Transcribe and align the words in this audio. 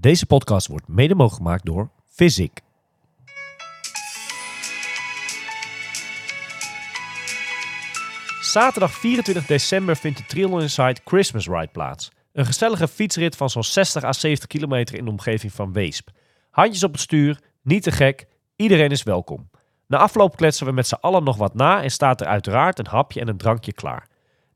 Deze 0.00 0.26
podcast 0.26 0.66
wordt 0.66 0.88
mede 0.88 1.14
mogelijk 1.14 1.42
gemaakt 1.42 1.64
door 1.64 1.90
Physic. 2.06 2.60
Zaterdag 8.40 8.92
24 8.92 9.46
december 9.46 9.96
vindt 9.96 10.18
de 10.18 10.24
Triathlon 10.24 10.60
Inside 10.60 11.00
Christmas 11.04 11.46
Ride 11.46 11.68
plaats. 11.72 12.10
Een 12.32 12.46
gezellige 12.46 12.88
fietsrit 12.88 13.36
van 13.36 13.50
zo'n 13.50 13.64
60 13.64 14.04
à 14.04 14.12
70 14.12 14.48
kilometer 14.48 14.98
in 14.98 15.04
de 15.04 15.10
omgeving 15.10 15.52
van 15.52 15.72
Weesp. 15.72 16.08
Handjes 16.50 16.84
op 16.84 16.92
het 16.92 17.00
stuur, 17.00 17.40
niet 17.62 17.82
te 17.82 17.92
gek, 17.92 18.26
iedereen 18.56 18.90
is 18.90 19.02
welkom. 19.02 19.50
Na 19.86 19.98
afloop 19.98 20.36
kletsen 20.36 20.66
we 20.66 20.72
met 20.72 20.86
z'n 20.86 20.98
allen 21.00 21.24
nog 21.24 21.36
wat 21.36 21.54
na 21.54 21.82
en 21.82 21.90
staat 21.90 22.20
er 22.20 22.26
uiteraard 22.26 22.78
een 22.78 22.86
hapje 22.86 23.20
en 23.20 23.28
een 23.28 23.36
drankje 23.36 23.72
klaar. 23.72 24.08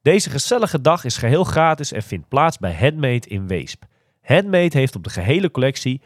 Deze 0.03 0.31
gezellige 0.31 0.81
dag 0.81 1.05
is 1.05 1.17
geheel 1.17 1.45
gratis 1.45 1.93
en 1.93 2.03
vindt 2.03 2.29
plaats 2.29 2.59
bij 2.59 2.75
Handmade 2.75 3.29
in 3.29 3.47
Weesp. 3.47 3.85
Handmade 4.23 4.79
heeft 4.79 4.97
op 4.97 5.05
de 5.05 5.11
gehele 5.11 5.51
collectie 5.51 6.01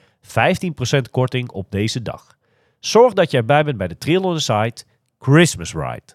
15% 0.96 1.00
korting 1.10 1.50
op 1.50 1.70
deze 1.70 2.02
dag. 2.02 2.36
Zorg 2.78 3.12
dat 3.12 3.30
je 3.30 3.36
erbij 3.36 3.64
bent 3.64 3.76
bij 3.76 3.88
de 3.88 3.98
Triathlon 3.98 4.32
Inside 4.32 4.76
Christmas 5.18 5.74
Ride. 5.74 6.14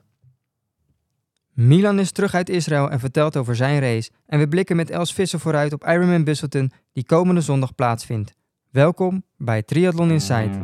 Milan 1.53 1.99
is 1.99 2.11
terug 2.11 2.33
uit 2.33 2.49
Israël 2.49 2.89
en 2.89 2.99
vertelt 2.99 3.37
over 3.37 3.55
zijn 3.55 3.79
race. 3.79 4.09
En 4.25 4.39
we 4.39 4.47
blikken 4.47 4.75
met 4.75 4.89
Els 4.89 5.13
Visser 5.13 5.39
vooruit 5.39 5.73
op 5.73 5.87
Ironman 5.87 6.23
Busselton 6.23 6.71
die 6.93 7.05
komende 7.05 7.41
zondag 7.41 7.75
plaatsvindt. 7.75 8.33
Welkom 8.69 9.23
bij 9.37 9.61
Triathlon 9.63 10.11
Inside. 10.11 10.59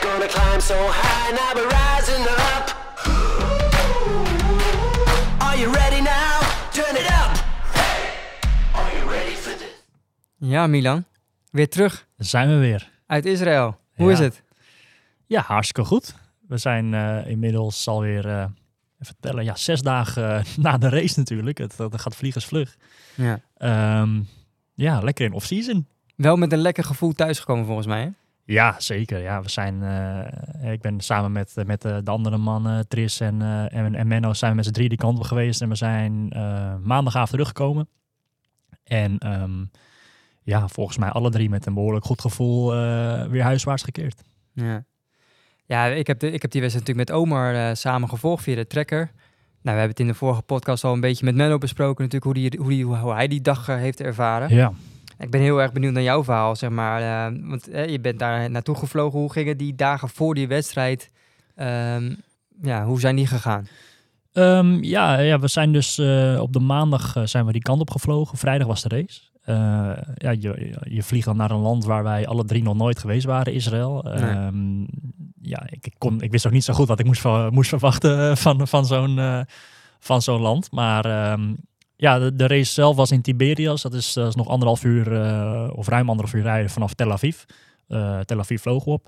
Gonna 0.00 0.26
climb 0.26 0.60
so 0.60 0.74
high, 0.74 1.30
now 1.32 1.52
we're 1.54 1.66
rising 1.68 2.24
up. 2.26 2.66
Are 5.40 5.56
you 5.58 5.72
ready 5.72 6.00
now? 6.00 6.40
Turn 6.72 6.96
it 6.96 7.06
up. 7.10 7.32
Are 8.74 8.98
you 8.98 9.10
ready 9.10 9.34
for 9.34 9.56
this? 9.56 9.82
Ja, 10.36 10.66
Milan. 10.66 11.04
Weer 11.50 11.68
terug 11.68 12.06
Daar 12.16 12.26
zijn 12.26 12.48
we 12.48 12.56
weer. 12.56 12.90
uit 13.06 13.24
Israël. 13.24 13.78
Hoe 13.94 14.06
Ja. 14.06 14.12
is 14.12 14.18
het? 14.18 14.42
Ja, 15.26 15.40
hartstikke 15.40 15.84
goed. 15.88 16.14
We 16.48 16.56
zijn 16.58 16.94
eh, 16.94 17.26
inmiddels 17.30 17.88
alweer, 17.88 18.26
eh 18.28 18.44
even 19.00 19.16
tellen, 19.20 19.44
ja, 19.44 19.54
zes 19.56 19.80
dagen 19.82 20.34
eh, 20.38 20.44
na 20.64 20.78
de 20.78 20.88
race 20.88 21.18
natuurlijk. 21.18 21.58
Het, 21.58 21.78
het 21.78 22.00
gaat 22.00 22.16
vliegensvlug. 22.16 22.76
Ja. 23.14 23.40
Ehm 23.56 24.20
ja, 24.74 25.00
lekker 25.00 25.24
in 25.24 25.32
off-season. 25.32 25.86
Wel 26.18 26.36
met 26.36 26.52
een 26.52 26.58
lekker 26.58 26.84
gevoel 26.84 27.12
thuisgekomen 27.12 27.66
volgens 27.66 27.86
mij. 27.86 28.02
Hè? 28.02 28.08
Ja, 28.44 28.80
zeker. 28.80 29.18
Ja, 29.18 29.42
we 29.42 29.50
zijn, 29.50 29.82
eh, 29.82 30.72
ik 30.72 30.80
ben 30.80 31.00
samen 31.00 31.32
met, 31.32 31.56
eh, 31.56 31.64
met 31.64 31.82
de, 31.82 32.00
de 32.04 32.10
andere 32.10 32.36
mannen, 32.36 32.88
Tris 32.88 33.20
en, 33.20 33.42
eh, 33.42 33.74
en, 33.74 33.94
en 33.94 34.06
Menno, 34.06 34.32
zijn 34.32 34.50
we 34.50 34.56
met 34.56 34.66
z'n 34.66 34.72
drie 34.72 34.88
die 34.88 34.98
kant 34.98 35.18
op 35.18 35.24
geweest. 35.24 35.60
En 35.60 35.68
we 35.68 35.74
zijn 35.74 36.30
eh, 36.30 36.74
maandagavond 36.82 37.30
teruggekomen. 37.30 37.88
En 38.84 39.18
ehm, 39.18 39.64
ja, 40.48 40.68
volgens 40.68 40.98
mij 40.98 41.10
alle 41.10 41.30
drie 41.30 41.48
met 41.48 41.66
een 41.66 41.74
behoorlijk 41.74 42.04
goed 42.04 42.20
gevoel 42.20 42.74
eh, 42.74 43.26
weer 43.26 43.42
huiswaarts 43.42 43.82
gekeerd. 43.82 44.22
Ja. 44.52 44.84
Ja, 45.66 45.86
ik 45.86 46.06
heb, 46.06 46.18
de, 46.18 46.30
ik 46.30 46.42
heb 46.42 46.50
die 46.50 46.60
wedstrijd 46.60 46.86
natuurlijk 46.86 47.10
met 47.10 47.20
Omar 47.20 47.54
eh, 47.54 47.74
samen 47.74 48.08
gevolgd 48.08 48.42
via 48.42 48.54
de 48.54 48.66
tracker. 48.66 48.98
Nou, 48.98 49.10
we 49.62 49.70
hebben 49.70 49.88
het 49.88 50.00
in 50.00 50.06
de 50.06 50.14
vorige 50.14 50.42
podcast 50.42 50.84
al 50.84 50.92
een 50.92 51.00
beetje 51.00 51.24
met 51.24 51.34
Menno 51.34 51.58
besproken 51.58 52.04
natuurlijk 52.04 52.24
hoe, 52.24 52.34
die, 52.34 52.60
hoe, 52.60 52.68
die, 52.68 52.84
hoe 52.84 53.14
hij 53.14 53.28
die 53.28 53.40
dag 53.40 53.68
eh, 53.68 53.76
heeft 53.76 54.00
ervaren. 54.00 54.54
Ja. 54.54 54.72
Ik 55.18 55.30
ben 55.30 55.40
heel 55.40 55.62
erg 55.62 55.72
benieuwd 55.72 55.92
naar 55.92 56.02
jouw 56.02 56.24
verhaal, 56.24 56.56
zeg 56.56 56.70
maar. 56.70 57.02
eh, 57.02 57.38
want 57.42 57.68
eh, 57.68 57.88
je 57.88 58.00
bent 58.00 58.18
daar 58.18 58.50
naartoe 58.50 58.74
gevlogen. 58.74 59.18
Hoe 59.18 59.32
gingen 59.32 59.56
die 59.56 59.74
dagen 59.74 60.08
voor 60.08 60.34
die 60.34 60.48
wedstrijd? 60.48 61.10
Ehm, 61.54 62.14
ja, 62.62 62.84
hoe 62.84 63.00
zijn 63.00 63.16
die 63.16 63.26
gegaan? 63.26 63.68
Ehm, 64.32 64.82
ja, 64.82 65.18
ja, 65.18 65.38
we 65.38 65.48
zijn 65.48 65.72
dus 65.72 65.98
eh, 65.98 66.38
op 66.40 66.52
de 66.52 66.60
maandag 66.60 67.16
zijn 67.24 67.46
we 67.46 67.52
die 67.52 67.62
kant 67.62 67.80
op 67.80 67.90
gevlogen. 67.90 68.38
Vrijdag 68.38 68.66
was 68.66 68.82
de 68.82 68.88
race. 68.88 69.20
Ja, 70.14 70.30
je, 70.38 70.76
je 70.82 71.02
vliegt 71.02 71.24
dan 71.24 71.36
naar 71.36 71.50
een 71.50 71.60
land 71.60 71.84
waar 71.84 72.02
wij 72.02 72.26
alle 72.26 72.44
drie 72.44 72.62
nog 72.62 72.76
nooit 72.76 72.98
geweest 72.98 73.26
waren, 73.26 73.52
Israël. 73.52 74.02
Nee. 74.02 74.14
Ehm, 74.14 74.80
ja, 75.42 75.62
ik, 75.66 75.86
ik, 75.86 75.94
kon, 75.98 76.20
ik 76.20 76.30
wist 76.30 76.46
ook 76.46 76.52
niet 76.52 76.64
zo 76.64 76.74
goed 76.74 76.88
wat 76.88 76.98
ik 76.98 77.06
moest, 77.06 77.24
moest 77.50 77.68
verwachten 77.68 78.36
van, 78.36 78.68
van 78.68 78.86
zo'n 78.86 79.44
van 79.98 80.22
zo'n 80.22 80.40
land. 80.40 80.72
Maar 80.72 81.36
ja, 82.00 82.30
de, 82.30 82.46
race 82.46 82.72
zelf 82.72 82.96
was 82.96 83.10
in 83.10 83.22
Tiberias. 83.22 83.82
Dat 83.82 83.94
is, 83.94 84.12
dat 84.12 84.28
is 84.28 84.34
nog 84.34 84.48
anderhalf 84.48 84.84
uur 84.84 85.12
eh, 85.12 85.70
of 85.74 85.88
ruim 85.88 86.08
anderhalf 86.08 86.34
uur 86.34 86.42
rijden 86.42 86.70
vanaf 86.70 86.94
Tel 86.94 87.12
Aviv. 87.12 87.42
Eh, 87.88 88.20
Tel 88.20 88.38
Aviv 88.38 88.62
we 88.62 88.84
op. 88.84 89.06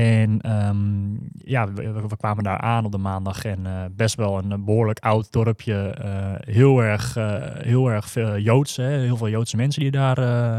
En 0.00 0.40
ehm, 0.40 1.14
ja, 1.50 1.72
we, 1.72 2.16
kwamen 2.16 2.44
daar 2.44 2.58
aan 2.58 2.84
op 2.84 2.92
de 2.92 2.98
maandag 2.98 3.44
en 3.44 3.66
eh, 3.66 3.72
best 3.96 4.14
wel 4.14 4.38
een, 4.38 4.52
eh, 4.52 4.58
behoorlijk 4.64 4.98
oud 4.98 5.32
dorpje. 5.32 5.74
eh, 5.74 6.54
heel, 6.54 6.82
erg, 6.82 7.16
eh, 7.16 7.42
heel 7.58 7.90
erg 7.90 8.08
veel 8.10 8.38
Joods, 8.38 8.76
hè? 8.76 8.88
heel 8.88 9.16
veel 9.16 9.28
Joodse 9.28 9.56
mensen 9.56 9.82
die 9.82 9.90
daar 9.90 10.18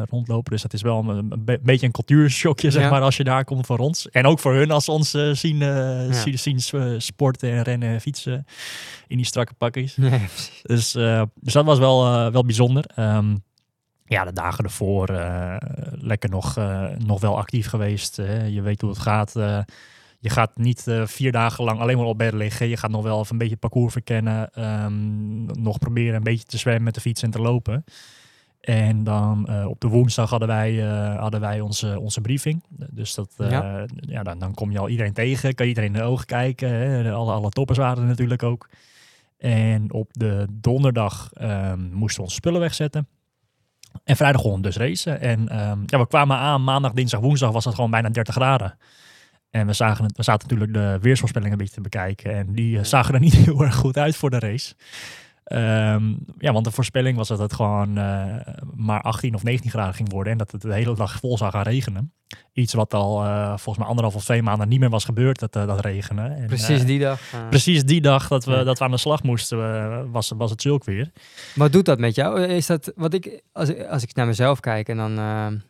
rondlopen. 0.10 0.52
Dus 0.52 0.62
dat 0.62 0.74
is 0.74 0.82
wel 0.82 1.00
een, 1.10 1.32
een 1.32 1.46
be- 1.46 1.60
beetje 1.64 1.86
een 1.86 1.92
cultuurshockje, 1.92 2.72
zeg 2.72 2.84
Ja. 2.84 2.90
maar, 2.90 3.02
als 3.02 3.18
je 3.18 3.24
daar 3.24 3.44
komt 3.44 3.66
voor 3.66 3.78
ons. 3.78 4.10
En 4.10 4.26
ook 4.26 4.40
voor 4.40 4.54
hun 4.54 4.72
als 4.72 4.86
ze 4.86 4.92
ons 4.92 5.10
zien, 5.32 5.58
Ja. 5.58 6.12
zien, 6.14 6.38
zien 6.62 7.02
sporten 7.02 7.52
en 7.52 7.62
rennen 7.62 7.90
en 7.90 8.02
fietsen 8.02 8.46
in 9.08 9.18
die 9.18 9.26
strakke 9.26 9.54
pakjes. 9.54 9.96
Dus, 10.64 10.92
dus 11.42 11.54
dat 11.54 11.66
was 11.66 11.80
wel, 11.80 12.32
wel 12.32 12.46
bijzonder. 12.46 12.86
Ehm, 12.96 13.36
ja, 14.08 14.24
de 14.26 14.34
dagen 14.34 14.64
ervoor 14.64 15.10
eh, 15.10 15.56
lekker 15.92 16.30
nog, 16.30 16.58
eh, 16.58 16.88
nog 16.98 17.22
wel 17.22 17.38
actief 17.38 17.68
geweest. 17.68 18.16
je 18.50 18.62
weet 18.62 18.82
hoe 18.82 18.90
het 18.90 19.00
gaat. 19.00 19.36
eh. 19.36 19.60
je 20.20 20.30
gaat 20.30 20.58
niet 20.58 20.86
vier 21.06 21.32
dagen 21.32 21.64
lang 21.64 21.80
alleen 21.80 21.98
maar 21.98 22.06
op 22.06 22.18
bed 22.18 22.34
liggen. 22.34 22.68
Je 22.68 22.78
gaat 22.78 22.92
nog 22.92 23.04
wel 23.04 23.20
even 23.20 23.32
een 23.32 23.38
beetje 23.38 23.56
parcours 23.58 23.92
verkennen. 23.94 24.50
ehm, 24.54 25.46
nog 25.64 25.78
proberen 25.80 26.16
een 26.16 26.24
beetje 26.24 26.46
te 26.46 26.58
zwemmen, 26.58 26.94
te 26.94 27.02
fietsen 27.02 27.28
en 27.28 27.34
te 27.34 27.42
lopen. 27.42 27.84
En 28.62 29.04
dan 29.04 29.66
op 29.68 29.80
de 29.82 29.88
woensdag 29.88 30.30
hadden 30.30 30.48
wij, 30.48 30.80
hadden 31.18 31.40
wij 31.40 31.60
onze, 31.62 32.00
onze 32.00 32.22
briefing. 32.22 32.64
Dus 32.70 33.14
dat, 33.14 33.34
Ja. 33.38 33.86
ja. 33.96 34.24
dan, 34.24 34.40
dan 34.40 34.54
kom 34.54 34.72
je 34.72 34.80
al 34.80 34.90
iedereen 34.90 35.14
tegen. 35.14 35.56
Kan 35.56 35.68
iedereen 35.68 35.94
in 35.94 36.00
de 36.00 36.06
ogen 36.06 36.26
kijken. 36.26 36.70
Hè. 36.70 37.12
Alle, 37.12 37.32
alle 37.32 37.50
toppers 37.50 37.78
waren 37.78 38.02
er 38.04 38.10
natuurlijk 38.10 38.44
ook. 38.44 38.70
En 39.38 39.94
op 39.94 40.10
de 40.14 40.48
donderdag 40.52 41.30
ehm, 41.34 41.80
moesten 41.92 42.18
we 42.18 42.24
onze 42.24 42.36
spullen 42.36 42.60
wegzetten. 42.60 43.08
En 44.04 44.16
vrijdag 44.16 44.42
gewoon 44.42 44.62
dus 44.62 44.78
racen. 44.78 45.22
En 45.22 45.50
ehm, 45.50 45.80
ja, 45.86 46.00
we 46.00 46.08
kwamen 46.08 46.38
aan 46.38 46.64
maandag, 46.64 46.92
dinsdag, 46.92 47.20
woensdag 47.20 47.52
was 47.52 47.66
het 47.66 47.76
gewoon 47.76 47.92
bijna 47.92 48.10
30 48.10 48.36
graden. 48.36 48.78
En 49.50 49.68
we, 49.68 49.74
zagen 49.74 50.06
we 50.16 50.24
zaten 50.24 50.48
natuurlijk 50.48 50.74
de 50.74 50.98
weersvoorspellingen 51.02 51.54
een 51.54 51.60
beetje 51.64 51.76
te 51.76 51.90
bekijken. 51.90 52.36
En 52.36 52.54
die 52.54 52.78
eh, 52.78 52.84
zagen 52.84 53.14
er 53.14 53.20
niet 53.20 53.36
heel 53.46 53.62
erg 53.62 53.76
goed 53.76 53.98
uit 53.98 54.16
voor 54.16 54.30
de 54.30 54.40
race. 54.40 54.74
Ehm, 55.46 56.14
ja, 56.38 56.54
want 56.54 56.66
de 56.66 56.72
voorspelling 56.72 57.18
was 57.18 57.28
dat 57.28 57.40
het 57.40 57.54
gewoon 57.54 57.98
eh, 57.98 58.36
maar 58.76 59.02
18 59.02 59.36
of 59.36 59.44
19 59.44 59.70
graden 59.70 59.94
ging 59.94 60.12
worden. 60.12 60.32
En 60.32 60.38
dat 60.38 60.52
het 60.52 60.62
de 60.62 60.74
hele 60.74 60.96
dag 60.96 61.20
vol 61.20 61.38
zou 61.38 61.52
gaan 61.52 61.64
regenen. 61.64 62.14
Iets 62.54 62.74
wat 62.74 62.94
al 62.94 63.24
eh, 63.24 63.48
volgens 63.48 63.78
mij 63.78 63.88
anderhalf 63.88 64.16
of 64.16 64.24
twee 64.24 64.42
maanden 64.42 64.68
niet 64.68 64.80
meer 64.80 64.90
was 64.90 65.06
gebeurd, 65.06 65.40
dat, 65.40 65.56
eh, 65.56 65.68
dat 65.68 65.80
regenen. 65.80 66.36
En, 66.36 66.48
Precies 66.48 66.86
die 66.86 67.00
dag. 67.00 67.20
Precies 67.50 67.84
die 67.84 68.02
dag 68.02 68.28
dat 68.28 68.46
we, 68.46 68.64
dat 68.64 68.78
we 68.78 68.86
aan 68.86 68.92
de 68.92 68.98
slag 68.98 69.24
moesten, 69.24 70.12
was, 70.12 70.32
was 70.38 70.52
het 70.52 70.62
zulk 70.62 70.84
weer. 70.84 71.12
Wat 71.56 71.72
doet 71.72 71.86
dat 71.86 72.00
met 72.00 72.16
jou? 72.16 72.42
Is 72.42 72.66
dat 72.66 72.92
wat 72.96 73.14
ik 73.14 73.42
als, 73.52 73.70
ik 73.70 73.88
als 73.88 74.04
ik 74.04 74.16
naar 74.16 74.26
mezelf 74.26 74.60
kijk 74.60 74.90
en 74.90 74.98
dan 74.98 75.20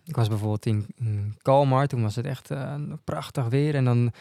ik 0.06 0.16
was 0.16 0.28
bijvoorbeeld 0.28 0.66
in, 0.66 0.86
in 0.96 1.36
Kalmar, 1.42 1.88
toen 1.88 2.02
was 2.02 2.16
het 2.16 2.26
echt 2.26 2.50
prachtig 3.04 3.48
weer 3.48 3.76
en 3.76 3.86
dan 3.86 4.12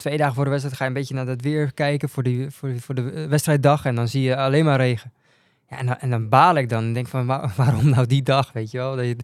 twee 0.00 0.16
dagen 0.16 0.34
voor 0.34 0.44
de 0.44 0.50
wedstrijd 0.50 0.76
ga 0.76 0.84
je 0.84 0.90
een 0.90 0.96
beetje 0.96 1.14
naar 1.14 1.26
dat 1.26 1.40
weer 1.40 1.72
kijken 1.72 2.08
voor, 2.08 2.22
die, 2.22 2.50
voor, 2.50 2.78
voor 2.80 2.94
de 2.94 3.10
eh, 3.10 3.26
wedstrijddag 3.26 3.84
en 3.84 3.94
dan 3.94 4.08
zie 4.08 4.22
je 4.22 4.36
alleen 4.36 4.64
maar 4.64 4.76
regen. 4.78 5.12
Ja, 5.70 5.78
en, 5.78 5.86
dan, 5.86 5.96
en 5.98 6.10
dan 6.10 6.28
baal 6.28 6.56
ik 6.56 6.68
dan 6.68 6.84
en 6.84 6.92
denk 6.92 7.06
van 7.08 7.26
waar- 7.26 7.52
waarom 7.56 7.88
nou 7.90 8.06
die 8.06 8.22
dag, 8.22 8.52
weet 8.52 8.70
je 8.70 8.78
wel? 8.78 8.96
Dat 8.96 9.04
je, 9.06 9.16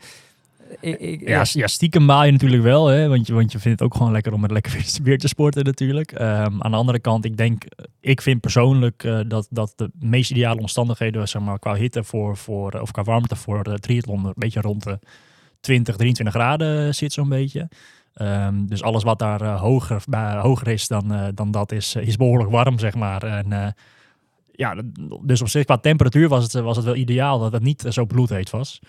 Ja, 1.24 1.44
ja, 1.52 1.66
stiekem 1.66 2.06
baal 2.06 2.24
je 2.24 2.32
natuurlijk 2.32 2.62
wel, 2.62 2.86
hè, 2.86 3.08
want, 3.08 3.26
je, 3.26 3.34
want 3.34 3.52
je 3.52 3.58
vindt 3.58 3.80
het 3.80 3.88
ook 3.88 3.96
gewoon 3.96 4.12
lekker 4.12 4.32
om 4.32 4.40
met 4.40 4.50
lekker 4.50 4.84
weer, 5.02 5.18
te 5.18 5.28
sporten 5.28 5.64
natuurlijk. 5.64 6.12
Ehm, 6.12 6.62
aan 6.62 6.70
de 6.70 6.76
andere 6.76 6.98
kant, 6.98 7.24
ik 7.24 7.36
denk, 7.36 7.62
ik 8.00 8.22
vind 8.22 8.40
persoonlijk 8.40 9.04
eh, 9.04 9.20
dat, 9.28 9.46
dat 9.50 9.72
de 9.76 9.90
meest 10.00 10.30
ideale 10.30 10.60
omstandigheden, 10.60 11.28
zeg 11.28 11.42
maar, 11.42 11.58
qua 11.58 11.74
hitte 11.74 12.04
voor, 12.04 12.36
voor, 12.36 12.80
of 12.80 12.90
qua 12.90 13.02
warmte 13.02 13.36
voor 13.36 13.62
de 13.62 13.78
triathlon 13.78 14.24
een 14.24 14.32
beetje 14.36 14.60
rond 14.60 14.82
de 14.82 14.98
20, 15.60 15.96
23 15.96 16.34
graden 16.34 16.94
zit 16.94 17.12
zo'n 17.12 17.28
beetje. 17.28 17.68
Ehm, 18.16 18.66
dus 18.66 18.82
alles 18.82 19.02
wat 19.02 19.18
daar 19.18 19.40
eh, 19.40 19.60
hoger, 19.60 20.02
hoger 20.40 20.68
is 20.68 20.88
dan, 20.88 21.12
eh, 21.12 21.26
dan 21.34 21.50
dat 21.50 21.72
is, 21.72 21.94
eh, 21.94 22.06
is 22.06 22.16
behoorlijk 22.16 22.50
warm, 22.50 22.78
zeg 22.78 22.94
maar. 22.94 23.22
En, 23.22 23.74
ja, 24.52 24.76
dus 25.22 25.40
op 25.40 25.48
zich 25.48 25.64
qua 25.64 25.76
temperatuur 25.76 26.28
was 26.28 26.42
het, 26.42 26.52
was 26.52 26.76
het 26.76 26.84
wel 26.84 26.94
ideaal 26.94 27.38
dat 27.38 27.52
het 27.52 27.62
niet 27.62 27.84
zo 27.88 28.04
bloedheet 28.04 28.50
was. 28.50 28.80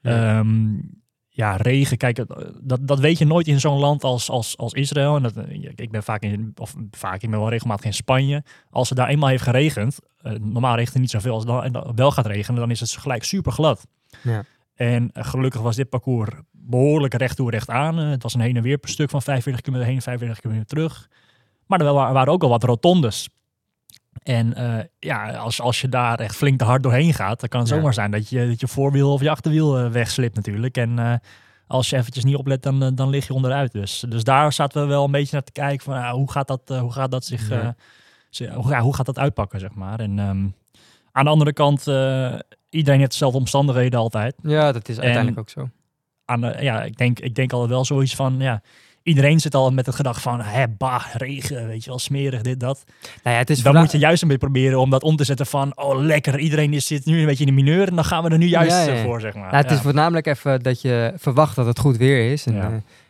Ja. 0.00 0.38
Ehm, 0.38 0.80
ja, 1.28 1.56
regen. 1.56 1.96
Kijk, 1.96 2.24
dat, 2.62 2.78
dat 2.82 2.98
weet 2.98 3.18
je 3.18 3.24
nooit 3.24 3.46
in 3.46 3.60
zo'n 3.60 3.78
land 3.78 4.04
als, 4.04 4.30
als, 4.30 4.56
als 4.56 4.72
Israël. 4.72 5.16
En 5.16 5.22
dat, 5.22 5.36
ik 5.74 5.90
ben 5.90 6.02
vaak 6.02 6.22
in, 6.22 6.52
of 6.56 6.74
vaak, 6.90 7.22
ik 7.22 7.30
ben 7.30 7.38
wel 7.38 7.48
regelmatig 7.48 7.84
in 7.84 7.94
Spanje. 7.94 8.44
Als 8.70 8.88
het 8.88 8.98
daar 8.98 9.08
eenmaal 9.08 9.28
heeft 9.28 9.42
geregend, 9.42 9.98
normaal 10.40 10.74
regent 10.74 10.92
het 10.92 11.02
niet 11.02 11.10
zoveel. 11.10 11.32
Als 11.32 11.42
het 11.42 11.52
dan, 11.52 11.62
en 11.62 11.72
dan 11.72 11.92
wel 11.94 12.10
gaat 12.10 12.26
regenen, 12.26 12.60
dan 12.60 12.70
is 12.70 12.80
het 12.80 12.90
gelijk 12.90 13.24
super 13.24 13.52
glad. 13.52 13.86
Ja. 14.22 14.44
En 14.74 15.10
gelukkig 15.12 15.60
was 15.60 15.76
dit 15.76 15.88
parcours 15.88 16.30
behoorlijk 16.66 17.14
recht 17.14 17.36
toe 17.36 17.50
recht 17.50 17.70
aan. 17.70 17.98
Eh, 17.98 18.10
het 18.10 18.22
was 18.22 18.34
een 18.34 18.40
heen 18.40 18.56
en 18.56 18.62
weer 18.62 18.78
per 18.78 18.88
stuk 18.90 19.10
van 19.10 19.22
45 19.22 19.62
kilometer 19.64 19.92
heen, 19.92 20.02
45 20.02 20.40
kilometer 20.42 20.68
terug. 20.68 21.08
Maar 21.66 21.80
er 21.80 21.92
wa- 21.92 22.12
waren 22.12 22.32
ook 22.32 22.42
al 22.42 22.48
wat 22.48 22.62
rotondes. 22.64 23.28
En 24.22 24.54
eh, 24.54 24.84
ja, 24.98 25.30
als, 25.36 25.60
als 25.60 25.80
je 25.80 25.88
daar 25.88 26.18
echt 26.20 26.36
flink 26.36 26.58
te 26.58 26.64
hard 26.64 26.82
doorheen 26.82 27.14
gaat, 27.14 27.40
dan 27.40 27.48
kan 27.48 27.60
het 27.60 27.68
Ja. 27.68 27.74
zomaar 27.76 27.94
zijn 27.94 28.10
dat 28.10 28.28
je, 28.28 28.46
dat 28.46 28.60
je 28.60 28.68
voorwiel 28.68 29.12
of 29.12 29.20
je 29.20 29.30
achterwiel 29.30 29.78
eh, 29.78 29.90
wegslipt 29.90 30.34
natuurlijk. 30.36 30.76
En 30.76 31.20
als 31.66 31.90
je 31.90 31.96
eventjes 31.96 32.24
niet 32.24 32.36
oplet, 32.36 32.62
dan, 32.62 32.94
dan 32.94 33.08
lig 33.08 33.26
je 33.26 33.32
onderuit. 33.34 33.72
Dus, 33.72 34.04
dus 34.08 34.24
daar 34.24 34.52
zaten 34.52 34.82
we 34.82 34.88
wel 34.88 35.04
een 35.04 35.10
beetje 35.10 35.32
naar 35.32 35.42
te 35.44 35.52
kijken 35.52 35.84
van 35.84 35.94
ah, 35.94 36.10
hoe, 36.10 36.30
gaat 36.30 36.48
dat, 36.48 36.60
hoe 36.80 36.92
gaat 36.92 37.10
dat 37.10 37.24
zich, 37.24 37.48
Ja. 37.48 37.74
hoe, 38.54 38.70
ja, 38.70 38.80
hoe 38.80 38.94
gaat 38.94 39.06
dat 39.06 39.18
uitpakken, 39.18 39.60
zeg 39.60 39.74
maar. 39.74 40.00
En 40.00 40.18
ehm, 40.18 40.46
aan 41.12 41.24
de 41.24 41.30
andere 41.30 41.52
kant, 41.52 41.80
iedereen 42.70 42.98
heeft 42.98 43.10
dezelfde 43.10 43.38
omstandigheden 43.38 43.98
altijd 44.00 44.34
Ja, 44.42 44.72
dat 44.72 44.88
is 44.88 44.96
En- 44.96 45.02
uiteindelijk 45.02 45.38
ook 45.40 45.50
zo. 45.50 45.68
Aan 46.26 46.40
de, 46.40 46.56
ja, 46.60 46.82
ik 46.82 46.96
denk, 46.96 47.20
ik 47.20 47.34
denk 47.34 47.52
altijd 47.52 47.70
wel 47.70 47.84
zoiets 47.84 48.14
van, 48.14 48.36
ja, 48.38 48.62
iedereen 49.06 49.40
zit 49.40 49.54
al 49.54 49.70
met 49.70 49.86
het 49.86 49.94
gedacht 49.94 50.22
van, 50.22 50.40
hè, 50.40 50.68
bah, 50.68 51.04
regen, 51.12 51.66
weet 51.66 51.84
je 51.84 51.90
wel, 51.90 51.98
smerig, 51.98 52.42
dit, 52.42 52.60
dat. 52.60 52.84
Nou 53.22 53.34
ja, 53.34 53.42
het 53.42 53.50
is 53.50 53.62
dan 53.62 53.76
moet 53.76 53.92
je 53.92 53.98
juist 53.98 54.22
een 54.22 54.28
beetje 54.28 54.46
proberen 54.46 54.80
om 54.80 54.90
dat 54.90 55.02
om 55.02 55.16
te 55.16 55.24
zetten 55.24 55.46
van, 55.46 55.78
oh, 55.78 56.00
lekker, 56.00 56.38
iedereen 56.38 56.72
is, 56.72 56.86
zit 56.86 57.04
nu 57.04 57.20
een 57.20 57.26
beetje 57.26 57.44
in 57.44 57.54
de 57.54 57.62
mineur 57.62 57.88
en 57.88 57.94
dan 57.94 58.04
gaan 58.04 58.22
we 58.22 58.30
er 58.30 58.38
nu 58.38 58.46
juist 58.46 58.70
Ja, 58.70 58.82
ja, 58.82 58.94
eh, 58.94 59.02
voor, 59.02 59.20
zeg 59.20 59.34
maar. 59.34 59.50
Nou, 59.50 59.56
het 59.56 59.70
is 59.70 59.80
voornamelijk 59.80 60.26
even 60.26 60.62
dat 60.62 60.80
je 60.80 61.12
verwacht 61.16 61.56
dat 61.56 61.66
het 61.66 61.78
goed 61.78 61.96
weer 61.96 62.32
is. 62.32 62.46
En, 62.46 62.60
eh, 62.60 62.66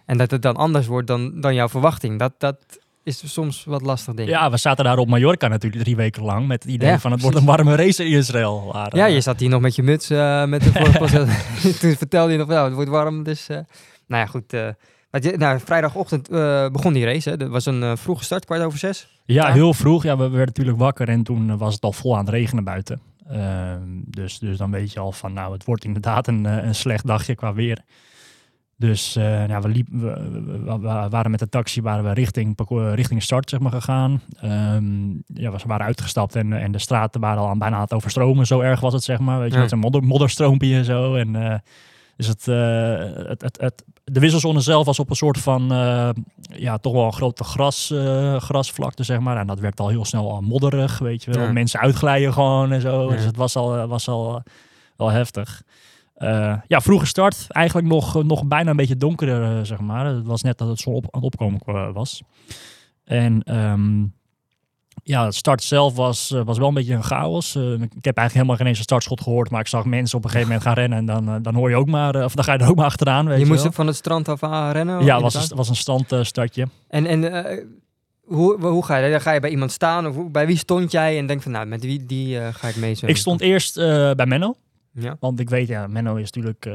en 0.06 0.18
dat 0.18 0.30
het 0.30 0.42
dan 0.42 0.56
anders 0.56 0.86
wordt 0.86 1.06
dan, 1.06 1.40
dan 1.40 1.54
jouw 1.54 1.68
verwachting. 1.68 2.18
Dat, 2.18 2.32
dat 2.38 2.56
is 3.06 3.32
soms 3.32 3.64
wat 3.64 3.82
lastig, 3.82 4.14
denk 4.14 4.28
ik. 4.28 4.34
Ja, 4.34 4.50
we 4.50 4.56
zaten 4.56 4.84
daar 4.84 4.98
op 4.98 5.08
Mallorca 5.08 5.48
natuurlijk 5.48 5.82
drie 5.82 5.96
weken 5.96 6.22
lang 6.22 6.46
met 6.46 6.62
het 6.62 6.72
idee 6.72 6.88
Ja, 6.88 6.98
van 6.98 7.10
het 7.12 7.20
wordt 7.22 7.36
een 7.36 7.44
warme 7.44 7.74
race 7.74 8.04
in 8.04 8.10
Israël. 8.10 8.70
Maar, 8.72 8.96
Ja, 8.96 9.06
eh, 9.06 9.14
je 9.14 9.20
zat 9.20 9.40
hier 9.40 9.48
nog 9.48 9.60
met 9.60 9.74
je 9.74 9.82
muts 9.82 10.10
eh, 10.10 10.44
met 10.44 10.62
de. 10.62 10.72
Toen 11.80 11.96
vertelde 11.96 12.32
je 12.32 12.38
nog, 12.38 12.48
nou, 12.48 12.64
het 12.66 12.74
wordt 12.74 12.90
warm. 12.90 13.22
Dus, 13.22 13.48
eh, 13.48 13.56
nou 14.06 14.22
ja, 14.22 14.26
goed. 14.26 14.52
maar 15.10 15.22
je- 15.22 15.36
nou, 15.36 15.60
vrijdagochtend 15.64 16.28
begon 16.72 16.92
die 16.92 17.04
race. 17.04 17.30
Hè. 17.30 17.36
Dat 17.36 17.48
was 17.48 17.66
een 17.66 17.96
vroege 17.98 18.24
start, 18.24 18.44
kwart 18.44 18.62
over 18.62 18.78
zes. 18.78 19.08
Ja, 19.24 19.52
heel 19.52 19.74
vroeg. 19.74 20.02
Ja, 20.02 20.16
we 20.16 20.22
werden 20.22 20.46
natuurlijk 20.46 20.78
wakker 20.78 21.08
en 21.08 21.22
toen 21.22 21.56
was 21.58 21.74
het 21.74 21.82
al 21.82 21.92
vol 21.92 22.12
aan 22.16 22.24
het 22.24 22.34
regenen 22.34 22.64
buiten. 22.64 23.00
Ehm, 23.28 23.80
dus, 24.06 24.38
dus 24.38 24.56
dan 24.58 24.70
weet 24.70 24.92
je 24.92 25.00
al 25.00 25.12
van, 25.12 25.32
nou, 25.32 25.52
het 25.52 25.64
wordt 25.64 25.84
inderdaad 25.84 26.26
een, 26.26 26.44
een 26.44 26.74
slecht 26.74 27.06
dagje 27.06 27.34
qua 27.34 27.52
weer. 27.54 27.78
Dus 28.78 29.16
eh, 29.16 29.44
nou, 29.44 29.62
we, 29.62 29.68
liep, 29.68 29.86
we, 29.90 30.30
we- 30.30 30.78
we- 30.80 31.08
waren 31.08 31.30
met 31.30 31.40
de 31.40 31.48
taxi 31.48 31.82
waren 31.82 32.04
we 32.04 32.12
richting, 32.12 32.54
parcours- 32.54 32.94
richting 32.94 33.22
start 33.22 33.50
zeg 33.50 33.60
maar, 33.60 33.72
gegaan. 33.72 34.20
Ehm, 34.40 35.08
ja, 35.26 35.50
we 35.50 35.58
waren 35.66 35.86
uitgestapt 35.86 36.36
en, 36.36 36.52
en 36.52 36.72
de 36.72 36.78
straten 36.78 37.20
waren 37.20 37.42
al 37.42 37.48
aan, 37.48 37.58
bijna 37.58 37.74
aan 37.76 37.82
het 37.82 37.92
overstromen. 37.92 38.46
Zo 38.46 38.60
erg 38.60 38.80
was 38.80 38.92
het, 38.92 39.02
zeg 39.04 39.18
maar. 39.18 39.38
Weet 39.38 39.50
je, 39.50 39.56
Ja. 39.56 39.62
met 39.62 39.72
een 39.72 39.78
modder, 39.78 40.02
modderstroompje 40.02 40.74
en 40.76 40.84
zo. 40.84 41.14
En, 41.14 41.36
eh, 41.50 41.58
dus 42.16 42.26
het, 42.26 42.48
eh, 42.48 43.26
het, 43.28 43.42
het, 43.42 43.58
het, 43.60 43.84
de 44.04 44.20
wisselzone 44.20 44.60
zelf 44.60 44.86
was 44.86 44.98
op 44.98 45.10
een 45.10 45.16
soort 45.16 45.38
van, 45.38 45.72
eh, 45.72 46.08
ja, 46.40 46.78
toch 46.78 46.92
wel 46.92 47.04
een 47.06 47.12
grote 47.12 47.44
gras, 47.44 47.90
eh, 47.90 48.36
grasvlakte, 48.40 49.02
zeg 49.02 49.18
maar. 49.20 49.36
En 49.36 49.46
dat 49.46 49.60
werd 49.60 49.80
al 49.80 49.88
heel 49.88 50.04
snel 50.04 50.30
al 50.32 50.40
modderig, 50.40 50.98
weet 50.98 51.24
je 51.24 51.30
wel. 51.30 51.42
Ja. 51.42 51.52
Mensen 51.52 51.80
uitglijden 51.80 52.32
gewoon 52.32 52.72
en 52.72 52.80
zo. 52.80 53.02
Ja. 53.10 53.16
Dus 53.16 53.24
het 53.24 53.36
was 53.36 53.56
al, 53.56 53.76
eh, 53.76 53.84
was 53.84 54.08
al 54.08 54.34
eh, 54.36 54.40
wel 54.96 55.08
heftig. 55.10 55.62
Eh, 56.16 56.54
ja, 56.66 56.80
vroege 56.80 57.06
start. 57.06 57.46
Eigenlijk 57.48 57.86
nog, 57.88 58.24
nog 58.24 58.44
bijna 58.46 58.70
een 58.70 58.76
beetje 58.76 58.96
donkerder, 58.96 59.58
eh, 59.58 59.64
zeg 59.64 59.80
maar. 59.80 60.06
Het 60.06 60.26
was 60.26 60.42
net 60.42 60.58
dat 60.58 60.68
het 60.68 60.78
zon 60.80 60.94
op, 60.94 61.04
aan 61.10 61.22
het 61.22 61.34
opkomen 61.34 61.92
was. 61.92 62.22
En 63.04 63.42
ehm, 63.42 64.04
ja, 65.02 65.24
het 65.24 65.34
start 65.34 65.62
zelf 65.62 65.94
was, 65.96 66.30
eh, 66.30 66.42
was 66.44 66.58
wel 66.58 66.68
een 66.68 66.74
beetje 66.74 66.94
een 66.94 67.02
chaos. 67.02 67.56
Ik 67.56 67.80
heb 67.80 68.16
eigenlijk 68.16 68.32
helemaal 68.32 68.56
geen 68.56 68.66
eens 68.66 68.78
een 68.78 68.84
startschot 68.84 69.20
gehoord, 69.20 69.50
maar 69.50 69.60
ik 69.60 69.66
zag 69.66 69.84
mensen 69.84 70.18
op 70.18 70.24
een 70.24 70.30
gegeven 70.30 70.52
moment 70.52 70.66
gaan 70.68 70.76
rennen. 70.76 70.98
En 70.98 71.06
dan, 71.24 71.42
dan 71.42 71.54
hoor 71.54 71.70
je 71.70 71.76
ook 71.76 71.86
maar, 71.86 72.24
of 72.24 72.34
dan 72.34 72.44
ga 72.44 72.52
je 72.52 72.58
er 72.58 72.68
ook 72.68 72.76
maar 72.76 72.84
achteraan, 72.84 73.26
weet 73.26 73.38
Je 73.38 73.44
je, 73.44 73.50
moest 73.50 73.62
wel. 73.62 73.72
van 73.72 73.86
het 73.86 73.96
strand 73.96 74.28
af 74.28 74.42
aan 74.42 74.72
rennen? 74.72 75.04
Ja, 75.04 75.20
was, 75.20 75.34
een- 75.50 75.56
was 75.56 75.68
een 75.68 75.76
standstartje. 75.76 76.66
En, 76.88 77.06
en 77.06 77.68
hoe, 78.24 78.60
hoe 78.66 78.84
ga 78.84 78.96
je? 78.96 79.10
Dan 79.10 79.20
ga 79.20 79.32
je 79.32 79.40
bij 79.40 79.50
iemand 79.50 79.72
staan? 79.72 80.06
Of 80.06 80.30
bij 80.30 80.46
wie 80.46 80.56
stond 80.56 80.90
jij? 80.92 81.18
En 81.18 81.26
denk 81.26 81.42
van, 81.42 81.52
nou, 81.52 81.66
met 81.66 81.84
wie 81.84 82.06
die 82.06 82.52
ga 82.52 82.68
ik 82.68 82.76
mee? 82.76 82.96
Ik 83.00 83.16
stond 83.16 83.40
eerst 83.40 83.74
bij 84.16 84.26
Menno. 84.26 84.56
Ja. 84.98 85.16
Want 85.20 85.40
ik 85.40 85.48
weet, 85.50 85.68
ja, 85.68 85.86
Menno 85.86 86.14
is 86.14 86.22
natuurlijk 86.32 86.66
eh, 86.66 86.74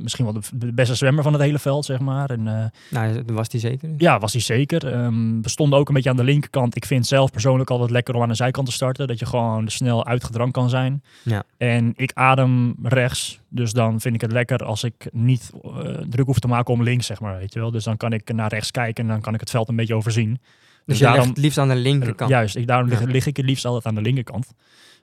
misschien 0.00 0.24
wel 0.24 0.34
de, 0.34 0.40
de 0.54 0.72
beste 0.72 0.94
zwemmer 0.94 1.22
van 1.22 1.32
het 1.32 1.42
hele 1.42 1.58
veld, 1.58 1.84
zeg 1.84 1.98
maar. 2.00 2.30
En 2.30 2.48
eh, 2.48 2.64
Nou, 2.90 3.22
was 3.26 3.48
die 3.48 3.60
zeker. 3.60 3.88
Ja, 3.96 4.18
was 4.18 4.32
hij 4.32 4.40
zeker. 4.40 4.92
Ehm, 4.92 5.40
we 5.40 5.48
stonden 5.48 5.78
ook 5.78 5.88
een 5.88 5.94
beetje 5.94 6.10
aan 6.10 6.16
de 6.16 6.24
linkerkant. 6.24 6.76
Ik 6.76 6.84
vind 6.84 7.06
zelf 7.06 7.30
persoonlijk 7.30 7.70
altijd 7.70 7.90
lekker 7.90 8.14
om 8.14 8.22
aan 8.22 8.28
de 8.28 8.34
zijkant 8.34 8.66
te 8.66 8.72
starten. 8.72 9.06
Dat 9.06 9.18
je 9.18 9.26
gewoon 9.26 9.68
snel 9.68 10.06
uitgedrang 10.06 10.52
kan 10.52 10.68
zijn. 10.68 11.02
Ja. 11.22 11.42
En 11.56 11.92
ik 11.96 12.10
adem 12.14 12.74
rechts. 12.82 13.40
Dus 13.48 13.72
dan 13.72 14.00
vind 14.00 14.14
ik 14.14 14.20
het 14.20 14.32
lekker 14.32 14.64
als 14.64 14.84
ik 14.84 15.08
niet 15.12 15.50
eh, 15.64 15.70
druk 16.08 16.26
hoef 16.26 16.38
te 16.38 16.48
maken 16.48 16.74
om 16.74 16.82
links, 16.82 17.06
zeg 17.06 17.20
maar. 17.20 17.38
Weet 17.38 17.52
je 17.52 17.60
wel. 17.60 17.70
Dus 17.70 17.84
dan 17.84 17.96
kan 17.96 18.12
ik 18.12 18.32
naar 18.32 18.48
rechts 18.50 18.70
kijken 18.70 19.04
en 19.04 19.10
dan 19.10 19.20
kan 19.20 19.34
ik 19.34 19.40
het 19.40 19.50
veld 19.50 19.68
een 19.68 19.76
beetje 19.76 19.94
overzien. 19.94 20.30
Dus, 20.30 20.40
Dus 20.84 20.98
daarom- 20.98 21.28
het 21.28 21.38
liefst 21.38 21.58
aan 21.58 21.68
de 21.68 21.74
linkerkant. 21.74 22.30
Juist, 22.30 22.56
ik, 22.56 22.66
daarom 22.66 22.88
lig 23.06 23.26
ik 23.26 23.36
het 23.36 23.46
liefst 23.46 23.64
altijd 23.64 23.86
aan 23.86 23.94
de 23.94 24.00
linkerkant. 24.00 24.52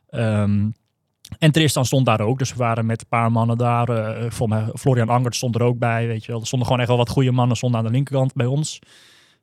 Ehm, 0.09 0.69
en 1.39 1.51
Tristan 1.51 1.85
stond 1.85 2.05
daar 2.05 2.21
ook. 2.21 2.39
Dus 2.39 2.51
we 2.51 2.57
waren 2.57 2.85
met 2.85 3.01
een 3.01 3.07
paar 3.07 3.31
mannen 3.31 3.57
daar. 3.57 3.87
mij, 4.47 4.69
Florian 4.73 5.09
Angert 5.09 5.35
stond 5.35 5.55
er 5.55 5.61
ook 5.61 5.79
bij. 5.79 6.07
Weet 6.07 6.25
je 6.25 6.31
wel. 6.31 6.41
Er 6.41 6.47
stonden 6.47 6.67
gewoon 6.67 6.81
echt 6.81 6.91
wel 6.91 6.99
wat 6.99 7.09
goede 7.09 7.31
mannen 7.31 7.57
stonden 7.57 7.79
aan 7.79 7.85
de 7.85 7.91
linkerkant 7.91 8.33
bij 8.33 8.45
ons. 8.45 8.79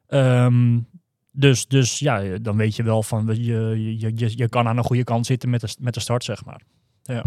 Ehm, 0.07 0.79
dus, 1.31 1.67
dus 1.67 1.99
ja, 1.99 2.39
dan 2.39 2.57
weet 2.57 2.77
je 2.77 2.83
wel 2.83 3.03
van 3.03 3.27
je, 3.27 3.97
je, 3.99 4.13
je, 4.15 4.37
je 4.37 4.49
kan 4.49 4.67
aan 4.67 4.77
een 4.77 4.85
goede 4.85 5.05
kant 5.05 5.27
zitten 5.27 5.51
met 5.51 5.61
de, 5.61 5.75
met 5.81 5.95
de 5.95 6.01
start, 6.01 6.25
zeg 6.25 6.45
maar. 6.45 6.63
Ja. 7.03 7.25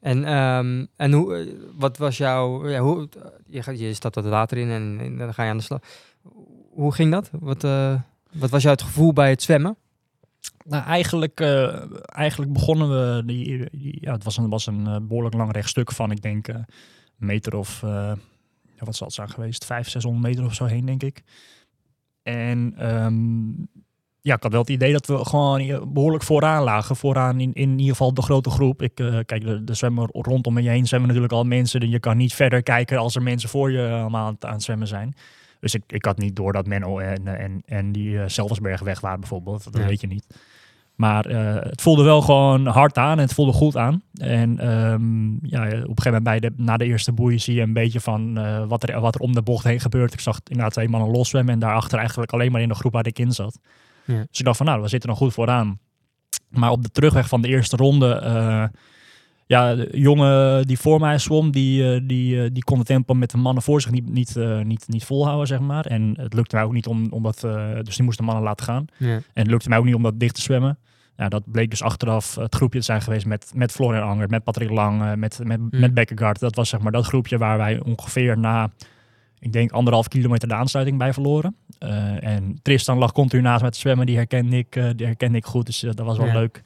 En, 0.00 0.24
ehm, 0.24 0.86
en 0.96 1.12
hoe, 1.12 1.36
eh, 1.36 1.46
wat 1.78 1.96
was 1.96 2.16
jouw... 2.16 2.68
Ja, 2.68 2.80
hoe, 2.80 3.08
je, 3.46 3.62
gaat, 3.62 3.78
je 3.78 3.94
stapt 3.94 4.14
dat 4.14 4.24
water 4.24 4.58
in 4.58 4.70
en, 4.70 5.18
dan 5.18 5.34
ga 5.34 5.42
je 5.42 5.50
aan 5.50 5.56
de 5.56 5.62
slag. 5.62 5.80
Hoe 6.70 6.94
ging 6.94 7.12
dat? 7.12 7.30
Wat, 7.32 7.64
eh, 7.64 8.00
wat 8.32 8.50
was 8.50 8.62
jouw 8.62 8.74
gevoel 8.76 9.12
bij 9.12 9.30
het 9.30 9.42
zwemmen? 9.42 9.76
Nou, 10.64 10.84
eigenlijk, 10.84 11.40
eh, 11.40 11.82
eigenlijk 12.04 12.52
begonnen 12.52 12.88
we, 12.90 13.22
die, 13.26 13.68
die- 13.72 13.98
ja, 14.00 14.12
het 14.12 14.24
was 14.24 14.36
een, 14.36 14.48
was 14.48 14.66
een 14.66 14.86
eh, 14.86 14.96
behoorlijk 15.02 15.34
lang 15.34 15.52
rechtstuk 15.52 15.92
van, 15.92 16.10
ik 16.10 16.22
denk, 16.22 16.48
eh, 16.48 16.54
een 16.54 17.26
meter 17.26 17.56
of, 17.56 17.80
wat 18.78 18.96
zal 18.96 19.06
het 19.06 19.16
zijn 19.16 19.30
geweest, 19.30 19.64
500, 19.64 19.90
600 19.90 20.26
meter 20.26 20.44
of 20.44 20.54
zo 20.54 20.64
heen, 20.64 20.86
denk 20.86 21.02
ik. 21.02 21.22
En 22.22 22.74
ehm, 22.76 23.48
ja, 24.20 24.34
ik 24.34 24.42
had 24.42 24.52
wel 24.52 24.60
het 24.60 24.70
idee 24.70 24.92
dat 24.92 25.06
we 25.06 25.24
gewoon 25.24 25.60
eh, 25.60 25.82
behoorlijk 25.86 26.22
vooraan 26.22 26.62
lagen. 26.62 26.96
Vooraan 26.96 27.40
in, 27.40 27.52
in 27.52 27.70
ieder 27.70 27.96
geval 27.96 28.14
de 28.14 28.22
grote 28.22 28.50
groep. 28.50 28.82
Ik, 28.82 28.94
kijk, 28.94 29.66
de, 29.66 29.74
zwemmer 29.74 30.08
rondom 30.12 30.58
je 30.58 30.68
heen 30.68 30.86
zwemmen 30.86 31.08
natuurlijk 31.08 31.34
al 31.34 31.44
mensen. 31.44 31.80
En 31.80 31.90
je 31.90 32.00
kan 32.00 32.16
niet 32.16 32.34
verder 32.34 32.62
kijken 32.62 32.98
als 32.98 33.14
er 33.14 33.22
mensen 33.22 33.48
voor 33.48 33.70
je 33.70 33.88
allemaal 33.88 34.26
aan, 34.26 34.36
aan 34.40 34.52
het 34.52 34.62
zwemmen 34.62 34.88
zijn. 34.88 35.14
Dus 35.64 35.74
ik, 35.74 35.82
ik 35.86 36.04
had 36.04 36.18
niet 36.18 36.36
door 36.36 36.52
dat 36.52 36.66
Menno 36.66 36.98
en, 36.98 37.38
en, 37.38 37.62
en 37.66 37.92
die 37.92 38.10
uh, 38.10 38.22
Selversberg 38.26 38.80
weg 38.80 39.00
waren 39.00 39.20
bijvoorbeeld. 39.20 39.64
Dat 39.64 39.82
Ja. 39.82 39.88
weet 39.88 40.00
je 40.00 40.06
niet. 40.06 40.26
Maar 40.94 41.26
eh, 41.26 41.70
het 41.70 41.82
voelde 41.82 42.02
wel 42.02 42.20
gewoon 42.20 42.66
hard 42.66 42.98
aan 42.98 43.16
en 43.18 43.24
het 43.24 43.34
voelde 43.34 43.52
goed 43.52 43.76
aan. 43.76 44.02
En 44.14 44.58
ehm, 44.58 45.30
ja, 45.46 45.62
op 45.62 45.72
een 45.72 45.80
gegeven 45.80 46.04
moment 46.04 46.24
bij 46.24 46.40
de, 46.40 46.52
na 46.56 46.76
de 46.76 46.84
eerste 46.84 47.12
boei 47.12 47.38
zie 47.38 47.54
je 47.54 47.60
een 47.60 47.72
beetje 47.72 48.00
van 48.00 48.38
eh, 48.38 48.66
wat, 48.66 48.88
er, 48.88 49.00
wat 49.00 49.14
er 49.14 49.20
om 49.20 49.32
de 49.32 49.42
bocht 49.42 49.64
heen 49.64 49.80
gebeurt. 49.80 50.12
Ik 50.12 50.20
zag 50.20 50.40
inderdaad 50.44 50.72
twee 50.72 50.88
mannen 50.88 51.10
loszwemmen 51.10 51.54
en 51.54 51.60
daarachter 51.60 51.98
eigenlijk 51.98 52.32
alleen 52.32 52.52
maar 52.52 52.60
in 52.60 52.68
de 52.68 52.74
groep 52.74 52.92
waar 52.92 53.06
ik 53.06 53.18
in 53.18 53.32
zat. 53.32 53.58
Ja. 54.04 54.24
Dus 54.28 54.38
ik 54.38 54.44
dacht 54.44 54.56
van 54.56 54.66
nou, 54.66 54.82
we 54.82 54.88
zitten 54.88 55.08
nog 55.08 55.18
goed 55.18 55.32
vooraan. 55.32 55.78
Maar 56.48 56.70
op 56.70 56.82
de 56.82 56.90
terugweg 56.90 57.28
van 57.28 57.40
de 57.40 57.48
eerste 57.48 57.76
ronde, 57.76 58.14
eh, 58.14 58.64
ja, 59.46 59.74
de 59.74 59.88
jongen 59.92 60.66
die 60.66 60.78
voor 60.78 61.00
mij 61.00 61.18
zwom, 61.18 61.50
die, 61.50 61.94
eh, 61.94 62.00
die, 62.04 62.42
eh, 62.42 62.50
die 62.52 62.64
kon 62.64 62.78
het 62.78 62.86
tempo 62.86 63.14
met 63.14 63.30
de 63.30 63.36
mannen 63.36 63.62
voor 63.62 63.80
zich 63.80 63.90
niet, 63.90 64.08
niet, 64.10 64.36
eh, 64.36 64.60
niet, 64.60 64.84
niet 64.88 65.04
volhouden, 65.04 65.46
zeg 65.46 65.60
maar. 65.60 65.86
En 65.86 66.14
het 66.16 66.34
lukte 66.34 66.56
mij 66.56 66.64
ook 66.64 66.72
niet 66.72 66.86
om, 66.86 67.06
om 67.10 67.22
dat, 67.22 67.40
dus 67.82 67.96
die 67.96 68.04
moest 68.04 68.18
de 68.18 68.24
mannen 68.24 68.44
laten 68.44 68.64
gaan. 68.64 68.84
Ja. 68.96 69.14
En 69.14 69.22
het 69.32 69.46
lukte 69.46 69.68
mij 69.68 69.78
ook 69.78 69.84
niet 69.84 69.94
om 69.94 70.02
dat 70.02 70.20
dicht 70.20 70.34
te 70.34 70.40
zwemmen. 70.40 70.78
Nou, 71.16 71.30
dat 71.30 71.42
bleek 71.52 71.70
dus 71.70 71.82
achteraf 71.82 72.34
het 72.34 72.54
groepje 72.54 72.78
te 72.78 72.84
zijn 72.84 73.02
geweest 73.02 73.26
met, 73.26 73.50
met 73.54 73.72
Florian 73.72 74.08
Anger, 74.08 74.28
met 74.28 74.44
Patrick 74.44 74.70
Lang, 74.70 75.14
met, 75.16 75.40
met, 75.42 75.58
Hmm. 75.58 75.68
met 75.70 75.94
Bekkegaard. 75.94 76.40
Dat 76.40 76.54
was 76.54 76.68
zeg 76.68 76.80
maar 76.80 76.92
dat 76.92 77.06
groepje 77.06 77.38
waar 77.38 77.58
wij 77.58 77.80
ongeveer 77.82 78.38
na, 78.38 78.70
ik 79.38 79.52
denk 79.52 79.70
anderhalf 79.72 80.08
kilometer 80.08 80.48
de 80.48 80.54
aansluiting 80.54 80.98
bij 80.98 81.12
verloren. 81.12 81.56
En 82.20 82.58
Tristan 82.62 82.98
lag 82.98 83.12
continu 83.12 83.42
naast 83.42 83.62
met 83.62 83.72
te 83.72 83.78
zwemmen, 83.78 84.06
die 84.06 84.16
herkende 84.16 84.56
ik, 84.56 84.72
die 84.96 85.06
herkende 85.06 85.38
ik 85.38 85.44
goed, 85.44 85.66
dus 85.66 85.80
dat 85.80 85.98
was 85.98 86.16
wel 86.18 86.26
Ja. 86.26 86.32
leuk. 86.32 86.60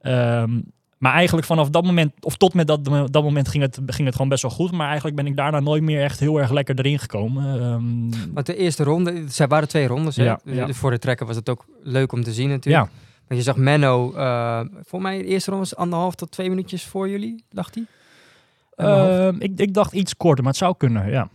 Ehm, 0.00 0.60
maar 0.98 1.12
eigenlijk 1.12 1.46
vanaf 1.46 1.70
dat 1.70 1.84
moment, 1.84 2.12
of 2.20 2.36
tot 2.36 2.54
met 2.54 2.66
dat, 2.66 2.84
dat 2.84 3.22
moment 3.22 3.48
ging 3.48 3.62
het, 3.62 3.78
ging 3.86 4.04
het 4.06 4.14
gewoon 4.14 4.28
best 4.30 4.42
wel 4.42 4.50
goed. 4.50 4.72
Maar 4.72 4.86
eigenlijk 4.86 5.16
ben 5.16 5.26
ik 5.26 5.36
daarna 5.36 5.60
nooit 5.60 5.82
meer 5.82 6.02
echt 6.02 6.20
heel 6.20 6.38
erg 6.40 6.50
lekker 6.50 6.78
erin 6.78 6.98
gekomen. 6.98 7.60
Ehm, 7.60 8.32
Want 8.34 8.46
de 8.46 8.56
eerste 8.56 8.84
ronde, 8.84 9.24
zij 9.28 9.46
waren 9.48 9.68
twee 9.68 9.86
rondes. 9.86 10.14
Ja, 10.16 10.40
Dus 10.44 10.56
ja. 10.56 10.72
Voor 10.72 10.90
de 10.90 10.98
trekker 10.98 11.26
was 11.26 11.36
het 11.36 11.48
ook 11.48 11.64
leuk 11.82 12.12
om 12.12 12.22
te 12.22 12.32
zien 12.32 12.48
natuurlijk. 12.48 12.84
ja, 12.86 12.90
Want 13.28 13.40
je 13.40 13.46
zag 13.46 13.56
Menno, 13.56 14.12
eh 14.12 14.60
voor 14.84 15.02
mij 15.02 15.18
de 15.18 15.24
eerste 15.24 15.50
ronde 15.50 15.64
was 15.68 15.76
anderhalf 15.76 16.14
tot 16.14 16.30
twee 16.30 16.48
minuutjes 16.48 16.84
voor 16.84 17.08
jullie, 17.08 17.44
lag 17.50 17.70
hij? 17.74 17.84
Ehm, 18.76 19.36
ik, 19.38 19.52
ik 19.56 19.74
dacht 19.74 19.92
iets 19.92 20.16
korter, 20.16 20.44
maar 20.44 20.52
het 20.52 20.62
zou 20.62 20.74
kunnen, 20.76 21.10
ja. 21.10 21.28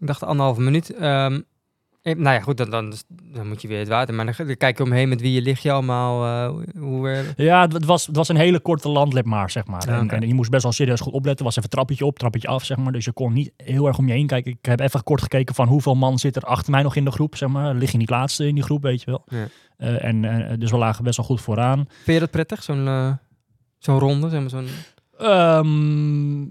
Ik 0.00 0.06
dacht 0.06 0.22
anderhalve 0.22 0.60
minuut. 0.60 0.94
Ehm, 0.94 1.32
eh, 1.32 1.38
nou 2.14 2.34
ja, 2.34 2.40
goed, 2.40 2.56
dan, 2.56 2.70
dan, 2.70 2.92
dan 3.08 3.48
moet 3.48 3.62
je 3.62 3.68
weer 3.68 3.78
het 3.78 3.88
water. 3.88 4.14
Maar 4.14 4.24
dan, 4.24 4.46
dan 4.46 4.56
kijk 4.56 4.78
je 4.78 4.84
omheen 4.84 5.08
met 5.08 5.20
wie 5.20 5.32
je 5.32 5.42
ligt 5.42 5.62
je 5.62 5.72
allemaal. 5.72 6.24
eh, 6.24 6.80
hoe, 6.82 7.10
eh, 7.10 7.46
Ja, 7.46 7.68
het, 7.68 7.84
was, 7.84 8.06
het 8.06 8.16
was 8.16 8.28
een 8.28 8.36
hele 8.36 8.60
korte 8.60 8.88
landlip 8.88 9.24
maar, 9.24 9.50
zeg 9.50 9.66
maar. 9.66 9.88
En, 9.88 10.10
en 10.10 10.28
je 10.28 10.34
moest 10.34 10.50
best 10.50 10.62
wel 10.62 10.72
serieus 10.72 11.00
goed 11.00 11.12
opletten. 11.12 11.44
Was 11.44 11.56
even 11.56 11.70
trappetje 11.70 12.04
op, 12.04 12.18
trappetje 12.18 12.48
af, 12.48 12.64
zeg 12.64 12.76
maar. 12.76 12.92
Dus 12.92 13.04
je 13.04 13.12
kon 13.12 13.32
niet 13.32 13.52
heel 13.56 13.86
erg 13.86 13.98
om 13.98 14.06
je 14.06 14.12
heen 14.12 14.26
kijken. 14.26 14.52
Ik 14.52 14.66
heb 14.66 14.80
even 14.80 15.02
kort 15.02 15.22
gekeken 15.22 15.54
van 15.54 15.68
hoeveel 15.68 15.94
man 15.94 16.18
zit 16.18 16.36
er 16.36 16.42
achter 16.42 16.70
mij 16.70 16.82
nog 16.82 16.96
in 16.96 17.04
de 17.04 17.10
groep, 17.10 17.36
zeg 17.36 17.48
maar. 17.48 17.74
Lig 17.74 17.92
je 17.92 17.98
niet 17.98 18.10
laatste 18.10 18.46
in 18.46 18.54
die 18.54 18.64
groep, 18.64 18.82
weet 18.82 19.00
je 19.02 19.10
wel. 19.10 19.24
Ja. 19.28 19.48
Eh, 19.76 20.04
en 20.04 20.24
eh, 20.24 20.58
dus 20.58 20.70
we 20.70 20.76
lagen 20.76 21.04
best 21.04 21.16
wel 21.16 21.26
goed 21.26 21.40
vooraan. 21.40 21.86
vind 21.88 22.06
je 22.06 22.18
dat 22.18 22.30
prettig, 22.30 22.62
zo'n 22.62 22.86
eh, 22.86 23.12
zo'n 23.78 23.98
ronde? 23.98 24.28
Zeg 24.28 24.40
maar, 24.40 24.50
zo'n... 24.50 24.68
Ehm, 25.18 26.44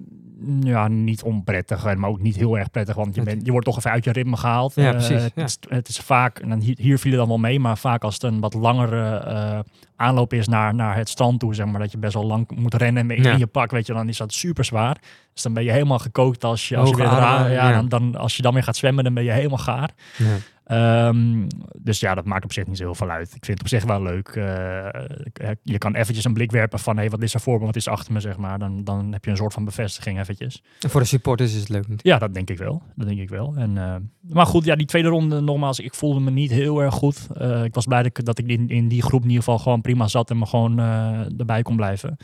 ja, 0.60 0.88
niet 0.88 1.24
onprettig, 1.24 1.96
maar 1.96 2.10
ook 2.10 2.22
niet 2.22 2.36
heel 2.36 2.58
erg 2.58 2.72
prettig, 2.72 2.96
want 2.96 3.16
je, 3.16 3.22
bent, 3.22 3.46
je 3.46 3.52
wordt 3.52 3.66
toch 3.66 3.78
even 3.78 3.92
uit 3.92 4.04
je 4.04 4.12
ritme 4.12 4.38
gehaald. 4.38 4.74
Ja, 4.76 4.84
Eh, 4.86 4.92
precies, 4.92 5.24
Het, 5.24 5.32
ja. 5.36 5.44
is, 5.44 5.58
het 5.70 5.88
is 5.88 5.98
vaak, 6.00 6.40
en 6.40 6.50
dan 6.50 6.60
hier, 6.60 6.76
hier 6.80 7.00
viel 7.00 7.12
het 7.12 7.20
dan 7.20 7.28
wel 7.30 7.38
mee, 7.38 7.60
maar 7.60 7.78
vaak 7.78 8.04
als 8.04 8.14
het 8.14 8.24
een 8.24 8.40
wat 8.40 8.54
langere 8.54 9.18
eh, 9.18 9.60
aanloop 9.96 10.34
is 10.34 10.48
naar, 10.48 10.76
naar 10.76 10.96
het 10.96 11.10
strand 11.10 11.40
toe, 11.40 11.56
zeg 11.56 11.66
maar, 11.66 11.80
dat 11.80 11.92
je 11.92 11.98
best 11.98 12.14
wel 12.14 12.26
lang 12.26 12.52
moet 12.56 12.74
rennen 12.74 13.22
Ja. 13.24 13.32
in 13.32 13.38
je 13.38 13.48
pak, 13.48 13.72
weet 13.72 13.88
je, 13.88 13.94
dan 13.94 14.10
is 14.10 14.18
dat 14.18 14.34
super 14.34 14.66
zwaar. 14.66 14.98
Dus 15.34 15.44
dan 15.44 15.54
ben 15.54 15.64
je 15.64 15.72
helemaal 15.72 16.00
gekookt 16.00 16.44
als 16.44 16.68
je, 16.70 16.78
als 16.78 16.90
je, 16.90 16.96
weer 16.96 17.06
ja. 17.06 17.72
Dan, 17.72 17.90
dan, 17.90 18.16
als 18.16 18.36
je 18.36 18.42
dan 18.42 18.54
weer 18.54 18.64
gaat 18.64 18.76
zwemmen, 18.76 19.04
dan 19.04 19.14
ben 19.14 19.24
je 19.24 19.32
helemaal 19.32 19.58
gaar. 19.58 19.90
Ja. 20.18 20.36
Ehm, 20.66 21.48
dus 21.78 22.00
ja, 22.00 22.16
dat 22.16 22.26
maakt 22.26 22.44
op 22.44 22.54
zich 22.54 22.68
niet 22.68 22.78
zo 22.78 22.84
heel 22.84 22.96
veel 22.96 23.10
uit. 23.10 23.28
Ik 23.36 23.46
vind 23.46 23.48
het 23.48 23.62
op 23.62 23.68
zich 23.68 23.84
wel 23.84 24.02
leuk. 24.02 24.28
Eh, 24.28 25.50
je 25.64 25.78
kan 25.78 25.96
eventjes 25.96 26.26
een 26.26 26.34
blik 26.34 26.52
werpen 26.52 26.80
van, 26.80 26.98
hé, 26.98 27.10
wat 27.10 27.22
is 27.22 27.34
er 27.34 27.40
voor 27.40 27.60
me, 27.60 27.66
wat 27.66 27.76
is 27.76 27.86
er 27.86 27.92
achter 27.92 28.14
me, 28.14 28.20
zeg 28.20 28.38
maar. 28.38 28.60
Dan, 28.60 28.84
dan 28.84 29.12
heb 29.14 29.26
je 29.26 29.32
een 29.32 29.38
soort 29.38 29.54
van 29.54 29.66
bevestiging 29.66 30.20
eventjes. 30.20 30.64
En 30.80 30.90
voor 30.90 31.02
de 31.02 31.08
supporters 31.08 31.54
is 31.54 31.60
het 31.60 31.70
leuk 31.70 31.78
natuurlijk. 31.82 32.08
Ja, 32.08 32.18
dat 32.18 32.34
denk 32.34 32.50
ik 32.50 32.58
wel. 32.58 32.82
Dat 32.96 33.08
denk 33.08 33.20
ik 33.20 33.30
wel. 33.30 33.54
En, 33.58 33.78
eh, 33.78 33.96
maar 34.22 34.46
goed, 34.46 34.66
ja, 34.66 34.76
die 34.76 34.86
tweede 34.88 35.08
ronde, 35.08 35.40
nogmaals, 35.40 35.80
ik 35.80 35.94
voelde 35.94 36.20
me 36.20 36.32
niet 36.32 36.52
heel 36.52 36.82
erg 36.82 36.94
goed. 36.94 37.28
Eh, 37.38 37.64
ik 37.64 37.74
was 37.74 37.86
blij 37.86 38.04
dat 38.04 38.18
ik, 38.18 38.26
dat 38.26 38.38
ik 38.38 38.48
in, 38.48 38.70
in 38.70 38.88
die 38.88 39.02
groep 39.02 39.22
in 39.22 39.30
ieder 39.30 39.44
geval 39.44 39.60
gewoon 39.60 39.82
prima 39.86 40.08
zat 40.08 40.30
en 40.30 40.38
me 40.38 40.46
gewoon 40.46 40.80
eh, 40.80 41.40
erbij 41.40 41.62
kon 41.62 41.76
blijven. 41.76 42.18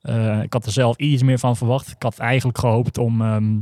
Eh, 0.00 0.42
ik 0.42 0.52
had 0.52 0.66
er 0.66 0.72
zelf 0.72 0.96
iets 0.96 1.22
meer 1.22 1.38
van 1.38 1.56
verwacht. 1.56 1.88
Ik 1.88 2.02
had 2.02 2.18
eigenlijk 2.18 2.58
gehoopt 2.58 2.98
om... 2.98 3.20
ehm, 3.20 3.58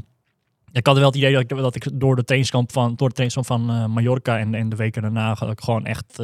ik 0.72 0.86
had 0.86 0.96
wel 0.96 1.06
het 1.06 1.16
idee 1.16 1.32
dat 1.32 1.42
ik, 1.42 1.48
dat 1.48 1.74
ik 1.74 2.00
door 2.00 2.16
de 2.16 2.24
trainingskamp 2.24 2.72
van, 2.72 2.94
door 2.96 3.08
de 3.08 3.14
trainingskamp 3.14 3.46
van 3.46 3.76
eh, 3.76 3.86
Mallorca 3.86 4.38
en, 4.38 4.54
en 4.54 4.68
de 4.68 4.76
weken 4.76 5.02
daarna 5.02 5.34
dat 5.34 5.50
ik 5.50 5.60
gewoon 5.60 5.84
echt 5.84 6.18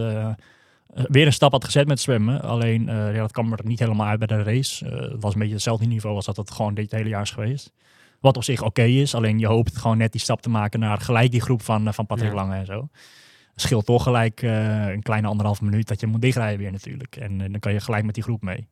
weer 0.97 1.26
een 1.26 1.33
stap 1.33 1.52
had 1.52 1.64
gezet 1.64 1.87
met 1.87 2.00
zwemmen. 2.00 2.42
Alleen 2.42 2.88
eh, 2.88 3.14
ja, 3.14 3.21
dat 3.21 3.33
kwam 3.33 3.52
er 3.52 3.61
niet 3.64 3.78
helemaal 3.78 4.06
uit 4.06 4.18
bij 4.18 4.26
de 4.26 4.42
race. 4.42 4.85
Het 4.85 5.23
was 5.23 5.33
een 5.33 5.38
beetje 5.38 5.54
hetzelfde 5.54 5.87
niveau 5.87 6.16
als 6.16 6.25
dat 6.25 6.37
het 6.37 6.50
gewoon 6.50 6.75
dit 6.75 6.90
hele 6.90 7.09
jaar 7.09 7.23
is 7.23 7.30
geweest. 7.30 7.73
Wat 8.21 8.37
op 8.37 8.45
zich 8.45 8.62
oké 8.62 8.83
is, 8.83 9.14
alleen 9.14 9.38
je 9.38 9.47
hoopt 9.47 9.76
gewoon 9.76 9.99
net 9.99 10.12
die 10.12 10.21
stap 10.21 10.40
te 10.40 10.49
maken 10.49 10.80
naar 10.80 11.00
gelijk 11.00 11.30
die 11.30 11.40
groep 11.40 11.62
van, 11.62 11.95
van 11.95 12.06
Patrick 12.06 12.28
Ja. 12.28 12.35
Lange 12.35 12.54
en 12.54 12.66
zo. 12.66 12.88
Scheelt 13.59 13.87
toch 13.87 14.03
gelijk 14.03 14.43
eh, 14.43 14.89
een 14.89 15.03
kleine 15.03 15.27
anderhalve 15.27 15.65
minuut 15.65 15.89
dat 15.89 16.01
je 16.01 16.07
moet 16.07 16.21
dichtrijden 16.21 16.59
weer 16.59 16.73
natuurlijk. 16.73 17.17
En 17.17 17.41
eh, 17.41 17.51
dan 17.51 17.61
kan 17.61 17.73
je 17.73 17.81
gelijk 17.81 18.05
met 18.05 18.15
die 18.15 18.23
groep 18.23 18.43
mee. 18.43 18.69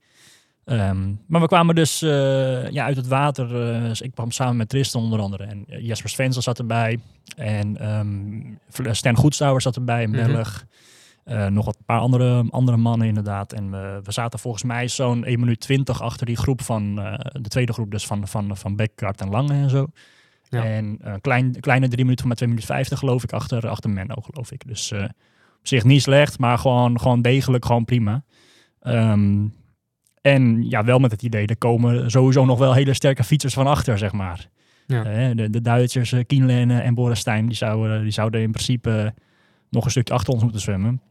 Ehm, 0.65 1.13
maar 1.27 1.41
we 1.41 1.47
kwamen 1.47 1.75
dus 1.75 2.03
eh, 2.03 2.71
ja, 2.71 2.85
uit 2.85 2.97
het 2.97 3.07
water. 3.07 3.49
dus 3.89 4.01
ik 4.01 4.15
kwam 4.15 4.31
samen 4.31 4.57
met 4.57 4.69
Tristan 4.69 5.03
onder 5.03 5.21
andere. 5.21 5.45
En 5.45 5.65
Jesper 5.67 6.11
Svensson 6.11 6.43
zat 6.43 6.59
erbij. 6.59 6.99
En 7.37 7.77
ehm 7.77 8.95
Stan 8.95 9.17
Goedstouwer 9.17 9.63
zat 9.63 9.77
erbij, 9.77 10.03
een 10.03 10.11
Mhm. 10.11 10.33
Belg. 10.33 10.65
Nog 11.51 11.65
wat 11.65 11.79
paar 11.87 12.01
andere, 12.01 12.47
andere 12.51 12.77
mannen 12.77 13.07
inderdaad. 13.07 13.53
En 13.53 13.71
we, 13.71 14.01
we 14.03 14.13
zaten 14.13 14.39
volgens 14.39 14.63
mij 14.63 14.89
zo'n 14.89 15.25
1 15.25 15.41
minuut 15.41 15.61
20 15.61 16.03
achter 16.03 16.27
die 16.27 16.37
groep 16.37 16.63
van 16.63 16.95
de 17.33 17.49
tweede 17.49 17.73
groep, 17.73 17.91
dus 17.91 18.07
van, 18.07 18.29
van, 18.29 18.57
van 18.57 18.79
en 19.17 19.31
Lange 19.31 19.53
en 19.53 19.71
zo. 19.71 19.87
Ja. 20.55 20.65
En 20.65 20.99
een 21.01 21.21
klein, 21.21 21.61
kleine 21.61 21.89
drie 21.89 22.05
minuten, 22.05 22.27
maar 22.27 22.37
2 22.37 22.49
minuten 22.49 22.69
50 22.69 22.99
geloof 22.99 23.23
ik, 23.23 23.33
achter, 23.33 23.69
achter 23.69 23.91
Menno 23.91 24.15
geloof 24.21 24.53
ik. 24.53 24.67
Dus 24.67 24.91
eh, 24.91 25.03
op 25.59 25.67
zich 25.67 25.85
niet 25.85 26.03
slecht, 26.03 26.39
maar 26.39 26.59
gewoon, 26.59 27.01
gewoon 27.01 27.23
degelijk, 27.23 27.65
gewoon 27.65 27.85
prima. 27.85 28.25
Ehm, 28.81 29.47
en 30.21 30.69
ja, 30.69 30.85
wel 30.85 30.99
met 30.99 31.11
het 31.11 31.23
idee, 31.23 31.47
er 31.47 31.57
komen 31.57 32.11
sowieso 32.11 32.45
nog 32.45 32.59
wel 32.59 32.75
hele 32.75 32.95
sterke 32.95 33.25
fietsers 33.25 33.55
van 33.55 33.67
achter, 33.67 33.99
zeg 33.99 34.13
maar. 34.13 34.49
Ja. 34.87 35.05
Eh, 35.05 35.37
de, 35.37 35.51
de 35.51 35.61
Duitsers, 35.61 36.13
uh, 36.13 36.25
Kienlen 36.27 36.71
en 36.71 36.95
Borenstein, 36.95 37.47
die 37.47 37.57
zouden, 37.57 38.03
die 38.03 38.11
zouden 38.11 38.41
in 38.41 38.51
principe 38.51 39.15
nog 39.71 39.85
een 39.85 39.91
stukje 39.91 40.15
achter 40.15 40.33
ons 40.33 40.43
moeten 40.43 40.61
zwemmen. 40.61 41.03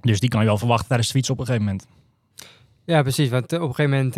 Dus 0.00 0.20
die 0.20 0.28
kan 0.28 0.40
je 0.40 0.46
wel 0.46 0.58
verwachten 0.58 0.86
tijdens 0.88 1.08
de 1.08 1.14
fiets 1.14 1.30
op 1.30 1.38
een 1.38 1.46
gegeven 1.46 1.66
moment. 1.66 1.86
Ja, 2.84 3.02
precies. 3.02 3.28
Want 3.28 3.52
eh, 3.52 3.62
op 3.62 3.68
een 3.68 3.74
gegeven 3.74 3.96
moment 3.96 4.14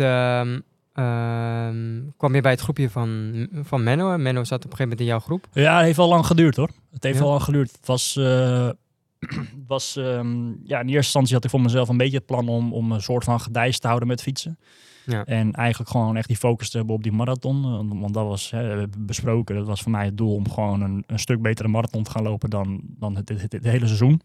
ehm, 0.93 2.01
kwam 2.17 2.35
je 2.35 2.41
bij 2.41 2.51
het 2.51 2.61
groepje 2.61 2.89
van, 2.89 3.33
van 3.63 3.83
Menno. 3.83 4.11
En 4.13 4.21
Menno 4.21 4.43
zat 4.43 4.65
op 4.65 4.71
een 4.71 4.77
gegeven 4.77 4.83
moment 4.83 4.99
in 4.99 5.05
jouw 5.05 5.19
groep. 5.19 5.47
Ja, 5.53 5.75
het 5.75 5.85
heeft 5.85 5.97
wel 5.97 6.07
lang 6.07 6.25
geduurd 6.25 6.55
hoor. 6.55 6.69
Het 6.91 7.03
heeft 7.03 7.15
Ja? 7.15 7.21
wel 7.21 7.31
lang 7.31 7.43
geduurd. 7.43 7.71
Het 7.71 7.87
was, 7.87 8.13
het 8.13 8.77
was 9.67 9.95
ehm, 9.97 10.47
ja, 10.47 10.79
in 10.79 10.85
eerste 10.87 10.93
instantie 10.95 11.33
had 11.35 11.43
ik 11.43 11.49
voor 11.49 11.61
mezelf 11.61 11.89
een 11.89 11.97
beetje 11.97 12.17
het 12.17 12.25
plan 12.25 12.47
om, 12.47 12.73
om 12.73 12.91
een 12.91 13.01
soort 13.01 13.23
van 13.23 13.39
gedijs 13.39 13.79
te 13.79 13.87
houden 13.87 14.07
met 14.07 14.21
fietsen. 14.21 14.57
Ja. 15.05 15.25
En 15.25 15.53
eigenlijk 15.53 15.89
gewoon 15.91 16.15
echt 16.17 16.27
die 16.27 16.37
focus 16.37 16.69
te 16.69 16.77
hebben 16.77 16.95
op 16.95 17.03
die 17.03 17.11
marathon. 17.11 17.63
Eh, 17.63 17.99
Want 18.01 18.13
dat 18.13 18.27
was, 18.27 18.49
hè, 18.51 18.87
besproken, 18.97 19.55
dat 19.55 19.67
was 19.67 19.81
voor 19.81 19.91
mij 19.91 20.05
het 20.05 20.17
doel 20.17 20.33
om 20.35 20.49
gewoon 20.49 20.81
een, 20.81 21.03
een 21.07 21.19
stuk 21.19 21.41
betere 21.41 21.67
marathon 21.67 22.03
te 22.03 22.11
gaan 22.11 22.23
lopen 22.23 22.49
dan, 22.49 22.81
dan 22.83 23.15
het, 23.15 23.29
het, 23.29 23.41
het- 23.41 23.51
het 23.51 23.63
hele 23.63 23.85
seizoen. 23.85 24.21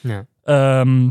Ja. 0.00 0.26
Ehm, 0.44 1.10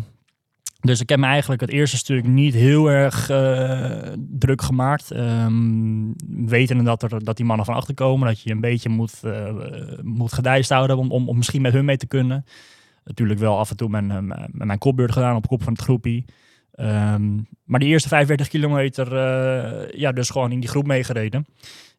dus 0.79 1.01
ik 1.01 1.09
heb 1.09 1.19
me 1.19 1.25
eigenlijk 1.25 1.61
het 1.61 1.69
eerste 1.69 1.97
stuk 1.97 2.27
niet 2.27 2.53
heel 2.53 2.89
erg 2.91 3.29
eh, 3.29 4.13
druk 4.17 4.61
gemaakt. 4.61 5.11
Ehm 5.11 6.11
wetende 6.27 6.83
dat, 6.83 7.03
er, 7.03 7.23
dat 7.23 7.37
die 7.37 7.45
mannen 7.45 7.65
van 7.65 7.75
achter 7.75 7.93
komen. 7.93 8.27
Dat 8.27 8.41
je 8.41 8.51
een 8.51 8.61
beetje 8.61 8.89
moet, 8.89 9.19
eh 9.23 9.53
moet 10.01 10.33
gedijst 10.33 10.69
houden 10.69 10.97
om, 10.97 11.11
om, 11.11 11.29
om 11.29 11.37
misschien 11.37 11.61
met 11.61 11.73
hun 11.73 11.85
mee 11.85 11.97
te 11.97 12.07
kunnen. 12.07 12.45
Natuurlijk 13.03 13.39
wel 13.39 13.57
af 13.57 13.69
en 13.69 13.77
toe 13.77 13.89
mijn, 13.89 14.11
eh, 14.11 14.43
mijn- 14.51 14.77
kopbeurt 14.77 15.11
gedaan 15.11 15.35
op 15.35 15.47
kop 15.47 15.63
van 15.63 15.73
het 15.73 15.81
groepie. 15.81 16.25
Ehm, 16.71 17.37
maar 17.63 17.79
die 17.79 17.89
eerste 17.89 18.07
45 18.07 18.47
kilometer, 18.47 19.07
ja, 19.97 20.11
dus 20.11 20.29
gewoon 20.29 20.51
in 20.51 20.59
die 20.59 20.69
groep 20.69 20.87
meegereden. 20.87 21.45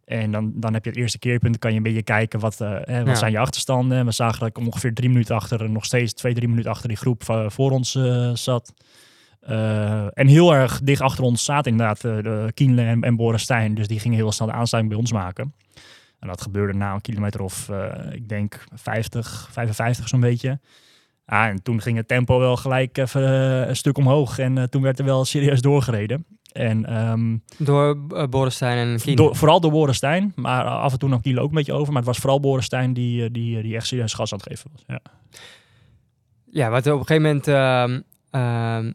En 0.05 0.31
dan, 0.33 0.53
dan 0.55 0.75
heb 0.75 0.85
je 0.85 0.91
het 0.91 0.99
eerste 0.99 1.19
keerpunt, 1.19 1.59
kan 1.59 1.71
je 1.71 1.77
een 1.77 1.83
beetje 1.83 2.03
kijken 2.03 2.41
wat, 2.41 2.59
hè, 2.59 2.99
wat 2.99 3.07
Ja. 3.07 3.15
zijn 3.15 3.33
je 3.33 3.39
achterstanden. 3.39 3.99
En 3.99 4.05
we 4.05 4.13
zagen 4.13 4.39
dat 4.41 4.49
ik 4.49 4.59
ongeveer 4.59 4.95
drie 4.95 5.09
minuten 5.09 5.35
achter, 5.35 5.71
nog 5.71 5.85
steeds 5.85 6.13
twee, 6.13 6.35
drie 6.35 6.49
minuten 6.49 6.71
achter 6.71 6.89
die 6.89 6.97
groep 6.97 7.23
voor 7.47 7.71
ons 7.71 7.95
eh, 7.95 8.31
zat. 8.35 8.73
Eh, 9.41 10.19
en 10.19 10.27
heel 10.27 10.55
erg 10.55 10.81
dicht 10.85 11.01
achter 11.01 11.25
ons 11.25 11.45
zaten 11.45 11.71
inderdaad 11.71 12.01
de 12.01 12.51
Kienle 12.55 12.83
en, 12.83 13.03
en 13.03 13.17
Borenstein. 13.17 13.75
Dus 13.75 13.87
die 13.89 14.01
gingen 14.01 14.17
heel 14.17 14.33
snel 14.33 14.49
de 14.49 14.55
aansluiting 14.55 14.95
bij 14.95 15.03
ons 15.05 15.13
maken. 15.13 15.55
En 16.19 16.29
dat 16.29 16.43
gebeurde 16.43 16.73
na 16.79 16.95
een 16.95 17.01
kilometer 17.01 17.41
of, 17.43 17.71
ik 18.11 18.29
denk, 18.29 18.65
50, 18.75 19.49
55 19.51 20.09
zo'n 20.09 20.21
beetje. 20.21 20.61
Ah, 21.25 21.47
en 21.47 21.63
toen 21.63 21.81
ging 21.81 21.97
het 21.97 22.09
tempo 22.09 22.39
wel 22.39 22.57
gelijk 22.57 22.99
even 22.99 23.23
een 23.69 23.77
stuk 23.77 23.97
omhoog. 23.99 24.39
En 24.39 24.71
toen 24.71 24.83
werd 24.83 24.99
er 24.99 25.05
wel 25.05 25.25
serieus 25.25 25.61
doorgereden. 25.61 26.27
En 26.53 26.87
ehm, 26.87 27.37
Door 27.59 27.99
uh, 28.11 28.25
Borenstein 28.25 28.79
en 28.79 29.15
door, 29.15 29.37
vooral 29.37 29.61
door 29.61 29.71
Borenstein, 29.71 30.33
maar 30.37 30.65
af 30.65 30.93
en 30.93 30.99
toe 30.99 31.09
nam 31.09 31.21
Kiel 31.21 31.39
ook 31.39 31.49
een 31.49 31.55
beetje 31.55 31.73
over. 31.73 31.93
Maar 31.93 32.03
het 32.03 32.11
was 32.11 32.19
vooral 32.19 32.41
Borenstein 32.41 32.93
die, 32.93 33.25
eh, 33.25 33.29
die, 33.33 33.63
die 33.63 33.75
echt 33.75 33.87
serieus 33.87 34.15
gas 34.15 34.33
aan 34.33 34.39
het 34.39 34.49
geven 34.49 34.71
was. 34.73 34.85
Ja. 34.87 35.01
Ja, 36.51 36.71
want 36.71 36.87
op 36.87 37.01
een 37.01 37.07
gegeven 37.07 37.23
moment... 37.23 37.49
ehm, 37.49 38.01
ehm, 38.31 38.93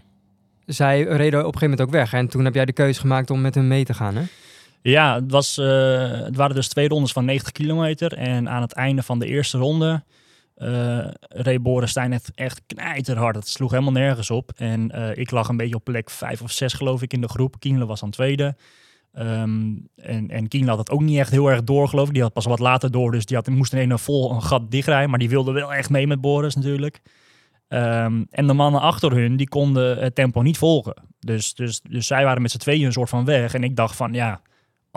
zij 0.65 1.01
reden 1.03 1.39
op 1.39 1.53
een 1.53 1.59
gegeven 1.59 1.69
moment 1.69 1.81
ook 1.81 1.89
weg. 1.89 2.13
En 2.13 2.27
toen 2.27 2.45
heb 2.45 2.53
jij 2.53 2.65
de 2.65 2.73
keuze 2.73 2.99
gemaakt 2.99 3.29
om 3.29 3.41
met 3.41 3.55
hem 3.55 3.67
mee 3.67 3.83
te 3.83 3.93
gaan, 3.93 4.15
hè? 4.15 4.23
Ja, 4.81 5.15
het, 5.15 5.31
was, 5.31 5.57
eh, 5.57 6.11
het 6.11 6.35
waren 6.35 6.55
dus 6.55 6.67
twee 6.67 6.87
rondes 6.87 7.11
van 7.11 7.25
90 7.25 7.51
kilometer. 7.51 8.13
En 8.13 8.49
aan 8.49 8.61
het 8.61 8.73
einde 8.73 9.03
van 9.03 9.19
de 9.19 9.25
eerste 9.25 9.57
ronde 9.57 10.03
eh 10.57 11.07
reed 11.19 11.63
Borenstein 11.63 12.13
echt, 12.13 12.31
echt 12.35 12.61
knijterhard. 12.67 13.35
Het 13.35 13.47
sloeg 13.47 13.71
helemaal 13.71 13.91
nergens 13.91 14.31
op. 14.31 14.51
En 14.55 14.91
eh, 14.91 15.17
ik 15.17 15.31
lag 15.31 15.49
een 15.49 15.57
beetje 15.57 15.75
op 15.75 15.83
plek 15.83 16.09
vijf 16.09 16.41
of 16.41 16.51
zes 16.51 16.73
geloof 16.73 17.01
ik 17.01 17.13
in 17.13 17.21
de 17.21 17.27
groep. 17.27 17.59
Kienle 17.59 17.85
was 17.85 18.03
aan 18.03 18.09
tweede. 18.09 18.55
Ehm, 19.13 19.75
en, 19.95 20.29
en 20.29 20.47
Kienle 20.47 20.69
had 20.69 20.79
het 20.79 20.91
ook 20.91 21.01
niet 21.01 21.17
echt 21.17 21.31
heel 21.31 21.49
erg 21.49 21.63
door 21.63 21.87
geloof 21.87 22.07
ik. 22.07 22.13
Die 22.13 22.23
had 22.23 22.33
pas 22.33 22.45
wat 22.45 22.59
later 22.59 22.91
door. 22.91 23.11
Dus 23.11 23.25
die 23.25 23.35
had, 23.37 23.47
moest 23.47 23.73
in 23.73 23.91
een 23.91 23.99
vol 23.99 24.31
een 24.31 24.43
gat 24.43 24.71
dichtrijden. 24.71 25.09
Maar 25.09 25.19
die 25.19 25.29
wilde 25.29 25.51
wel 25.51 25.73
echt 25.73 25.89
mee 25.89 26.07
met 26.07 26.21
Boris 26.21 26.55
natuurlijk. 26.55 27.01
Ehm, 27.67 28.23
en 28.29 28.47
de 28.47 28.53
mannen 28.53 28.81
achter 28.81 29.11
hun, 29.11 29.35
die 29.37 29.49
konden 29.49 29.97
het 29.97 30.15
tempo 30.15 30.41
niet 30.41 30.57
volgen. 30.57 30.93
Dus, 31.19 31.53
dus, 31.53 31.81
dus 31.81 32.07
zij 32.07 32.23
waren 32.23 32.41
met 32.41 32.51
z'n 32.51 32.57
tweeën 32.57 32.85
een 32.85 32.91
soort 32.91 33.09
van 33.09 33.25
weg. 33.25 33.53
En 33.53 33.63
ik 33.63 33.75
dacht 33.75 33.95
van, 33.95 34.13
ja, 34.13 34.41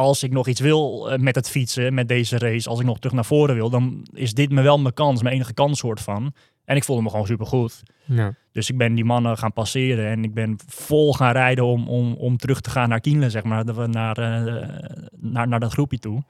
als 0.00 0.22
ik 0.22 0.32
nog 0.32 0.48
iets 0.48 0.60
wil 0.60 1.10
eh, 1.10 1.18
met 1.18 1.34
het 1.34 1.50
fietsen, 1.50 1.94
met 1.94 2.08
deze 2.08 2.38
race, 2.38 2.68
als 2.68 2.80
ik 2.80 2.86
nog 2.86 2.98
terug 2.98 3.14
naar 3.14 3.24
voren 3.24 3.54
wil, 3.54 3.70
dan 3.70 4.06
is 4.12 4.34
dit 4.34 4.50
me 4.50 4.62
wel 4.62 4.78
mijn 4.78 4.94
kans, 4.94 5.22
mijn 5.22 5.34
enige 5.34 5.54
kans 5.54 5.78
soort 5.78 6.00
van. 6.00 6.32
En 6.64 6.76
ik 6.76 6.84
voelde 6.84 7.02
me 7.02 7.10
gewoon 7.10 7.26
supergoed. 7.26 7.82
Ja. 8.04 8.34
Dus 8.52 8.70
ik 8.70 8.76
ben 8.78 8.94
die 8.94 9.04
mannen 9.04 9.38
gaan 9.38 9.52
passeren 9.52 10.06
en 10.06 10.24
ik 10.24 10.34
ben 10.34 10.58
vol 10.66 11.14
gaan 11.14 11.32
rijden 11.32 11.64
om, 11.64 11.88
om, 11.88 12.14
om 12.14 12.36
terug 12.36 12.60
te 12.60 12.70
gaan 12.70 12.88
naar 12.88 13.00
Kienle, 13.00 13.30
zeg 13.30 13.44
maar, 13.44 13.64
naar, 13.64 13.88
naar, 13.88 14.18
eh, 14.18 14.88
naar, 15.16 15.48
naar 15.48 15.60
dat 15.60 15.72
groepje 15.72 15.98
toe. 15.98 16.22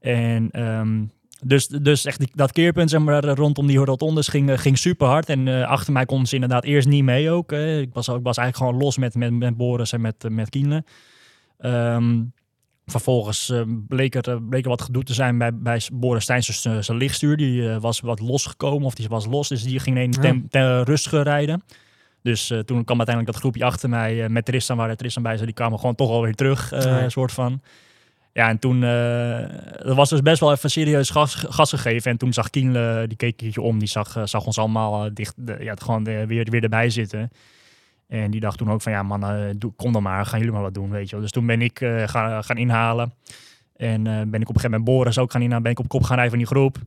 En 0.00 0.50
ehm, 0.50 1.04
dus, 1.44 1.66
dus 1.66 2.04
echt 2.04 2.18
die, 2.18 2.30
dat 2.34 2.52
keerpunt 2.52 2.90
zeg 2.90 3.00
maar, 3.00 3.24
rondom 3.24 3.66
die 3.66 3.78
rotondes 3.78 4.28
ging, 4.28 4.50
eh, 4.50 4.58
ging 4.58 4.78
super 4.78 5.06
hard. 5.06 5.28
En 5.28 5.66
achter 5.66 5.92
mij 5.92 6.04
konden 6.04 6.28
ze 6.28 6.34
inderdaad 6.34 6.64
eerst 6.64 6.88
niet 6.88 7.04
mee 7.04 7.30
ook. 7.30 7.52
ik, 7.52 7.90
was, 7.92 8.08
ik 8.08 8.22
was 8.22 8.36
eigenlijk 8.36 8.56
gewoon 8.56 8.76
los 8.76 8.98
met, 8.98 9.14
met, 9.14 9.32
met 9.32 9.56
Boris 9.56 9.92
en 9.92 10.00
met, 10.00 10.28
met 10.30 10.50
Kienle. 10.50 10.84
Ehm, 11.58 12.22
Vervolgens 12.90 13.50
eh, 13.50 13.62
bleek, 13.88 14.14
er, 14.14 14.28
eh, 14.28 14.36
bleek 14.48 14.62
er 14.62 14.68
wat 14.68 14.82
gedoe 14.82 15.02
te 15.02 15.14
zijn 15.14 15.38
bij, 15.38 15.54
bij 15.54 15.80
Boris 15.92 16.22
Stijns, 16.22 16.60
zijn 16.80 16.96
lichtstuur. 16.96 17.36
Die 17.36 17.70
eh, 17.70 17.76
was 17.80 18.00
wat 18.00 18.20
losgekomen 18.20 18.86
of 18.86 18.94
die 18.94 19.08
was 19.08 19.26
los, 19.26 19.48
dus 19.48 19.62
die 19.62 19.78
ging 19.80 19.98
in 19.98 20.12
Ja. 20.12 20.20
ten, 20.20 20.46
ten 20.50 20.82
rustiger 20.84 21.22
rijden. 21.22 21.62
Dus 22.22 22.50
eh, 22.50 22.58
toen 22.58 22.84
kwam 22.84 22.96
uiteindelijk 22.96 23.34
dat 23.34 23.42
groepje 23.42 23.64
achter 23.64 23.88
mij 23.88 24.22
eh, 24.24 24.28
met 24.30 24.44
Tristan, 24.44 24.76
waar 24.76 24.96
Tristan 24.96 25.22
bij 25.22 25.36
zat. 25.36 25.44
Die 25.46 25.54
kwamen 25.54 25.78
gewoon 25.78 25.94
toch 25.94 26.10
alweer 26.10 26.34
terug, 26.34 26.72
eh, 26.72 26.82
Ja. 26.82 27.08
soort 27.08 27.32
van. 27.32 27.60
Ja, 28.32 28.48
en 28.48 28.58
toen, 28.58 28.82
eh 28.82 29.86
er 29.86 29.94
was 29.94 30.08
dus 30.10 30.22
best 30.22 30.40
wel 30.40 30.52
even 30.52 30.70
serieus 30.70 31.10
gas, 31.10 31.34
gas 31.34 31.70
gegeven. 31.70 32.10
En 32.10 32.16
toen 32.16 32.32
zag 32.32 32.50
Kienle, 32.50 33.04
die 33.08 33.16
keek 33.16 33.30
een 33.30 33.36
keertje 33.36 33.60
om, 33.60 33.78
die 33.78 33.88
zag, 33.88 34.16
eh, 34.16 34.22
zag 34.24 34.46
ons 34.46 34.58
allemaal 34.58 35.04
eh, 35.04 35.10
dicht, 35.14 35.34
de- 35.36 35.56
ja, 35.60 35.74
gewoon 35.78 36.06
eh, 36.06 36.26
weer, 36.26 36.44
weer 36.50 36.62
erbij 36.62 36.90
zitten. 36.90 37.30
En 38.08 38.30
die 38.30 38.40
dacht 38.40 38.58
toen 38.58 38.70
ook 38.70 38.82
van, 38.82 38.92
ja 38.92 39.02
man, 39.02 39.24
eh, 39.24 39.70
kom 39.76 39.92
dan 39.92 40.02
maar, 40.02 40.26
gaan 40.26 40.38
jullie 40.38 40.54
maar 40.54 40.62
wat 40.62 40.74
doen, 40.74 40.90
weet 40.90 41.04
je 41.08 41.10
wel. 41.10 41.20
Dus 41.20 41.30
toen 41.30 41.46
ben 41.46 41.62
ik 41.62 41.80
eh, 41.80 42.08
gaan, 42.08 42.44
gaan 42.44 42.56
inhalen. 42.56 43.12
En 43.76 44.06
eh, 44.06 44.12
ben 44.12 44.40
ik 44.40 44.48
op 44.48 44.54
een 44.54 44.60
gegeven 44.60 44.70
moment 44.70 44.84
Boris 44.84 45.18
ook 45.18 45.30
gaan 45.30 45.42
inhalen, 45.42 45.62
ben 45.62 45.72
ik 45.72 45.78
op 45.78 45.88
kop 45.88 46.02
gaan 46.02 46.14
rijden 46.14 46.30
van 46.30 46.38
die 46.38 46.48
groep. 46.48 46.78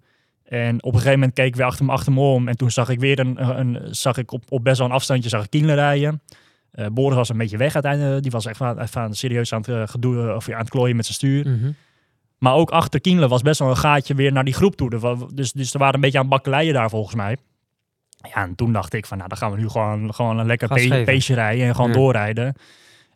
En 0.43 0.75
op 0.83 0.93
een 0.93 0.99
gegeven 0.99 1.19
moment 1.19 1.33
keek 1.33 1.47
ik 1.47 1.55
weer 1.55 1.65
achter 1.65 1.85
me, 1.85 1.91
achter 1.91 2.13
me 2.13 2.19
om. 2.19 2.47
En 2.47 2.57
toen 2.57 2.71
zag 2.71 2.89
ik 2.89 2.99
weer 2.99 3.19
een, 3.19 3.59
een 3.59 3.95
zag 3.95 4.17
ik 4.17 4.31
op, 4.31 4.43
op 4.49 4.63
best 4.63 4.77
wel 4.77 4.87
een 4.87 4.93
afstandje, 4.93 5.29
zag 5.29 5.43
ik 5.43 5.49
Kienle 5.49 5.73
rijden. 5.73 6.21
Eh, 6.71 6.85
Boris 6.91 7.15
was 7.15 7.29
een 7.29 7.37
beetje 7.37 7.57
weg 7.57 7.73
uiteindelijk. 7.73 8.21
Die 8.21 8.31
was 8.31 8.45
echt 8.45 8.61
aan, 8.61 8.79
even 8.79 9.01
aan, 9.01 9.13
serieus 9.13 9.53
aan 9.53 9.63
het, 9.67 9.89
gedoe, 9.89 10.35
of 10.35 10.47
ja, 10.47 10.53
aan 10.53 10.59
het 10.59 10.69
klooien 10.69 10.95
met 10.95 11.05
zijn 11.05 11.17
stuur. 11.17 11.47
Mhm. 11.49 11.71
Maar 12.37 12.53
ook 12.53 12.69
achter 12.69 13.01
Kienle 13.01 13.27
was 13.27 13.41
best 13.41 13.59
wel 13.59 13.69
een 13.69 13.77
gaatje 13.77 14.15
weer 14.15 14.31
naar 14.31 14.43
die 14.43 14.53
groep 14.53 14.75
toe. 14.75 14.89
Dus, 15.33 15.51
dus 15.51 15.73
er 15.73 15.79
waren 15.79 15.95
een 15.95 16.01
beetje 16.01 16.19
aan 16.19 16.27
bakkeleien 16.27 16.73
daar 16.73 16.89
volgens 16.89 17.15
mij. 17.15 17.37
Ja, 18.21 18.43
en 18.43 18.55
toen 18.55 18.73
dacht 18.73 18.93
ik 18.93 19.05
van, 19.05 19.17
nou, 19.17 19.29
dan 19.29 19.37
gaan 19.37 19.51
we 19.51 19.57
nu 19.57 19.69
gewoon, 19.69 20.13
gewoon 20.13 20.37
een 20.39 20.45
lekker 20.45 20.67
pe- 20.67 21.01
peesje 21.05 21.33
rijden 21.33 21.67
en 21.67 21.75
gewoon 21.75 21.89
Ja. 21.89 21.95
doorrijden. 21.95 22.53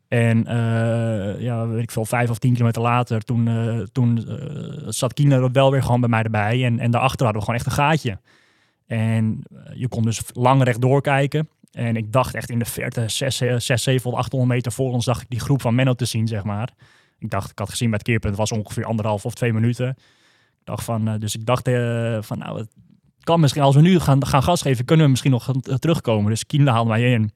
En 0.08 0.48
eh, 0.48 1.42
ja, 1.42 1.68
weet 1.68 1.84
ik 1.84 1.92
veel, 1.92 2.06
vijf 2.06 2.30
of 2.30 2.38
tien 2.40 2.52
kilometer 2.54 2.82
later, 2.82 3.22
toen, 3.22 3.48
eh, 3.48 3.80
toen 3.92 4.28
eh, 4.28 4.86
zat 4.88 5.14
Kienle 5.14 5.52
wel 5.52 5.72
weer 5.72 5.84
gewoon 5.84 6.00
bij 6.00 6.10
mij 6.10 6.24
erbij. 6.24 6.66
En, 6.66 6.80
en 6.80 6.92
daarachter 6.92 7.26
hadden 7.26 7.42
we 7.44 7.48
gewoon 7.48 7.56
echt 7.60 7.66
een 7.66 7.84
gaatje. 7.84 8.20
En 8.88 9.44
je 9.74 9.88
kon 9.88 10.04
dus 10.04 10.22
lang 10.34 10.64
rechtdoor 10.64 11.02
kijken. 11.02 11.50
En 11.72 11.96
ik 11.96 12.12
dacht 12.12 12.36
echt 12.36 12.50
in 12.50 12.60
de 12.60 12.66
verte, 12.66 13.04
6, 13.08 13.38
6 13.38 13.84
700, 13.84 14.16
800 14.24 14.52
meter 14.52 14.72
voor 14.72 14.92
ons, 14.92 15.06
dacht 15.06 15.22
ik 15.22 15.30
die 15.30 15.40
groep 15.40 15.62
van 15.62 15.76
Menno 15.76 15.94
te 15.94 16.06
zien, 16.06 16.28
zeg 16.28 16.44
maar. 16.44 16.70
Ik 17.20 17.30
dacht, 17.30 17.52
ik 17.52 17.60
had 17.60 17.70
gezien 17.70 17.90
bij 17.90 17.98
het 17.98 18.08
keerpunt, 18.08 18.38
het 18.38 18.50
was 18.50 18.60
ongeveer 18.60 18.86
anderhalf 18.86 19.26
of 19.26 19.34
twee 19.34 19.54
minuten. 19.54 19.90
Ik 20.60 20.64
dacht 20.70 20.84
van, 20.84 21.18
dus 21.20 21.36
ik 21.36 21.46
dacht 21.46 21.70
van, 22.26 22.38
nou, 22.38 22.66
kan 23.24 23.40
misschien, 23.40 23.62
als 23.64 23.76
we 23.76 23.82
nu 23.82 24.00
gaan, 24.00 24.26
gaan 24.26 24.44
gas 24.44 24.62
geven, 24.62 24.86
kunnen 24.86 25.06
we 25.06 25.12
misschien 25.12 25.32
nog 25.32 25.52
terugkomen. 25.80 26.30
Dus 26.30 26.46
Kienle 26.46 26.72
haalde 26.72 26.90
mij 26.90 27.12
in. 27.12 27.32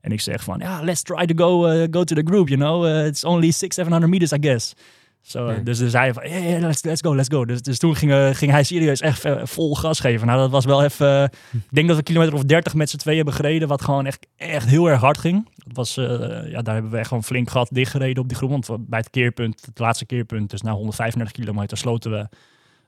En 0.00 0.12
ik 0.12 0.20
zeg 0.20 0.44
van, 0.44 0.58
ja, 0.58 0.82
let's 0.82 1.02
try 1.02 1.26
to 1.26 1.44
go, 1.44 1.66
eh, 1.66 1.86
go 1.90 2.04
to 2.04 2.14
the 2.14 2.22
group, 2.24 2.48
you 2.48 2.60
know. 2.60 2.86
Eh, 2.86 3.06
it's 3.06 3.24
only 3.24 3.50
600, 3.50 3.74
700 3.74 4.10
meters, 4.12 4.32
I 4.32 4.48
guess. 4.48 4.72
Zo, 5.20 5.50
Ja. 5.50 5.58
Dus, 5.58 5.78
dus 5.78 5.92
hij 5.92 6.12
van, 6.12 6.28
yeah, 6.28 6.44
yeah, 6.44 6.60
let's, 6.60 6.82
let's 6.82 7.00
go, 7.00 7.14
let's 7.14 7.28
go. 7.28 7.44
Dus, 7.44 7.62
dus 7.62 7.78
toen 7.78 7.96
ging, 7.96 8.36
ging 8.36 8.50
hij 8.50 8.62
serieus 8.62 9.00
echt 9.00 9.24
vol 9.42 9.74
gas 9.74 10.00
geven. 10.00 10.26
Nou, 10.26 10.38
dat 10.38 10.50
was 10.50 10.64
wel 10.64 10.82
even... 10.84 11.06
eh, 11.22 11.38
ik 11.52 11.68
denk 11.70 11.88
dat 11.88 11.96
we 11.96 12.02
kilometer 12.02 12.34
of 12.34 12.42
30 12.42 12.74
met 12.74 12.90
z'n 12.90 12.96
tweeën 12.96 13.16
hebben 13.16 13.34
gereden, 13.34 13.68
wat 13.68 13.82
gewoon 13.82 14.06
echt, 14.06 14.26
echt 14.36 14.68
heel 14.68 14.90
erg 14.90 15.00
hard 15.00 15.18
ging. 15.18 15.48
Dat 15.54 15.76
was, 15.76 15.94
ja, 15.94 16.62
daar 16.62 16.74
hebben 16.74 16.90
we 16.90 16.98
echt 16.98 17.08
gewoon 17.08 17.24
flink 17.24 17.50
gat 17.50 17.68
dichtgereden 17.72 18.22
op 18.22 18.28
die 18.28 18.36
groep. 18.36 18.50
Want 18.66 18.88
bij 18.88 18.98
het 18.98 19.10
keerpunt, 19.10 19.64
het 19.66 19.78
laatste 19.78 20.06
keerpunt, 20.06 20.50
dus 20.50 20.62
na 20.62 20.72
135 20.72 21.36
kilometer, 21.36 21.76
sloten 21.78 22.10
we 22.10 22.28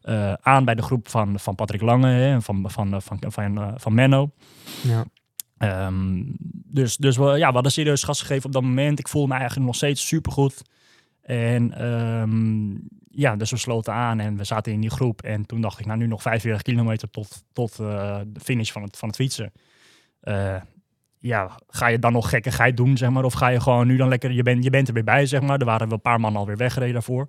eh, 0.05 0.33
aan 0.33 0.65
bij 0.65 0.75
de 0.75 0.83
groep 0.83 1.09
van, 1.09 1.39
van 1.39 1.55
Patrick 1.55 1.81
Lange 1.81 2.09
hè, 2.09 2.33
en 2.33 2.43
van, 2.43 2.71
van, 2.71 3.03
van, 3.03 3.03
van, 3.03 3.33
van, 3.33 3.59
eh, 3.59 3.73
van 3.77 3.95
Menno. 3.95 4.31
Ja. 4.83 5.05
Ehm, 5.59 6.23
dus 6.51 6.97
dus 6.97 7.17
we, 7.17 7.25
ja, 7.25 7.49
we 7.49 7.55
hadden 7.55 7.73
serieus 7.73 8.03
gas 8.03 8.21
gegeven 8.21 8.47
op 8.47 8.53
dat 8.53 8.63
moment. 8.63 8.99
Ik 8.99 9.09
voelde 9.09 9.29
me 9.29 9.35
eigenlijk 9.35 9.67
nog 9.67 9.77
steeds 9.77 10.07
supergoed. 10.07 10.63
En 11.23 11.73
ehm, 11.73 12.71
ja, 13.11 13.37
dus 13.37 13.51
we 13.51 13.57
sloten 13.57 13.93
aan 13.93 14.21
en 14.21 14.37
we 14.37 14.45
zaten 14.45 14.73
in 14.73 14.81
die 14.81 14.91
groep. 14.91 15.23
En 15.23 15.47
toen 15.47 15.61
dacht 15.61 15.79
ik, 15.79 15.87
nou 15.87 15.99
nu 15.99 16.07
nog 16.07 16.23
45 16.23 16.63
kilometer 16.63 17.11
tot, 17.11 17.45
tot 17.53 17.79
eh, 17.79 18.19
de 18.27 18.41
finish 18.41 18.71
van 18.71 18.83
het, 18.83 18.97
van 18.97 19.09
het 19.09 19.17
fietsen. 19.17 19.53
Eh, 20.21 20.57
ja, 21.19 21.51
ga 21.69 21.87
je 21.87 21.99
dan 21.99 22.13
nog 22.13 22.29
gekkigheid 22.29 22.77
doen, 22.77 22.97
zeg 22.97 23.11
maar? 23.11 23.25
Of 23.25 23.33
ga 23.33 23.49
je 23.49 23.61
gewoon 23.61 23.87
nu 23.87 23.97
dan 23.97 24.09
lekker, 24.09 24.33
je, 24.33 24.43
bent 24.43 24.65
je 24.65 24.71
bent 24.71 24.89
er 24.89 24.95
weer 24.95 25.05
bij, 25.05 25.27
zeg 25.27 25.41
maar. 25.41 25.59
Er 25.59 25.65
waren 25.65 25.87
wel 25.87 25.97
een 25.97 26.03
paar 26.03 26.21
mannen 26.21 26.41
alweer 26.41 26.57
weggereden 26.57 26.95
daarvoor. 26.95 27.29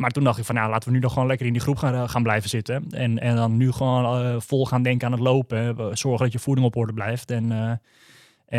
Maar 0.00 0.10
toen 0.10 0.24
dacht 0.24 0.38
ik 0.38 0.44
van, 0.44 0.54
nou, 0.54 0.70
laten 0.70 0.88
we 0.88 0.94
nu 0.94 1.00
dan 1.00 1.10
gewoon 1.10 1.26
lekker 1.28 1.46
in 1.46 1.52
die 1.52 1.62
groep 1.62 1.76
gaan, 1.76 2.08
gaan 2.08 2.22
blijven 2.22 2.50
zitten. 2.50 2.84
En, 2.90 3.18
en 3.18 3.36
dan 3.36 3.56
nu 3.56 3.72
gewoon 3.72 4.24
eh, 4.24 4.40
vol 4.40 4.66
gaan 4.66 4.82
denken 4.82 5.06
aan 5.06 5.12
het 5.12 5.20
lopen. 5.20 5.58
hè. 5.58 5.96
Zorgen 5.96 6.24
dat 6.24 6.32
je 6.32 6.38
voeding 6.38 6.66
op 6.66 6.76
orde 6.76 6.92
blijft. 6.92 7.30
En, 7.30 7.52
eh, 7.52 7.70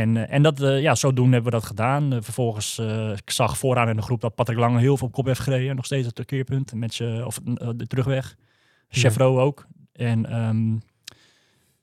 en, 0.02 0.18
eh, 0.18 0.34
en 0.34 0.44
dat, 0.44 0.62
eh, 0.62 0.82
ja, 0.82 0.96
zodoende 0.96 1.34
hebben 1.34 1.52
we 1.52 1.58
dat 1.58 1.68
gedaan. 1.68 2.13
Eh, 2.13 2.18
vervolgens, 2.22 2.78
eh, 2.78 3.12
ik 3.12 3.32
zag 3.32 3.58
vooraan 3.58 3.89
in 3.89 3.96
de 3.96 4.02
groep 4.02 4.22
dat 4.22 4.36
Patrick 4.36 4.58
Lange 4.58 4.80
heel 4.80 4.98
veel 4.98 5.08
op 5.08 5.13
kop 5.13 5.26
heeft 5.26 5.39
gereden. 5.39 5.76
Nog 5.76 5.86
steeds 5.86 6.08
het 6.08 6.26
keerpunt. 6.26 6.74
Met 6.74 7.02
of 7.26 7.39
eh, 7.56 7.70
de 7.76 7.88
terugweg. 7.88 8.36
Chevro 8.89 9.39
ook. 9.39 9.65
En 9.94 10.26
ehm, 10.26 10.74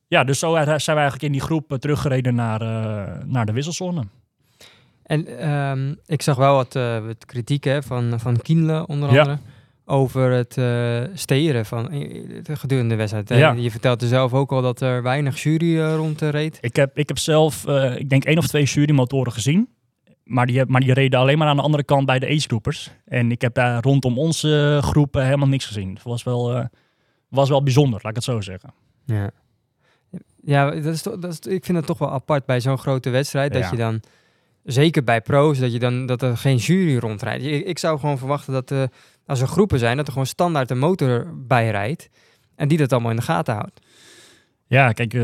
ja, 0.07 0.23
dus 0.23 0.39
zo 0.39 0.53
zijn 0.53 0.65
we 0.65 0.91
eigenlijk 0.91 1.23
in 1.23 1.31
die 1.31 1.41
groep 1.41 1.71
eh, 1.71 1.77
teruggereden 1.77 2.35
naar, 2.35 2.61
eh, 2.61 3.23
naar 3.25 3.45
de 3.45 3.51
wisselzone. 3.51 4.03
En 5.03 5.39
ehm, 5.39 5.95
ik 6.05 6.21
zag 6.21 6.35
wel 6.35 6.55
wat, 6.55 6.75
eh, 6.75 7.05
wat 7.05 7.25
kritiek 7.25 7.63
hè, 7.63 7.83
van, 7.83 8.19
van 8.19 8.41
Kienle 8.41 8.87
onder 8.87 9.13
Ja. 9.13 9.39
Over 9.91 10.31
het 10.31 10.57
eh 10.57 11.01
steren 11.13 11.65
van 11.65 11.91
eh, 11.91 12.23
gedurende 12.43 12.89
de 12.89 12.95
wedstrijd. 12.95 13.29
hè. 13.29 13.37
Ja. 13.37 13.51
Je 13.51 13.71
vertelde 13.71 14.07
zelf 14.07 14.33
ook 14.33 14.51
al 14.51 14.61
dat 14.61 14.81
er 14.81 15.03
weinig 15.03 15.43
jury 15.43 15.79
eh, 15.79 15.95
rond 15.95 16.21
eh, 16.21 16.29
reed. 16.29 16.57
Ik 16.61 16.75
heb, 16.75 16.97
ik 16.97 17.07
heb 17.07 17.17
zelf, 17.17 17.65
eh, 17.65 17.97
ik 17.97 18.09
denk 18.09 18.23
één 18.25 18.37
of 18.37 18.47
twee 18.47 18.63
jurymotoren 18.63 19.31
gezien. 19.31 19.69
Maar 20.23 20.45
die, 20.45 20.65
maar 20.65 20.81
die 20.81 20.93
reden 20.93 21.19
alleen 21.19 21.37
maar 21.37 21.47
aan 21.47 21.55
de 21.55 21.61
andere 21.61 21.83
kant 21.83 22.05
bij 22.05 22.19
de 22.19 22.27
agegroepers. 22.27 22.91
En 23.05 23.31
ik 23.31 23.41
heb 23.41 23.53
daar 23.53 23.81
rondom 23.83 24.17
onze 24.17 24.79
groep 24.81 25.15
eh, 25.15 25.23
helemaal 25.23 25.47
niks 25.47 25.65
gezien. 25.65 25.93
Het 25.93 26.03
was 26.03 26.23
wel, 26.23 26.55
eh, 26.55 26.65
was 27.29 27.49
wel 27.49 27.63
bijzonder, 27.63 27.99
laat 28.03 28.09
ik 28.09 28.15
het 28.15 28.23
zo 28.23 28.41
zeggen. 28.41 28.73
Ja, 29.05 29.31
ja 30.43 30.71
dat 30.71 30.93
is 30.93 31.01
toch, 31.01 31.17
dat 31.19 31.31
is, 31.31 31.39
ik 31.51 31.65
vind 31.65 31.77
het 31.77 31.85
toch 31.85 31.97
wel 31.97 32.11
apart 32.11 32.45
bij 32.45 32.59
zo'n 32.61 32.77
grote 32.77 33.09
wedstrijd. 33.09 33.53
Dat 33.53 33.69
je 33.69 33.75
dan, 33.75 34.01
zeker 34.63 35.03
bij 35.03 35.21
pro's, 35.21 35.59
dat, 35.59 35.71
je 35.71 35.79
dan, 35.79 36.05
dat 36.05 36.21
er 36.21 36.37
geen 36.37 36.57
jury 36.57 36.97
rondrijdt. 36.97 37.43
Ik, 37.43 37.65
ik 37.65 37.79
zou 37.79 37.99
gewoon 37.99 38.17
verwachten 38.17 38.53
dat 38.53 38.71
eh, 38.71 38.83
als 39.29 39.41
er 39.41 39.47
groepen 39.47 39.79
zijn, 39.79 39.97
dat 39.97 40.05
er 40.05 40.11
gewoon 40.11 40.27
standaard 40.27 40.71
een 40.71 40.79
motor 40.79 41.33
bij 41.47 41.69
rijdt. 41.69 42.09
En 42.55 42.67
die 42.67 42.77
dat 42.77 42.91
allemaal 42.91 43.11
in 43.11 43.17
de 43.17 43.23
gaten 43.23 43.53
houdt. 43.53 43.81
Ja, 44.67 44.91
kijk, 44.91 45.13
eh, 45.13 45.21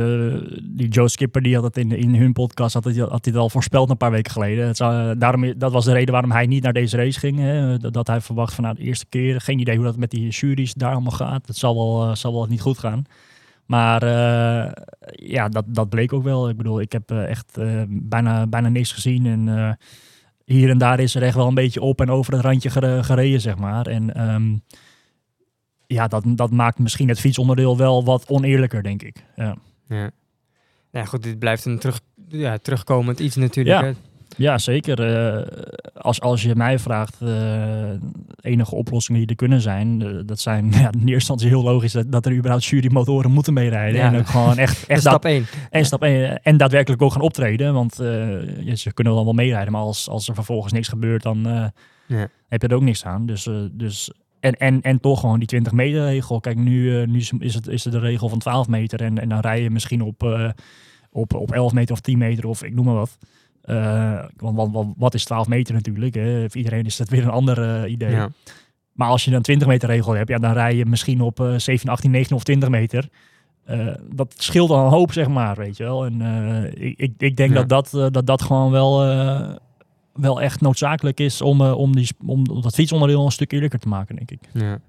die 0.63 0.87
Joe 0.87 1.09
Skipper 1.09 1.41
die 1.41 1.55
had 1.55 1.63
het 1.63 1.77
in, 1.77 1.91
in 1.91 2.15
hun 2.15 2.33
podcast 2.33 2.73
had 2.73 2.83
hij 2.83 2.93
had 2.93 3.25
het 3.25 3.35
al 3.35 3.49
voorspeld 3.49 3.89
een 3.89 3.97
paar 3.97 4.11
weken 4.11 4.31
geleden. 4.31 4.67
Het 4.67 4.77
zou, 4.77 5.09
eh, 5.09 5.19
daarom, 5.19 5.53
dat 5.57 5.71
was 5.71 5.85
de 5.85 5.93
reden 5.93 6.11
waarom 6.11 6.31
hij 6.31 6.45
niet 6.45 6.63
naar 6.63 6.73
deze 6.73 6.97
race 6.97 7.19
ging. 7.19 7.37
Hè. 7.37 7.77
Dat, 7.77 8.07
hij 8.07 8.21
verwacht 8.21 8.53
van 8.53 8.63
nou, 8.63 8.75
de 8.75 8.81
eerste 8.81 9.05
keer, 9.09 9.41
geen 9.41 9.59
idee 9.59 9.75
hoe 9.75 9.85
dat 9.85 9.97
met 9.97 10.11
die 10.11 10.29
juries 10.29 10.73
daar 10.73 10.91
allemaal 10.91 11.11
gaat. 11.11 11.47
Het 11.47 11.57
zal 11.57 11.75
wel, 11.75 12.09
eh, 12.09 12.15
zal 12.15 12.33
wel 12.33 12.45
niet 12.45 12.61
goed 12.61 12.77
gaan. 12.77 13.03
Maar 13.65 14.05
ja, 15.11 15.49
dat, 15.49 15.65
dat 15.67 15.89
bleek 15.89 16.13
ook 16.13 16.23
wel. 16.23 16.49
Ik 16.49 16.57
bedoel, 16.57 16.81
ik 16.81 16.91
heb 16.91 17.11
echt 17.11 17.57
bijna, 17.87 18.47
bijna 18.47 18.69
niks 18.69 18.91
gezien. 18.91 19.25
En 19.25 19.77
hier 20.45 20.69
en 20.69 20.77
daar 20.77 20.99
is 20.99 21.15
er 21.15 21.23
echt 21.23 21.35
wel 21.35 21.47
een 21.47 21.53
beetje 21.53 21.81
op 21.81 22.01
en 22.01 22.09
over 22.09 22.33
het 22.33 22.41
randje 22.41 22.69
gere- 22.69 23.03
gereden, 23.03 23.41
zeg 23.41 23.57
maar. 23.57 23.87
En 23.87 24.13
ehm, 24.13 24.55
ja, 25.87 26.07
dat, 26.07 26.23
dat 26.27 26.51
maakt 26.51 26.79
misschien 26.79 27.09
het 27.09 27.19
fietsonderdeel 27.19 27.77
wel 27.77 28.03
wat 28.03 28.27
oneerlijker, 28.27 28.83
denk 28.83 29.01
ik. 29.01 29.23
Ja. 29.35 29.55
Ja. 29.87 29.95
Nou 29.95 30.09
ja, 30.91 31.05
goed, 31.05 31.23
dit 31.23 31.39
blijft 31.39 31.65
een 31.65 31.79
terug, 31.79 31.99
ja, 32.27 32.57
terugkomend 32.57 33.19
iets 33.19 33.35
natuurlijk. 33.35 33.79
Ja. 33.79 33.85
hè. 33.85 33.93
Ja, 34.35 34.57
zeker. 34.57 35.01
Eh, 35.15 35.63
als, 35.93 36.21
als 36.21 36.41
je 36.41 36.55
mij 36.55 36.79
vraagt, 36.79 37.21
eh, 37.21 37.89
enige 38.41 38.75
oplossingen 38.75 39.21
die 39.21 39.29
er 39.29 39.35
kunnen 39.35 39.61
zijn, 39.61 40.01
eh, 40.01 40.09
dat 40.25 40.39
zijn 40.39 40.65
ja, 40.71 40.85
in 40.85 40.99
eerste 40.99 41.13
instantie 41.13 41.47
heel 41.47 41.63
logisch 41.63 41.91
dat, 41.91 42.11
dat 42.11 42.25
er 42.25 42.35
überhaupt 42.35 42.65
jurymotoren 42.65 43.31
moeten 43.31 43.53
meerijden. 43.53 43.99
Ja. 43.99 44.07
En 44.13 44.19
ook 44.19 44.27
gewoon 44.27 44.57
echt, 44.57 44.85
echt 44.87 45.01
stap 45.01 45.25
1. 45.25 45.45
en, 45.69 45.85
stap 45.85 46.03
één, 46.03 46.43
en 46.43 46.57
daadwerkelijk 46.57 47.01
ook 47.01 47.11
gaan 47.11 47.21
optreden. 47.21 47.73
Want 47.73 47.93
ze 47.95 48.91
kunnen 48.93 49.13
dan 49.13 49.23
wel 49.23 49.33
meerijden, 49.33 49.71
maar 49.71 49.81
als, 49.81 50.09
als 50.09 50.27
er 50.27 50.33
vervolgens 50.35 50.73
niks 50.73 50.87
gebeurt, 50.87 51.23
dan 51.23 51.71
Ja. 52.07 52.27
heb 52.47 52.61
je 52.61 52.67
er 52.67 52.75
ook 52.75 52.81
niks 52.81 53.05
aan. 53.05 53.25
Dus, 53.25 53.49
dus, 53.71 54.11
en, 54.39 54.53
en, 54.53 54.81
en 54.81 54.99
toch 54.99 55.19
gewoon 55.19 55.39
die 55.39 55.47
20 55.47 55.73
meter 55.73 56.05
regel. 56.05 56.39
Kijk, 56.39 56.57
nu, 56.57 57.05
nu 57.05 57.19
is, 57.39 57.53
het, 57.53 57.67
is 57.67 57.83
het 57.83 57.93
de 57.93 57.99
regel 57.99 58.29
van 58.29 58.39
12 58.39 58.67
meter. 58.67 59.01
En, 59.01 59.19
en 59.19 59.29
dan 59.29 59.39
rij 59.39 59.61
je 59.61 59.69
misschien 59.69 60.01
op, 60.01 60.23
op, 61.11 61.33
op 61.33 61.51
11 61.51 61.73
meter 61.73 61.93
of 61.93 62.01
10 62.01 62.17
meter 62.17 62.47
of 62.47 62.63
ik 62.63 62.73
noem 62.73 62.85
maar 62.85 62.95
wat. 62.95 63.17
Eh, 63.65 64.23
want, 64.37 64.55
want, 64.55 64.73
want 64.73 64.93
wat 64.97 65.13
is 65.13 65.23
12 65.23 65.47
meter 65.47 65.73
natuurlijk? 65.73 66.15
Hè? 66.15 66.41
Voor 66.49 66.57
iedereen 66.57 66.85
is 66.85 66.97
dat 66.97 67.09
weer 67.09 67.23
een 67.23 67.29
ander 67.29 67.61
eh, 67.83 67.91
idee. 67.91 68.11
Ja. 68.11 68.29
Maar 68.91 69.07
als 69.07 69.25
je 69.25 69.31
dan 69.31 69.41
20 69.41 69.67
meter 69.67 69.89
regel 69.89 70.13
hebt, 70.13 70.29
ja, 70.29 70.37
dan 70.37 70.53
rij 70.53 70.75
je 70.75 70.85
misschien 70.85 71.21
op 71.21 71.39
eh 71.39 71.53
17, 71.57 71.89
18, 71.89 72.11
19 72.11 72.35
of 72.35 72.43
20 72.43 72.69
meter. 72.69 73.09
Eh, 73.65 73.87
dat 74.13 74.33
scheelt 74.37 74.69
al 74.69 74.85
een 74.85 74.91
hoop, 74.91 75.11
zeg 75.13 75.27
maar, 75.27 75.55
weet 75.55 75.77
je 75.77 75.83
wel. 75.83 76.05
En 76.05 76.21
ik, 76.97 77.13
ik, 77.17 77.37
denk 77.37 77.53
Ja. 77.53 77.63
dat, 77.63 77.89
dat, 77.89 78.13
dat 78.13 78.25
dat 78.27 78.41
gewoon 78.41 78.71
wel, 78.71 78.99
wel 80.13 80.41
echt 80.41 80.61
noodzakelijk 80.61 81.19
is 81.19 81.41
om, 81.41 81.61
om, 81.61 81.95
die, 81.95 82.09
om 82.25 82.61
dat 82.61 82.73
fietsonderdeel 82.73 83.25
een 83.25 83.31
stuk 83.31 83.51
eerlijker 83.51 83.79
te 83.79 83.87
maken, 83.87 84.15
denk 84.15 84.31
ik. 84.31 84.39
Ja. 84.53 84.79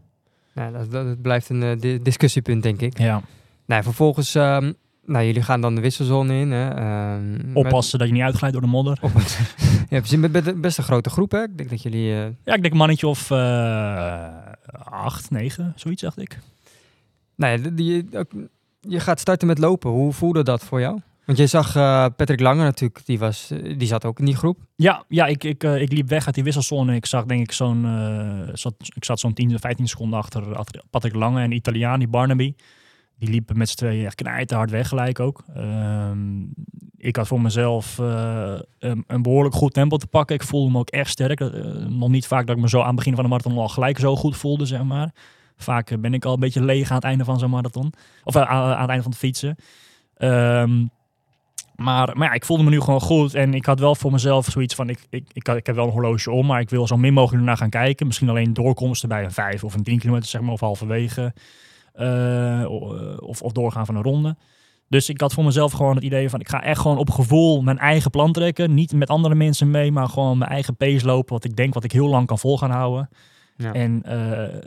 Dat, 0.70 0.90
dat, 0.90 1.22
blijft 1.22 1.48
een 1.48 1.78
di- 1.78 2.02
discussiepunt, 2.02 2.62
denk 2.62 2.80
ik. 2.80 2.98
Ja, 2.98 3.22
Nou, 3.66 3.82
vervolgens 3.82 4.34
ehm, 4.34 4.72
Nou, 5.06 5.24
jullie 5.24 5.42
gaan 5.42 5.60
dan 5.60 5.74
de 5.74 5.80
wisselzone 5.80 6.34
in. 6.40 6.50
Hè? 6.50 6.68
ehm, 6.70 7.30
met- 7.36 7.54
Oppassen 7.56 7.98
dat 7.98 8.08
je 8.08 8.14
niet 8.14 8.22
uitglijdt 8.22 8.54
door 8.54 8.64
de 8.64 8.70
modder. 8.70 8.98
Oppassen. 9.00 9.44
ja, 9.90 9.98
precies, 10.00 10.18
met, 10.18 10.60
best 10.60 10.78
een 10.78 10.84
grote 10.84 11.10
groep, 11.10 11.30
hè? 11.30 11.42
Ik 11.42 11.56
denk 11.58 11.70
dat 11.70 11.82
jullie... 11.82 12.12
eh, 12.12 12.26
Ja, 12.44 12.54
ik 12.54 12.62
denk 12.62 12.74
mannetje 12.74 13.06
of 13.06 13.30
eh, 13.30 14.26
acht, 14.84 15.30
negen, 15.30 15.72
zoiets 15.76 16.02
dacht 16.02 16.18
ik. 16.20 16.38
nou 17.36 17.62
ja, 17.62 17.70
die, 17.70 18.08
je 18.80 19.00
gaat 19.00 19.20
starten 19.20 19.46
met 19.46 19.58
lopen. 19.58 19.90
Hoe 19.90 20.12
voelde 20.12 20.42
dat 20.42 20.64
voor 20.64 20.80
jou? 20.80 21.00
Want 21.24 21.38
je 21.38 21.46
zag 21.46 21.76
eh, 21.76 22.06
Patrick 22.16 22.40
Lange 22.40 22.62
natuurlijk, 22.62 23.06
die, 23.06 23.18
was, 23.18 23.52
die 23.76 23.86
zat 23.88 24.04
ook 24.04 24.18
in 24.18 24.24
die 24.24 24.36
groep. 24.36 24.58
Ja, 24.76 25.04
ja 25.08 25.26
ik, 25.26 25.44
ik, 25.44 25.62
ik 25.64 25.92
liep 25.92 26.08
weg 26.08 26.26
uit 26.26 26.34
die 26.34 26.44
wisselzone. 26.44 26.94
Ik 26.94 27.06
zag 27.06 27.24
denk 27.24 27.40
ik 27.40 27.52
zo'n, 27.52 27.86
zat, 28.52 28.74
ik 28.94 29.04
zat 29.04 29.20
zo'n 29.20 29.32
10, 29.34 29.58
15 29.58 29.88
seconden 29.88 30.18
achter, 30.18 30.56
achter 30.56 30.82
Patrick 30.90 31.14
Lange 31.14 31.42
en 31.42 31.52
Italiaan, 31.52 31.98
die 31.98 32.08
Barnaby. 32.08 32.54
Die 33.18 33.28
liepen 33.28 33.58
met 33.58 33.68
z'n 33.68 33.76
tweeën 33.76 34.04
echt 34.04 34.14
knijterhard 34.14 34.70
weg 34.70 34.88
gelijk 34.88 35.20
ook. 35.20 35.44
Ehm, 35.54 36.42
ik 36.96 37.16
had 37.16 37.26
voor 37.26 37.40
mezelf 37.40 37.98
eh, 37.98 38.60
een, 38.78 39.22
behoorlijk 39.22 39.54
goed 39.54 39.74
tempo 39.74 39.96
te 39.96 40.06
pakken. 40.06 40.36
Ik 40.36 40.42
voelde 40.42 40.70
me 40.70 40.78
ook 40.78 40.90
echt 40.90 41.10
sterk. 41.10 41.40
Eh, 41.40 41.48
nog 41.88 42.08
niet 42.08 42.26
vaak 42.26 42.46
dat 42.46 42.56
ik 42.56 42.62
me 42.62 42.68
zo 42.68 42.80
aan 42.80 42.86
het 42.86 42.96
begin 42.96 43.14
van 43.14 43.22
de 43.22 43.30
marathon 43.30 43.58
al 43.58 43.68
gelijk 43.68 43.98
zo 43.98 44.16
goed 44.16 44.36
voelde, 44.36 44.66
zeg 44.66 44.82
maar. 44.82 45.14
Vaak 45.56 45.90
eh, 45.90 45.98
ben 45.98 46.14
ik 46.14 46.24
al 46.24 46.34
een 46.34 46.40
beetje 46.40 46.64
leeg 46.64 46.90
aan 46.90 46.96
het 46.96 47.04
einde 47.04 47.24
van 47.24 47.38
zo'n 47.38 47.50
marathon. 47.50 47.92
Of 48.24 48.36
aan, 48.36 48.68
het 48.68 48.88
einde 48.88 49.02
van 49.02 49.10
het 49.10 49.20
fietsen. 49.20 49.56
Ehm, 50.16 50.86
maar, 51.76 52.16
maar 52.16 52.28
ja, 52.28 52.32
ik 52.32 52.44
voelde 52.44 52.62
me 52.62 52.70
nu 52.70 52.80
gewoon 52.80 53.00
goed. 53.00 53.34
En 53.34 53.54
ik 53.54 53.66
had 53.66 53.80
wel 53.80 53.94
voor 53.94 54.12
mezelf 54.12 54.46
zoiets 54.46 54.74
van... 54.74 54.88
Ik, 54.88 55.06
ik, 55.10 55.24
ik, 55.32 55.48
ik 55.48 55.66
heb 55.66 55.74
wel 55.74 55.86
een 55.86 55.92
horloge 55.92 56.30
om, 56.30 56.46
maar 56.46 56.60
ik 56.60 56.70
wil 56.70 56.86
zo 56.86 56.96
min 56.96 57.12
mogelijk 57.12 57.44
naar 57.44 57.56
gaan 57.56 57.70
kijken. 57.70 58.06
Misschien 58.06 58.28
alleen 58.28 58.52
doorkomsten 58.52 59.08
bij 59.08 59.24
een 59.24 59.32
5 59.32 59.64
of 59.64 59.74
een 59.74 59.82
10 59.82 59.98
kilometer, 59.98 60.28
zeg 60.28 60.40
maar. 60.40 60.52
Of 60.52 60.60
halverwege. 60.60 61.32
Eh, 61.96 62.64
of, 63.18 63.42
of 63.42 63.52
doorgaan 63.52 63.86
van 63.86 63.96
een 63.96 64.02
ronde. 64.02 64.36
Dus 64.88 65.08
ik 65.08 65.20
had 65.20 65.32
voor 65.32 65.44
mezelf 65.44 65.72
gewoon 65.72 65.94
het 65.94 66.04
idee 66.04 66.30
van... 66.30 66.40
Ik 66.40 66.48
ga 66.48 66.62
echt 66.62 66.80
gewoon 66.80 66.98
op 66.98 67.10
gevoel 67.10 67.62
mijn 67.62 67.78
eigen 67.78 68.10
plan 68.10 68.32
trekken. 68.32 68.74
Niet 68.74 68.92
met 68.92 69.08
andere 69.08 69.34
mensen 69.34 69.70
mee, 69.70 69.92
maar 69.92 70.08
gewoon 70.08 70.38
mijn 70.38 70.50
eigen 70.50 70.76
pace 70.76 71.06
lopen. 71.06 71.32
Wat 71.32 71.44
ik 71.44 71.56
denk 71.56 71.74
wat 71.74 71.84
ik 71.84 71.92
heel 71.92 72.08
lang 72.08 72.26
kan 72.26 72.38
vol 72.38 72.58
gaan 72.58 72.70
houden. 72.70 73.08
Ja. 73.56 73.72
En 73.72 74.02
eh, 74.02 74.60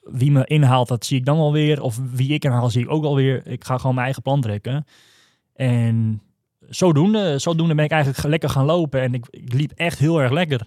wie 0.00 0.30
me 0.30 0.44
inhaalt, 0.44 0.88
dat 0.88 1.04
zie 1.04 1.18
ik 1.18 1.24
dan 1.24 1.36
wel 1.36 1.52
weer. 1.52 1.82
Of 1.82 2.00
wie 2.12 2.32
ik 2.32 2.44
inhaal, 2.44 2.70
zie 2.70 2.82
ik 2.82 2.90
ook 2.90 3.02
wel 3.02 3.14
weer. 3.14 3.46
Ik 3.46 3.64
ga 3.64 3.76
gewoon 3.76 3.94
mijn 3.94 4.04
eigen 4.04 4.22
plan 4.22 4.40
trekken. 4.40 4.86
En 5.54 6.22
zodoende, 6.68 7.38
zodoende 7.38 7.74
ben 7.74 7.84
ik 7.84 7.90
eigenlijk 7.90 8.24
lekker 8.24 8.48
gaan 8.48 8.64
lopen. 8.64 9.00
En 9.00 9.14
ik, 9.14 9.26
ik 9.30 9.52
liep 9.52 9.72
echt 9.74 9.98
heel 9.98 10.20
erg 10.20 10.32
lekker. 10.32 10.66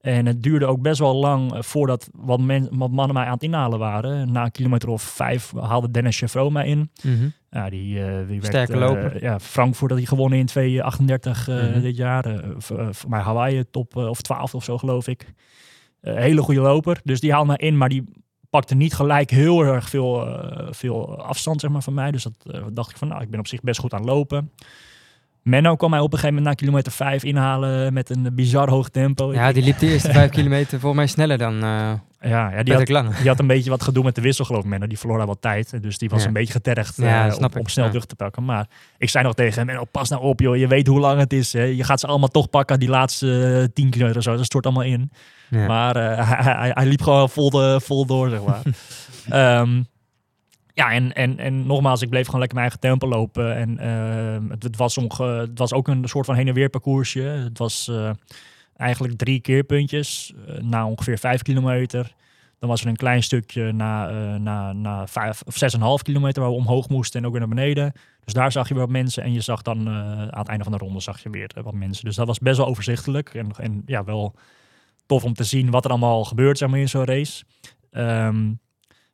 En 0.00 0.26
het 0.26 0.42
duurde 0.42 0.66
ook 0.66 0.82
best 0.82 0.98
wel 0.98 1.14
lang 1.14 1.54
eh, 1.54 1.62
voordat 1.62 2.08
wat, 2.12 2.40
men, 2.40 2.68
wat 2.70 2.90
mannen 2.90 3.14
mij 3.14 3.24
aan 3.24 3.32
het 3.32 3.42
inhalen 3.42 3.78
waren. 3.78 4.32
Na 4.32 4.44
een 4.44 4.50
kilometer 4.50 4.88
of 4.88 5.02
vijf 5.02 5.52
haalde 5.60 5.90
Dennis 5.90 6.18
Chevreau 6.18 6.50
mij 6.52 6.66
in. 6.66 6.90
Mhm. 7.02 7.28
Ja, 7.50 7.70
die, 7.70 7.94
die 8.26 8.40
werd, 8.40 8.44
Sterke 8.44 8.72
eh, 8.72 8.78
loper. 8.78 9.22
ja, 9.22 9.40
Frankfurt 9.40 9.90
had 9.90 9.98
hij 9.98 10.08
gewonnen 10.08 10.38
in 10.38 10.46
238 10.46 11.48
eh 11.48 11.54
Mhm. 11.54 11.80
dit 11.80 11.96
jaar. 11.96 12.42
Mij 13.08 13.20
Hawaii 13.20 13.64
top 13.70 13.96
of 13.96 14.20
12 14.20 14.54
of 14.54 14.64
zo 14.64 14.78
geloof 14.78 15.08
ik. 15.08 15.32
Hele 16.00 16.42
goede 16.42 16.60
loper. 16.60 17.00
Dus 17.04 17.20
die 17.20 17.32
haalde 17.32 17.46
mij 17.46 17.56
in, 17.56 17.76
maar 17.76 17.88
die 17.88 18.04
pakte 18.50 18.74
niet 18.74 18.94
gelijk 18.94 19.30
heel 19.30 19.62
erg 19.62 19.88
veel, 19.88 20.26
veel 20.70 21.22
afstand 21.22 21.60
zeg 21.60 21.70
maar, 21.70 21.82
van 21.82 21.94
mij. 21.94 22.10
Dus 22.10 22.22
dat 22.22 22.74
dacht 22.74 22.90
ik 22.90 22.96
van, 22.96 23.08
nou, 23.08 23.22
ik 23.22 23.30
ben 23.30 23.40
op 23.40 23.46
zich 23.46 23.60
best 23.60 23.80
goed 23.80 23.92
aan 23.92 24.00
het 24.00 24.08
lopen. 24.08 24.50
Menno 25.42 25.76
kwam 25.76 25.90
mij 25.90 25.98
op 25.98 26.12
een 26.12 26.18
gegeven 26.18 26.34
moment 26.34 26.46
na 26.56 26.64
kilometer 26.64 26.92
5 26.92 27.22
inhalen 27.24 27.92
met 27.92 28.10
een 28.10 28.28
bizar 28.34 28.68
hoog 28.70 28.88
tempo. 28.88 29.32
Ja, 29.32 29.52
die 29.52 29.62
liep 29.62 29.78
de 29.78 29.86
eerste 29.86 30.12
vijf 30.20 30.30
kilometer 30.30 30.80
volgens 30.80 30.94
mij 30.96 31.06
sneller 31.06 31.38
dan 31.38 31.62
eh 31.62 31.92
ja, 32.22 32.50
ja, 32.50 32.62
die, 32.62 32.74
had, 32.74 32.88
Lange. 32.88 33.10
die 33.18 33.28
had 33.28 33.38
een 33.38 33.46
beetje 33.46 33.70
wat 33.70 33.82
gedoe 33.82 34.04
met 34.04 34.14
de 34.14 34.20
wissel, 34.20 34.44
geloof 34.44 34.62
ik. 34.62 34.68
Menno. 34.68 34.86
Die 34.86 34.98
verloor 34.98 35.18
daar 35.18 35.26
wat 35.26 35.40
tijd. 35.40 35.82
Dus 35.82 35.98
die 35.98 36.08
was 36.08 36.20
Ja. 36.20 36.26
een 36.26 36.32
beetje 36.32 36.52
getergd 36.52 36.96
Ja, 36.96 37.26
eh, 37.28 37.34
ik. 37.40 37.58
om 37.58 37.66
snel 37.68 37.88
terug 37.88 38.04
te 38.04 38.14
pakken. 38.16 38.44
Maar 38.44 38.66
ik 38.98 39.08
zei 39.08 39.24
nog 39.24 39.34
tegen 39.34 39.54
hem, 39.56 39.66
Menno, 39.66 39.84
pas 39.90 40.08
nou 40.08 40.22
op 40.22 40.40
joh. 40.40 40.56
Je 40.56 40.66
weet 40.66 40.86
hoe 40.86 41.00
lang 41.00 41.18
het 41.20 41.32
is. 41.32 41.52
Hè. 41.52 41.62
Je 41.62 41.84
gaat 41.84 42.00
ze 42.00 42.06
allemaal 42.06 42.28
toch 42.28 42.50
pakken, 42.50 42.78
die 42.80 42.88
laatste 42.88 43.58
eh, 43.62 43.72
10 43.74 43.90
kilometer 43.90 44.18
of 44.18 44.24
zo. 44.24 44.36
Dat 44.36 44.44
stort 44.44 44.64
allemaal 44.64 44.84
in. 44.84 45.10
Maar 45.48 45.96
eh, 45.96 46.28
hij, 46.30 46.54
hij, 46.54 46.70
hij 46.74 46.86
liep 46.86 47.02
gewoon 47.02 47.30
vol, 47.30 47.50
de, 47.50 47.80
vol 47.84 48.06
door, 48.06 48.28
zeg 48.30 48.40
maar. 48.44 48.62
Ehm, 49.60 49.82
ja, 50.74 50.92
en, 50.92 51.12
en, 51.12 51.38
en 51.38 51.66
nogmaals, 51.66 52.02
ik 52.02 52.08
bleef 52.08 52.24
gewoon 52.24 52.40
lekker 52.40 52.58
mijn 52.58 52.70
eigen 52.70 52.88
tempo 52.88 53.08
lopen. 53.16 53.56
En 53.56 53.78
ehm, 53.78 54.50
het, 54.50 54.76
was 54.76 54.98
onge, 54.98 55.24
het 55.24 55.58
was 55.58 55.72
ook 55.72 55.88
een 55.88 56.08
soort 56.08 56.26
van 56.26 56.34
heen 56.34 56.48
en 56.48 56.54
weer 56.54 56.68
parcoursje. 56.68 57.20
Het 57.20 57.58
was 57.58 57.88
eh, 57.88 58.10
eigenlijk 58.76 59.18
drie 59.18 59.40
keerpuntjes 59.40 60.32
eh, 60.46 60.62
na 60.62 60.86
ongeveer 60.86 61.18
vijf 61.18 61.42
kilometer. 61.42 62.14
Dan 62.58 62.68
was 62.68 62.80
er 62.80 62.86
een 62.86 62.96
klein 62.96 63.22
stukje 63.22 63.72
na, 63.72 64.08
eh, 64.08 64.34
na, 64.34 64.72
na 64.72 65.06
vijf 65.06 65.42
of 65.46 65.56
zes 65.56 65.74
en 65.74 65.80
half 65.80 66.02
kilometer 66.02 66.42
waar 66.42 66.50
we 66.50 66.56
omhoog 66.56 66.88
moesten 66.88 67.20
en 67.20 67.26
ook 67.26 67.32
weer 67.32 67.40
naar 67.40 67.54
beneden. 67.54 67.92
Dus 68.24 68.34
daar 68.34 68.52
zag 68.52 68.68
je 68.68 68.74
wat 68.74 68.88
mensen. 68.88 69.22
En 69.22 69.32
je 69.32 69.40
zag 69.40 69.62
dan 69.62 69.88
aan 69.88 70.38
het 70.38 70.48
einde 70.48 70.64
van 70.64 70.72
de 70.72 70.78
ronde 70.78 71.00
zag 71.00 71.22
je 71.22 71.30
weer 71.30 71.50
wat 71.62 71.74
mensen. 71.74 72.04
Dus 72.04 72.16
dat 72.16 72.26
was 72.26 72.38
best 72.38 72.56
wel 72.56 72.66
overzichtelijk. 72.66 73.34
En, 73.34 73.50
en 73.56 73.82
ja, 73.86 74.04
wel 74.04 74.34
tof 75.06 75.24
om 75.24 75.34
te 75.34 75.44
zien 75.44 75.70
wat 75.70 75.84
er 75.84 75.90
allemaal 75.90 76.24
gebeurt 76.24 76.58
zeg 76.58 76.68
maar, 76.68 76.78
in 76.78 76.88
zo'n 76.88 77.04
race. 77.04 77.44
Ehm, 77.90 78.52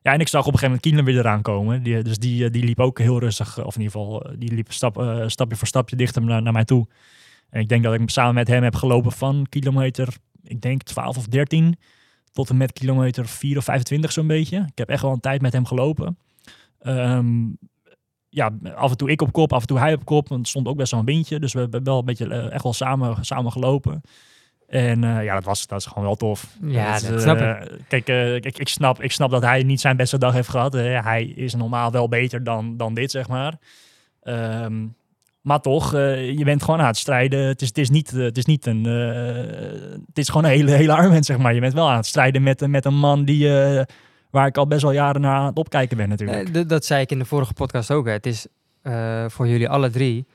ja, 0.07 0.13
en 0.13 0.21
ik 0.21 0.29
zag 0.29 0.47
op 0.47 0.53
een 0.53 0.59
gegeven 0.59 0.81
moment 0.83 0.83
Kieler 0.83 1.05
weer 1.05 1.19
eraan 1.19 1.43
komen. 1.43 1.83
Die, 1.83 2.03
dus 2.03 2.19
die, 2.19 2.45
eh, 2.45 2.53
die 2.53 2.65
liep 2.65 2.81
ook 2.81 2.99
heel 2.99 3.19
rustig, 3.19 3.65
of 3.65 3.75
in 3.75 3.83
ieder 3.83 3.97
geval, 3.97 4.23
eh, 4.23 4.35
die 4.39 4.53
liep 4.53 4.73
stap, 4.73 4.99
eh, 4.99 5.23
stapje 5.27 5.57
voor 5.57 5.67
stapje 5.67 5.97
dichter 5.97 6.23
naar, 6.23 6.43
naar 6.43 6.53
mij 6.53 6.65
toe. 6.65 6.87
En 7.51 7.61
ik 7.61 7.69
denk 7.69 7.83
dat 7.83 7.95
ik 7.95 8.11
samen 8.11 8.35
met 8.35 8.49
hem 8.49 8.63
heb 8.63 8.75
gelopen 8.75 9.13
van 9.13 9.47
kilometer, 9.49 10.15
ik 10.43 10.61
denk 10.61 10.83
12 10.83 11.17
of 11.17 11.27
13, 11.27 11.79
tot 12.33 12.51
en 12.51 12.57
met 12.57 12.73
kilometer 12.73 13.29
4 13.29 13.57
of 13.57 13.65
25 13.65 14.13
zo'n 14.13 14.27
beetje. 14.27 14.59
Ik 14.59 14.79
heb 14.79 14.89
echt 14.89 15.03
wel 15.03 15.13
een 15.13 15.21
tijd 15.21 15.43
met 15.43 15.53
hem 15.53 15.67
gelopen. 15.67 16.19
Ehm, 16.79 17.45
ja, 18.29 18.51
af 18.75 18.91
en 18.91 18.97
toe 18.97 19.11
ik 19.11 19.23
op 19.23 19.33
kop, 19.33 19.53
af 19.53 19.61
en 19.61 19.67
toe 19.67 19.79
hij 19.79 19.95
op 19.95 20.05
kop. 20.05 20.29
Want 20.29 20.41
het 20.41 20.49
stond 20.49 20.69
ook 20.69 20.77
best 20.77 20.91
wel 20.91 21.01
een 21.01 21.07
windje. 21.07 21.41
Dus 21.41 21.53
we 21.53 21.61
hebben 21.61 21.85
wel 21.85 21.99
een 21.99 22.05
beetje 22.05 22.29
eh, 22.29 22.53
echt 22.53 22.63
wel 22.63 22.73
samen, 22.73 23.25
samen 23.25 23.53
gelopen. 23.53 24.01
En 24.69 25.05
eh, 25.05 25.25
ja, 25.25 25.35
dat 25.35 25.45
was, 25.45 25.67
dat 25.67 25.79
is 25.81 25.87
gewoon 25.87 26.05
wel 26.05 26.17
tof. 26.17 26.47
Ja, 26.63 26.93
dat 26.93 27.11
eh, 27.11 27.19
snap 27.19 27.39
ik. 27.41 27.79
Kijk, 27.89 28.09
eh, 28.09 28.35
ik, 28.35 28.59
ik, 28.59 28.69
snap, 28.69 29.03
ik 29.03 29.13
snap 29.13 29.31
dat 29.31 29.43
hij 29.43 29.63
niet 29.63 29.81
zijn 29.81 29.97
beste 29.97 30.19
dag 30.19 30.33
heeft 30.33 30.49
gehad. 30.49 30.75
Eh, 30.75 31.05
hij 31.05 31.25
is 31.25 31.55
normaal 31.55 31.91
wel 31.91 32.09
beter 32.09 32.45
dan, 32.45 32.77
dan 32.77 32.95
dit, 32.95 33.11
zeg 33.11 33.29
maar. 33.29 33.55
Ehm, 34.23 34.87
maar 35.41 35.61
toch, 35.61 35.95
eh, 35.95 36.31
je 36.39 36.45
bent 36.45 36.63
gewoon 36.63 36.81
aan 36.81 36.87
het 36.87 36.97
strijden. 36.97 37.47
Het 37.47 37.63
is, 37.63 37.69
het 37.69 37.79
is, 37.79 37.91
niet, 37.91 38.13
eh, 38.13 38.23
het 38.23 38.37
is 38.39 38.45
niet 38.45 38.67
een... 38.67 38.87
eh, 38.87 40.01
het 40.07 40.19
is 40.19 40.29
gewoon 40.29 40.45
een 40.45 40.51
hele, 40.57 40.71
hele 40.71 40.93
arm, 40.93 41.23
zeg 41.23 41.39
maar. 41.39 41.55
Je 41.55 41.61
bent 41.61 41.75
wel 41.75 41.91
aan 41.91 41.97
het 41.97 42.07
strijden 42.07 42.43
met, 42.43 42.67
met 42.67 42.85
een 42.85 42.99
man 42.99 43.25
die... 43.25 43.61
eh, 43.61 43.83
waar 44.31 44.47
ik 44.47 44.57
al 44.57 44.67
best 44.67 44.83
wel 44.83 44.93
jaren 44.93 45.21
naar 45.21 45.35
aan 45.37 45.47
het 45.47 45.59
opkijken 45.59 45.97
ben 45.97 46.09
natuurlijk. 46.09 46.49
Eh, 46.57 46.63
dat 46.67 46.85
zei 46.85 47.01
ik 47.03 47.11
in 47.11 47.19
de 47.19 47.25
vorige 47.25 47.53
podcast 47.53 47.91
ook. 47.91 48.07
Hè. 48.07 48.13
Het 48.13 48.27
is 48.27 48.47
eh, 48.83 49.25
voor 49.29 49.49
jullie 49.49 49.69
alle 49.69 49.91
drie. 49.91 50.27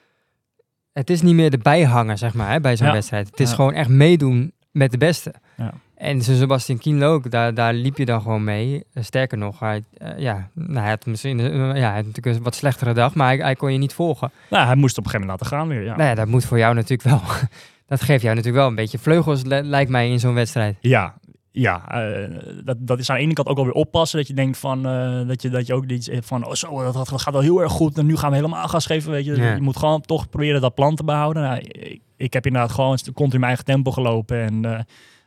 Het 0.93 1.10
is 1.10 1.21
niet 1.21 1.36
meer 1.36 1.49
de 1.49 1.58
bijhanger, 1.58 2.17
zeg 2.17 2.34
maar, 2.34 2.51
hè, 2.51 2.60
bij 2.62 2.75
zo'n 2.77 2.88
Ja. 2.88 2.93
wedstrijd. 2.93 3.30
Het 3.30 3.39
is 3.39 3.49
Ja. 3.49 3.56
gewoon 3.56 3.73
echt 3.73 3.89
meedoen 3.89 4.51
met 4.71 4.91
de 4.91 4.97
beste. 4.97 5.34
Ja. 5.58 5.73
En 5.95 6.21
zo'n 6.21 6.36
Sebastian 6.36 6.77
Kienlo 6.77 7.13
ook, 7.13 7.32
daar, 7.32 7.54
daar 7.54 7.73
liep 7.73 7.97
je 7.97 8.06
dan 8.06 8.21
gewoon 8.21 8.43
mee. 8.43 8.84
Eh, 8.93 9.04
sterker 9.04 9.38
nog, 9.38 9.60
hij, 9.60 9.84
eh, 9.97 10.17
ja, 10.17 10.49
nou, 10.54 10.80
hij 10.80 10.89
had 10.89 11.06
misschien 11.06 11.39
eh, 11.39 11.51
ja, 11.58 11.71
hij 11.73 11.82
had 11.95 12.06
natuurlijk 12.06 12.25
een 12.38 12.43
wat 12.43 12.56
slechtere 12.56 12.93
dag, 12.93 13.13
maar 13.15 13.27
hij, 13.27 13.38
hij 13.38 13.56
kon 13.56 13.71
je 13.71 13.77
niet 13.77 13.93
volgen. 13.93 14.32
Nou, 14.49 14.65
hij 14.65 14.75
moest 14.75 14.97
op 14.97 15.04
een 15.06 15.10
gegeven 15.12 15.27
moment 15.32 15.49
laten 15.51 15.58
gaan 15.58 15.67
weer, 15.67 15.84
ja. 15.84 15.95
Nou 15.95 16.10
ja, 16.10 16.15
dat 16.15 16.27
moet 16.27 16.45
voor 16.45 16.58
jou 16.58 16.73
natuurlijk 16.75 17.10
wel. 17.10 17.21
dat 17.88 18.01
geeft 18.01 18.21
jou 18.21 18.36
natuurlijk 18.36 18.62
wel 18.63 18.67
een 18.67 18.75
beetje 18.75 18.99
vleugels, 18.99 19.43
li- 19.43 19.62
lijkt 19.62 19.91
mij, 19.91 20.10
in 20.10 20.19
zo'n 20.19 20.34
wedstrijd. 20.34 20.75
Ja, 20.80 21.13
ja 21.51 21.87
eh, 21.87 22.29
dat, 22.63 22.77
dat 22.79 22.99
is 22.99 23.09
aan 23.09 23.15
de 23.17 23.21
ene 23.21 23.33
kant 23.33 23.47
ook 23.47 23.57
alweer 23.57 23.73
oppassen. 23.73 24.17
Dat 24.17 24.27
je 24.27 24.33
denkt 24.33 24.57
van, 24.57 24.87
eh, 24.87 25.27
dat, 25.27 25.41
je, 25.41 25.49
dat 25.49 25.67
je 25.67 25.73
ook 25.73 25.85
iets 25.85 26.07
hebt 26.07 26.25
van, 26.25 26.45
oh 26.45 26.53
zo, 26.53 26.83
dat, 26.83 26.93
dat 26.93 27.21
gaat 27.21 27.33
wel 27.33 27.41
heel 27.41 27.61
erg 27.61 27.71
goed. 27.71 27.97
En 27.97 28.05
nu 28.05 28.17
gaan 28.17 28.29
we 28.29 28.35
helemaal 28.35 28.67
gas 28.67 28.85
geven, 28.85 29.11
weet 29.11 29.25
je. 29.25 29.35
Ja. 29.35 29.55
Je 29.55 29.61
moet 29.61 29.77
gewoon 29.77 30.01
toch 30.01 30.29
proberen 30.29 30.61
dat 30.61 30.75
plan 30.75 30.95
te 30.95 31.03
behouden. 31.03 31.43
Nou, 31.43 31.59
ik, 31.59 32.01
ik 32.17 32.33
heb 32.33 32.45
inderdaad 32.45 32.71
gewoon 32.71 32.97
continu 33.13 33.39
mijn 33.39 33.43
eigen 33.43 33.65
tempo 33.65 33.91
gelopen. 33.91 34.41
En 34.41 34.65
eh, 34.65 34.79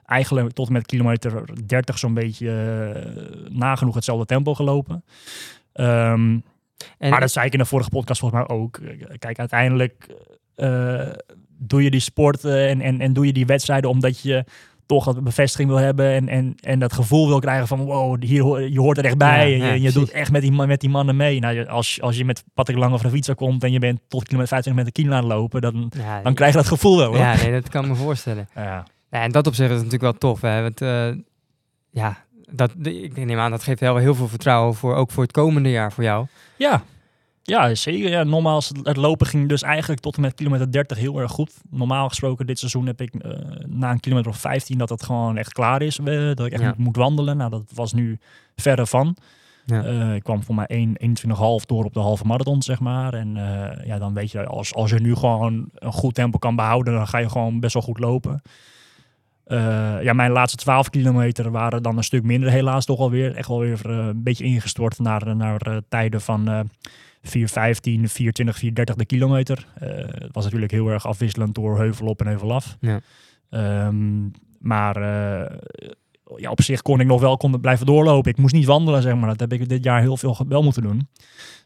eigenlijk 0.06 0.52
tot 0.52 0.66
en 0.66 0.72
met 0.72 0.86
kilometer 0.86 1.66
30 1.66 1.98
zo'n 1.98 2.14
beetje 2.14 2.48
eh, 2.50 3.50
nagenoeg 3.56 3.94
hetzelfde 3.94 4.26
tempo 4.26 4.54
gelopen. 4.54 5.04
Ehm, 5.72 6.38
En, 6.98 7.10
maar 7.10 7.20
dat 7.20 7.30
zei 7.30 7.46
ik 7.46 7.52
in 7.52 7.58
de 7.58 7.64
vorige 7.64 7.90
podcast 7.90 8.20
volgens 8.20 8.46
mij 8.46 8.56
ook. 8.56 8.80
Kijk, 9.18 9.38
uiteindelijk 9.38 10.08
eh, 10.54 11.10
doe 11.58 11.82
je 11.82 11.90
die 11.90 12.00
sport 12.00 12.44
eh, 12.44 12.70
en, 12.70 12.80
en, 12.80 13.00
en 13.00 13.12
doe 13.12 13.26
je 13.26 13.32
die 13.32 13.46
wedstrijden 13.46 13.90
omdat 13.90 14.20
je 14.20 14.44
toch 14.86 15.04
dat 15.04 15.24
bevestiging 15.24 15.68
wil 15.68 15.78
hebben 15.78 16.12
en, 16.12 16.28
en, 16.28 16.54
en 16.60 16.78
dat 16.78 16.92
gevoel 16.92 17.28
wil 17.28 17.38
krijgen 17.38 17.66
van 17.68 17.78
wow, 17.84 18.22
hier, 18.22 18.68
je 18.70 18.80
hoort 18.80 18.98
er 18.98 19.04
echt 19.04 19.18
bij. 19.18 19.56
Ja, 19.56 19.66
en 19.68 19.74
je, 19.74 19.80
je 19.80 19.92
doet 19.92 20.10
echt 20.10 20.30
met 20.32 20.42
die, 20.42 20.52
met 20.52 20.80
die 20.80 20.90
mannen 20.90 21.16
mee. 21.16 21.40
Nou, 21.40 21.66
als, 21.66 22.00
als 22.00 22.16
je 22.16 22.24
met 22.24 22.44
Patrick 22.54 22.76
Lang 22.78 22.92
of 22.94 23.02
de 23.02 23.10
fietser 23.10 23.34
komt 23.34 23.64
en 23.64 23.72
je 23.72 23.78
bent 23.78 24.00
tot 24.08 24.24
kilometer 24.24 24.48
25 24.48 24.74
met 24.84 24.86
een 24.86 25.02
kilo 25.04 25.16
aan 25.16 25.24
het 25.30 25.32
lopen, 25.38 25.60
dan, 25.60 25.92
ja, 25.96 26.22
dan 26.22 26.34
krijg 26.34 26.52
je 26.52 26.58
dat 26.58 26.66
gevoel 26.68 26.96
wel. 26.96 27.06
hoor. 27.06 27.16
ja, 27.16 27.36
nee, 27.36 27.52
dat 27.52 27.68
kan 27.68 27.88
me 27.88 27.94
voorstellen. 27.94 28.48
Ja. 28.54 28.86
En 29.10 29.32
dat 29.32 29.46
op 29.46 29.54
zich 29.54 29.66
is 29.66 29.76
natuurlijk 29.76 30.02
wel 30.02 30.12
tof. 30.12 30.40
Hè? 30.40 30.62
Want, 30.62 30.80
eh, 30.80 31.08
ja, 31.90 32.16
dat, 32.50 32.72
de- 32.76 33.02
ik 33.02 33.24
neem 33.24 33.38
aan 33.38 33.50
dat 33.50 33.62
geeft 33.62 33.80
wel 33.80 33.96
heel 33.96 34.14
veel 34.14 34.28
vertrouwen 34.28 34.74
voor, 34.74 34.94
ook 34.94 35.10
voor 35.10 35.22
het 35.22 35.32
komende 35.32 35.70
jaar 35.70 35.92
voor 35.92 36.04
jou. 36.04 36.26
Ja. 36.56 36.82
Ja, 37.46 37.74
zeker. 37.74 38.10
Ja, 38.10 38.22
normaal 38.22 38.62
het, 38.82 38.96
lopen 38.96 39.26
ging 39.26 39.48
dus 39.48 39.62
eigenlijk 39.62 40.00
tot 40.00 40.16
en 40.16 40.20
met 40.22 40.34
kilometer 40.34 40.72
30 40.72 40.98
heel 40.98 41.18
erg 41.18 41.30
goed. 41.30 41.52
Normaal 41.70 42.08
gesproken 42.08 42.46
dit 42.46 42.58
seizoen 42.58 42.86
heb 42.86 43.00
ik 43.00 43.14
eh, 43.14 43.30
na 43.66 43.90
een 43.90 44.00
kilometer 44.00 44.30
of 44.30 44.36
15 44.38 44.78
dat 44.78 44.88
het 44.88 45.02
gewoon 45.02 45.36
echt 45.36 45.52
klaar 45.52 45.82
is. 45.82 45.96
dat 46.34 46.46
ik 46.46 46.52
echt 46.52 46.62
Ja. 46.62 46.74
moet, 46.76 46.96
wandelen. 46.96 47.36
Nou, 47.36 47.50
dat 47.50 47.62
was 47.74 47.92
nu 47.92 48.18
verre 48.56 48.86
van. 48.86 49.16
Ja. 49.66 49.84
Eh, 49.84 50.14
ik 50.14 50.22
kwam 50.22 50.42
voor 50.42 50.54
mij 50.54 50.66
1, 50.66 50.96
21,5 50.98 51.64
door 51.66 51.84
op 51.84 51.94
de 51.94 52.00
halve 52.00 52.24
marathon, 52.24 52.62
zeg 52.62 52.80
maar. 52.80 53.14
En 53.14 53.36
eh, 53.36 53.86
ja, 53.86 53.98
dan 53.98 54.14
weet 54.14 54.30
je, 54.30 54.46
als, 54.46 54.74
als 54.74 54.90
je 54.90 55.00
nu 55.00 55.14
gewoon 55.14 55.68
een 55.74 55.92
goed 55.92 56.14
tempo 56.14 56.38
kan 56.38 56.56
behouden, 56.56 56.94
dan 56.94 57.08
ga 57.08 57.18
je 57.18 57.28
gewoon 57.28 57.60
best 57.60 57.74
wel 57.74 57.82
goed 57.82 57.98
lopen. 57.98 58.42
Ja, 60.02 60.12
mijn 60.12 60.30
laatste 60.30 60.56
12 60.56 60.90
kilometer 60.90 61.50
waren 61.50 61.82
dan 61.82 61.96
een 61.96 62.04
stuk 62.04 62.22
minder, 62.22 62.50
helaas 62.50 62.84
toch 62.84 62.98
alweer. 62.98 63.34
Echt 63.34 63.48
wel 63.48 63.58
weer 63.58 63.86
een 63.86 64.22
beetje 64.22 64.44
ingestort 64.44 64.98
naar, 64.98 65.36
naar 65.36 65.80
tijden 65.88 66.20
van 66.20 66.68
4,15, 67.24 67.30
4,20, 67.30 68.58
4,30 68.58 68.72
de 68.96 69.06
kilometer. 69.06 69.66
Eh, 69.74 69.88
het 69.96 70.32
was 70.32 70.44
natuurlijk 70.44 70.72
heel 70.72 70.88
erg 70.88 71.06
afwisselend 71.06 71.54
door 71.54 71.78
heuvel 71.78 72.06
op 72.06 72.20
en 72.20 72.26
heuvel 72.26 72.52
af. 72.52 72.76
Ja. 72.80 73.00
Ehm, 73.50 74.28
maar 74.58 74.96
eh, 74.96 75.56
ja, 76.36 76.50
op 76.50 76.62
zich 76.62 76.82
kon 76.82 77.00
ik 77.00 77.06
nog 77.06 77.20
wel 77.20 77.36
kon 77.36 77.60
blijven 77.60 77.86
doorlopen. 77.86 78.30
Ik 78.30 78.38
moest 78.38 78.54
niet 78.54 78.64
wandelen, 78.64 79.02
zeg 79.02 79.14
maar. 79.14 79.28
Dat 79.28 79.40
heb 79.40 79.52
ik 79.52 79.68
dit 79.68 79.84
jaar 79.84 80.00
heel 80.00 80.16
veel 80.16 80.44
wel 80.48 80.62
moeten 80.62 80.82
doen. 80.82 81.08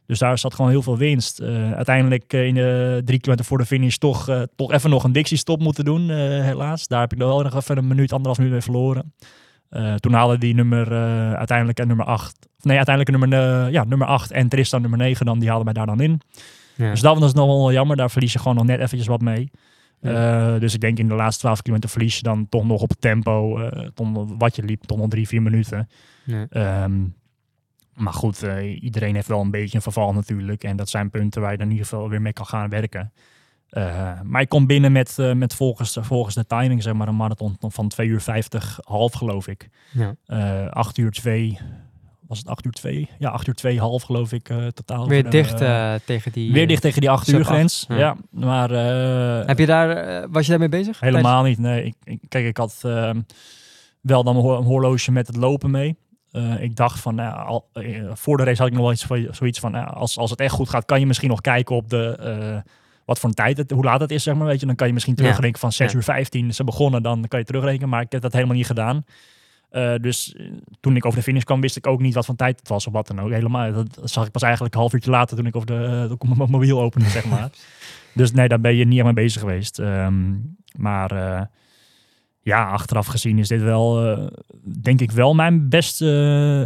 Dus 0.06 0.18
daar 0.18 0.38
zat 0.38 0.54
gewoon 0.54 0.70
heel 0.70 0.82
veel 0.82 0.96
winst. 0.96 1.40
Eh, 1.40 1.72
uiteindelijk 1.72 2.32
in 2.32 2.54
de 2.54 3.02
drie 3.04 3.18
kilometer 3.18 3.46
voor 3.46 3.58
de 3.58 3.66
finish 3.66 3.96
toch, 3.96 4.46
toch 4.56 4.72
even 4.72 4.90
nog 4.90 5.04
een 5.04 5.12
Dixie-stop 5.12 5.60
moeten 5.60 5.84
doen, 5.84 6.10
helaas. 6.10 6.86
Daar 6.86 7.00
heb 7.00 7.12
ik 7.12 7.18
wel 7.18 7.42
nog 7.42 7.54
even 7.54 7.78
een 7.78 7.86
minuut, 7.86 8.12
anderhalf 8.12 8.38
minuut 8.38 8.52
mee 8.52 8.62
verloren. 8.62 9.12
Eh, 9.68 9.94
toen 9.94 10.12
haalde 10.12 10.38
die 10.38 10.54
nummer 10.54 10.92
eh, 10.92 11.32
uiteindelijk 11.32 11.78
en 11.78 11.86
nummer 11.86 12.06
8. 12.06 12.48
Nee, 12.60 12.76
uiteindelijk 12.76 13.18
nummer, 13.18 13.70
ja, 13.70 13.84
nummer 13.84 14.06
8 14.06 14.30
en 14.30 14.48
Tristan 14.48 14.80
nummer 14.80 14.98
9 14.98 15.26
dan, 15.26 15.38
die 15.38 15.48
haalden 15.48 15.64
mij 15.64 15.74
daar 15.74 15.86
dan 15.86 16.00
in. 16.00 16.20
Ja. 16.74 16.90
Dus 16.90 17.00
dat 17.00 17.18
was 17.18 17.34
nog 17.34 17.46
wel 17.46 17.72
jammer. 17.72 17.96
Daar 17.96 18.10
verlies 18.10 18.32
je 18.32 18.38
gewoon 18.38 18.56
nog 18.56 18.64
net 18.64 18.80
eventjes 18.80 19.06
wat 19.06 19.20
mee. 19.20 19.50
Ja. 20.00 20.54
Eh, 20.54 20.60
dus 20.60 20.74
ik 20.74 20.80
denk 20.80 20.98
in 20.98 21.08
de 21.08 21.14
laatste 21.14 21.40
12 21.40 21.62
kilometer 21.62 21.90
verlies 21.90 22.16
je 22.16 22.22
dan 22.22 22.48
toch 22.48 22.64
nog 22.64 22.82
op 22.82 22.92
tempo. 22.98 23.58
nog 23.94 24.34
wat 24.38 24.56
je 24.56 24.62
liep, 24.62 24.84
toch 24.84 24.98
nog 24.98 25.08
drie, 25.08 25.28
vier 25.28 25.42
minuten. 25.42 25.88
Ja. 26.24 26.46
Ehm, 26.50 27.04
maar 27.94 28.12
goed, 28.12 28.46
iedereen 28.80 29.14
heeft 29.14 29.28
wel 29.28 29.40
een 29.40 29.50
beetje 29.50 29.76
een 29.76 29.82
verval 29.82 30.12
natuurlijk. 30.12 30.64
En 30.64 30.76
dat 30.76 30.88
zijn 30.88 31.10
punten 31.10 31.40
waar 31.40 31.50
je 31.50 31.56
dan 31.56 31.66
in 31.66 31.72
ieder 31.72 31.86
geval 31.86 32.08
weer 32.08 32.22
mee 32.22 32.32
kan 32.32 32.46
gaan 32.46 32.68
werken. 32.68 33.12
Eh, 33.68 34.20
maar 34.22 34.40
ik 34.40 34.48
kom 34.48 34.66
binnen 34.66 34.92
met, 34.92 35.18
eh, 35.18 35.32
met 35.32 35.54
volgens, 35.54 35.96
volgens 36.00 36.34
de 36.34 36.46
timing, 36.46 36.82
zeg 36.82 36.92
maar, 36.94 37.08
een 37.08 37.16
marathon 37.16 37.56
van 37.60 37.88
2 37.88 38.06
uur 38.08 38.20
50, 38.20 38.78
half 38.84 39.12
geloof 39.12 39.46
ik. 39.48 39.68
Ja. 39.92 40.14
Eh 40.26 40.70
8 40.70 40.98
uur 40.98 41.10
2, 41.10 41.58
was 42.26 42.38
het 42.38 42.48
8 42.48 42.64
uur 42.64 42.72
2? 42.72 43.08
Ja, 43.18 43.30
8 43.30 43.46
uur 43.46 43.54
2, 43.54 43.78
half 43.80 44.02
geloof 44.02 44.32
ik 44.32 44.48
eh, 44.48 44.66
totaal. 44.66 45.08
Weer 45.08 45.30
dicht 45.30 45.60
eh, 45.60 45.94
eh, 45.94 46.00
tegen 46.04 46.32
die... 46.32 46.52
weer 46.52 46.62
eh, 46.62 46.68
dicht 46.68 46.82
tegen 46.82 47.00
die 47.00 47.10
8 47.10 47.26
sub 47.26 47.38
uur 47.38 47.44
grens. 47.44 47.84
ja. 47.88 47.96
Ja. 47.96 48.16
maar 48.30 48.70
eh, 48.70 49.46
Heb 49.46 49.58
je 49.58 49.66
daar, 49.66 49.90
eh, 49.90 50.24
was 50.30 50.44
je 50.44 50.50
daarmee 50.50 50.68
bezig? 50.68 51.00
helemaal 51.00 51.42
niet. 51.42 51.58
Nee, 51.58 51.84
ik, 51.84 51.94
ik- 52.04 52.20
kijk, 52.28 52.46
ik 52.46 52.56
had 52.56 52.78
ehm, 52.82 53.20
wel 54.00 54.24
dan 54.24 54.36
een, 54.36 54.42
ho- 54.42 54.56
een 54.58 54.64
horloge 54.64 55.12
met 55.12 55.26
het 55.26 55.36
lopen 55.36 55.70
mee. 55.70 55.96
Eh, 56.30 56.62
ik 56.62 56.76
dacht 56.76 57.00
van, 57.00 57.14
nou, 57.14 57.46
al, 57.46 57.68
eh, 57.72 58.02
voor 58.12 58.36
de 58.36 58.44
race 58.44 58.58
had 58.58 58.66
ik 58.66 58.72
nog 58.72 58.82
wel 58.82 58.92
iets 58.92 59.04
van, 59.04 59.26
zoiets 59.30 59.58
van, 59.60 59.70
nou, 59.72 59.94
als, 59.94 60.18
als 60.18 60.30
het 60.30 60.40
echt 60.40 60.54
goed 60.54 60.68
gaat, 60.68 60.84
kan 60.84 61.00
je 61.00 61.06
misschien 61.06 61.28
nog 61.28 61.40
kijken 61.40 61.76
op 61.76 61.88
de, 61.90 62.16
eh, 62.16 62.72
wat 63.08 63.18
voor 63.18 63.28
een 63.28 63.34
tijd, 63.34 63.56
het, 63.56 63.70
hoe 63.70 63.84
laat 63.84 64.00
het 64.00 64.10
is, 64.10 64.22
zeg 64.22 64.34
maar, 64.34 64.46
weet 64.46 64.60
je. 64.60 64.66
Dan 64.66 64.74
kan 64.74 64.86
je 64.86 64.92
misschien 64.92 65.14
terugrekenen 65.14 65.58
van 65.58 65.72
6 65.72 65.90
Ja. 65.90 65.96
uur 65.96 66.04
15, 66.04 66.54
ze 66.54 66.64
begonnen, 66.64 67.02
dan 67.02 67.24
kan 67.28 67.38
je 67.38 67.44
terugrekenen, 67.44 67.88
maar 67.88 68.02
ik 68.02 68.12
heb 68.12 68.20
dat 68.22 68.32
helemaal 68.32 68.56
niet 68.56 68.66
gedaan. 68.66 69.04
Eh, 69.70 69.94
dus 70.00 70.34
eh, 70.34 70.46
toen 70.80 70.96
ik 70.96 71.04
over 71.04 71.18
de 71.18 71.24
finish 71.24 71.42
kwam, 71.42 71.60
wist 71.60 71.76
ik 71.76 71.86
ook 71.86 72.00
niet 72.00 72.14
wat 72.14 72.26
voor 72.26 72.36
tijd 72.36 72.58
het 72.58 72.68
was 72.68 72.86
of 72.86 72.92
wat 72.92 73.06
dan 73.06 73.20
ook. 73.20 73.30
Helemaal, 73.30 73.72
dat, 73.72 73.94
dat 73.94 74.10
zag 74.10 74.26
ik 74.26 74.32
pas 74.32 74.42
eigenlijk 74.42 74.74
een 74.74 74.80
half 74.80 74.92
uurtje 74.92 75.10
later 75.10 75.36
toen 75.36 75.46
ik 75.46 75.56
over 75.56 75.66
de, 75.68 76.08
ik 76.20 76.36
mijn 76.36 76.50
mobiel 76.58 76.80
opende, 76.80 77.08
zeg 77.08 77.24
maar. 77.24 77.50
Dus 78.14 78.32
nee, 78.32 78.48
daar 78.48 78.60
ben 78.60 78.76
je 78.76 78.84
niet 78.84 78.96
echt 78.96 79.04
mee 79.04 79.14
bezig 79.14 79.40
geweest. 79.40 79.78
Ehm, 79.78 80.34
maar 80.76 81.10
eh, 81.10 81.42
ja, 82.42 82.68
achteraf 82.70 83.06
gezien 83.06 83.38
is 83.38 83.48
dit 83.48 83.62
wel, 83.62 84.06
eh, 84.06 84.26
denk 84.82 85.00
ik 85.00 85.10
wel 85.10 85.34
mijn 85.34 85.68
beste 85.68 86.06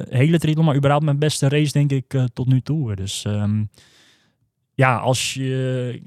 eh, 0.08 0.18
hele 0.18 0.38
triathlon, 0.38 0.64
maar 0.64 0.76
überhaupt 0.76 1.04
mijn 1.04 1.18
beste 1.18 1.48
race, 1.48 1.72
denk 1.72 1.90
ik, 1.90 2.14
eh, 2.14 2.24
tot 2.32 2.46
nu 2.46 2.60
toe. 2.60 2.94
Dus 2.94 3.24
ehm, 3.24 3.64
ja, 4.74 4.96
als 4.96 5.34
je... 5.34 6.02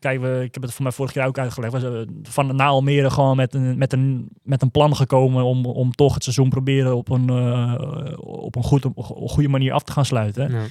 Kijk, 0.00 0.20
we, 0.20 0.40
ik 0.44 0.54
heb 0.54 0.62
het 0.62 0.72
voor 0.72 0.82
mij 0.82 0.92
vorige 0.92 1.14
keer 1.14 1.26
ook 1.26 1.38
uitgelegd. 1.38 1.72
We 1.72 1.80
zijn 1.80 2.20
van 2.22 2.56
na 2.56 2.66
Almere 2.66 3.10
gewoon 3.10 3.36
met 3.36 3.54
een, 3.54 3.78
met 3.78 3.92
een, 3.92 4.28
met 4.42 4.62
een 4.62 4.70
plan 4.70 4.96
gekomen 4.96 5.44
om, 5.44 5.66
om 5.66 5.92
toch 5.92 6.14
het 6.14 6.22
seizoen 6.22 6.48
proberen 6.48 6.96
op 6.96 7.10
een, 7.10 7.28
eh, 7.28 8.12
op 8.18 8.56
een 8.56 8.62
goed, 8.62 8.84
op 8.84 8.96
een 9.22 9.28
goede 9.28 9.48
manier 9.48 9.72
af 9.72 9.82
te 9.82 9.92
gaan 9.92 10.04
sluiten 10.04 10.50
Ja. 10.52 10.62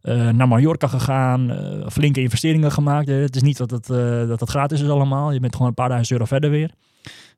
eh, 0.00 0.28
naar 0.30 0.48
Mallorca 0.48 0.86
gegaan, 0.86 1.50
eh, 1.50 1.88
flinke 1.88 2.20
investeringen 2.20 2.72
gemaakt. 2.72 3.08
Eh, 3.08 3.16
het 3.20 3.36
is 3.36 3.42
niet 3.42 3.56
dat 3.56 3.70
het, 3.70 3.90
eh, 3.90 4.28
dat 4.28 4.40
het 4.40 4.48
gratis 4.50 4.80
is 4.80 4.88
allemaal. 4.88 5.32
Je 5.32 5.40
bent 5.40 5.52
gewoon 5.52 5.68
een 5.68 5.74
paar 5.74 5.88
duizend 5.88 6.12
euro 6.12 6.24
verder 6.24 6.50
weer. 6.50 6.70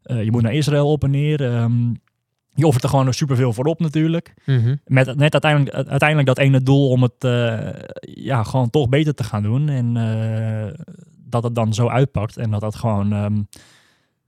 Eh, 0.03 0.25
je 0.25 0.31
moet 0.31 0.43
naar 0.43 0.53
Israël 0.55 0.91
op 0.91 1.05
en 1.05 1.11
neer. 1.11 1.53
Ehm, 1.55 1.93
je 2.55 2.67
offert 2.67 2.85
er 2.85 2.91
gewoon 2.91 3.15
superveel 3.15 3.53
voor 3.53 3.65
op 3.65 3.81
natuurlijk. 3.81 4.35
Mhm. 4.47 4.75
Met 4.87 5.17
net 5.17 5.33
uiteindelijk, 5.33 5.75
uiteindelijk 5.89 6.29
dat 6.29 6.39
ene 6.39 6.63
doel 6.63 6.89
om 6.89 7.03
het 7.03 7.25
eh, 7.25 7.69
ja, 8.01 8.43
gewoon 8.43 8.71
toch 8.71 8.89
beter 8.89 9.15
te 9.15 9.25
gaan 9.25 9.43
doen. 9.43 9.69
En 9.69 9.97
eh, 9.97 10.75
dat 11.29 11.43
het 11.43 11.55
dan 11.55 11.75
zo 11.75 11.89
uitpakt. 11.89 12.37
En 12.37 12.51
dat 12.51 12.61
dat 12.61 12.77
gewoon, 12.77 13.13
ehm, 13.13 13.43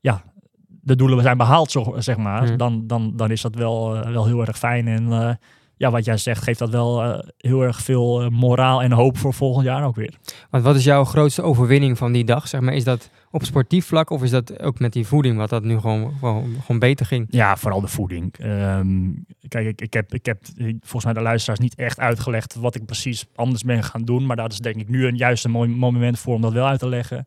ja, 0.01 0.23
de 0.67 0.97
doelen 0.97 1.23
zijn 1.23 1.37
behaald, 1.37 1.77
zeg 1.97 2.17
maar. 2.17 2.43
Mhm. 2.43 2.57
Dan, 2.57 2.87
dan, 2.87 3.13
dan 3.17 3.31
is 3.31 3.41
dat 3.41 3.55
wel, 3.55 3.97
eh, 3.97 4.13
wel 4.13 4.27
heel 4.27 4.41
erg 4.41 4.59
fijn. 4.59 4.89
En 4.89 5.13
eh, 5.13 5.35
ja, 5.81 5.91
wat 5.91 6.05
jij 6.05 6.17
zegt, 6.17 6.43
geeft 6.43 6.59
dat 6.59 6.71
wel 6.71 7.03
eh, 7.03 7.19
heel 7.37 7.63
erg 7.63 7.81
veel 7.81 8.21
eh, 8.23 8.29
moraal 8.29 8.83
en 8.83 8.93
hoop 8.93 9.19
voor 9.19 9.35
volgend 9.35 9.65
jaar 9.65 9.85
ook 9.85 9.97
weer. 9.97 10.15
Want 10.51 10.65
wat 10.65 10.77
is 10.77 10.85
jouw 10.85 11.05
grootste 11.05 11.43
overwinning 11.43 11.99
van 11.99 12.13
die 12.13 12.25
dag? 12.25 12.49
Zeg 12.49 12.61
maar, 12.61 12.75
is 12.75 12.85
dat 12.85 13.11
op 13.31 13.45
sportief 13.45 13.87
vlak 13.87 14.11
of 14.11 14.23
is 14.23 14.31
dat 14.31 14.63
ook 14.63 14.79
met 14.79 14.93
die 14.93 15.07
voeding, 15.07 15.37
wat 15.37 15.49
dat 15.51 15.63
nu 15.65 15.79
gewoon, 15.79 16.13
gewoon, 16.19 16.55
gewoon 16.61 16.79
beter 16.79 17.07
ging? 17.07 17.27
Ja, 17.31 17.57
vooral 17.57 17.81
de 17.81 17.87
voeding. 17.89 18.35
Ehm, 18.39 19.09
kijk, 19.49 19.67
ik, 19.67 19.81
ik, 19.81 19.93
heb, 19.93 20.15
ik 20.15 20.27
heb 20.27 20.39
volgens 20.81 21.05
mij 21.05 21.13
de 21.13 21.21
luisteraars 21.21 21.61
niet 21.61 21.75
echt 21.75 21.99
uitgelegd 21.99 22.55
wat 22.55 22.75
ik 22.75 22.85
precies 22.87 23.27
anders 23.35 23.63
ben 23.63 23.83
gaan 23.85 24.03
doen. 24.05 24.27
Maar 24.27 24.37
dat 24.37 24.53
is 24.53 24.59
denk 24.59 24.77
ik 24.77 24.89
nu 24.89 25.07
een 25.07 25.17
juiste 25.17 25.49
mooi 25.49 25.69
moment 25.69 26.19
voor 26.19 26.35
om 26.35 26.41
dat 26.41 26.53
wel 26.53 26.67
uit 26.67 26.79
te 26.79 26.89
leggen. 26.89 27.25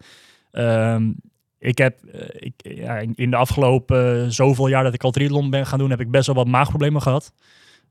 Ehm, 0.51 1.11
ik 1.59 1.77
heb 1.77 2.03
eh, 2.03 2.21
ik, 2.33 2.53
ja, 2.57 2.97
in- 3.15 3.29
de 3.29 3.35
afgelopen 3.35 4.31
zoveel 4.33 4.67
jaar 4.67 4.83
dat 4.83 4.93
ik 4.93 5.03
al 5.03 5.11
triathlon 5.11 5.49
ben 5.49 5.65
gaan 5.65 5.79
doen, 5.79 5.89
heb 5.89 5.99
ik 6.01 6.11
best 6.11 6.25
wel 6.25 6.35
wat 6.35 6.47
maagproblemen 6.47 7.01
gehad. 7.01 7.33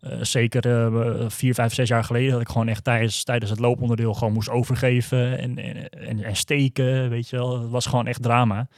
Eh, 0.03 0.19
zeker 0.21 0.67
eh, 0.69 1.29
vier, 1.29 1.55
vijf, 1.55 1.75
zes 1.75 1.88
jaar 1.88 2.05
geleden 2.05 2.33
dat 2.33 2.41
ik 2.41 2.49
gewoon 2.49 2.69
echt 2.69 2.85
tijdens, 2.85 3.25
tijdens 3.25 3.51
het 3.51 3.61
looponderdeel 3.61 4.15
gewoon 4.15 4.33
moest 4.33 4.51
overgeven 4.51 5.38
en, 5.38 5.59
en, 5.59 5.88
en, 5.91 6.23
en 6.23 6.37
steken, 6.37 7.09
weet 7.11 7.29
je 7.29 7.37
wel. 7.37 7.61
Het 7.61 7.71
was 7.71 7.87
gewoon 7.87 8.07
echt 8.07 8.23
drama. 8.23 8.69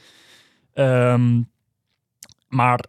Ehm, 0.73 1.41
maar 2.47 2.85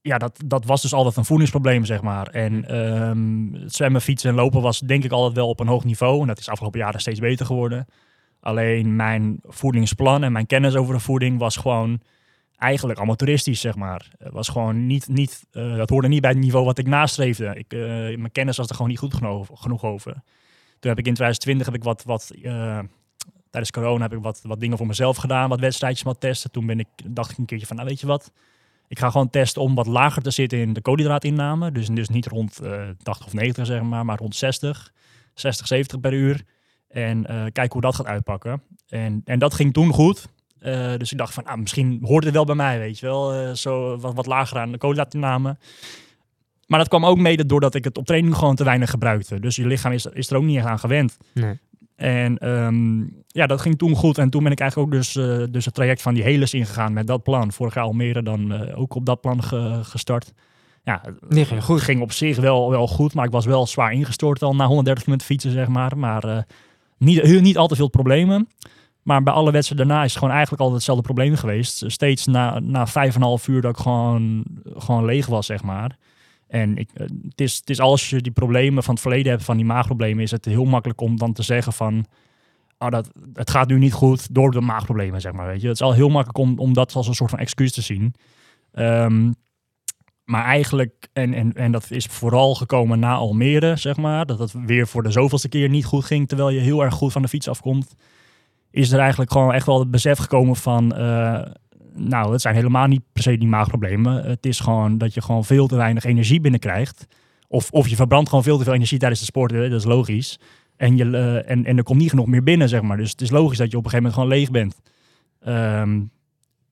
ja, 0.00 0.18
dat, 0.18 0.42
dat 0.46 0.64
was 0.64 0.82
dus 0.82 0.92
altijd 0.92 1.16
een 1.16 1.24
voedingsprobleem, 1.24 1.84
zeg 1.84 2.02
maar. 2.02 2.26
En 2.26 2.68
ehm, 2.68 3.62
het 3.62 3.74
zwemmen, 3.74 4.00
fietsen 4.00 4.30
en 4.30 4.36
lopen 4.36 4.62
was 4.62 4.78
denk 4.78 5.04
ik 5.04 5.12
altijd 5.12 5.34
wel 5.34 5.48
op 5.48 5.60
een 5.60 5.66
hoog 5.66 5.84
niveau. 5.84 6.20
En 6.20 6.26
dat 6.26 6.38
is 6.38 6.44
de 6.44 6.50
afgelopen 6.50 6.80
jaren 6.80 7.00
steeds 7.00 7.20
beter 7.20 7.46
geworden. 7.46 7.86
Alleen 8.40 8.96
mijn 8.96 9.38
voedingsplan 9.42 10.22
en 10.22 10.32
mijn 10.32 10.46
kennis 10.46 10.74
over 10.74 10.94
de 10.94 11.00
voeding 11.00 11.38
was 11.38 11.56
gewoon 11.56 12.00
eigenlijk 12.58 12.98
amateuristisch, 12.98 13.60
zeg 13.60 13.76
maar. 13.76 14.08
Was 14.18 14.48
gewoon 14.48 14.86
niet, 14.86 15.08
niet 15.08 15.46
eh, 15.50 15.76
dat 15.76 15.90
hoorde 15.90 16.08
niet 16.08 16.20
bij 16.20 16.30
het 16.30 16.38
niveau 16.38 16.64
wat 16.64 16.78
ik 16.78 16.86
nastreefde. 16.86 17.54
Ik, 17.54 17.72
eh, 17.72 17.78
mijn 18.16 18.32
kennis 18.32 18.56
was 18.56 18.68
er 18.68 18.74
gewoon 18.74 18.90
niet 18.90 18.98
goed 18.98 19.14
genoeg, 19.52 19.84
over. 19.84 20.12
Toen 20.78 20.90
heb 20.90 20.98
ik 20.98 21.06
in 21.06 21.14
2020 21.14 21.66
heb 21.66 21.74
ik 21.74 21.82
wat, 21.82 22.02
wat 22.04 22.30
eh, 22.42 22.78
tijdens 23.50 23.70
corona 23.70 24.02
heb 24.02 24.12
ik 24.12 24.22
wat, 24.22 24.40
wat 24.42 24.60
dingen 24.60 24.76
voor 24.76 24.86
mezelf 24.86 25.16
gedaan, 25.16 25.48
wat 25.48 25.60
wedstrijdjes 25.60 26.02
wat 26.02 26.20
testen. 26.20 26.50
Toen 26.50 26.66
ben 26.66 26.78
ik, 26.78 26.88
dacht 27.04 27.30
ik 27.30 27.38
een 27.38 27.44
keertje 27.44 27.66
van, 27.66 27.76
nou 27.76 27.88
weet 27.88 28.00
je 28.00 28.06
wat, 28.06 28.32
ik 28.88 28.98
ga 28.98 29.10
gewoon 29.10 29.30
testen 29.30 29.62
om 29.62 29.74
wat 29.74 29.86
lager 29.86 30.22
te 30.22 30.30
zitten 30.30 30.58
in 30.58 30.72
de 30.72 30.80
koolhydraatinname. 30.80 31.72
Dus, 31.72 31.86
dus 31.88 32.08
niet 32.08 32.26
rond 32.26 32.60
eh 32.60 32.88
80 33.02 33.26
of 33.26 33.32
90 33.32 33.66
zeg 33.66 33.82
maar, 33.82 34.04
maar 34.04 34.18
rond 34.18 34.36
60, 34.36 34.92
60, 35.34 35.66
70 35.66 36.00
per 36.00 36.12
uur. 36.12 36.44
En 36.88 37.22
kijken 37.52 37.72
hoe 37.72 37.80
dat 37.80 37.94
gaat 37.94 38.06
uitpakken. 38.06 38.62
En, 38.88 39.22
en 39.24 39.38
dat 39.38 39.54
ging 39.54 39.72
toen 39.72 39.92
goed. 39.92 40.28
Eh, 40.60 40.92
dus 40.96 41.12
ik 41.12 41.18
dacht 41.18 41.34
van, 41.34 41.44
ah, 41.44 41.58
misschien 41.58 41.98
hoort 42.02 42.24
het 42.24 42.34
wel 42.34 42.44
bij 42.44 42.54
mij, 42.54 42.78
weet 42.78 42.98
je 42.98 43.06
wel. 43.06 43.32
eh, 43.32 43.52
zo 43.52 43.96
wat, 43.98 44.14
wat 44.14 44.26
lager 44.26 44.58
aan 44.58 44.72
de 44.72 44.78
koolhydraatinname. 44.78 45.56
Maar 46.66 46.78
dat 46.78 46.88
kwam 46.88 47.06
ook 47.06 47.18
mede 47.18 47.46
doordat 47.46 47.74
ik 47.74 47.84
het 47.84 47.98
op 47.98 48.06
training 48.06 48.36
gewoon 48.36 48.54
te 48.54 48.64
weinig 48.64 48.90
gebruikte. 48.90 49.40
Dus 49.40 49.56
je 49.56 49.66
lichaam 49.66 49.92
is, 49.92 50.06
is 50.06 50.30
er 50.30 50.36
ook 50.36 50.42
niet 50.42 50.56
echt 50.56 50.66
aan 50.66 50.78
gewend. 50.78 51.16
Nee. 51.34 51.58
En 51.96 52.38
ehm, 52.38 52.98
ja, 53.26 53.46
dat 53.46 53.60
ging 53.60 53.78
toen 53.78 53.94
goed. 53.96 54.18
En 54.18 54.30
toen 54.30 54.42
ben 54.42 54.52
ik 54.52 54.60
eigenlijk 54.60 54.92
ook 54.94 55.00
dus, 55.00 55.16
eh, 55.16 55.42
dus 55.50 55.64
het 55.64 55.74
traject 55.74 56.02
van 56.02 56.14
die 56.14 56.22
Heles 56.22 56.54
ingegaan 56.54 56.92
met 56.92 57.06
dat 57.06 57.22
plan. 57.22 57.52
Vorig 57.52 57.74
jaar 57.74 57.84
Almere 57.84 58.22
dan 58.22 58.70
ook 58.74 58.94
op 58.94 59.06
dat 59.06 59.20
plan 59.20 59.42
ge- 59.42 59.80
gestart. 59.82 60.32
Ja, 60.82 61.02
ging 61.46 61.64
goed. 61.64 61.80
ging 61.80 62.00
op 62.00 62.12
zich 62.12 62.36
wel, 62.36 62.70
wel 62.70 62.88
goed, 62.88 63.14
maar 63.14 63.24
ik 63.24 63.30
was 63.30 63.46
wel 63.46 63.66
zwaar 63.66 63.92
ingestort 63.92 64.42
al 64.42 64.54
na 64.54 64.66
130 64.66 65.06
minuten 65.06 65.26
fietsen, 65.26 65.50
zeg 65.52 65.68
maar. 65.68 65.98
Maar 65.98 66.46
niet, 66.98 67.40
niet 67.40 67.56
al 67.56 67.68
te 67.68 67.76
veel 67.76 67.88
problemen. 67.88 68.48
Maar 69.08 69.22
bij 69.22 69.32
alle 69.32 69.50
wedstrijden 69.50 69.86
daarna 69.86 70.04
is 70.04 70.10
het 70.10 70.18
gewoon 70.18 70.34
eigenlijk 70.34 70.62
altijd 70.62 70.78
hetzelfde 70.78 71.12
probleem 71.12 71.36
geweest. 71.36 71.84
Steeds 71.86 72.26
na, 72.26 72.58
na 72.58 72.86
vijf 72.86 73.14
en 73.14 73.20
een 73.20 73.26
half 73.26 73.48
uur 73.48 73.60
dat 73.60 73.70
ik 73.70 73.82
gewoon, 73.82 74.44
gewoon 74.76 75.04
leeg 75.04 75.26
was, 75.26 75.46
zeg 75.46 75.62
maar. 75.62 75.96
En 76.48 76.76
ik, 76.76 76.90
eh, 76.94 77.06
het, 77.28 77.40
is, 77.40 77.56
het 77.56 77.70
is 77.70 77.80
als 77.80 78.10
je 78.10 78.20
die 78.20 78.32
problemen 78.32 78.82
van 78.82 78.94
het 78.94 79.02
verleden 79.02 79.32
hebt, 79.32 79.44
van 79.44 79.56
die 79.56 79.66
maagproblemen, 79.66 80.22
is 80.22 80.30
het 80.30 80.44
heel 80.44 80.64
makkelijk 80.64 81.00
om 81.00 81.18
dan 81.18 81.32
te 81.32 81.42
zeggen 81.42 81.72
van, 81.72 82.06
oh, 82.78 82.88
dat, 82.88 83.10
het 83.32 83.50
gaat 83.50 83.68
nu 83.68 83.78
niet 83.78 83.92
goed 83.92 84.34
door 84.34 84.50
de 84.50 84.60
maagproblemen, 84.60 85.20
zeg 85.20 85.32
maar. 85.32 85.46
Weet 85.46 85.60
je. 85.60 85.66
Het 85.66 85.76
is 85.76 85.82
al 85.82 85.92
heel 85.92 86.08
makkelijk 86.08 86.38
om, 86.38 86.58
om 86.58 86.72
dat 86.72 86.94
als 86.94 87.08
een 87.08 87.14
soort 87.14 87.30
van 87.30 87.38
excuus 87.38 87.72
te 87.72 87.82
zien. 87.82 88.14
Ehm, 88.72 89.32
maar 90.24 90.44
eigenlijk, 90.44 91.08
en, 91.12 91.34
en, 91.34 91.52
en 91.52 91.72
dat 91.72 91.90
is 91.90 92.06
vooral 92.06 92.54
gekomen 92.54 92.98
na 92.98 93.14
Almere, 93.14 93.76
zeg 93.76 93.96
maar. 93.96 94.26
Dat 94.26 94.38
het 94.38 94.52
weer 94.52 94.86
voor 94.86 95.02
de 95.02 95.10
zoveelste 95.10 95.48
keer 95.48 95.68
niet 95.68 95.84
goed 95.84 96.04
ging, 96.04 96.28
terwijl 96.28 96.50
je 96.50 96.60
heel 96.60 96.84
erg 96.84 96.94
goed 96.94 97.12
van 97.12 97.22
de 97.22 97.28
fiets 97.28 97.48
afkomt. 97.48 97.94
Is 98.78 98.92
er 98.92 98.98
eigenlijk 98.98 99.32
gewoon 99.32 99.52
echt 99.52 99.66
wel 99.66 99.78
het 99.78 99.90
besef 99.90 100.18
gekomen 100.18 100.56
van, 100.56 100.94
eh, 100.94 101.40
nou, 101.94 102.32
het 102.32 102.40
zijn 102.40 102.54
helemaal 102.54 102.86
niet 102.86 103.02
per 103.12 103.22
se 103.22 103.38
die 103.38 103.48
maagproblemen. 103.48 104.24
Het 104.24 104.46
is 104.46 104.60
gewoon 104.60 104.98
dat 104.98 105.14
je 105.14 105.22
gewoon 105.22 105.44
veel 105.44 105.66
te 105.66 105.76
weinig 105.76 106.04
energie 106.04 106.40
binnenkrijgt. 106.40 107.06
Of, 107.48 107.70
of 107.70 107.88
je 107.88 107.96
verbrandt 107.96 108.28
gewoon 108.28 108.44
veel 108.44 108.58
te 108.58 108.64
veel 108.64 108.72
energie 108.72 108.98
tijdens 108.98 109.20
de 109.20 109.26
sport, 109.26 109.50
hè, 109.50 109.68
dat 109.68 109.78
is 109.78 109.86
logisch. 109.86 110.40
En, 110.76 110.96
je, 110.96 111.04
eh, 111.04 111.50
en, 111.50 111.64
en 111.64 111.76
er 111.76 111.82
komt 111.82 111.98
niet 112.00 112.10
genoeg 112.10 112.26
meer 112.26 112.42
binnen, 112.42 112.68
zeg 112.68 112.82
maar. 112.82 112.96
Dus 112.96 113.10
het 113.10 113.20
is 113.20 113.30
logisch 113.30 113.58
dat 113.58 113.70
je 113.70 113.76
op 113.76 113.84
een 113.84 113.90
gegeven 113.90 114.10
moment 114.10 114.14
gewoon 114.14 114.38
leeg 114.38 114.50
bent. 114.50 114.80
Ehm, 115.40 116.00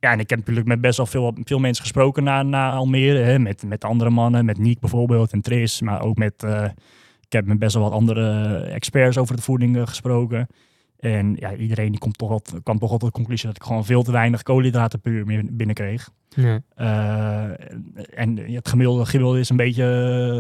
ja, 0.01 0.13
en 0.13 0.21
ik 0.21 0.31
heb 0.31 0.39
natuurlijk 0.39 0.67
met 0.67 0.81
best 0.81 0.97
wel 0.97 1.07
veel, 1.07 1.37
veel 1.45 1.59
mensen 1.59 1.83
gesproken 1.83 2.25
na, 2.25 2.43
na 2.43 2.71
Almere. 2.71 3.19
Hè, 3.19 3.39
met, 3.39 3.63
met 3.67 3.85
andere 3.85 4.11
mannen, 4.11 4.45
met 4.45 4.59
Niek 4.59 4.81
bijvoorbeeld 4.81 5.33
en 5.33 5.41
Tris. 5.41 5.81
Maar 5.81 6.03
ook 6.03 6.17
met, 6.17 6.43
eh, 6.43 6.65
ik 7.21 7.33
heb 7.33 7.47
met 7.47 7.59
best 7.59 7.75
wel 7.75 7.83
wat 7.83 7.93
andere 7.93 8.57
experts 8.59 9.19
over 9.19 9.37
de 9.37 9.43
voeding 9.43 9.89
gesproken. 9.89 10.49
En 11.15 11.37
ja, 11.39 11.55
iedereen 11.55 11.91
die 11.91 12.01
komt 12.01 12.19
toch 12.19 12.29
wel, 12.29 12.43
kwam 12.63 12.79
toch 12.79 12.89
wel 12.89 12.99
tot 12.99 13.09
de 13.09 13.15
conclusie 13.15 13.47
dat 13.47 13.57
ik 13.57 13.63
gewoon 13.63 13.85
veel 13.85 14.03
te 14.03 14.13
weinig 14.13 14.43
koolhydraten 14.43 15.01
per 15.01 15.13
uur 15.13 15.45
binnenkreeg. 15.53 16.11
Ja. 16.29 16.61
Eh, 16.75 18.19
en 18.19 18.37
het 18.55 18.69
gemiddelde, 18.69 19.07
gemiddelde 19.07 19.39
is 19.39 19.49
een 19.49 19.57
beetje 19.57 19.85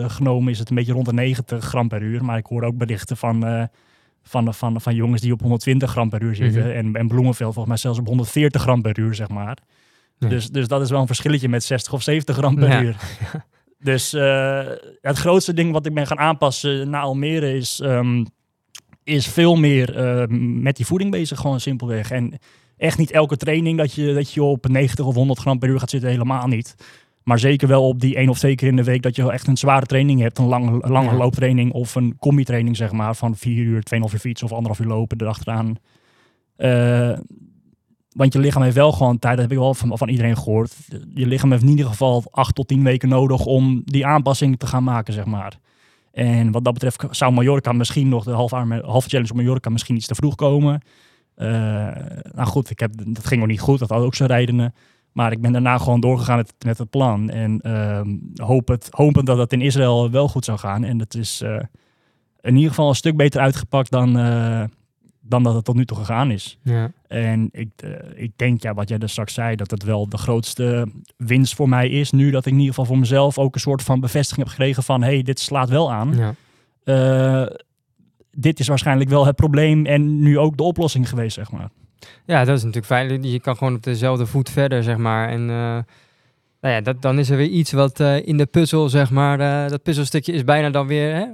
eh, 0.02 0.10
genomen, 0.10 0.52
is 0.52 0.58
het 0.58 0.70
een 0.70 0.76
beetje 0.76 0.92
rond 0.92 1.06
de 1.06 1.12
90 1.12 1.64
gram 1.64 1.88
per 1.88 2.02
uur. 2.02 2.24
Maar 2.24 2.38
ik 2.38 2.46
hoor 2.46 2.62
ook 2.62 2.76
berichten 2.76 3.16
van, 3.16 3.46
eh, 3.46 3.62
van, 4.22 4.54
van, 4.54 4.80
van 4.80 4.94
jongens 4.94 5.20
die 5.20 5.32
op 5.32 5.40
120 5.40 5.90
gram 5.90 6.08
per 6.08 6.22
uur 6.22 6.34
zitten. 6.34 6.62
Mhm. 6.62 6.70
en, 6.70 6.94
en 6.94 7.08
Bloemenveld 7.08 7.54
volgens 7.54 7.66
mij 7.66 7.76
zelfs 7.76 7.98
op 7.98 8.06
140 8.06 8.62
gram 8.62 8.82
per 8.82 8.98
uur, 8.98 9.14
zeg 9.14 9.28
maar. 9.28 9.58
Ja. 10.18 10.28
Dus, 10.28 10.48
dus 10.50 10.68
dat 10.68 10.80
is 10.80 10.90
wel 10.90 11.00
een 11.00 11.06
verschilletje 11.06 11.48
met 11.48 11.64
60 11.64 11.92
of 11.92 12.02
70 12.02 12.36
gram 12.36 12.54
per 12.54 12.68
Ja. 12.68 12.82
uur. 12.82 12.96
Dus 13.78 14.10
het 15.00 15.18
grootste 15.18 15.52
ding 15.54 15.72
wat 15.72 15.86
ik 15.86 15.94
ben 15.94 16.06
gaan 16.06 16.18
aanpassen 16.18 16.90
na 16.90 17.00
Almere 17.00 17.56
is, 17.56 17.80
ehm, 17.80 18.24
is 19.06 19.26
veel 19.26 19.56
meer 19.56 19.96
eh, 19.96 20.26
met 20.38 20.76
die 20.76 20.86
voeding 20.86 21.10
bezig, 21.10 21.38
gewoon 21.40 21.60
simpelweg. 21.60 22.10
En 22.10 22.38
echt 22.76 22.98
niet 22.98 23.10
elke 23.10 23.36
training 23.36 23.78
dat 23.78 23.92
je, 23.92 24.14
dat 24.14 24.32
je 24.32 24.42
op 24.42 24.68
90 24.68 25.04
of 25.04 25.14
100 25.14 25.38
gram 25.38 25.58
per 25.58 25.68
uur 25.68 25.78
gaat 25.78 25.90
zitten, 25.90 26.10
helemaal 26.10 26.46
niet. 26.46 26.74
Maar 27.22 27.38
zeker 27.38 27.68
wel 27.68 27.88
op 27.88 28.00
die 28.00 28.16
één 28.16 28.28
of 28.28 28.38
twee 28.38 28.54
keer 28.54 28.68
in 28.68 28.76
de 28.76 28.84
week 28.84 29.02
dat 29.02 29.16
je 29.16 29.30
echt 29.32 29.46
een 29.46 29.56
zware 29.56 29.86
training 29.86 30.20
hebt. 30.20 30.38
Een 30.38 30.46
lange, 30.46 30.88
lange 30.88 31.10
Ja. 31.10 31.16
looptraining 31.16 31.72
of 31.72 31.94
een 31.94 32.16
combi-training, 32.18 32.76
zeg 32.76 32.92
maar, 32.92 33.14
van 33.16 33.36
4 33.36 33.62
uur, 33.62 33.82
2,5 33.82 34.12
uur 34.12 34.18
fietsen 34.20 34.46
of 34.46 34.52
anderhalf 34.52 34.80
uur 34.80 34.86
lopen 34.86 35.20
erachteraan. 35.20 35.76
Eh 36.56 37.18
want 38.16 38.32
je 38.32 38.38
lichaam 38.38 38.62
heeft 38.62 38.74
wel 38.74 38.92
gewoon 38.92 39.18
tijd, 39.18 39.32
dat 39.34 39.42
heb 39.42 39.52
ik 39.52 39.58
wel 39.58 39.74
van, 39.74 39.98
van 39.98 40.08
iedereen 40.08 40.36
gehoord. 40.36 40.74
Je 41.14 41.26
lichaam 41.26 41.50
heeft 41.50 41.62
in 41.62 41.68
ieder 41.68 41.86
geval 41.86 42.24
8 42.30 42.54
tot 42.54 42.68
10 42.68 42.84
weken 42.84 43.08
nodig 43.08 43.44
om 43.44 43.82
die 43.84 44.06
aanpassing 44.06 44.58
te 44.58 44.66
gaan 44.66 44.84
maken, 44.84 45.12
zeg 45.14 45.24
maar. 45.24 45.58
En 46.16 46.50
wat 46.50 46.64
dat 46.64 46.72
betreft 46.72 47.04
zou 47.10 47.32
Mallorca 47.32 47.72
misschien 47.72 48.08
nog 48.08 48.24
de 48.24 48.30
halve, 48.30 49.08
challenge 49.08 49.30
op 49.30 49.36
Mallorca 49.36 49.70
misschien 49.70 49.96
iets 49.96 50.06
te 50.06 50.14
vroeg 50.14 50.34
komen. 50.34 50.80
Eh, 51.34 51.48
nou 52.32 52.46
goed, 52.46 52.70
ik 52.70 52.80
heb, 52.80 52.92
dat 52.96 53.26
ging 53.26 53.42
ook 53.42 53.48
niet 53.48 53.60
goed, 53.60 53.78
dat 53.78 53.88
had 53.88 54.02
ook 54.02 54.14
zijn 54.14 54.28
redenen. 54.28 54.74
Maar 55.12 55.32
ik 55.32 55.40
ben 55.40 55.52
daarna 55.52 55.78
gewoon 55.78 56.00
doorgegaan 56.00 56.36
met, 56.36 56.54
met 56.64 56.78
het 56.78 56.90
plan. 56.90 57.30
En 57.30 57.60
ehm 57.60 58.16
hopend, 58.34 58.88
hopend 58.90 59.26
dat 59.26 59.36
dat 59.36 59.52
in 59.52 59.60
Israël 59.60 60.10
wel 60.10 60.28
goed 60.28 60.44
zou 60.44 60.58
gaan. 60.58 60.84
En 60.84 60.98
het 60.98 61.14
is 61.14 61.40
eh, 61.40 61.62
in 62.40 62.54
ieder 62.54 62.68
geval 62.68 62.88
een 62.88 62.94
stuk 62.94 63.16
beter 63.16 63.40
uitgepakt 63.40 63.90
dan, 63.90 64.18
eh, 64.18 64.64
dan 65.28 65.42
dat 65.42 65.54
het 65.54 65.64
tot 65.64 65.74
nu 65.74 65.84
toe 65.84 65.96
gegaan 65.96 66.30
is. 66.30 66.58
Ja. 66.62 66.90
En 67.08 67.48
ik, 67.52 67.68
eh, 67.76 67.90
ik 68.14 68.32
denk, 68.36 68.62
ja, 68.62 68.74
wat 68.74 68.88
jij 68.88 68.98
er 68.98 69.08
straks 69.08 69.34
zei, 69.34 69.56
dat 69.56 69.70
het 69.70 69.82
wel 69.82 70.08
de 70.08 70.18
grootste 70.18 70.88
winst 71.16 71.54
voor 71.54 71.68
mij 71.68 71.88
is. 71.88 72.10
Nu 72.10 72.30
dat 72.30 72.46
ik 72.46 72.52
in 72.52 72.58
ieder 72.58 72.74
geval 72.74 72.84
voor 72.84 72.98
mezelf 72.98 73.38
ook 73.38 73.54
een 73.54 73.60
soort 73.60 73.82
van 73.82 74.00
bevestiging 74.00 74.46
heb 74.46 74.56
gekregen 74.56 74.82
van... 74.82 75.02
hé, 75.02 75.08
hey, 75.08 75.22
dit 75.22 75.40
slaat 75.40 75.68
wel 75.68 75.92
aan. 75.92 76.14
Ja. 76.16 76.34
Eh, 76.84 77.56
dit 78.30 78.60
is 78.60 78.68
waarschijnlijk 78.68 79.10
wel 79.10 79.26
het 79.26 79.36
probleem 79.36 79.86
en 79.86 80.22
nu 80.22 80.38
ook 80.38 80.56
de 80.56 80.62
oplossing 80.62 81.08
geweest, 81.08 81.34
zeg 81.34 81.50
maar. 81.50 81.68
Ja, 82.24 82.44
dat 82.44 82.56
is 82.56 82.64
natuurlijk 82.64 82.86
fijn. 82.86 83.22
Je 83.22 83.40
kan 83.40 83.56
gewoon 83.56 83.74
op 83.74 83.82
dezelfde 83.82 84.26
voet 84.26 84.50
verder, 84.50 84.82
zeg 84.82 84.96
maar. 84.96 85.28
En 85.28 85.40
eh, 85.40 85.78
nou 86.60 86.74
ja, 86.74 86.80
dat, 86.80 87.02
dan 87.02 87.18
is 87.18 87.30
er 87.30 87.36
weer 87.36 87.48
iets 87.48 87.72
wat 87.72 88.00
in 88.00 88.36
de 88.36 88.46
puzzel, 88.46 88.88
zeg 88.88 89.10
maar, 89.10 89.68
dat 89.68 89.82
puzzelstukje 89.82 90.32
is 90.32 90.44
bijna 90.44 90.70
dan 90.70 90.86
weer 90.86 91.14
hè, 91.14 91.24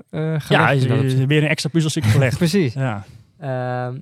gelegd. 0.41 0.49
Ja, 0.49 0.71
is 0.71 1.15
weer 1.15 1.43
een 1.43 1.49
extra 1.49 1.71
puzzelstukje 1.71 2.11
gelegd. 2.11 2.39
Precies. 2.45 2.75
ja. 2.75 3.05
Ehm, 3.43 3.99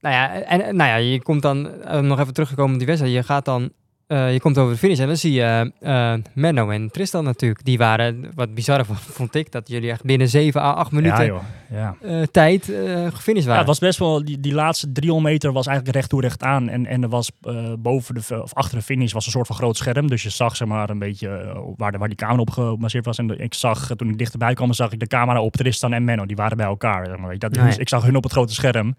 nou 0.00 0.14
ja, 0.14 0.42
en 0.42 0.76
nou 0.76 0.90
ja, 0.90 0.96
je 0.96 1.22
komt 1.22 1.42
dan 1.42 1.82
eh, 1.82 2.00
nog 2.00 2.20
even 2.20 2.34
teruggekomen 2.34 2.72
op 2.72 2.78
die 2.78 2.86
wedstrijd. 2.86 3.14
Je 3.14 3.22
gaat 3.22 3.44
dan, 3.44 3.72
eh, 4.06 4.32
je 4.32 4.40
komt 4.40 4.58
over 4.58 4.72
de 4.72 4.78
finish 4.78 4.98
en 4.98 5.06
dan 5.06 5.16
zie 5.16 5.32
je 5.32 5.72
eh, 5.80 6.14
Menno 6.32 6.70
en 6.70 6.90
Tristan 6.90 7.24
natuurlijk. 7.24 7.64
Die 7.64 7.78
waren, 7.78 8.30
wat 8.34 8.54
bizar 8.54 8.84
vond- 8.84 8.98
vond 9.18 9.34
ik, 9.34 9.52
dat 9.52 9.68
jullie 9.68 9.90
echt 9.90 10.02
binnen 10.04 10.28
7 10.28 10.60
à 10.60 10.72
8 10.72 10.90
minuten 10.92 11.18
Ja, 11.18 11.24
joh. 11.26 11.42
Ja. 11.70 11.96
eh, 12.02 12.22
tijd 12.22 12.68
eh 12.72 13.06
gefinished 13.12 13.24
Ja, 13.42 13.48
waren. 13.48 13.56
het 13.56 13.66
was 13.66 13.78
best 13.78 13.98
wel, 13.98 14.24
die, 14.24 14.40
die 14.40 14.54
laatste 14.54 14.92
300 14.92 15.32
meter 15.32 15.52
was 15.52 15.66
eigenlijk 15.66 15.96
recht 15.96 16.08
toe 16.10 16.20
recht 16.20 16.42
aan. 16.42 16.68
En, 16.68 16.86
en 16.86 17.02
er 17.02 17.08
was 17.08 17.30
eh, 17.42 17.72
boven 17.78 18.14
de, 18.14 18.42
of 18.42 18.54
achter 18.54 18.78
de 18.78 18.84
finish 18.84 19.12
was 19.12 19.26
een 19.26 19.32
soort 19.32 19.46
van 19.46 19.56
groot 19.56 19.76
scherm. 19.76 20.08
Dus 20.08 20.22
je 20.22 20.30
zag 20.30 20.56
zeg 20.56 20.68
maar 20.68 20.90
een 20.90 20.98
beetje 20.98 21.62
waar, 21.76 21.92
de, 21.92 21.98
waar 21.98 22.08
die 22.08 22.16
camera 22.16 22.40
op 22.40 22.50
gebaseerd 22.50 23.04
was. 23.04 23.18
En 23.18 23.26
de- 23.26 23.36
ik 23.36 23.54
zag, 23.54 23.90
toen 23.96 24.08
ik 24.08 24.18
dichterbij 24.18 24.54
kwam, 24.54 24.72
zag 24.72 24.92
ik 24.92 25.00
de 25.00 25.06
camera 25.06 25.40
op 25.42 25.52
Tristan 25.56 25.92
en 25.92 26.04
Menno. 26.04 26.26
Die 26.26 26.36
waren 26.36 26.56
bij 26.56 26.66
elkaar. 26.66 27.06
Zeg 27.06 27.16
maar. 27.16 27.28
weet 27.28 27.42
je. 27.42 27.48
dat, 27.48 27.54
ja. 27.74 27.78
Ik 27.80 27.88
zag 27.88 28.02
hun 28.04 28.16
op 28.16 28.22
het 28.22 28.32
grote 28.32 28.54
scherm. 28.54 28.96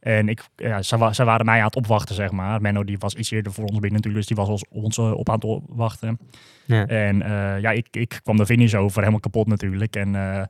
En 0.00 0.28
ik, 0.28 0.42
ja, 0.56 0.80
wa- 0.98 1.12
zij 1.12 1.24
waren 1.24 1.46
mij 1.46 1.58
aan 1.58 1.64
het 1.64 1.76
opwachten, 1.76 2.14
zeg 2.14 2.30
maar. 2.30 2.60
Menno 2.60 2.84
die 2.84 2.98
was 2.98 3.14
iets 3.14 3.30
eerder 3.30 3.52
voor 3.52 3.64
ons 3.64 3.78
binnen 3.78 3.92
natuurlijk, 3.92 4.26
dus 4.26 4.36
die 4.36 4.36
was 4.36 4.48
ons, 4.48 4.64
ons 4.70 4.98
eh, 4.98 5.12
op 5.12 5.28
aan 5.28 5.34
het 5.34 5.44
opwachten. 5.44 6.18
Ja. 6.64 6.86
En 6.86 7.22
eh, 7.22 7.60
ja, 7.60 7.70
ik, 7.70 7.86
ik 7.90 8.20
kwam 8.22 8.36
de 8.36 8.46
finish 8.46 8.74
over, 8.74 8.98
helemaal 8.98 9.20
kapot 9.20 9.46
natuurlijk. 9.46 9.96
En 9.96 10.14
eh, 10.14 10.42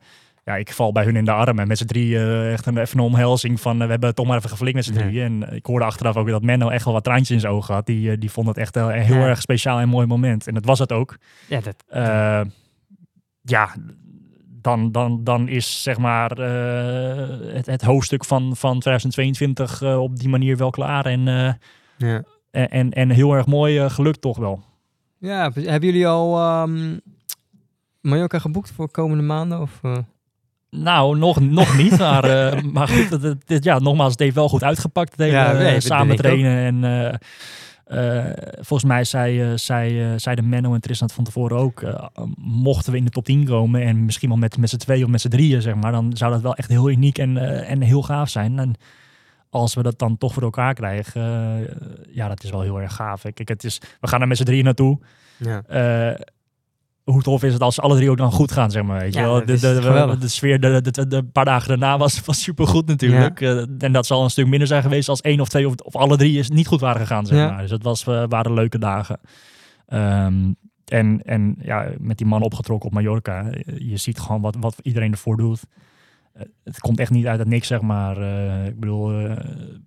ja, 0.45 0.57
ik 0.57 0.73
val 0.73 0.93
bij 0.93 1.05
hun 1.05 1.17
in 1.17 1.25
de 1.25 1.33
armen. 1.33 1.69
Met 1.69 1.79
z'n 1.79 1.85
drie 1.87 2.19
echt 2.51 2.67
een, 2.67 2.79
even 2.79 2.99
een 2.99 3.05
omhelzing 3.05 3.61
van... 3.61 3.79
we 3.79 3.85
hebben 3.87 4.07
het 4.09 4.17
toch 4.17 4.27
maar 4.27 4.37
even 4.37 4.51
geflikt 4.51 4.75
met 4.75 4.85
z'n 4.85 4.93
Ja. 4.95 4.99
drieën. 5.01 5.25
En 5.43 5.55
ik 5.55 5.67
hoorde 5.67 5.85
achteraf 5.85 6.17
ook 6.17 6.29
dat 6.29 6.43
Menno 6.43 6.69
echt 6.69 6.85
wel 6.85 6.95
wat 6.95 7.05
traantjes 7.05 7.31
in 7.31 7.41
zijn 7.41 7.53
ogen 7.53 7.75
had. 7.75 7.87
Die, 7.87 8.19
die 8.19 8.31
vond 8.31 8.47
het 8.47 8.57
echt 8.59 8.77
een 8.77 8.91
heel 8.91 9.17
erg 9.23 9.41
speciaal 9.41 9.79
en 9.81 9.89
mooi 9.89 10.07
moment. 10.07 10.47
En 10.47 10.55
dat 10.55 10.65
was 10.65 10.79
het 10.79 10.93
ook. 10.93 11.17
ja, 11.49 11.61
dat, 11.61 11.85
ja, 13.43 13.75
dan, 14.63 14.93
dan, 14.93 15.25
dan 15.25 15.49
is 15.49 15.83
zeg 15.83 15.99
maar 15.99 16.31
eh, 16.31 17.55
het, 17.55 17.67
het 17.67 17.83
hoofdstuk 17.83 18.25
van, 18.25 18.57
van 18.57 18.79
2022 18.81 19.83
eh, 19.83 19.99
op 20.03 20.17
die 20.19 20.29
manier 20.29 20.57
wel 20.57 20.71
klaar. 20.71 21.07
En, 21.07 21.29
eh, 21.29 21.53
ja. 22.09 22.23
en, 22.51 22.69
en, 22.69 22.91
en 22.91 23.11
heel 23.11 23.33
erg 23.35 23.47
mooi 23.47 23.91
gelukt 23.91 24.21
toch 24.21 24.39
wel. 24.39 24.63
Ja, 25.19 25.51
hebben 25.55 25.89
jullie 25.89 26.07
al 26.09 26.39
ehm 26.39 26.97
Mallorca 28.01 28.39
geboekt 28.39 28.71
voor 28.73 28.91
komende 28.91 29.23
maanden? 29.23 29.61
Of? 29.61 29.81
Nou, 30.71 31.19
nog, 31.19 31.41
nog 31.41 31.77
niet. 31.77 31.99
Maar, 32.11 32.25
maar 32.73 32.89
goed, 32.89 33.23
het, 33.23 33.37
het- 33.47 33.65
ja, 33.65 33.79
nogmaals, 33.79 34.11
het 34.11 34.21
heeft 34.21 34.35
wel 34.35 34.49
goed 34.49 34.65
uitgepakt. 34.65 35.11
Het 35.11 35.21
hele, 35.21 35.33
Ja, 35.33 35.53
nee, 35.53 35.81
samen 35.81 36.17
trainen. 36.17 36.85
En 36.85 37.19
eh, 37.91 38.25
volgens 38.55 38.85
mij 38.85 39.05
zei, 39.05 39.41
eh, 39.43 39.53
zei, 39.55 40.03
eh, 40.03 40.13
zeiden 40.17 40.49
Menno 40.49 40.75
en 40.75 40.81
Tristan 40.81 41.07
het 41.07 41.17
van 41.17 41.25
tevoren 41.25 41.57
ook. 41.57 41.83
mochten 42.39 42.93
we 42.93 42.99
in 42.99 43.05
de 43.05 43.11
top 43.11 43.25
10 43.25 43.45
komen 43.45 43.83
en 43.83 44.05
misschien 44.05 44.29
wel 44.29 44.39
met, 44.39 44.57
met 44.59 44.71
z'n 44.71 44.77
tweeën 44.77 45.05
of 45.05 45.11
met 45.11 45.21
z'n 45.21 45.29
drieën, 45.29 45.63
zeg 45.63 45.75
maar. 45.75 45.93
Dan 45.93 46.17
zou 46.17 46.33
dat 46.33 46.41
wel 46.41 46.55
echt 46.55 46.69
heel 46.69 46.91
uniek 46.91 47.19
en, 47.19 47.37
en 47.67 47.81
heel 47.81 48.03
gaaf 48.03 48.29
zijn. 48.29 48.59
En 48.59 48.75
als 49.49 49.75
we 49.75 49.83
dat 49.83 49.99
dan 49.99 50.19
toch 50.19 50.33
voor 50.33 50.43
elkaar 50.43 50.75
krijgen, 50.75 51.23
ja, 52.11 52.29
dat 52.29 52.45
is 52.45 52.51
wel 52.51 52.61
heel 52.61 52.81
erg 52.81 52.95
gaaf. 52.95 53.23
Kijk, 53.23 53.49
het 53.49 53.65
is, 53.65 53.81
we 54.01 54.09
gaan 54.09 54.21
er 54.21 54.29
met 54.29 54.37
z'n 54.37 54.45
drieën 54.45 54.65
naartoe. 54.65 54.99
ja. 55.37 55.63
Hoe 57.11 57.23
tof 57.23 57.43
is 57.43 57.53
het 57.53 57.63
als 57.63 57.81
alle 57.81 57.97
drie 57.97 58.11
ook 58.11 58.17
dan 58.17 58.33
goed 58.33 58.53
gaan, 58.53 58.71
zeg 58.71 58.83
maar. 58.83 59.01
Weet 59.01 59.15
je 59.15 59.21
Ja, 59.21 59.27
wel? 59.27 59.39
De, 59.45 59.59
de, 59.59 60.17
de, 60.21 60.29
sfeer 60.29 60.61
de, 60.61 61.25
paar 61.33 61.45
dagen 61.45 61.69
daarna 61.69 61.99
was, 61.99 62.21
was 62.25 62.43
super 62.43 62.67
goed 62.67 62.87
natuurlijk. 62.87 63.41
Eh, 63.41 63.59
en 63.79 63.93
dat 63.93 64.07
zal 64.07 64.25
een 64.25 64.31
stuk 64.31 64.47
minder 64.47 64.69
zijn 64.69 64.83
geweest 64.83 65.09
als 65.09 65.21
één 65.21 65.41
of 65.41 65.49
twee 65.49 65.67
of, 65.69 65.75
of 65.75 65.97
alle 65.97 66.17
drie 66.17 66.39
is 66.39 66.51
niet 66.51 66.67
goed 66.67 66.81
waren 66.81 67.01
gegaan, 67.01 67.27
zeg 67.27 67.39
Ja. 67.39 67.51
maar. 67.51 67.61
Dus 67.61 67.71
dat 67.71 67.83
was, 67.83 68.07
eh, 68.07 68.25
waren 68.29 68.53
leuke 68.55 68.79
dagen. 68.79 69.21
Ehm, 69.87 70.53
en, 70.85 71.23
en 71.25 71.57
ja, 71.63 71.89
met 71.99 72.19
die 72.19 72.27
man 72.27 72.43
opgetrokken 72.43 72.89
op 72.89 72.95
Mallorca, 72.95 73.51
eh, 73.51 73.75
je 73.89 73.97
ziet 73.97 74.21
gewoon 74.21 74.41
wat, 74.41 74.57
wat 74.61 74.75
iedereen 74.83 75.13
ervoor 75.13 75.37
doet. 75.37 75.61
Het 76.65 76.81
komt 76.81 76.99
echt 76.99 77.11
niet 77.11 77.27
uit 77.27 77.39
het 77.39 77.49
niks, 77.49 77.67
zeg 77.67 77.81
maar. 77.81 78.17
Ik 78.67 78.81
bedoel, 78.81 79.09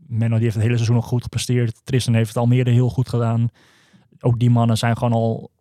Menno 0.07 0.35
die 0.35 0.43
heeft 0.43 0.53
het 0.53 0.63
hele 0.63 0.75
seizoen 0.75 0.95
nog 0.95 1.05
goed 1.05 1.23
gepresteerd. 1.23 1.81
Tristan 1.83 2.13
heeft 2.13 2.27
het 2.27 2.37
Almere 2.37 2.69
heel 2.69 2.89
goed 2.89 3.09
gedaan. 3.09 3.49
Ook 4.19 4.39
die 4.39 4.49
mannen 4.49 4.77
zijn 4.77 4.97
gewoon 4.97 5.13
al 5.13 5.51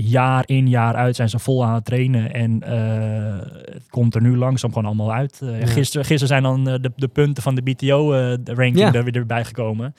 jaar 0.00 0.42
in, 0.46 0.68
jaar 0.68 0.94
uit 0.94 1.16
zijn 1.16 1.28
ze 1.28 1.38
vol 1.38 1.64
aan 1.64 1.74
het 1.74 1.84
trainen. 1.84 2.32
En 2.32 2.62
eh, 2.62 3.72
het 3.72 3.88
komt 3.90 4.14
er 4.14 4.22
nu 4.22 4.36
langzaam 4.36 4.70
gewoon 4.72 4.86
allemaal 4.86 5.12
uit. 5.12 5.38
Ja. 5.40 5.66
gisteren, 5.66 6.06
gisteren 6.06 6.26
zijn 6.28 6.42
dan 6.42 6.68
eh, 6.68 6.74
de, 6.80 6.92
de 6.96 7.08
punten 7.08 7.42
van 7.42 7.54
de 7.54 7.62
BTO-ranking 7.62 8.78
Ja. 8.78 8.92
er 8.92 9.04
weer 9.04 9.16
erbij 9.16 9.44
gekomen. 9.44 9.94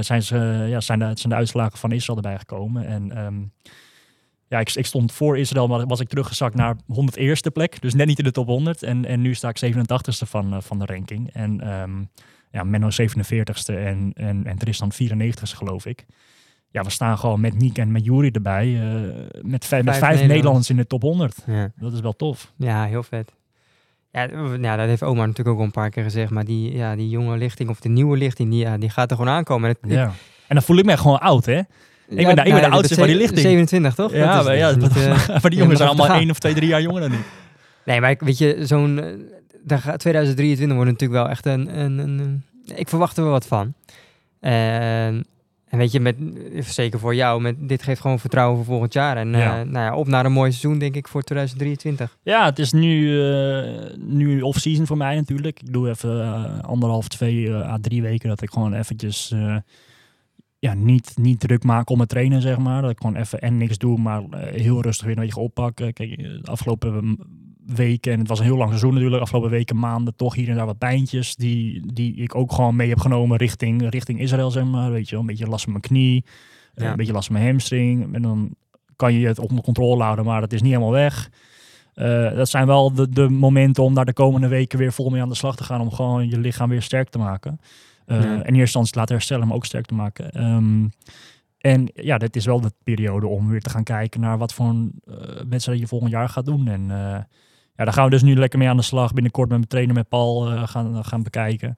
Zijn, 0.00 0.22
ze, 0.22 0.66
ja, 0.68 0.80
zijn, 0.80 0.98
de, 0.98 1.10
zijn 1.14 1.28
de 1.28 1.34
uitslagen 1.34 1.78
van 1.78 1.92
Israël 1.92 2.16
erbij 2.16 2.38
gekomen. 2.38 2.86
En 2.86 3.16
ehm, 3.16 3.34
ja, 4.48 4.58
ik, 4.58 4.74
ik 4.74 4.86
stond 4.86 5.12
voor 5.12 5.38
Israël, 5.38 5.68
maar 5.68 5.86
was 5.86 6.00
ik 6.00 6.08
teruggezakt 6.08 6.54
naar 6.54 6.76
101ste 6.76 7.52
plek. 7.52 7.80
Dus 7.80 7.94
net 7.94 8.06
niet 8.06 8.18
in 8.18 8.24
de 8.24 8.30
top 8.30 8.46
100. 8.46 8.82
En, 8.82 9.04
en 9.04 9.20
nu 9.20 9.34
sta 9.34 9.48
ik 9.48 9.74
87ste 9.74 10.28
van, 10.28 10.62
van 10.62 10.78
de 10.78 10.86
ranking. 10.86 11.30
En 11.32 11.60
ehm, 11.60 12.02
ja, 12.50 12.64
Menno 12.64 12.88
47ste 13.02 13.74
en, 13.74 14.12
en, 14.14 14.46
en 14.46 14.58
Tristan 14.58 14.92
94ste 14.92 15.56
geloof 15.56 15.86
ik. 15.86 16.06
Ja, 16.70 16.82
we 16.82 16.90
staan 16.90 17.18
gewoon 17.18 17.40
met 17.40 17.58
Niek 17.58 17.78
en 17.78 17.92
met 17.92 18.04
Jury 18.04 18.30
erbij. 18.32 18.74
eh, 18.74 18.82
met, 19.42 19.64
vijf, 19.64 19.84
met 19.84 19.96
Vijf 19.96 20.02
Nederlanders. 20.02 20.28
Nederlanders 20.28 20.70
in 20.70 20.76
de 20.76 20.86
top 20.86 21.02
100. 21.02 21.36
Ja. 21.46 21.72
Dat 21.76 21.92
is 21.92 22.00
wel 22.00 22.16
tof. 22.16 22.52
Ja, 22.56 22.84
heel 22.84 23.02
vet. 23.02 23.32
Ja, 24.12 24.26
d- 24.26 24.32
ja, 24.60 24.76
dat 24.76 24.86
heeft 24.86 25.02
Omar 25.02 25.26
natuurlijk 25.26 25.48
ook 25.48 25.58
al 25.58 25.64
een 25.64 25.70
paar 25.70 25.90
keer 25.90 26.02
gezegd. 26.02 26.30
Maar 26.30 26.44
die, 26.44 26.72
ja, 26.76 26.96
die 26.96 27.08
jonge 27.08 27.36
lichting, 27.36 27.68
of 27.68 27.80
de 27.80 27.88
nieuwe 27.88 28.16
lichting, 28.16 28.50
die, 28.50 28.58
ja, 28.60 28.78
die 28.78 28.90
gaat 28.90 29.10
er 29.10 29.16
gewoon 29.16 29.32
aankomen. 29.32 29.68
En 29.68 29.76
het- 29.80 29.90
Ja. 29.92 30.04
En 30.46 30.54
dan 30.54 30.62
voel 30.62 30.76
ik 30.78 30.84
me 30.84 30.92
echt 30.92 31.00
gewoon 31.00 31.20
oud, 31.20 31.44
hè? 31.46 31.52
Ja, 31.52 31.64
ben 32.06 32.16
de- 32.16 32.20
ik 32.20 32.26
ben 32.36 32.44
de 32.44 32.50
nou 32.50 32.62
ja, 32.62 32.68
oudste 32.68 32.94
van 32.94 33.06
die 33.06 33.16
lichting. 33.16 33.40
27, 33.40 33.94
toch? 33.94 34.12
Ja, 34.12 34.34
Dat 34.36 34.44
maar, 34.44 34.56
ja, 34.56 34.70
niet, 34.74 34.96
eh, 34.96 35.28
maar 35.28 35.50
die 35.50 35.58
jongens 35.58 35.76
zijn 35.78 35.88
allemaal 35.88 36.16
één 36.16 36.30
of 36.30 36.38
twee, 36.38 36.54
drie 36.54 36.68
jaar 36.68 36.82
jonger 36.82 37.00
dan 37.00 37.12
ik. 37.12 37.18
Nee, 37.84 38.00
maar 38.00 38.10
ik- 38.10 38.20
weet 38.20 38.38
je, 38.38 38.58
zo'n... 38.66 39.00
eh, 39.00 39.12
daar 39.64 39.78
gaat 39.78 39.98
2023 39.98 40.76
wordt 40.76 40.90
natuurlijk 40.92 41.20
wel 41.20 41.30
echt 41.30 41.46
een, 41.46 41.78
een, 41.80 41.98
een, 41.98 42.18
een- 42.18 42.42
Ik 42.76 42.88
verwacht 42.88 43.16
er 43.16 43.22
wel 43.22 43.32
wat 43.32 43.46
van. 43.46 43.74
En, 44.40 45.24
en 45.68 45.78
weet 45.78 45.92
je, 45.92 46.00
met, 46.00 46.16
zeker 46.60 46.98
voor 46.98 47.14
jou, 47.14 47.40
met, 47.40 47.68
dit 47.68 47.82
geeft 47.82 48.00
gewoon 48.00 48.18
vertrouwen 48.18 48.56
voor 48.56 48.64
volgend 48.64 48.92
jaar. 48.92 49.16
En 49.16 49.34
eh, 49.34 49.40
Ja. 49.40 49.64
nou 49.64 49.84
ja, 49.84 49.94
op 49.96 50.06
naar 50.08 50.24
een 50.24 50.32
mooi 50.32 50.50
seizoen, 50.52 50.78
denk 50.78 50.96
ik, 50.96 51.08
voor 51.08 51.22
2023. 51.22 52.18
Ja, 52.22 52.44
het 52.44 52.58
is 52.58 52.72
nu, 52.72 53.20
eh, 53.32 53.96
nu 53.96 54.40
off-season 54.40 54.86
voor 54.86 54.96
mij 54.96 55.14
natuurlijk. 55.16 55.60
Ik 55.60 55.72
doe 55.72 55.88
even 55.88 56.22
eh, 56.22 56.58
anderhalf, 56.60 57.08
twee 57.08 57.54
à 57.54 57.78
drie 57.80 58.02
weken 58.02 58.28
dat 58.28 58.42
ik 58.42 58.50
gewoon 58.50 58.72
eventjes 58.74 59.34
ja, 60.58 60.74
niet, 60.74 61.12
niet 61.16 61.40
druk 61.40 61.64
maak 61.64 61.90
om 61.90 61.96
mijn 61.96 62.08
trainen, 62.08 62.42
zeg 62.42 62.58
maar. 62.58 62.82
Dat 62.82 62.90
ik 62.90 62.98
gewoon 63.00 63.16
even 63.16 63.40
en 63.40 63.56
niks 63.56 63.78
doe, 63.78 63.98
maar 63.98 64.22
heel 64.36 64.82
rustig 64.82 65.06
weer 65.06 65.16
een 65.16 65.22
beetje 65.24 65.40
oppak. 65.40 65.80
Eh, 65.80 65.92
Kijk, 65.92 66.16
de 66.18 66.40
afgelopen 66.44 67.18
weken, 67.74 68.12
en 68.12 68.18
het 68.18 68.28
was 68.28 68.38
een 68.38 68.44
heel 68.44 68.56
lang 68.56 68.68
seizoen 68.68 68.92
natuurlijk, 68.94 69.22
afgelopen 69.22 69.50
weken, 69.50 69.78
maanden, 69.78 70.16
toch 70.16 70.34
hier 70.34 70.48
en 70.48 70.56
daar 70.56 70.66
wat 70.66 70.78
pijntjes 70.78 71.36
die, 71.36 71.92
die 71.92 72.14
ik 72.16 72.34
ook 72.34 72.52
gewoon 72.52 72.76
mee 72.76 72.88
heb 72.88 73.00
genomen 73.00 73.36
richting, 73.36 73.88
richting 73.90 74.20
Israël, 74.20 74.50
zeg 74.50 74.64
maar. 74.64 74.90
Weet 74.90 75.04
je 75.04 75.10
wel, 75.10 75.20
een 75.20 75.26
beetje 75.26 75.46
last 75.46 75.62
van 75.64 75.72
mijn 75.72 75.84
knie, 75.84 76.24
eh, 76.74 76.84
Ja. 76.84 76.90
een 76.90 76.96
beetje 76.96 77.12
last 77.12 77.26
van 77.26 77.34
mijn 77.36 77.48
hamstring. 77.48 78.14
En 78.14 78.22
dan 78.22 78.54
kan 78.96 79.14
je 79.14 79.26
het 79.26 79.38
onder 79.38 79.64
controle 79.64 80.02
houden, 80.02 80.24
maar 80.24 80.42
het 80.42 80.52
is 80.52 80.62
niet 80.62 80.72
helemaal 80.72 80.92
weg. 80.92 81.30
Eh, 81.94 82.34
dat 82.34 82.48
zijn 82.48 82.66
wel 82.66 82.92
de, 82.92 83.08
de 83.08 83.28
momenten 83.28 83.82
om 83.82 83.94
daar 83.94 84.04
de 84.04 84.12
komende 84.12 84.48
weken 84.48 84.78
weer 84.78 84.92
vol 84.92 85.10
mee 85.10 85.22
aan 85.22 85.28
de 85.28 85.34
slag 85.34 85.56
te 85.56 85.64
gaan. 85.64 85.80
Om 85.80 85.90
gewoon 85.92 86.28
je 86.28 86.38
lichaam 86.38 86.68
weer 86.68 86.82
sterk 86.82 87.08
te 87.08 87.18
maken. 87.18 87.60
Eh, 88.06 88.16
Ja. 88.16 88.24
En 88.24 88.32
in 88.32 88.38
eerste 88.38 88.54
instantie 88.60 88.96
laten 88.96 89.14
herstellen, 89.14 89.46
maar 89.46 89.56
ook 89.56 89.64
sterk 89.64 89.86
te 89.86 89.94
maken. 89.94 90.30
Ehm, 90.30 90.86
en 91.58 91.90
ja, 91.94 92.18
dit 92.18 92.36
is 92.36 92.44
wel 92.44 92.60
de 92.60 92.72
periode 92.84 93.26
om 93.26 93.48
weer 93.48 93.60
te 93.60 93.70
gaan 93.70 93.84
kijken 93.84 94.20
naar 94.20 94.38
wat 94.38 94.54
voor 94.54 94.66
een 94.66 94.92
wedstrijd 95.48 95.78
je 95.78 95.86
volgend 95.86 96.10
jaar 96.10 96.28
gaat 96.28 96.44
doen. 96.44 96.68
En 96.68 96.90
ja, 97.78 97.84
daar 97.84 97.92
gaan 97.92 98.04
we 98.04 98.10
dus 98.10 98.22
nu 98.22 98.36
lekker 98.36 98.58
mee 98.58 98.68
aan 98.68 98.76
de 98.76 98.82
slag. 98.82 99.12
Binnenkort 99.12 99.48
met 99.48 99.56
mijn 99.58 99.70
trainer, 99.70 99.94
met 99.94 100.08
Paul, 100.08 100.50
eh, 100.50 100.68
gaan, 100.68 101.04
gaan 101.04 101.22
bekijken. 101.22 101.74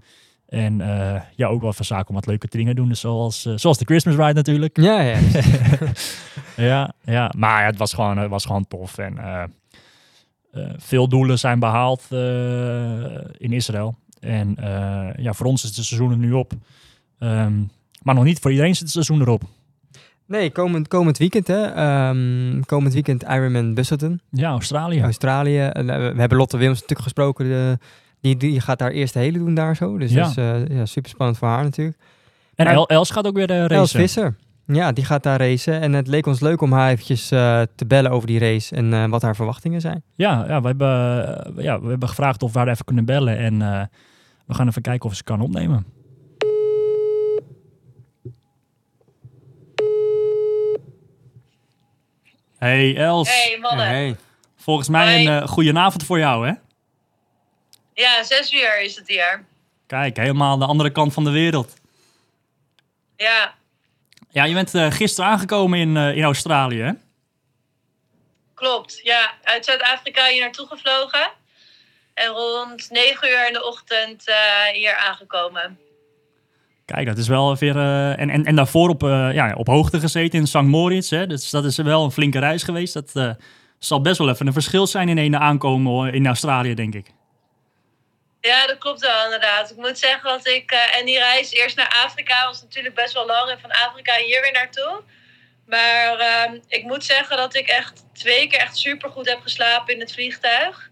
En 0.47 0.81
eh, 0.81 1.21
ja, 1.37 1.47
ook 1.47 1.63
wel 1.63 1.73
van 1.73 1.85
zaken 1.85 2.09
om 2.09 2.15
wat 2.15 2.27
leuke 2.27 2.47
dingen 2.51 2.75
te 2.75 2.81
doen. 2.81 2.89
Dus 2.89 3.01
zoals, 3.01 3.47
eh, 3.47 3.53
zoals 3.57 3.79
de 3.79 3.85
Christmas 3.85 4.15
Ride 4.17 4.33
natuurlijk. 4.33 4.77
Ja, 4.77 5.01
ja. 5.01 5.19
Ja, 6.57 6.93
ja. 7.05 7.33
maar 7.37 7.61
ja, 7.61 7.67
het 7.67 7.79
was 7.79 7.93
gewoon, 7.93 8.19
het 8.19 8.31
was 8.31 8.45
gewoon 8.45 8.69
tof. 8.69 8.99
En 8.99 9.19
eh, 9.19 9.43
eh, 10.51 10.65
veel 10.77 11.09
doelen 11.09 11.39
zijn 11.39 11.59
behaald 11.59 12.07
eh, 12.11 13.15
in 13.39 13.53
Israël. 13.53 13.95
En 14.21 14.57
eh, 14.57 15.25
ja, 15.25 15.33
voor 15.33 15.47
ons 15.47 15.65
is 15.65 15.77
het 15.77 15.87
seizoen 15.87 16.11
er 16.11 16.17
nu 16.17 16.33
op. 16.33 16.53
Ehm, 17.19 17.63
maar 18.03 18.15
nog 18.15 18.25
niet 18.25 18.39
voor 18.39 18.51
iedereen 18.51 18.75
zit 18.75 18.83
het 18.83 18.91
seizoen 18.91 19.21
erop. 19.21 19.43
Nee, 20.31 20.51
komend, 20.51 20.89
komend 20.89 21.19
weekend, 21.19 21.47
hè. 21.47 21.63
Ehm, 21.65 22.61
komend 22.67 22.93
weekend 22.95 23.23
Ironman 23.23 23.75
Busselton, 23.75 24.21
Ja, 24.31 24.51
Australië. 24.51 25.03
Australië. 25.03 25.59
Eh, 25.61 25.85
we 25.85 26.15
hebben 26.21 26.39
Lotte 26.39 26.57
Wilms 26.57 26.75
natuurlijk 26.75 27.03
gesproken. 27.03 27.45
De, 27.45 27.79
die, 28.21 28.37
die 28.37 28.61
gaat 28.61 28.81
haar 28.81 28.91
eerste 28.91 29.19
hele 29.19 29.39
doen 29.39 29.55
daar 29.55 29.77
zo. 29.77 29.99
Dus 29.99 30.13
Ja. 30.13 30.21
dat 30.23 30.31
is 30.31 30.37
eh, 30.37 30.77
ja, 30.77 30.87
super 30.87 31.11
spannend 31.11 31.39
voor 31.39 31.49
haar 31.49 31.63
natuurlijk. 31.65 31.97
En 32.55 32.65
Maar- 32.65 32.75
Els 32.77 33.11
gaat 33.11 33.27
ook 33.27 33.35
weer 33.37 33.51
uh, 33.51 33.59
Els 33.61 33.69
racen. 33.71 34.01
Visser. 34.01 34.37
Ja, 34.67 34.93
die 34.93 35.05
gaat 35.05 35.23
daar 35.23 35.39
racen. 35.41 35.81
En 35.81 35.93
het 35.93 36.07
leek 36.07 36.27
ons 36.27 36.41
leuk 36.41 36.61
om 36.61 36.73
haar 36.73 36.91
eventjes 36.91 37.31
eh, 37.31 37.63
te 37.75 37.87
bellen 37.87 38.11
over 38.11 38.27
die 38.27 38.39
race 38.39 38.77
en 38.77 38.93
eh, 38.95 39.07
wat 39.07 39.23
haar 39.23 39.37
verwachtingen 39.37 39.81
zijn. 39.81 40.03
Ja, 40.15 40.45
ja, 40.49 40.61
we 40.61 40.67
hebben, 40.67 40.89
eh, 41.57 41.65
ja, 41.65 41.81
we 41.81 41.89
hebben 41.89 42.09
gevraagd 42.09 42.43
of 42.43 42.53
we 42.53 42.59
haar 42.59 42.69
even 42.69 42.85
kunnen 42.85 43.05
bellen. 43.05 43.37
En 43.39 43.63
eh, 43.63 43.83
we 44.47 44.55
gaan 44.55 44.69
even 44.69 44.83
kijken 44.83 45.09
of 45.09 45.15
ze 45.17 45.25
kan 45.25 45.41
opnemen. 45.41 45.85
Hey 52.61 52.97
Els, 52.97 53.29
Hey 53.29 53.59
mannen. 53.59 54.19
volgens 54.57 54.89
mij 54.89 55.05
Hoi. 55.15 55.27
een 55.27 55.43
uh, 55.43 55.49
goede 55.49 55.79
avond 55.79 56.05
voor 56.05 56.19
jou 56.19 56.47
hè? 56.49 56.53
Ja, 57.95 58.23
zes 58.23 58.53
uur 58.53 58.81
is 58.81 58.97
het 58.97 59.09
hier. 59.09 59.45
Kijk, 59.87 60.17
helemaal 60.17 60.53
aan 60.53 60.59
de 60.59 60.65
andere 60.67 60.91
kant 60.91 61.13
van 61.13 61.25
de 61.25 61.31
wereld. 61.31 61.75
Ja, 63.17 63.55
Ja, 64.31 64.45
je 64.45 64.55
bent 64.55 64.75
uh, 64.75 64.91
gisteren 64.91 65.31
aangekomen 65.31 65.79
in, 65.79 65.97
uh, 65.97 66.17
in 66.17 66.23
Australië 66.23 66.81
hè? 66.83 66.93
klopt. 68.55 69.01
Ja, 69.03 69.35
uit 69.43 69.65
Zuid-Afrika 69.65 70.27
hier 70.27 70.41
naartoe 70.41 70.67
gevlogen. 70.67 71.31
En 72.15 72.27
rond 72.29 72.91
negen 72.91 73.29
uur 73.29 73.47
in 73.47 73.53
de 73.53 73.65
ochtend 73.65 74.29
uh, 74.29 74.37
hier 74.73 74.95
aangekomen. 74.97 75.79
Kijk, 76.95 77.07
dat 77.07 77.19
is 77.19 77.29
wel 77.29 77.57
weer... 77.57 77.77
Uh, 77.77 78.19
en, 78.21 78.45
en, 78.45 78.55
daarvoor 78.55 78.89
op, 78.89 79.03
uh, 79.03 79.33
ja, 79.33 79.55
op 79.55 79.67
hoogte 79.67 80.01
gezeten 80.01 80.39
in 80.39 80.47
St. 80.47 80.63
Moritz. 80.63 81.11
Hè? 81.11 81.27
Dus 81.27 81.51
dat 81.51 81.65
is 81.65 81.77
wel 81.77 82.05
een 82.05 82.11
flinke 82.11 82.39
reis 82.39 82.63
geweest. 82.63 82.95
Dat 82.95 83.11
uh, 83.15 83.31
zal 83.79 84.01
best 84.01 84.19
wel 84.19 84.29
even 84.29 84.47
een 84.47 84.53
verschil 84.53 84.87
zijn 84.87 85.09
in 85.09 85.19
een 85.19 85.37
aankomen 85.37 86.13
in 86.13 86.27
Australië, 86.27 86.75
denk 86.75 86.95
ik. 86.95 87.07
Ja, 88.41 88.67
dat 88.67 88.79
klopt 88.79 89.01
wel 89.01 89.25
inderdaad. 89.25 89.71
Ik 89.71 89.77
moet 89.77 89.99
zeggen 89.99 90.31
dat 90.31 90.47
ik... 90.47 90.71
En 90.99 91.07
die 91.07 91.19
reis 91.19 91.53
eerst 91.53 91.77
naar 91.77 92.03
Afrika 92.05 92.47
was 92.47 92.63
natuurlijk 92.63 92.95
best 92.95 93.15
wel 93.15 93.27
lang. 93.27 93.51
En 93.51 93.61
van 93.61 93.71
Afrika 93.71 94.15
hier 94.17 94.41
weer 94.41 94.53
naartoe. 94.53 95.03
Maar 95.67 96.19
uh, 96.19 96.61
ik 96.69 96.85
moet 96.85 97.05
zeggen 97.05 97.37
dat 97.37 97.55
ik 97.55 97.67
echt 97.67 98.05
twee 98.13 98.47
keer 98.47 98.59
echt 98.61 98.77
supergoed 98.77 99.29
heb 99.29 99.41
geslapen 99.41 99.95
in 99.95 100.01
het 100.01 100.13
vliegtuig. 100.13 100.91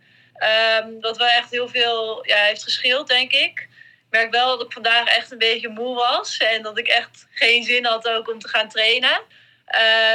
Dat 1.00 1.16
wel 1.16 1.26
echt 1.26 1.50
heel 1.50 1.68
veel 1.68 2.26
ja, 2.26 2.36
heeft 2.36 2.62
gescheeld, 2.62 3.08
denk 3.08 3.32
ik. 3.32 3.67
Ik 4.10 4.14
merk 4.14 4.30
wel 4.30 4.58
dat 4.58 4.66
ik 4.66 4.72
vandaag 4.72 5.08
echt 5.08 5.30
een 5.30 5.38
beetje 5.38 5.68
moe 5.68 5.94
was. 5.94 6.36
En 6.36 6.62
dat 6.62 6.78
ik 6.78 6.86
echt 6.86 7.26
geen 7.30 7.64
zin 7.64 7.84
had 7.84 8.08
ook 8.08 8.32
om 8.32 8.38
te 8.38 8.48
gaan 8.48 8.68
trainen. 8.68 9.20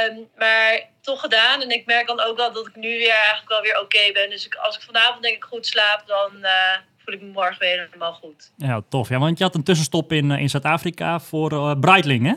Um, 0.08 0.28
maar 0.36 0.88
toch 1.00 1.20
gedaan. 1.20 1.62
En 1.62 1.70
ik 1.70 1.86
merk 1.86 2.06
dan 2.06 2.20
ook 2.20 2.36
wel 2.36 2.52
dat 2.52 2.66
ik 2.66 2.76
nu 2.76 2.88
weer 2.88 3.14
eigenlijk 3.14 3.48
wel 3.48 3.60
weer 3.60 3.74
oké 3.74 3.84
okay 3.84 4.12
ben. 4.12 4.30
Dus 4.30 4.46
ik, 4.46 4.54
als 4.54 4.76
ik 4.76 4.82
vanavond 4.82 5.22
denk 5.22 5.36
ik 5.36 5.44
goed 5.44 5.66
slaap, 5.66 6.02
dan 6.06 6.30
uh, 6.42 6.76
voel 7.04 7.14
ik 7.14 7.20
me 7.20 7.26
morgen 7.26 7.58
weer 7.58 7.80
helemaal 7.80 8.12
goed. 8.12 8.52
Ja, 8.56 8.82
tof. 8.88 9.08
Ja, 9.08 9.18
want 9.18 9.38
je 9.38 9.44
had 9.44 9.54
een 9.54 9.64
tussenstop 9.64 10.12
in, 10.12 10.30
in 10.30 10.50
Zuid-Afrika 10.50 11.20
voor 11.20 11.52
uh, 11.52 11.72
Breitling, 11.80 12.26
hè? 12.26 12.34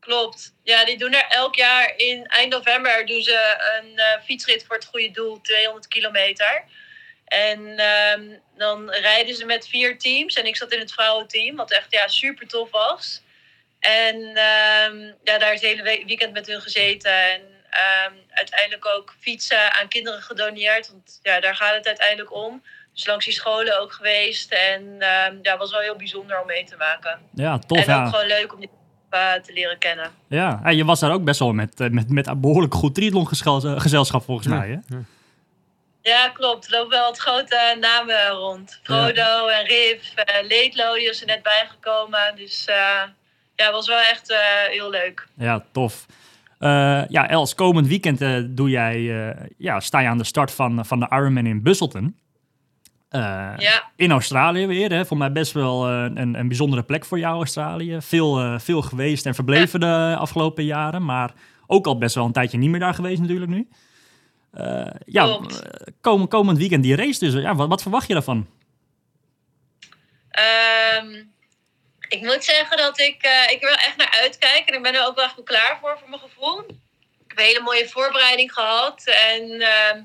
Klopt. 0.00 0.54
Ja, 0.62 0.84
die 0.84 0.98
doen 0.98 1.12
er 1.12 1.26
elk 1.28 1.54
jaar 1.54 1.92
in 1.96 2.26
eind 2.26 2.52
november 2.52 3.06
doen 3.06 3.22
ze 3.22 3.70
een 3.80 3.92
uh, 3.92 4.04
fietsrit 4.24 4.64
voor 4.66 4.76
het 4.76 4.84
goede 4.84 5.10
doel, 5.10 5.40
200 5.40 5.88
kilometer. 5.88 6.64
En 7.30 7.80
um, 8.18 8.40
dan 8.56 8.90
rijden 8.90 9.34
ze 9.34 9.44
met 9.44 9.68
vier 9.68 9.98
teams. 9.98 10.34
En 10.34 10.46
ik 10.46 10.56
zat 10.56 10.72
in 10.72 10.78
het 10.78 10.92
vrouwenteam, 10.92 11.56
wat 11.56 11.70
echt 11.70 11.86
ja, 11.90 12.08
super 12.08 12.46
tof 12.46 12.70
was. 12.70 13.22
En 13.78 14.16
um, 14.16 15.14
ja, 15.24 15.38
daar 15.38 15.52
is 15.52 15.60
het 15.60 15.70
hele 15.70 16.04
weekend 16.06 16.32
met 16.32 16.46
hun 16.46 16.60
gezeten. 16.60 17.12
En 17.12 17.40
um, 17.40 18.18
uiteindelijk 18.30 18.86
ook 18.86 19.14
fietsen 19.20 19.74
aan 19.74 19.88
kinderen 19.88 20.22
gedoneerd. 20.22 20.90
Want 20.90 21.20
ja, 21.22 21.40
daar 21.40 21.56
gaat 21.56 21.74
het 21.74 21.86
uiteindelijk 21.86 22.34
om. 22.34 22.62
Dus 22.94 23.06
langs 23.06 23.24
die 23.24 23.34
scholen 23.34 23.80
ook 23.80 23.92
geweest. 23.92 24.52
En 24.52 24.96
ja, 25.42 25.56
was 25.56 25.70
wel 25.70 25.80
heel 25.80 25.96
bijzonder 25.96 26.40
om 26.40 26.46
mee 26.46 26.64
te 26.64 26.76
maken. 26.76 27.20
Ja, 27.34 27.58
tof. 27.58 27.78
En 27.78 27.84
ja. 27.84 28.04
ook 28.04 28.10
gewoon 28.10 28.26
leuk 28.26 28.52
om 28.52 28.60
die 28.60 28.70
te 29.42 29.52
leren 29.52 29.78
kennen. 29.78 30.10
Ja, 30.28 30.60
en 30.64 30.76
je 30.76 30.84
was 30.84 31.00
daar 31.00 31.12
ook 31.12 31.24
best 31.24 31.38
wel 31.38 31.52
met, 31.52 31.78
met, 31.78 32.10
met 32.10 32.26
een 32.26 32.40
behoorlijk 32.40 32.74
goed 32.74 32.94
triathlon 32.94 33.26
gezelschap 33.80 34.24
volgens 34.24 34.46
ja. 34.46 34.54
mij, 34.58 34.68
hè? 34.68 34.96
Ja. 36.10 36.28
Klopt. 36.28 36.66
Er 36.66 36.72
lopen 36.72 36.90
wel 36.90 37.04
wat 37.04 37.18
grote 37.18 37.76
namen 37.80 38.28
rond. 38.28 38.80
Frodo 38.82 39.46
en 39.46 39.66
Riv, 39.66 40.02
uh, 40.16 40.48
Leedlo, 40.48 40.94
die 40.94 41.08
is 41.08 41.20
er 41.20 41.26
net 41.26 41.42
bijgekomen. 41.42 42.32
Dus 42.36 42.66
uh, 42.70 43.02
ja, 43.56 43.72
was 43.72 43.86
wel 43.86 43.98
echt 43.98 44.30
uh, 44.30 44.38
heel 44.68 44.90
leuk. 44.90 45.26
Ja, 45.36 45.64
tof. 45.72 46.06
Ja, 47.08 47.28
Els, 47.28 47.54
komend 47.54 47.86
weekend 47.86 48.18
doe 48.56 48.70
jij, 48.70 49.00
ja, 49.58 49.80
sta 49.80 50.00
je 50.00 50.08
aan 50.08 50.18
de 50.18 50.24
start 50.24 50.50
van, 50.50 50.86
van 50.86 51.00
de 51.00 51.06
Ironman 51.10 51.46
in 51.46 51.62
Busselton. 51.62 52.16
ja. 53.10 53.90
In 53.96 54.10
Australië 54.10 54.66
weer, 54.66 54.92
hè? 54.92 55.04
voor 55.06 55.16
mij 55.16 55.32
best 55.32 55.52
wel 55.52 55.88
een, 55.88 56.38
een 56.38 56.48
bijzondere 56.48 56.82
plek 56.82 57.04
voor 57.04 57.18
jou, 57.18 57.36
Australië. 57.36 57.96
Veel, 58.00 58.58
veel 58.58 58.82
geweest 58.82 59.26
en 59.26 59.34
verbleven 59.34 59.80
ja. 59.80 60.10
de 60.10 60.16
afgelopen 60.16 60.64
jaren, 60.64 61.04
maar 61.04 61.32
ook 61.66 61.86
al 61.86 61.98
best 61.98 62.14
wel 62.14 62.24
een 62.24 62.32
tijdje 62.32 62.58
niet 62.58 62.70
meer 62.70 62.80
daar 62.80 62.94
geweest 62.94 63.20
natuurlijk 63.20 63.50
nu. 63.50 63.68
Uh, 64.54 64.86
ja, 65.06 65.40
kom, 66.00 66.28
komend 66.28 66.58
weekend 66.58 66.82
die 66.82 66.96
race 66.96 67.18
dus. 67.18 67.42
Ja, 67.42 67.54
wat, 67.54 67.68
wat 67.68 67.82
verwacht 67.82 68.06
je 68.06 68.12
daarvan? 68.12 68.48
Um, 70.98 71.32
ik 72.08 72.20
moet 72.20 72.44
zeggen 72.44 72.76
dat 72.76 72.98
ik, 72.98 73.26
uh, 73.26 73.50
ik 73.50 73.62
er 73.62 73.68
wel 73.68 73.76
echt 73.76 73.96
naar 73.96 74.18
uitkijk. 74.22 74.68
En 74.68 74.74
ik 74.74 74.82
ben 74.82 74.94
er 74.94 75.06
ook 75.06 75.14
wel 75.14 75.24
echt 75.24 75.42
klaar 75.44 75.78
voor, 75.80 75.98
voor 75.98 76.08
mijn 76.08 76.20
gevoel. 76.20 76.58
Ik 76.60 77.26
heb 77.26 77.38
een 77.38 77.44
hele 77.44 77.60
mooie 77.60 77.88
voorbereiding 77.88 78.52
gehad. 78.52 79.02
En 79.06 79.50
uh, 79.50 80.02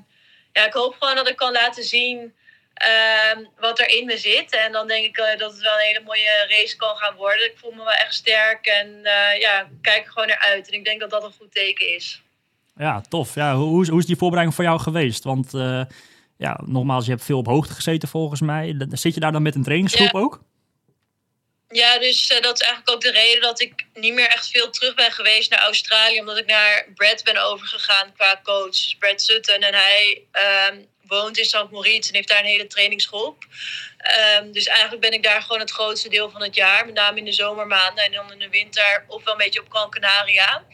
ja, 0.52 0.66
ik 0.66 0.72
hoop 0.72 0.96
gewoon 0.98 1.14
dat 1.14 1.28
ik 1.28 1.36
kan 1.36 1.52
laten 1.52 1.84
zien 1.84 2.34
ehm, 2.74 3.44
wat 3.58 3.78
er 3.78 3.88
in 3.88 4.06
me 4.06 4.18
zit. 4.18 4.52
En 4.52 4.72
dan 4.72 4.86
denk 4.86 5.04
ik 5.04 5.16
eh, 5.16 5.38
dat 5.38 5.52
het 5.52 5.60
wel 5.60 5.74
een 5.74 5.86
hele 5.86 6.00
mooie 6.04 6.46
race 6.48 6.76
kan 6.76 6.96
gaan 6.96 7.14
worden. 7.14 7.46
Ik 7.46 7.58
voel 7.58 7.70
me 7.70 7.84
wel 7.84 7.92
echt 7.92 8.14
sterk 8.14 8.66
en 8.66 9.04
eh, 9.04 9.40
ja, 9.40 9.60
ik 9.60 9.82
kijk 9.82 10.04
er 10.04 10.12
gewoon 10.12 10.28
naar 10.28 10.38
uit. 10.38 10.68
En 10.68 10.74
ik 10.74 10.84
denk 10.84 11.00
dat 11.00 11.10
dat 11.10 11.24
een 11.24 11.32
goed 11.32 11.52
teken 11.52 11.94
is. 11.94 12.22
Ja, 12.76 13.00
tof. 13.08 13.34
Ja, 13.34 13.54
hoe, 13.54 13.68
hoe, 13.68 13.82
is, 13.82 13.88
hoe 13.88 13.98
is 13.98 14.06
die 14.06 14.16
voorbereiding 14.16 14.56
voor 14.56 14.64
jou 14.66 14.80
geweest? 14.80 15.24
Want 15.24 15.54
eh, 15.54 15.82
ja, 16.38 16.60
nogmaals, 16.64 17.04
je 17.04 17.10
hebt 17.10 17.24
veel 17.24 17.38
op 17.38 17.46
hoogte 17.46 17.74
gezeten 17.74 18.08
volgens 18.08 18.40
mij. 18.40 18.86
Zit 18.90 19.14
je 19.14 19.20
daar 19.20 19.32
dan 19.32 19.42
met 19.42 19.54
een 19.54 19.62
trainingsgroep 19.62 20.12
Ja. 20.12 20.18
ook? 20.18 20.40
Ja, 21.68 21.98
dus 21.98 22.28
eh, 22.28 22.42
dat 22.42 22.54
is 22.54 22.66
eigenlijk 22.66 22.90
ook 22.90 23.00
de 23.00 23.10
reden 23.10 23.40
dat 23.40 23.60
ik 23.60 23.86
niet 23.94 24.14
meer 24.14 24.28
echt 24.28 24.50
veel 24.50 24.70
terug 24.70 24.94
ben 24.94 25.12
geweest 25.12 25.50
naar 25.50 25.60
Australië. 25.60 26.20
Omdat 26.20 26.38
ik 26.38 26.46
naar 26.46 26.86
Brad 26.94 27.24
ben 27.24 27.44
overgegaan 27.44 28.12
qua 28.16 28.40
coach. 28.42 28.70
Dus 28.70 28.96
Brad 28.98 29.22
Sutton. 29.22 29.60
En 29.60 29.74
hij 29.74 30.22
ehm, 30.32 30.76
woont 31.06 31.38
in 31.38 31.44
St. 31.44 31.70
Moritz 31.70 32.08
en 32.08 32.14
heeft 32.14 32.28
daar 32.28 32.38
een 32.40 32.44
hele 32.44 32.66
trainingsgroep. 32.66 33.44
Ehm, 33.98 34.52
dus 34.52 34.66
eigenlijk 34.66 35.00
ben 35.00 35.12
ik 35.12 35.22
daar 35.22 35.42
gewoon 35.42 35.60
het 35.60 35.70
grootste 35.70 36.08
deel 36.08 36.30
van 36.30 36.42
het 36.42 36.54
jaar. 36.54 36.86
Met 36.86 36.94
name 36.94 37.18
in 37.18 37.24
de 37.24 37.32
zomermaanden. 37.32 38.04
En 38.04 38.12
dan 38.12 38.32
in 38.32 38.38
de 38.38 38.48
winter 38.48 39.04
of 39.08 39.24
wel 39.24 39.32
een 39.32 39.38
beetje 39.38 39.60
op 39.60 39.70
Gran 39.70 39.90
Canaria. 39.90 40.64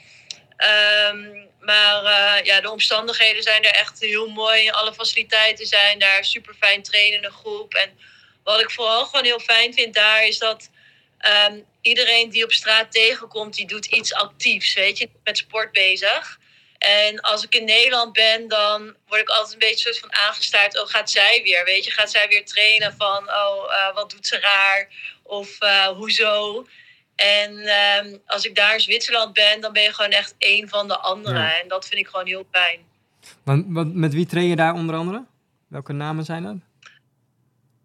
Ehm, 0.57 1.47
maar 1.65 2.05
eh, 2.05 2.45
ja, 2.45 2.61
de 2.61 2.71
omstandigheden 2.71 3.43
zijn 3.43 3.65
er 3.65 3.75
echt 3.75 4.01
heel 4.01 4.29
mooi. 4.29 4.71
Alle 4.71 4.95
faciliteiten 4.95 5.67
zijn 5.67 5.99
daar. 5.99 6.25
Super 6.25 6.55
fijn 6.55 6.83
trainende 6.83 7.31
groep. 7.31 7.75
En 7.75 7.99
wat 8.45 8.61
ik 8.61 8.71
vooral 8.71 9.05
gewoon 9.05 9.25
heel 9.25 9.41
fijn 9.41 9.75
vind 9.75 9.95
daar 9.95 10.27
is 10.27 10.39
dat 10.39 10.71
Ehm, 11.23 11.61
iedereen 11.81 12.31
die 12.31 12.45
op 12.45 12.53
straat 12.53 12.93
tegenkomt, 12.93 13.55
die 13.55 13.67
doet 13.67 13.87
iets 13.87 14.15
actiefs, 14.15 14.75
weet 14.75 14.99
je, 14.99 15.09
met 15.25 15.39
sport 15.39 15.73
bezig. 15.73 16.39
En 16.79 17.21
als 17.21 17.45
ik 17.45 17.55
in 17.55 17.65
Nederland 17.65 18.13
ben, 18.13 18.49
dan 18.49 18.97
word 19.07 19.21
ik 19.21 19.29
altijd 19.29 19.53
een 19.53 19.59
beetje 19.59 19.85
soort 19.85 19.99
van 19.99 20.15
aangestaard. 20.15 20.81
Oh, 20.81 20.89
gaat 20.89 21.11
zij 21.11 21.41
weer, 21.43 21.65
weet 21.65 21.85
je? 21.85 21.91
Gaat 21.91 22.11
zij 22.11 22.29
weer 22.29 22.45
trainen 22.45 22.95
van, 22.99 23.29
oh, 23.29 23.73
eh, 23.75 23.95
wat 23.95 24.11
doet 24.11 24.27
ze 24.27 24.39
raar? 24.39 24.89
Of 25.23 25.61
eh, 25.61 25.87
hoezo? 25.87 26.67
En 27.23 27.59
ehm, 27.59 28.17
als 28.27 28.45
ik 28.45 28.55
daar 28.55 28.75
in 28.75 28.81
Zwitserland 28.81 29.33
ben, 29.33 29.61
dan 29.61 29.73
ben 29.73 29.83
je 29.83 29.95
gewoon 29.95 30.11
echt 30.11 30.35
één 30.39 30.69
van 30.69 30.89
de 30.89 30.99
anderen. 30.99 31.41
Ja. 31.41 31.61
En 31.61 31.69
dat 31.69 31.87
vind 31.87 32.01
ik 32.01 32.07
gewoon 32.07 32.27
heel 32.27 32.47
fijn. 32.51 32.81
Want, 33.45 33.65
want 33.69 33.95
met 33.95 34.15
wie 34.15 34.27
train 34.27 34.47
je 34.47 34.57
daar 34.57 34.75
onder 34.75 34.97
andere? 34.97 35.25
Welke 35.69 35.93
namen 35.93 36.25
zijn 36.25 36.43
dat? 36.43 36.57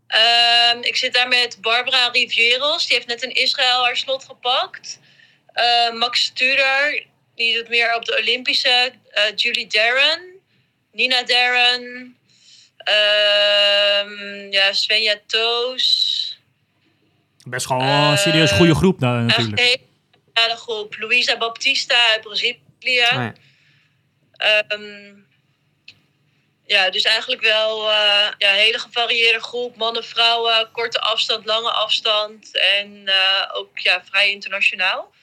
Ehm, 0.07 0.81
ik 0.81 0.95
zit 0.95 1.13
daar 1.13 1.27
met 1.27 1.57
Barbara 1.61 2.07
Rivieros. 2.07 2.87
Die 2.87 2.95
heeft 2.95 3.07
net 3.07 3.23
in 3.23 3.33
Israël 3.33 3.83
haar 3.83 3.97
slot 3.97 4.23
gepakt. 4.23 4.99
Eh, 5.53 5.93
Max 5.93 6.23
Studer, 6.23 7.05
die 7.35 7.55
doet 7.55 7.69
meer 7.69 7.95
op 7.95 8.05
de 8.05 8.17
Olympische. 8.21 8.91
Eh, 9.09 9.23
Julie 9.35 9.67
Darren. 9.67 10.21
Nina 10.91 11.23
Darren. 11.23 12.15
Ehm, 12.77 14.51
ja, 14.51 14.73
Svenja 14.73 15.19
Toos. 15.25 16.26
Best 17.49 17.65
gewoon 17.65 17.85
wel 17.85 18.11
een 18.11 18.17
serieus 18.17 18.51
Eh, 18.51 18.57
goede 18.57 18.75
groep 18.75 18.99
nou, 18.99 19.17
Echt 19.17 19.27
natuurlijk. 19.37 19.59
een 19.59 19.65
hele 19.65 19.79
speciale 20.31 20.55
groep. 20.59 20.95
Luisa 20.99 21.37
Baptista 21.37 21.95
uit 22.11 22.21
Brazilië. 22.21 22.59
Ja. 22.79 23.33
Ehm, 24.31 25.15
ja, 26.65 26.89
dus 26.89 27.03
eigenlijk 27.03 27.41
wel 27.41 27.89
eh, 27.89 28.27
ja, 28.37 28.49
een 28.49 28.55
hele 28.59 28.79
gevarieerde 28.79 29.39
groep. 29.39 29.75
Mannen, 29.75 30.03
vrouwen, 30.03 30.69
korte 30.71 31.01
afstand, 31.01 31.45
lange 31.45 31.71
afstand. 31.71 32.57
En 32.79 33.01
eh, 33.05 33.13
ook 33.53 33.77
ja, 33.79 34.01
vrij 34.05 34.31
internationaal. 34.31 35.13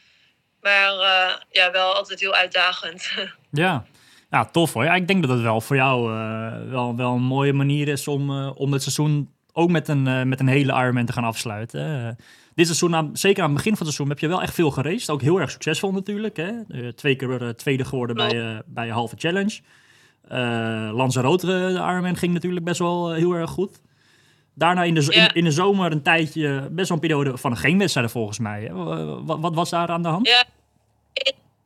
Maar 0.61 0.93
eh, 0.99 1.35
ja, 1.51 1.71
wel 1.71 1.95
altijd 1.95 2.21
heel 2.21 2.35
uitdagend. 2.35 3.11
Ja. 3.51 3.85
ja, 4.31 4.45
tof 4.45 4.73
hoor. 4.73 4.85
Ja, 4.85 4.95
ik 4.95 5.07
denk 5.09 5.23
dat 5.23 5.31
het 5.31 5.41
wel 5.41 5.61
voor 5.61 5.77
jou 5.77 6.13
eh, 6.13 6.71
wel, 6.71 6.97
wel 6.97 7.15
een 7.15 7.23
mooie 7.23 7.53
manier 7.53 7.89
is 7.89 8.09
om, 8.09 8.31
eh, 8.31 8.51
om 8.55 8.73
het 8.73 8.83
seizoen 8.83 9.34
ook 9.57 9.71
met 9.71 9.89
een, 9.89 10.07
eh, 10.07 10.23
met 10.23 10.41
een 10.41 10.49
hele 10.49 10.73
Ironman 10.73 11.05
te 11.07 11.13
gaan 11.13 11.25
afsluiten. 11.25 12.07
Eh, 12.07 12.25
dit 12.55 12.67
seizoen, 12.67 12.95
aan- 12.95 13.17
zeker 13.17 13.43
aan 13.43 13.49
het 13.49 13.57
begin 13.57 13.77
van 13.77 13.87
het 13.87 13.95
seizoen, 13.95 14.09
heb 14.09 14.19
je 14.19 14.29
wel 14.29 14.43
echt 14.43 14.55
veel 14.55 14.71
geraced. 14.71 15.11
Ook 15.11 15.23
heel 15.23 15.41
erg 15.41 15.51
succesvol 15.51 15.93
natuurlijk. 15.93 16.37
Hè? 16.37 16.53
Twee 16.93 17.17
keer 17.17 17.43
eh, 17.43 17.49
tweede 17.49 17.85
geworden 17.85 18.17
bij, 18.17 18.63
bij 18.67 18.87
je 18.87 18.93
halve 18.93 19.15
challenge. 19.19 19.61
Lanzarote, 20.93 21.47
de 21.47 21.71
Ironman, 21.75 22.17
ging 22.17 22.33
natuurlijk 22.33 22.65
best 22.65 22.79
wel 22.79 23.13
heel 23.13 23.33
erg 23.33 23.51
goed. 23.51 23.81
Daarna 24.55 24.83
in 24.83 24.95
de, 24.95 25.07
Ja. 25.11 25.29
in, 25.29 25.35
in 25.35 25.45
de 25.45 25.51
zomer 25.51 25.93
een 25.93 26.03
tijdje, 26.03 26.69
best 26.71 26.89
wel 26.89 26.99
een 26.99 27.09
periode 27.09 27.39
van 27.39 27.57
geen 27.57 27.79
wedstrijden 27.79 28.13
volgens 28.13 28.39
mij. 28.39 28.63
hè? 28.63 28.73
Wat, 29.25 29.39
wat 29.41 29.55
was 29.55 29.71
daar 29.71 29.89
aan 29.89 30.03
de 30.03 30.09
hand? 30.09 30.27
Ja. 30.29 30.45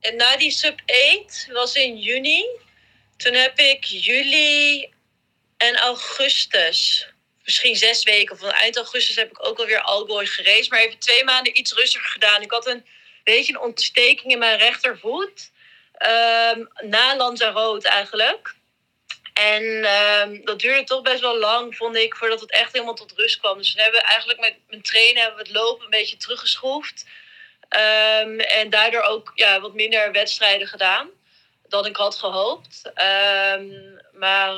En 0.01 0.17
na 0.17 0.37
die 0.37 0.51
sub 0.51 0.81
8 1.21 1.49
was 1.53 1.75
in 1.75 1.99
juni. 1.99 2.45
Toen 3.17 3.35
heb 3.35 3.59
ik 3.59 3.85
juli 3.85 4.89
en 5.57 5.77
augustus, 5.77 7.09
misschien 7.49 7.77
zes 7.77 8.03
weken 8.05 8.35
of 8.35 8.43
eind 8.43 8.77
augustus 8.77 9.17
heb 9.17 9.31
ik 9.31 9.47
ook 9.47 9.59
alweer 9.59 9.81
Algoy 9.81 10.27
geraced. 10.27 10.71
Maar 10.71 10.81
even 10.81 10.99
twee 10.99 11.25
maanden 11.25 11.59
iets 11.59 11.73
rustiger 11.73 12.09
gedaan. 12.09 12.43
Ik 12.43 12.51
had 12.51 12.67
een 12.67 12.87
beetje 13.25 13.53
een 13.53 13.61
ontsteking 13.61 14.33
in 14.33 14.39
mijn 14.39 14.59
rechtervoet. 14.59 15.51
ehm, 15.93 16.65
na 16.81 17.17
Lanzarote 17.17 17.89
eigenlijk. 17.89 18.55
En 19.33 19.85
ehm, 19.85 20.45
dat 20.45 20.61
duurde 20.61 20.85
toch 20.85 21.03
best 21.03 21.21
wel 21.21 21.39
lang, 21.39 21.77
vond 21.77 21.97
ik, 21.97 22.17
voordat 22.17 22.41
het 22.41 22.51
echt 22.51 22.73
helemaal 22.73 22.95
tot 22.95 23.13
rust 23.17 23.39
kwam. 23.39 23.59
Dus 23.59 23.75
we 23.75 23.83
hebben 23.83 24.03
eigenlijk 24.03 24.41
met 24.41 24.55
mijn 24.69 24.83
trainen 24.83 25.23
hebben 25.23 25.43
we 25.43 25.49
het 25.49 25.57
lopen 25.57 25.85
een 25.85 25.91
beetje 25.91 26.17
teruggeschroefd. 26.17 27.05
Ehm, 27.69 28.41
en 28.41 28.71
daardoor 28.71 29.03
ook 29.03 29.33
ja, 29.35 29.61
wat 29.61 29.75
minder 29.75 30.13
wedstrijden 30.13 30.67
gedaan 30.69 31.11
dan 31.69 31.87
ik 31.87 31.97
had 31.97 32.17
gehoopt. 32.17 32.83
Maar 34.13 34.55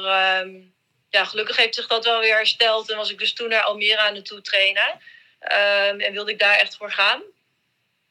ja, 1.10 1.24
gelukkig 1.24 1.56
heeft 1.56 1.74
zich 1.74 1.86
dat 1.86 2.04
wel 2.04 2.20
weer 2.20 2.36
hersteld. 2.36 2.90
En 2.90 2.96
was 2.96 3.10
ik 3.10 3.18
dus 3.18 3.32
toen 3.32 3.48
naar 3.48 3.62
Almere 3.62 3.98
aan 4.00 4.14
het 4.14 4.24
toe 4.24 4.40
trainen. 4.40 5.00
Ehm, 5.38 6.00
en 6.00 6.12
wilde 6.12 6.30
ik 6.30 6.38
daar 6.38 6.56
echt 6.56 6.76
voor 6.76 6.92
gaan. 6.92 7.22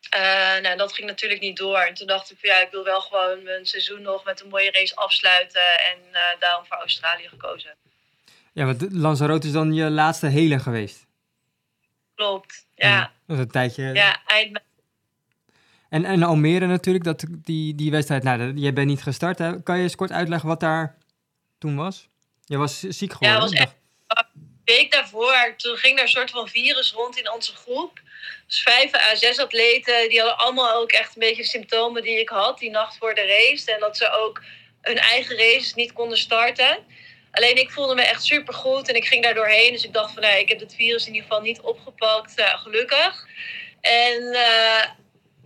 Eh, 0.10 0.62
nou, 0.62 0.78
dat 0.78 0.94
ging 0.94 1.08
natuurlijk 1.08 1.42
niet 1.42 1.58
door. 1.58 1.80
En 1.80 1.94
toen 1.94 2.08
dacht 2.08 2.32
ik 2.32 2.38
van 2.40 2.50
ja, 2.50 2.62
ik 2.62 2.72
wil 2.72 2.84
wel 2.84 3.02
gewoon 3.02 3.44
mijn 3.44 3.66
seizoen 3.66 4.02
nog 4.02 4.24
met 4.24 4.42
een 4.42 4.50
mooie 4.50 4.72
race 4.72 4.96
afsluiten. 4.96 5.62
En 5.62 5.98
eh, 6.12 6.22
daarom 6.40 6.66
voor 6.66 6.78
Australië 6.78 7.28
gekozen. 7.28 7.76
Ja, 8.54 8.66
want 8.66 8.88
Lanzarote 8.92 9.48
is 9.48 9.54
dan 9.54 9.74
je 9.74 9.90
laatste 9.90 10.28
hele 10.28 10.60
geweest. 10.60 11.08
Klopt. 12.16 12.66
Ja, 12.76 13.12
Dat 13.28 13.38
is 13.38 13.44
een 13.44 13.52
tijdje. 13.52 13.94
ja 13.94 14.22
eind 14.26 14.52
mei. 14.52 14.64
En, 15.90 16.06
en 16.06 16.24
Almere 16.24 16.66
natuurlijk, 16.66 17.04
dat, 17.04 17.26
die, 17.30 17.76
die 17.76 17.92
wedstrijd. 17.92 18.24
Nou, 18.24 18.54
jij 18.54 18.74
bent 18.74 18.88
niet 18.88 19.04
gestart. 19.04 19.38
Hè? 19.40 19.64
Kan 19.64 19.78
je 19.78 19.84
eens 19.84 19.96
kort 19.96 20.12
uitleggen 20.12 20.48
wat 20.48 20.60
daar 20.60 20.98
toen 21.58 21.76
was? 21.76 22.10
Je 22.50 22.58
was 22.58 22.80
ziek 22.80 23.14
geworden. 23.14 23.40
was 23.40 23.52
hè? 23.52 23.60
echt- 23.60 23.78
week 24.66 24.92
daarvoor, 24.92 25.54
toen 25.58 25.78
ging 25.78 25.98
er 25.98 26.04
een 26.04 26.10
soort 26.10 26.32
van 26.32 26.48
virus 26.48 26.92
rond 26.92 27.18
in 27.18 27.32
onze 27.32 27.56
groep. 27.56 28.00
Dus 28.48 28.62
vijf 28.62 28.96
à 28.96 29.16
zes 29.16 29.40
atleten, 29.40 30.10
die 30.10 30.20
hadden 30.20 30.38
allemaal 30.38 30.74
ook 30.74 30.92
echt 30.92 31.16
een 31.16 31.20
beetje 31.28 31.44
symptomen 31.44 32.04
die 32.04 32.20
ik 32.20 32.30
had 32.30 32.60
die 32.60 32.70
nacht 32.70 32.98
voor 32.98 33.16
de 33.16 33.26
race. 33.26 33.74
En 33.74 33.80
dat 33.80 33.98
ze 33.98 34.12
ook 34.12 34.44
hun 34.82 34.98
eigen 34.98 35.38
races 35.38 35.74
niet 35.74 35.94
konden 35.94 36.18
starten. 36.18 36.78
Alleen 37.32 37.56
ik 37.56 37.72
voelde 37.72 37.96
me 37.96 38.02
echt 38.02 38.24
super 38.24 38.54
goed 38.54 38.90
en 38.90 38.96
ik 38.96 39.06
ging 39.06 39.24
daar 39.24 39.34
doorheen. 39.34 39.72
Dus 39.72 39.84
ik 39.84 39.94
dacht 39.94 40.14
van, 40.14 40.22
nee, 40.22 40.42
ik 40.42 40.50
heb 40.50 40.60
het 40.60 40.76
virus 40.76 41.08
in 41.08 41.14
ieder 41.14 41.28
geval 41.30 41.44
niet 41.44 41.62
opgepakt, 41.62 42.36
eh, 42.36 42.62
gelukkig. 42.62 43.28
En 43.82 44.34
eh, 44.34 44.90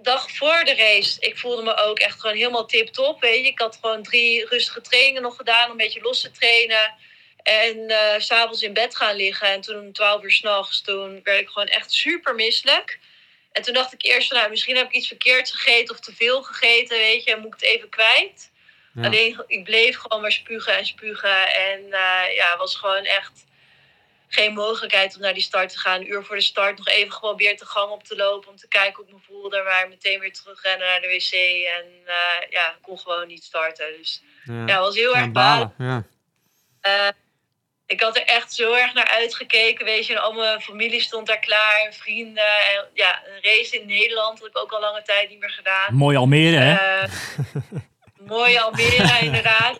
dag 0.04 0.32
voor 0.32 0.64
de 0.64 0.76
race, 0.76 1.20
ik 1.20 1.38
voelde 1.38 1.64
me 1.64 1.76
ook 1.76 2.00
echt 2.00 2.22
gewoon 2.22 2.36
helemaal 2.36 2.66
tip-top. 2.66 3.22
Weet 3.22 3.42
je, 3.42 3.52
ik 3.52 3.60
had 3.60 3.78
gewoon 3.82 4.04
drie 4.04 4.46
rustige 4.46 4.82
trainingen 4.82 5.22
nog 5.22 5.36
gedaan, 5.36 5.66
om 5.66 5.72
een 5.72 5.78
beetje 5.78 6.02
los 6.02 6.22
te 6.22 6.32
trainen. 6.32 6.94
En 7.44 7.88
eh, 7.88 8.20
s 8.20 8.26
s'avonds 8.26 8.62
in 8.62 8.74
bed 8.74 8.96
gaan 8.96 9.16
liggen. 9.16 9.48
En 9.48 9.62
toen 9.62 9.80
om 9.80 9.94
12 9.94 10.24
uur 10.24 10.32
s'nachts, 10.32 10.82
toen 10.82 11.20
werd 11.24 11.40
ik 11.40 11.48
gewoon 11.48 11.68
echt 11.68 11.92
super 11.92 12.36
misselijk. 12.36 13.00
En 13.52 13.62
toen 13.62 13.74
dacht 13.74 13.94
ik 13.94 14.04
eerst 14.04 14.28
van, 14.28 14.38
nou, 14.38 14.50
misschien 14.50 14.76
heb 14.76 14.88
ik 14.88 14.94
iets 14.94 15.08
verkeerds 15.08 15.52
gegeten 15.52 15.96
of 15.96 16.02
te 16.02 16.16
veel 16.16 16.44
gegeten, 16.44 16.98
weet 16.98 17.24
je. 17.24 17.32
En 17.32 17.40
moet 17.40 17.54
ik 17.54 17.60
het 17.60 17.70
even 17.70 17.90
kwijt. 17.90 18.52
Ja. 18.94 19.06
Alleen, 19.06 19.44
ik 19.48 19.64
bleef 19.64 19.98
gewoon 19.98 20.22
maar 20.22 20.32
spugen 20.32 20.78
en 20.78 20.86
spugen. 20.86 21.48
En 21.48 21.84
eh, 21.92 22.36
ja, 22.36 22.58
was 22.58 22.76
gewoon 22.76 23.04
echt 23.04 23.46
geen 24.34 24.54
mogelijkheid 24.54 25.16
om 25.16 25.22
naar 25.22 25.34
die 25.34 25.44
start 25.44 25.70
te 25.70 25.80
gaan. 25.80 26.00
Een 26.00 26.12
uur 26.12 26.24
voor 26.24 26.36
de 26.36 26.42
start 26.42 26.78
nog 26.78 26.88
even 26.88 27.12
geprobeerd 27.14 27.60
de 27.60 27.66
gang 27.66 27.92
op 27.92 28.04
te 28.04 28.16
lopen 28.16 28.50
om 28.50 28.56
te 28.58 28.68
kijken 28.68 28.96
hoe 28.96 29.06
ik 29.06 29.14
me 29.14 29.20
voelde. 29.28 29.62
Maar 29.64 29.88
meteen 29.90 30.20
weer 30.20 30.34
terugrennen 30.34 30.88
naar 30.88 31.02
de 31.02 31.08
wc. 31.08 31.32
En 31.80 31.86
eh, 32.06 32.50
ja, 32.50 32.68
ik 32.70 32.82
kon 32.82 33.00
gewoon 33.00 33.28
niet 33.28 33.44
starten. 33.44 33.86
Dus 33.98 34.24
Ja, 34.66 34.80
was 34.80 34.96
heel 34.96 35.14
Ja, 35.16 35.22
erg 35.22 35.32
balen. 35.32 35.74
balen. 35.78 36.08
Ja. 36.82 37.08
Eh, 37.08 37.14
ik 37.86 38.02
had 38.02 38.16
er 38.18 38.24
echt 38.26 38.54
zo 38.54 38.74
erg 38.74 38.94
naar 38.94 39.08
uitgekeken. 39.10 39.86
Weet 39.86 40.06
je, 40.08 40.14
en 40.14 40.22
al 40.22 40.34
mijn 40.34 40.62
familie 40.62 41.02
stond 41.02 41.28
daar 41.28 41.40
klaar. 41.40 41.82
En 41.86 41.94
vrienden. 41.94 42.44
En 42.74 42.90
ja, 42.94 43.22
een 43.26 43.42
race 43.42 43.80
in 43.80 43.88
Nederland 43.88 44.40
had 44.40 44.48
ik 44.48 44.58
ook 44.58 44.72
al 44.72 44.80
lange 44.80 45.02
tijd 45.02 45.30
niet 45.30 45.40
meer 45.40 45.50
gedaan. 45.50 45.94
Mooi 45.96 46.18
Almere, 46.18 46.58
hè? 46.58 47.02
Eh, 47.02 47.10
mooie 48.20 48.62
Almere, 48.62 49.20
inderdaad. 49.26 49.80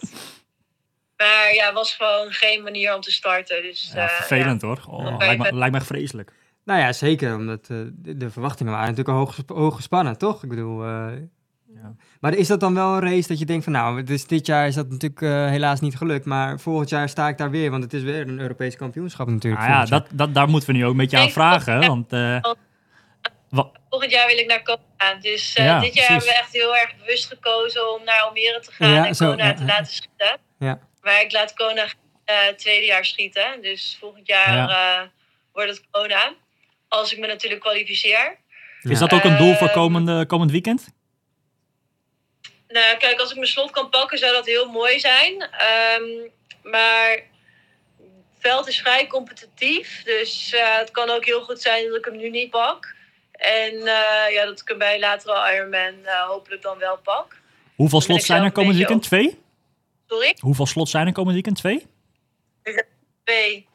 Maar 1.24 1.54
ja, 1.54 1.66
het 1.66 1.74
was 1.74 1.96
gewoon 1.96 2.32
geen 2.32 2.64
manier 2.64 2.96
om 2.96 3.02
te 3.02 3.12
starten. 3.12 3.62
Dus, 3.62 3.92
ja, 3.96 4.04
eh, 4.04 4.10
vervelend 4.16 4.62
hoor. 4.62 4.80
Oh, 4.90 5.04
lijkt, 5.04 5.20
me, 5.20 5.38
lijkt 5.38 5.54
lijkt 5.56 5.76
me 5.76 5.82
vreselijk. 5.82 6.34
Nou 6.66 6.80
ja, 6.80 6.92
zeker. 6.94 7.36
Omdat 7.36 7.68
eh, 7.70 7.78
de, 7.94 8.18
de 8.18 8.30
verwachtingen 8.30 8.74
waren 8.74 8.90
natuurlijk 8.96 9.18
hoog, 9.18 9.38
hoog 9.58 9.76
gespannen, 9.76 10.18
toch? 10.18 10.44
Ik 10.44 10.50
bedoel... 10.50 10.84
eh, 10.84 11.08
Ja. 11.74 11.96
Maar 12.20 12.34
is 12.34 12.48
dat 12.48 12.60
dan 12.60 12.74
wel 12.74 12.94
een 12.94 13.02
race 13.02 13.28
dat 13.28 13.40
je 13.40 13.46
denkt 13.46 13.64
van 13.64 13.74
nou, 13.74 14.04
dus 14.04 14.28
dit 14.28 14.46
jaar 14.46 14.68
is 14.68 14.76
dat 14.76 14.90
natuurlijk 14.90 15.22
eh, 15.22 15.30
helaas 15.50 15.80
niet 15.80 15.98
gelukt, 15.98 16.26
maar 16.26 16.60
volgend 16.60 16.90
jaar 16.90 17.10
sta 17.10 17.28
ik 17.28 17.38
daar 17.38 17.50
weer, 17.50 17.72
want 17.72 17.84
het 17.84 17.94
is 17.94 18.02
weer 18.04 18.28
een 18.28 18.40
Europees 18.40 18.76
kampioenschap 18.76 19.28
natuurlijk. 19.28 19.62
Nou 19.64 19.74
ja, 19.74 19.86
dat, 19.86 20.08
dat, 20.14 20.34
daar 20.34 20.50
moeten 20.50 20.70
we 20.70 20.76
nu 20.76 20.86
ook 20.86 20.92
een 20.92 20.98
beetje 20.98 21.18
aan 21.18 21.30
vragen. 21.32 21.82
ja. 21.82 21.88
Want 21.88 22.14
eh, 22.14 22.40
wa- 23.50 23.72
Volgend 23.90 24.12
jaar 24.12 24.28
wil 24.28 24.38
ik 24.38 24.48
naar 24.48 24.64
Kona 24.64 24.78
gaan. 24.98 25.20
Dus 25.20 25.54
eh, 25.54 25.66
Ja, 25.66 25.80
dit 25.80 25.94
jaar 25.94 26.06
precies. 26.06 26.08
hebben 26.08 26.28
we 26.28 26.34
echt 26.34 26.54
heel 26.54 26.76
erg 26.76 26.98
bewust 26.98 27.28
gekozen 27.28 27.94
om 27.94 28.04
naar 28.06 28.20
Almere 28.22 28.60
te 28.60 28.72
gaan 28.72 28.90
Ja, 28.90 29.08
en 29.08 29.16
zo, 29.16 29.30
Kona 29.30 29.46
ja, 29.46 29.54
te 29.54 29.62
ja. 29.62 29.68
laten 29.68 29.94
schieten. 29.94 30.38
Ja. 30.60 30.80
Maar 31.04 31.22
ik 31.22 31.32
laat 31.32 31.54
Kona 31.54 31.88
eh 32.26 32.48
tweede 32.56 32.86
jaar 32.86 33.06
schieten. 33.06 33.62
Dus 33.62 33.98
volgend 34.00 34.28
jaar 34.28 34.70
eh, 34.70 35.08
wordt 35.54 35.70
het 35.70 35.84
Kona. 35.92 36.34
Als 36.88 37.14
ik 37.14 37.20
me 37.20 37.28
natuurlijk 37.28 37.62
kwalificeer. 37.62 38.38
is 38.82 39.00
dat 39.00 39.14
ook 39.14 39.24
een 39.24 39.38
doel 39.38 39.54
voor 39.54 39.68
Ehm, 39.68 39.76
komende, 39.78 40.26
komend 40.26 40.52
weekend? 40.52 40.88
Nou, 42.68 42.98
kijk, 42.98 43.20
als 43.20 43.30
ik 43.30 43.36
mijn 43.36 43.48
slot 43.48 43.72
kan 43.72 43.90
pakken, 43.90 44.18
zou 44.18 44.34
dat 44.34 44.46
heel 44.46 44.70
mooi 44.72 45.00
zijn. 45.00 45.42
Ehm, 45.42 46.04
maar 46.64 47.10
het 47.12 48.40
veld 48.40 48.68
is 48.68 48.80
vrij 48.80 49.08
competitief. 49.08 50.04
Dus 50.04 50.54
eh, 50.54 50.78
het 50.78 50.92
kan 50.92 51.10
ook 51.10 51.26
heel 51.26 51.42
goed 51.44 51.62
zijn 51.62 51.88
dat 51.88 51.98
ik 51.98 52.06
hem 52.06 52.18
nu 52.18 52.30
niet 52.30 52.50
pak. 52.50 52.96
En 53.32 53.74
ja, 54.32 54.46
dat 54.46 54.60
ik 54.62 54.68
hem 54.68 54.78
bij 54.78 55.00
lateral 55.00 55.52
Ironman 55.54 56.06
eh, 56.06 56.22
hopelijk 56.22 56.62
dan 56.62 56.78
wel 56.78 56.98
pak. 56.98 57.42
Hoeveel 57.76 58.02
slots 58.02 58.26
zijn 58.26 58.44
er 58.44 58.52
komend 58.52 58.76
weekend? 58.76 59.04
Twee? 59.04 59.42
Sorry? 60.08 60.38
Hoeveel 60.40 60.66
slots 60.66 60.92
zijn 60.92 61.08
er 61.08 61.14
komend 61.14 61.34
weekend? 61.34 61.56
Twee? 61.58 61.86
Twee. 63.24 63.68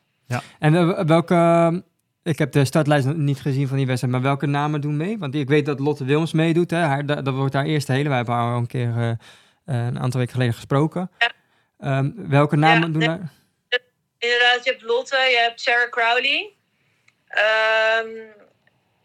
En 0.58 0.74
eh, 0.74 1.04
welke, 1.04 1.82
ik 2.22 2.38
heb 2.38 2.52
de 2.52 2.64
startlijst 2.64 3.06
niet 3.06 3.40
gezien 3.40 3.68
van 3.68 3.76
die 3.76 3.86
wedstrijd, 3.86 4.14
maar 4.14 4.22
welke 4.22 4.46
namen 4.46 4.80
doen 4.80 4.96
mee? 4.96 5.18
Want 5.18 5.34
ik 5.34 5.48
weet 5.48 5.66
dat 5.66 5.80
Lotte 5.80 6.04
Wilms 6.04 6.32
meedoet, 6.32 6.70
hè? 6.70 6.78
Haar, 6.78 7.06
dat, 7.06 7.24
dat 7.24 7.34
wordt 7.34 7.54
haar 7.54 7.64
eerste 7.64 7.92
hele. 7.92 8.08
Wij 8.08 8.16
hebben 8.16 8.34
haar 8.34 8.52
al 8.52 8.58
een 8.58 8.66
keer 8.66 8.96
eh, 8.96 9.10
eh, 9.10 9.16
een 9.64 9.98
aantal 9.98 10.20
weken 10.20 10.34
geleden 10.34 10.54
gesproken. 10.54 11.10
Ja. 11.18 11.32
Ehm, 11.78 12.10
welke 12.16 12.56
namen 12.56 12.86
Ja, 12.86 12.86
doen 12.86 12.98
nee. 12.98 13.08
daar? 13.08 13.32
Inderdaad, 14.18 14.64
je 14.64 14.70
hebt 14.70 14.82
Lotte, 14.82 15.16
je 15.16 15.38
hebt 15.38 15.60
Sarah 15.60 15.90
Crowley. 15.90 16.52
Ehm, 17.28 18.08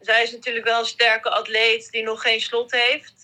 zij 0.00 0.22
is 0.22 0.32
natuurlijk 0.32 0.64
wel 0.64 0.78
een 0.78 0.86
sterke 0.86 1.30
atleet 1.30 1.90
die 1.90 2.02
nog 2.02 2.22
geen 2.22 2.40
slot 2.40 2.72
heeft. 2.72 3.23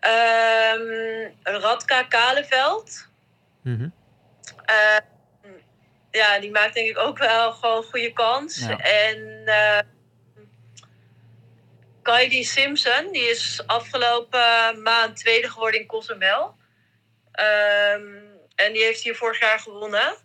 Ehm 0.00 1.32
Radka 1.42 2.02
Kaleveld. 2.02 3.08
Mhm. 3.62 3.88
Eh, 4.64 4.96
ja, 6.10 6.38
die 6.38 6.50
maakt 6.50 6.74
denk 6.74 6.88
ik 6.88 6.98
ook 6.98 7.18
wel 7.18 7.52
gewoon 7.52 7.82
goede 7.82 8.12
kans. 8.12 8.58
Ja. 8.58 8.78
En 8.78 9.42
eh 9.44 9.78
Kylie 12.02 12.44
Simpson, 12.44 13.12
die 13.12 13.30
is 13.30 13.62
afgelopen 13.66 14.82
maand 14.82 15.16
tweede 15.16 15.50
geworden 15.50 15.80
in 15.80 15.86
Cozumel. 15.86 16.54
Ehm, 17.32 18.06
en 18.54 18.72
die 18.72 18.82
heeft 18.82 19.02
hier 19.02 19.16
vorig 19.16 19.40
jaar 19.40 19.58
gewonnen. 19.58 20.16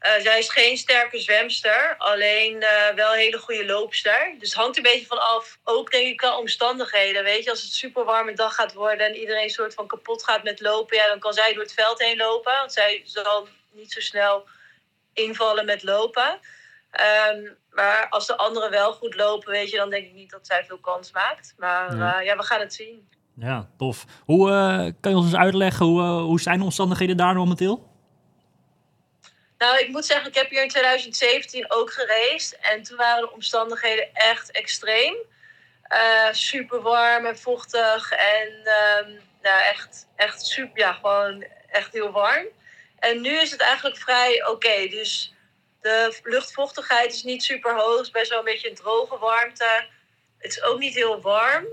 Eh, 0.00 0.12
zij 0.20 0.38
is 0.38 0.48
geen 0.48 0.76
sterke 0.76 1.18
zwemster, 1.18 1.94
alleen 1.98 2.62
eh, 2.62 2.94
wel 2.94 3.12
een 3.12 3.18
hele 3.18 3.38
goede 3.38 3.66
loopster. 3.66 4.34
Dus 4.38 4.48
het 4.48 4.58
hangt 4.58 4.76
een 4.76 4.82
beetje 4.82 5.06
van 5.06 5.22
af, 5.22 5.58
ook 5.64 5.90
denk 5.90 6.06
ik 6.06 6.20
wel 6.20 6.38
omstandigheden. 6.38 7.24
Weet 7.24 7.44
je, 7.44 7.50
als 7.50 7.62
het 7.62 7.72
super 7.72 8.04
warme 8.04 8.34
dag 8.34 8.54
gaat 8.54 8.72
worden 8.72 9.06
en 9.06 9.16
iedereen 9.16 9.50
soort 9.50 9.74
van 9.74 9.86
kapot 9.86 10.24
gaat 10.24 10.42
met 10.42 10.60
lopen, 10.60 10.96
ja, 10.96 11.08
dan 11.08 11.18
kan 11.18 11.32
zij 11.32 11.52
door 11.52 11.62
het 11.62 11.74
veld 11.74 11.98
heen 11.98 12.16
lopen. 12.16 12.52
Want 12.52 12.72
zij 12.72 13.02
zal 13.04 13.48
niet 13.72 13.92
zo 13.92 14.00
snel 14.00 14.48
invallen 15.12 15.64
met 15.64 15.82
lopen. 15.82 16.38
Ehm, 16.90 17.38
maar 17.70 18.06
als 18.08 18.26
de 18.26 18.36
anderen 18.36 18.70
wel 18.70 18.92
goed 18.92 19.14
lopen, 19.14 19.50
weet 19.52 19.70
je, 19.70 19.76
dan 19.76 19.90
denk 19.90 20.06
ik 20.06 20.14
niet 20.14 20.30
dat 20.30 20.46
zij 20.46 20.64
veel 20.64 20.78
kans 20.78 21.12
maakt. 21.12 21.54
Maar 21.58 21.96
Ja. 21.96 21.98
ja, 21.98 22.20
ja 22.20 22.36
we 22.36 22.42
gaan 22.42 22.60
het 22.60 22.74
zien. 22.74 23.08
Ja, 23.36 23.68
tof. 23.78 24.04
Hoe 24.24 24.50
eh, 24.50 24.92
kan 25.00 25.10
je 25.10 25.16
ons 25.16 25.26
eens 25.26 25.36
uitleggen 25.36 25.86
hoe, 25.86 26.02
eh, 26.02 26.22
hoe 26.22 26.40
zijn 26.40 26.58
de 26.58 26.64
omstandigheden 26.64 27.16
daar 27.16 27.34
momenteel? 27.34 27.89
Nou, 29.60 29.78
ik 29.78 29.88
moet 29.88 30.06
zeggen, 30.06 30.28
ik 30.28 30.34
heb 30.34 30.50
hier 30.50 30.62
in 30.62 30.68
2017 30.68 31.64
ook 31.70 31.92
gereisd. 31.92 32.52
En 32.52 32.82
toen 32.82 32.96
waren 32.96 33.20
de 33.20 33.32
omstandigheden 33.32 34.14
echt 34.14 34.50
extreem. 34.50 35.14
super 36.30 36.80
warm 36.82 37.26
en 37.26 37.38
vochtig. 37.38 38.12
En 38.12 38.60
ehm, 38.64 39.10
nou, 39.42 39.62
echt, 39.62 40.06
echt 40.16 40.46
super, 40.46 40.78
ja, 40.78 40.92
gewoon 40.92 41.44
echt 41.70 41.92
heel 41.92 42.10
warm. 42.10 42.46
En 42.98 43.20
nu 43.20 43.40
is 43.40 43.50
het 43.50 43.60
eigenlijk 43.60 43.96
vrij 43.96 44.46
oké. 44.46 44.86
Dus 44.88 45.34
de 45.80 46.18
luchtvochtigheid 46.22 47.12
is 47.12 47.22
niet 47.22 47.42
super 47.42 47.74
hoog. 47.74 47.96
Het 47.96 48.06
is 48.06 48.10
best 48.10 48.30
wel 48.30 48.38
een 48.38 48.44
beetje 48.44 48.68
een 48.68 48.74
droge 48.74 49.18
warmte. 49.18 49.86
Het 50.38 50.50
is 50.50 50.62
ook 50.62 50.78
niet 50.78 50.94
heel 50.94 51.20
warm. 51.20 51.66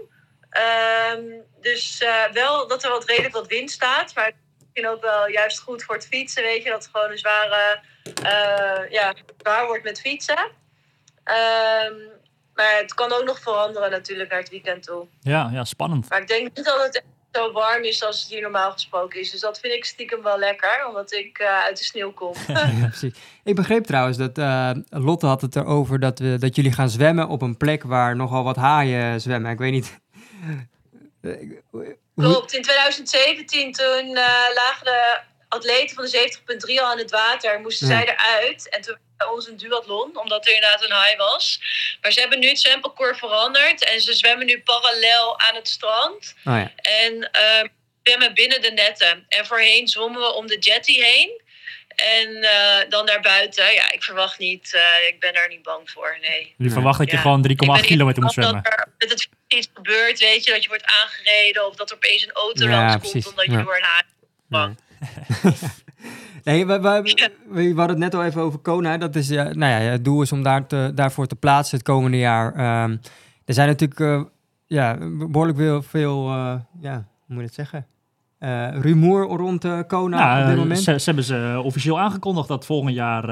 Ehm, 0.50 1.24
dus 1.62 2.00
eh, 2.02 2.32
wel 2.32 2.68
dat 2.68 2.84
er 2.84 2.90
wat 2.90 3.06
redelijk 3.06 3.34
wat 3.34 3.48
wind 3.48 3.72
staat. 3.72 4.16
Maar 4.16 4.32
misschien 4.78 4.96
ook 4.96 5.12
wel 5.12 5.30
juist 5.30 5.60
goed 5.60 5.84
voor 5.84 5.96
het 5.96 6.08
fietsen. 6.08 6.44
Weet 6.44 6.64
je, 6.64 6.70
dat 6.70 6.84
het 6.84 6.92
gewoon 6.94 7.12
een 7.12 7.18
zware, 7.18 7.80
eh, 8.04 8.92
ja, 8.92 9.14
zwaar 9.38 9.66
wordt 9.66 9.84
met 9.84 10.02
fietsen. 10.02 10.52
Ehm, 11.24 11.94
maar 12.54 12.78
het 12.82 12.94
kan 12.94 13.12
ook 13.12 13.24
nog 13.24 13.40
veranderen 13.40 13.92
natuurlijk 13.92 14.30
naar 14.30 14.40
het 14.40 14.50
weekend 14.50 14.84
toe. 14.84 15.08
Ja, 15.22 15.50
ja 15.54 15.64
spannend. 15.64 16.10
Maar 16.10 16.22
ik 16.22 16.28
denk 16.28 16.44
niet 16.44 16.66
dat 16.66 16.84
het 16.84 16.96
echt 16.96 17.06
zo 17.32 17.52
warm 17.52 17.84
is 17.84 18.04
als 18.04 18.22
het 18.22 18.32
hier 18.32 18.42
normaal 18.42 18.72
gesproken 18.72 19.20
is. 19.20 19.32
Dus 19.32 19.40
dat 19.40 19.60
vind 19.60 19.74
ik 19.74 19.86
stiekem 19.86 20.24
wel 20.24 20.40
lekker, 20.40 20.86
omdat 20.88 21.14
ik 21.14 21.38
eh, 21.38 21.64
uit 21.64 21.78
de 21.78 21.84
sneeuw 21.84 22.12
kom. 22.12 22.34
Ja, 22.48 22.88
precies. 22.88 23.14
Ik 23.44 23.56
begreep 23.56 23.86
trouwens 23.86 24.18
dat 24.18 24.38
eh, 24.38 24.72
Lotte 24.90 25.26
had 25.26 25.42
het 25.42 25.56
erover 25.56 26.00
dat, 26.00 26.20
we, 26.20 26.38
dat 26.40 26.56
jullie 26.56 26.72
gaan 26.72 26.90
zwemmen 26.90 27.28
op 27.28 27.42
een 27.42 27.58
plek 27.58 27.84
waar 27.84 28.16
nogal 28.16 28.44
wat 28.44 28.56
haaien 28.56 29.22
zwemmen. 29.22 29.52
Ik 29.52 29.58
weet 29.58 29.72
niet. 29.72 30.00
Klopt, 32.18 32.54
in 32.54 32.62
2017 32.62 33.72
toen 33.72 34.08
eh, 34.16 34.46
lagen 34.56 34.86
de 34.86 35.20
atleten 35.50 35.96
van 35.96 36.06
de 36.06 36.38
70.3 36.76 36.80
al 36.82 36.86
aan 36.92 36.98
het 36.98 37.12
water. 37.12 37.60
Moesten 37.60 37.88
Ja. 37.88 37.94
zij 37.96 38.14
eruit. 38.14 38.70
En 38.70 38.82
toen 38.82 38.98
bij 39.18 39.28
ons 39.28 39.48
een 39.48 39.58
duathlon, 39.58 40.18
omdat 40.20 40.48
er 40.48 40.54
inderdaad 40.54 40.84
een 40.84 40.96
high 41.04 41.18
was. 41.18 41.60
Maar 42.02 42.12
ze 42.12 42.20
hebben 42.20 42.40
nu 42.40 42.48
het 42.48 42.60
zwemparcours 42.60 43.20
veranderd. 43.20 43.84
En 43.84 44.02
ze 44.02 44.14
zwemmen 44.14 44.46
nu 44.46 44.62
parallel 44.62 45.40
aan 45.40 45.56
het 45.56 45.68
strand. 45.68 46.36
Oh 46.46 46.54
ja. 46.58 46.72
En 46.76 47.30
ehm 47.32 47.68
zwemmen 48.04 48.34
binnen 48.34 48.62
de 48.62 48.72
netten. 48.72 49.26
En 49.30 49.46
voorheen 49.46 49.88
zwommen 49.88 50.22
we 50.22 50.34
om 50.34 50.48
de 50.48 50.58
jetty 50.60 51.02
heen. 51.02 51.42
En 51.96 52.44
eh, 52.44 52.90
dan 52.90 53.06
naar 53.06 53.22
buiten. 53.22 53.74
Ja, 53.74 53.92
ik 53.92 54.04
verwacht 54.04 54.40
niet. 54.40 54.74
eh, 54.74 55.08
ik 55.08 55.20
ben 55.20 55.34
daar 55.34 55.48
niet 55.48 55.62
bang 55.64 55.90
voor. 55.90 56.18
Nee. 56.22 56.54
Je 56.58 56.70
verwacht 56.70 56.98
dat 57.00 57.10
je 57.10 57.16
Ja. 57.16 57.22
gewoon 57.22 57.42
3,8 57.42 57.52
Ik 57.52 57.58
ben 57.68 57.76
niet 57.76 57.86
kilometer 57.86 58.24
moet 58.24 58.32
zwemmen. 58.34 58.62
Met 58.98 59.10
het 59.10 59.30
iets 59.48 59.70
gebeurt, 59.74 60.20
weet 60.20 60.44
je, 60.46 60.52
dat 60.52 60.64
je 60.64 60.70
wordt 60.70 60.86
aangereden 61.04 61.68
of 61.68 61.76
dat 61.76 61.90
er 61.90 61.96
opeens 61.96 62.24
een 62.24 62.32
auto 62.32 62.68
Ja, 62.68 62.72
langs 62.78 62.96
precies. 62.96 63.24
komt 63.24 63.28
omdat 63.30 63.46
je 63.46 63.52
Ja. 63.52 63.64
door 63.64 63.76
een 63.76 63.84
haak 63.84 64.06
bang. 64.48 64.76
Nee, 66.44 66.66
we, 66.66 66.80
we, 66.82 67.04
we 67.50 67.64
hadden 67.68 67.88
het 67.90 67.98
net 67.98 68.14
al 68.16 68.24
even 68.24 68.42
over 68.42 68.60
Kona. 68.60 68.98
Dat 68.98 69.16
is, 69.16 69.28
ja, 69.28 69.44
nou 69.44 69.84
ja, 69.84 69.90
het 69.90 70.06
doel 70.06 70.22
is 70.22 70.32
om 70.32 70.44
daar 70.44 70.68
te, 70.68 70.92
daarvoor 70.96 71.28
te 71.28 71.36
plaatsen 71.36 71.78
het 71.78 71.86
komende 71.88 72.18
jaar. 72.18 72.54
Ehm, 72.56 72.98
er 73.46 73.54
zijn 73.54 73.68
natuurlijk 73.68 74.00
eh, 74.00 74.22
ja, 74.68 74.98
behoorlijk 75.28 75.58
veel, 75.58 75.82
veel 75.82 76.28
eh, 76.30 76.56
ja, 76.82 76.94
hoe 76.94 77.04
moet 77.36 77.38
je 77.38 77.44
het 77.46 77.54
zeggen? 77.54 77.88
Eh, 78.40 78.68
rumoer 78.82 79.24
rond 79.28 79.66
eh, 79.66 79.80
Kona 79.88 80.18
Nou, 80.18 80.42
op 80.42 80.48
dit 80.48 80.58
moment. 80.58 80.80
ze, 80.80 81.00
ze 81.00 81.06
hebben 81.06 81.24
ze 81.24 81.62
officieel 81.64 82.00
aangekondigd 82.00 82.48
dat 82.48 82.66
volgend 82.66 82.94
jaar... 82.96 83.24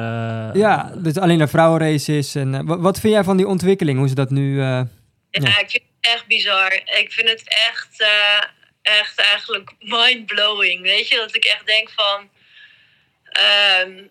eh, 0.49 0.55
ja, 0.61 0.91
dus 0.97 1.17
alleen 1.17 1.39
een 1.39 1.47
vrouwenrace 1.47 2.17
is. 2.17 2.35
En, 2.35 2.65
wat, 2.65 2.79
wat 2.79 2.99
vind 2.99 3.13
jij 3.13 3.23
van 3.23 3.37
die 3.37 3.47
ontwikkeling? 3.47 3.97
Hoe 3.99 4.07
ze 4.07 4.15
dat 4.15 4.29
nu... 4.29 4.51
eh, 4.59 4.65
Ja, 4.65 4.87
Ja. 5.29 5.59
ik 5.59 5.69
vind 5.69 5.83
echt 6.05 6.25
bizar. 6.25 6.73
Ik 6.73 7.11
vind 7.11 7.29
het 7.29 7.43
echt, 7.45 8.01
eh, 8.01 8.43
echt 8.81 9.19
eigenlijk 9.19 9.71
mind-blowing. 9.79 10.81
Weet 10.81 11.07
je, 11.07 11.15
dat 11.15 11.35
ik 11.35 11.45
echt 11.45 11.65
denk 11.65 11.89
van... 11.89 12.29
ehm, 13.23 14.03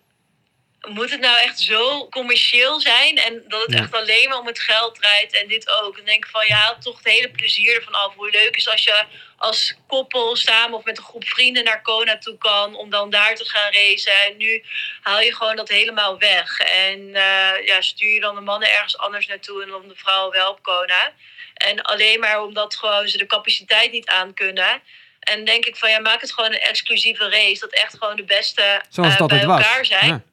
moet 0.87 1.11
het 1.11 1.19
nou 1.19 1.37
echt 1.37 1.59
zo 1.59 2.07
commercieel 2.09 2.79
zijn? 2.81 3.17
En 3.17 3.43
dat 3.47 3.61
het 3.61 3.73
Ja. 3.73 3.79
echt 3.79 3.93
alleen 3.93 4.29
maar 4.29 4.39
om 4.39 4.47
het 4.47 4.59
geld 4.59 4.95
draait 4.95 5.33
en 5.33 5.47
dit 5.47 5.69
ook. 5.69 5.95
Dan 5.95 6.05
denk 6.05 6.25
ik 6.25 6.31
van, 6.31 6.47
je 6.47 6.53
haalt 6.53 6.81
toch 6.81 6.97
het 6.97 7.13
hele 7.13 7.29
plezier 7.29 7.75
ervan 7.75 7.93
af. 7.93 8.15
Hoe 8.15 8.29
leuk 8.29 8.55
is 8.55 8.69
als 8.69 8.83
je 8.83 9.03
als 9.37 9.75
koppel 9.87 10.35
samen 10.35 10.77
of 10.77 10.83
met 10.83 10.97
een 10.97 11.03
groep 11.03 11.27
vrienden 11.27 11.63
naar 11.63 11.81
Kona 11.81 12.17
toe 12.17 12.37
kan... 12.37 12.75
om 12.75 12.89
dan 12.89 13.09
daar 13.09 13.35
te 13.35 13.49
gaan 13.49 13.71
racen. 13.71 14.23
En 14.25 14.37
nu 14.37 14.63
haal 15.01 15.21
je 15.21 15.35
gewoon 15.35 15.55
dat 15.55 15.69
helemaal 15.69 16.17
weg. 16.17 16.59
En 16.59 17.15
eh, 17.15 17.65
ja, 17.65 17.81
stuur 17.81 18.13
je 18.13 18.19
dan 18.19 18.35
de 18.35 18.41
mannen 18.41 18.71
ergens 18.71 18.97
anders 18.97 19.27
naartoe... 19.27 19.63
en 19.63 19.69
dan 19.69 19.87
de 19.87 19.95
vrouwen 19.95 20.37
wel 20.37 20.51
op 20.51 20.63
Kona. 20.63 21.11
En 21.53 21.81
alleen 21.81 22.19
maar 22.19 22.41
omdat 22.41 22.75
gewoon 22.75 23.07
ze 23.07 23.17
de 23.17 23.25
capaciteit 23.25 23.91
niet 23.91 24.09
aan 24.09 24.33
kunnen... 24.33 24.81
En 25.19 25.45
denk 25.45 25.65
ik 25.65 25.75
van 25.75 25.89
ja, 25.89 25.99
maak 25.99 26.21
het 26.21 26.33
gewoon 26.33 26.53
een 26.53 26.59
exclusieve 26.59 27.29
race. 27.29 27.59
Dat 27.59 27.71
echt 27.73 27.97
gewoon 27.97 28.15
de 28.15 28.23
beste 28.23 28.61
eh, 28.61 29.25
bij 29.25 29.45
was. 29.45 29.63
elkaar 29.63 29.85
zijn 29.85 30.07
Ja. 30.07 30.23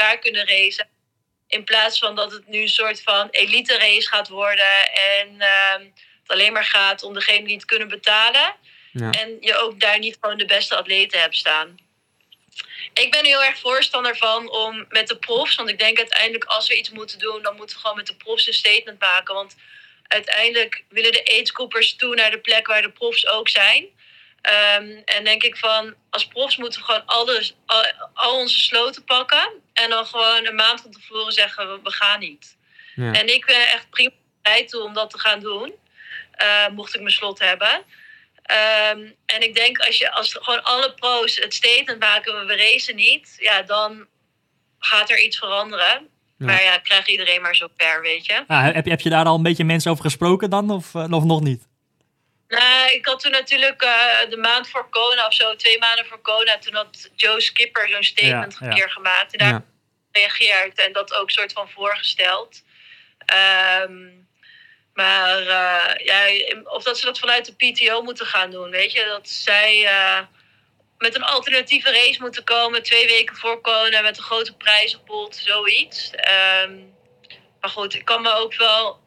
Elkaar 0.00 0.18
kunnen 0.18 0.46
racen. 0.46 0.88
In 1.46 1.64
plaats 1.64 1.98
van 1.98 2.14
dat 2.14 2.32
het 2.32 2.48
nu 2.48 2.60
een 2.60 2.68
soort 2.68 3.02
van 3.02 3.28
elite 3.30 3.76
race 3.76 4.08
gaat 4.08 4.28
worden. 4.28 4.92
En 4.92 5.40
ehm, 5.40 5.82
het 6.20 6.26
alleen 6.26 6.52
maar 6.52 6.64
gaat 6.64 7.02
om 7.02 7.14
degene 7.14 7.46
die 7.46 7.54
het 7.54 7.64
kunnen 7.64 7.88
betalen. 7.88 8.54
Ja. 8.92 9.10
En 9.10 9.36
je 9.40 9.56
ook 9.56 9.80
daar 9.80 9.98
niet 9.98 10.16
gewoon 10.20 10.38
de 10.38 10.44
beste 10.44 10.76
atleten 10.76 11.20
hebt 11.20 11.36
staan. 11.36 11.78
Ik 12.94 13.10
ben 13.10 13.20
er 13.20 13.26
heel 13.26 13.44
erg 13.44 13.58
voorstander 13.58 14.16
van 14.16 14.50
om 14.50 14.86
met 14.88 15.08
de 15.08 15.16
profs. 15.16 15.54
Want 15.54 15.68
ik 15.68 15.78
denk 15.78 15.98
uiteindelijk 15.98 16.44
als 16.44 16.68
we 16.68 16.78
iets 16.78 16.90
moeten 16.90 17.18
doen, 17.18 17.42
dan 17.42 17.56
moeten 17.56 17.76
we 17.76 17.82
gewoon 17.82 17.96
met 17.96 18.06
de 18.06 18.16
profs 18.16 18.46
een 18.46 18.52
statement 18.52 19.00
maken. 19.00 19.34
Want 19.34 19.56
uiteindelijk 20.06 20.84
willen 20.88 21.12
de 21.12 21.38
agegroepers 21.40 21.96
toe 21.96 22.14
naar 22.14 22.30
de 22.30 22.40
plek 22.40 22.66
waar 22.66 22.82
de 22.82 22.90
profs 22.90 23.26
ook 23.26 23.48
zijn. 23.48 23.88
Ehm, 24.42 25.00
en 25.04 25.24
denk 25.24 25.42
ik 25.42 25.56
van, 25.56 25.94
als 26.10 26.26
profs 26.26 26.56
moeten 26.56 26.80
we 26.80 26.86
gewoon 26.86 27.06
alles, 27.06 27.54
al, 27.66 27.84
al 28.14 28.38
onze 28.38 28.58
sloten 28.60 29.04
pakken. 29.04 29.50
En 29.72 29.90
dan 29.90 30.06
gewoon 30.06 30.46
een 30.46 30.54
maand 30.54 30.80
van 30.80 30.90
tevoren 30.90 31.32
zeggen, 31.32 31.72
we, 31.72 31.80
we 31.82 31.90
gaan 31.92 32.20
niet. 32.20 32.56
Ja. 32.94 33.12
En 33.12 33.34
ik 33.34 33.46
ben 33.46 33.68
echt 33.68 33.90
prima 33.90 34.10
bereid 34.42 34.68
toe 34.68 34.82
om 34.82 34.94
dat 34.94 35.10
te 35.10 35.18
gaan 35.18 35.40
doen. 35.40 35.74
eh, 36.30 36.68
mocht 36.68 36.94
ik 36.94 37.00
mijn 37.00 37.12
slot 37.12 37.38
hebben. 37.38 37.82
Ehm, 38.42 39.00
en 39.26 39.42
ik 39.42 39.54
denk 39.54 39.78
als 39.78 39.98
je 39.98 40.12
als 40.12 40.36
gewoon 40.40 40.62
alle 40.62 40.94
pro's 40.94 41.36
het 41.36 41.54
statement 41.54 41.98
maken, 42.00 42.46
we 42.46 42.56
racen 42.56 42.96
niet, 42.96 43.34
ja, 43.38 43.62
dan 43.62 44.06
gaat 44.78 45.10
er 45.10 45.20
iets 45.20 45.38
veranderen. 45.38 46.08
Ja. 46.38 46.46
Maar 46.46 46.62
ja, 46.62 46.78
krijgt 46.78 47.08
iedereen 47.08 47.42
maar 47.42 47.56
zo 47.56 47.68
ver, 47.76 48.00
weet 48.02 48.26
je. 48.26 48.44
Ah, 48.46 48.62
heb, 48.64 48.84
je, 48.84 48.90
heb 48.90 49.00
je 49.00 49.10
daar 49.10 49.24
al 49.24 49.34
een 49.36 49.42
beetje 49.42 49.64
mensen 49.64 49.90
over 49.90 50.04
gesproken 50.04 50.50
dan? 50.50 50.70
Of, 50.70 50.94
eh, 50.94 51.12
of 51.12 51.24
nog 51.24 51.40
niet? 51.40 51.68
Nou, 52.50 52.90
ik 52.92 53.06
had 53.06 53.20
toen 53.20 53.30
natuurlijk 53.30 53.82
eh, 53.82 54.30
de 54.30 54.36
maand 54.36 54.68
voor 54.68 54.88
Kona 54.88 55.26
of 55.26 55.34
zo, 55.34 55.56
twee 55.56 55.78
maanden 55.78 56.06
voor 56.06 56.18
Kona, 56.20 56.58
toen 56.58 56.74
had 56.74 57.10
Joe 57.16 57.40
Skipper 57.40 57.88
zo'n 57.88 58.02
statement 58.02 58.52
Ja, 58.52 58.66
een 58.66 58.68
ja. 58.68 58.74
keer 58.74 58.90
gemaakt. 58.90 59.32
En 59.32 59.38
daar 59.38 59.48
Ja. 59.48 59.64
gereageerd 60.12 60.78
en 60.78 60.92
dat 60.92 61.14
ook 61.14 61.30
soort 61.30 61.52
van 61.52 61.70
voorgesteld. 61.70 62.62
Ehm, 63.26 64.08
maar 64.94 65.38
eh, 65.38 66.04
ja, 66.04 66.24
of 66.64 66.82
dat 66.82 66.98
ze 66.98 67.04
dat 67.06 67.18
vanuit 67.18 67.44
de 67.56 67.72
PTO 67.72 68.02
moeten 68.02 68.26
gaan 68.26 68.50
doen, 68.50 68.70
weet 68.70 68.92
je. 68.92 69.04
Dat 69.04 69.28
zij 69.28 69.86
eh, 69.86 70.20
met 70.98 71.14
een 71.14 71.24
alternatieve 71.24 71.90
race 71.90 72.20
moeten 72.20 72.44
komen 72.44 72.82
twee 72.82 73.06
weken 73.06 73.36
voor 73.36 73.60
Kona 73.60 74.00
met 74.00 74.16
een 74.16 74.22
grote 74.22 74.56
prijzenpot, 74.56 75.36
zoiets. 75.36 76.10
Ehm, 76.10 76.78
maar 77.60 77.70
goed, 77.70 77.94
ik 77.94 78.04
kan 78.04 78.22
me 78.22 78.32
ook 78.34 78.54
wel... 78.54 79.00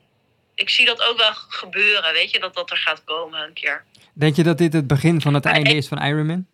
Ik 0.56 0.70
zie 0.70 0.86
dat 0.86 1.02
ook 1.02 1.18
wel 1.18 1.34
gebeuren, 1.34 2.14
weet 2.14 2.32
je, 2.32 2.40
dat 2.40 2.54
dat 2.54 2.72
er 2.72 2.78
gaat 2.78 3.04
komen 3.04 3.42
een 3.44 3.54
keer. 3.54 3.84
Denk 4.14 4.36
je 4.36 4.44
dat 4.44 4.58
dit 4.58 4.74
het 4.74 4.88
begin 4.88 5.22
van 5.22 5.34
het 5.34 5.44
Maar 5.44 5.54
einde 5.54 5.70
ik- 5.70 5.76
is 5.76 5.88
van 5.88 6.04
Ironman? 6.04 6.48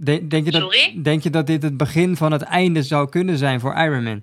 Denk, 0.00 0.30
denk, 0.30 0.44
je 0.44 0.50
dat, 0.50 0.60
Sorry? 0.60 1.02
denk 1.02 1.22
je 1.22 1.30
dat 1.30 1.46
dit 1.46 1.62
het 1.62 1.76
begin 1.76 2.16
van 2.16 2.32
het 2.32 2.42
einde 2.42 2.82
zou 2.82 3.08
kunnen 3.08 3.38
zijn 3.38 3.60
voor 3.60 3.74
Ironman? 3.76 4.22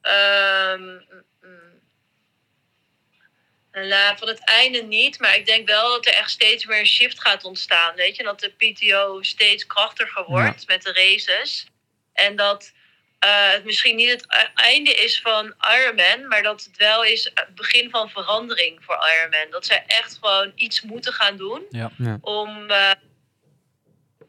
Ehm, 0.00 0.82
mm, 0.82 1.02
mm. 1.42 1.80
Nou, 3.88 4.18
van 4.18 4.28
het 4.28 4.44
einde 4.44 4.82
niet, 4.82 5.18
maar 5.18 5.36
ik 5.36 5.46
denk 5.46 5.66
wel 5.68 5.88
dat 5.90 6.06
er 6.06 6.12
echt 6.14 6.30
steeds 6.30 6.66
meer 6.66 6.78
een 6.78 6.86
shift 6.86 7.20
gaat 7.20 7.44
ontstaan. 7.44 7.94
Weet 7.94 8.16
je, 8.16 8.22
dat 8.22 8.40
de 8.40 8.48
PTO 8.56 9.22
steeds 9.22 9.66
krachtiger 9.66 10.24
wordt 10.24 10.66
met 10.66 10.82
de 10.82 10.92
races. 10.92 11.66
En 12.12 12.36
dat 12.36 12.72
eh, 13.20 13.52
het 13.52 13.64
misschien 13.64 13.96
niet 13.96 14.10
het 14.10 14.24
e- 14.28 14.50
einde 14.62 14.94
is 14.94 15.20
van 15.20 15.54
Ironman, 15.78 16.28
maar 16.28 16.42
dat 16.42 16.64
het 16.64 16.76
wel 16.76 17.04
is 17.04 17.24
het 17.34 17.54
begin 17.54 17.90
van 17.90 18.08
verandering 18.10 18.84
voor 18.84 18.98
Ironman. 19.18 19.50
Dat 19.50 19.66
zij 19.66 19.84
echt 19.86 20.18
gewoon 20.20 20.52
iets 20.54 20.82
moeten 20.82 21.12
gaan 21.12 21.36
doen 21.36 21.62
Ja. 21.70 21.90
Ja. 21.98 22.18
om 22.20 22.70
eh, 22.70 22.90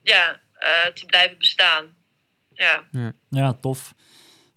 ja, 0.04 0.40
eh, 0.54 0.86
te 0.94 1.06
blijven 1.06 1.38
bestaan. 1.38 1.96
Ja. 2.54 2.84
Ja, 3.30 3.54
tof. 3.54 3.94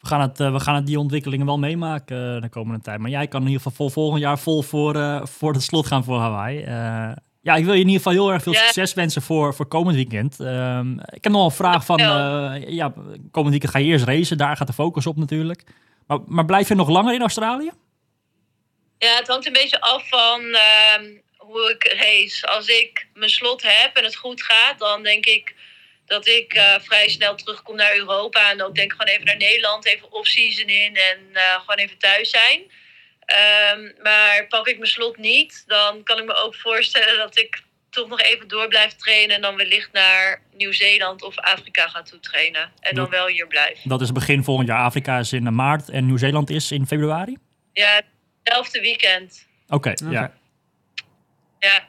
We 0.01 0.07
gaan, 0.11 0.21
het, 0.21 0.39
we 0.39 0.61
gaan 0.61 0.75
het 0.75 0.87
die 0.87 0.99
ontwikkelingen 0.99 1.47
wel 1.47 1.59
meemaken 1.59 2.41
de 2.41 2.49
komende 2.49 2.81
tijd. 2.83 2.99
Maar 3.01 3.11
jij 3.11 3.29
kan 3.29 3.41
in 3.41 3.47
ieder 3.47 3.63
geval 3.63 3.77
vol 3.77 3.91
volgend 3.91 4.21
jaar 4.23 4.39
vol 4.39 4.63
voor, 4.63 4.97
eh, 4.97 5.27
voor 5.27 5.53
het 5.53 5.63
slot 5.63 5.87
gaan 5.87 6.05
voor 6.05 6.19
Hawaii. 6.19 6.65
Ja, 7.45 7.55
ik 7.55 7.65
wil 7.65 7.75
je 7.75 7.81
in 7.81 7.87
ieder 7.87 8.03
geval 8.03 8.13
heel 8.13 8.33
erg 8.33 8.43
veel 8.43 8.55
succes 8.55 8.95
wensen 8.95 9.23
voor, 9.23 9.55
voor 9.55 9.67
komend 9.67 9.97
weekend. 9.97 10.41
Ehm, 10.41 10.93
ik 10.93 11.25
heb 11.25 11.33
nog 11.33 11.45
een 11.45 11.57
vraag 11.57 11.85
van, 11.85 12.01
eh, 12.01 12.55
ja, 12.67 12.93
komend 13.31 13.51
weekend 13.51 13.73
ga 13.73 13.79
je 13.79 13.85
eerst 13.85 14.05
racen. 14.05 14.39
Daar 14.39 14.57
gaat 14.57 14.67
de 14.67 14.73
focus 14.73 15.07
op 15.07 15.17
natuurlijk. 15.17 15.63
Maar, 16.07 16.19
maar 16.27 16.45
blijf 16.45 16.69
je 16.69 16.75
nog 16.75 16.89
langer 16.89 17.15
in 17.15 17.21
Australië? 17.21 17.71
Ja, 18.99 19.17
het 19.17 19.29
hangt 19.29 19.47
een 19.47 19.53
beetje 19.53 19.81
af 19.81 20.09
van 20.09 20.41
ehm, 20.41 21.05
hoe 21.37 21.71
ik 21.71 21.97
race. 21.99 22.47
Als 22.47 22.67
ik 22.67 23.07
mijn 23.15 23.31
slot 23.31 23.63
heb 23.63 23.97
en 23.97 24.05
het 24.05 24.17
goed 24.17 24.43
gaat, 24.43 24.79
dan 24.79 25.03
denk 25.03 25.27
ik 25.27 25.55
dat 26.07 26.27
ik 26.27 26.55
eh, 26.55 26.75
vrij 26.81 27.09
snel 27.09 27.35
terugkom 27.35 27.77
naar 27.77 27.97
Europa. 27.97 28.51
En 28.51 28.63
ook 28.63 28.75
denk 28.75 28.93
ik 28.93 28.99
gewoon 28.99 29.13
even 29.13 29.27
naar 29.27 29.37
Nederland, 29.37 29.87
even 29.87 30.13
off-season 30.13 30.69
in 30.69 30.97
en 30.97 31.19
eh, 31.33 31.61
gewoon 31.61 31.77
even 31.77 31.99
thuis 31.99 32.31
zijn. 32.31 32.71
Ehm, 33.27 33.81
maar 34.03 34.47
pak 34.49 34.67
ik 34.67 34.79
mijn 34.79 34.91
slot 34.91 35.17
niet, 35.17 35.65
dan 35.67 36.03
kan 36.03 36.19
ik 36.19 36.25
me 36.25 36.35
ook 36.35 36.55
voorstellen 36.55 37.17
dat 37.19 37.39
ik 37.39 37.63
toch 37.91 38.09
nog 38.09 38.21
even 38.21 38.49
door 38.49 38.69
blijf 38.69 38.93
trainen. 38.93 39.37
En 39.37 39.43
dan 39.43 39.57
wellicht 39.57 39.93
naar 39.93 40.43
Nieuw-Zeeland 40.57 41.23
of 41.23 41.39
Afrika 41.39 41.89
ga 41.89 42.03
toe 42.03 42.21
trainen. 42.21 42.71
En 42.81 42.95
dan 42.95 43.11
wel 43.11 43.27
hier 43.27 43.47
blijf. 43.47 43.81
Dat 43.85 44.01
is 44.01 44.13
begin 44.13 44.45
volgend 44.45 44.69
jaar. 44.69 44.85
Afrika 44.85 45.19
is 45.19 45.33
in 45.33 45.55
maart 45.55 45.89
en 45.89 46.07
Nieuw-Zeeland 46.07 46.51
is 46.51 46.73
in 46.73 46.87
februari? 46.87 47.39
Ja, 47.73 48.01
hetzelfde 48.43 48.81
weekend. 48.81 49.47
Oké, 49.69 49.93
ja. 50.11 50.33
Ja, 51.59 51.85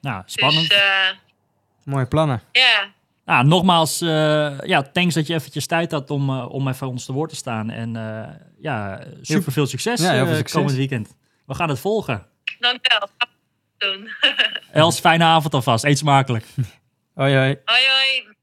Nou, 0.00 0.22
spannend. 0.26 0.68
dus 0.68 0.78
eh, 0.78 1.08
Mooie 1.84 2.06
plannen. 2.06 2.42
ja. 2.52 2.92
Nou, 3.24 3.46
nogmaals, 3.46 4.00
eh, 4.00 4.60
ja, 4.60 4.82
thanks 4.82 5.14
dat 5.14 5.26
je 5.26 5.34
eventjes 5.34 5.66
tijd 5.66 5.92
had 5.92 6.10
om, 6.10 6.28
eh, 6.30 6.52
om 6.52 6.68
even 6.68 6.88
ons 6.88 7.04
te 7.04 7.12
woord 7.12 7.30
te 7.30 7.36
staan. 7.36 7.70
En 7.70 7.96
eh, 7.96 8.28
ja, 8.62 9.04
super 9.20 9.52
veel 9.52 9.66
succes, 9.66 10.00
Ja, 10.00 10.10
heel 10.12 10.20
veel 10.22 10.30
eh, 10.30 10.36
succes. 10.36 10.56
komend 10.60 10.76
weekend. 10.76 11.16
We 11.46 11.54
gaan 11.54 11.68
het 11.68 11.78
volgen. 11.78 12.26
Dankjewel. 12.58 13.08
Doen. 13.78 14.08
Els, 14.72 15.00
fijne 15.00 15.24
avond 15.24 15.54
alvast. 15.54 15.84
Eet 15.84 15.98
smakelijk. 15.98 16.44
Hoi, 17.14 17.34
hoi. 17.36 17.56
hoi 17.64 17.80
hoi. 17.88 18.34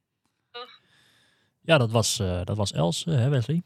Ja, 1.61 1.77
dat 1.77 1.91
was, 1.91 2.19
eh, 2.19 2.39
dat 2.43 2.57
was 2.57 2.71
Els, 2.73 3.05
eh, 3.05 3.15
hè 3.15 3.29
Wesley? 3.29 3.61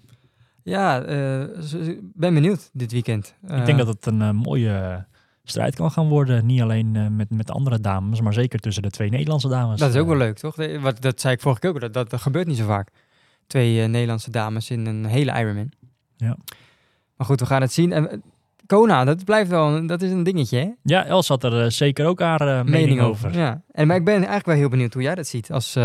Ja, 0.64 1.02
eh, 1.04 1.44
z- 1.60 1.96
ben 2.02 2.34
benieuwd 2.34 2.70
dit 2.74 2.92
weekend. 2.92 3.36
Ik 3.48 3.66
denk 3.66 3.78
dat 3.78 3.88
het 3.88 4.06
een 4.06 4.36
mooie 4.36 5.06
strijd 5.44 5.76
kan 5.76 5.92
gaan 5.92 6.08
worden. 6.08 6.46
Niet 6.46 6.62
alleen 6.62 6.96
eh, 6.96 7.08
met, 7.08 7.30
met 7.30 7.48
de 7.48 7.54
andere 7.54 7.80
dames, 7.80 8.22
maar 8.22 8.34
zeker 8.34 8.60
tussen 8.60 8.84
de 8.84 8.90
twee 8.90 9.10
Nederlandse 9.10 9.48
dames. 9.50 9.80
Dat 9.80 9.94
is 9.94 10.02
ook 10.02 10.08
wel 10.08 10.18
leuk, 10.18 10.38
toch? 10.38 10.56
De- 10.56 10.80
Wat, 10.80 11.02
dat 11.02 11.22
zei 11.22 11.34
ik 11.34 11.42
vorige 11.42 11.60
keer 11.62 11.70
ook. 11.70 11.80
Dat, 11.80 11.94
dat, 11.94 12.10
dat 12.10 12.22
gebeurt 12.22 12.48
niet 12.48 12.58
zo 12.58 12.66
vaak. 12.66 12.90
Twee 13.48 13.88
Nederlandse 13.88 14.32
dames 14.32 14.70
in 14.70 14.86
een 14.86 15.06
hele 15.06 15.40
Ironman. 15.40 15.72
Ja. 16.24 16.38
Maar 17.18 17.28
goed, 17.28 17.40
we 17.40 17.46
gaan 17.46 17.62
het 17.62 17.72
zien. 17.74 17.92
En, 17.92 18.10
eh, 18.12 18.18
Kona, 18.66 19.04
dat 19.04 19.26
blijft 19.26 19.50
wel, 19.50 19.68
een- 19.76 19.88
dat 19.88 20.02
is 20.02 20.12
een 20.12 20.24
dingetje, 20.24 20.58
hè? 20.58 20.70
Ja, 20.84 21.06
Els 21.06 21.28
had 21.28 21.44
er 21.44 21.64
eh, 21.64 21.70
zeker 21.70 22.06
ook 22.06 22.20
haar 22.20 22.42
eh, 22.42 22.64
mening, 22.64 23.02
over. 23.02 23.38
Ja. 23.38 23.62
En, 23.72 23.88
maar 23.88 23.96
ik 23.96 24.06
ben 24.06 24.14
eigenlijk 24.16 24.46
wel 24.46 24.56
heel 24.56 24.70
benieuwd 24.70 24.94
hoe 24.94 25.02
jij 25.04 25.16
dat 25.16 25.28
ziet 25.28 25.52
als, 25.52 25.78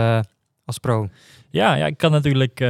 als 0.65 0.79
pro. 0.81 1.09
Ja, 1.51 1.75
ja, 1.75 1.87
ik 1.87 1.97
kan 1.97 2.11
natuurlijk 2.11 2.63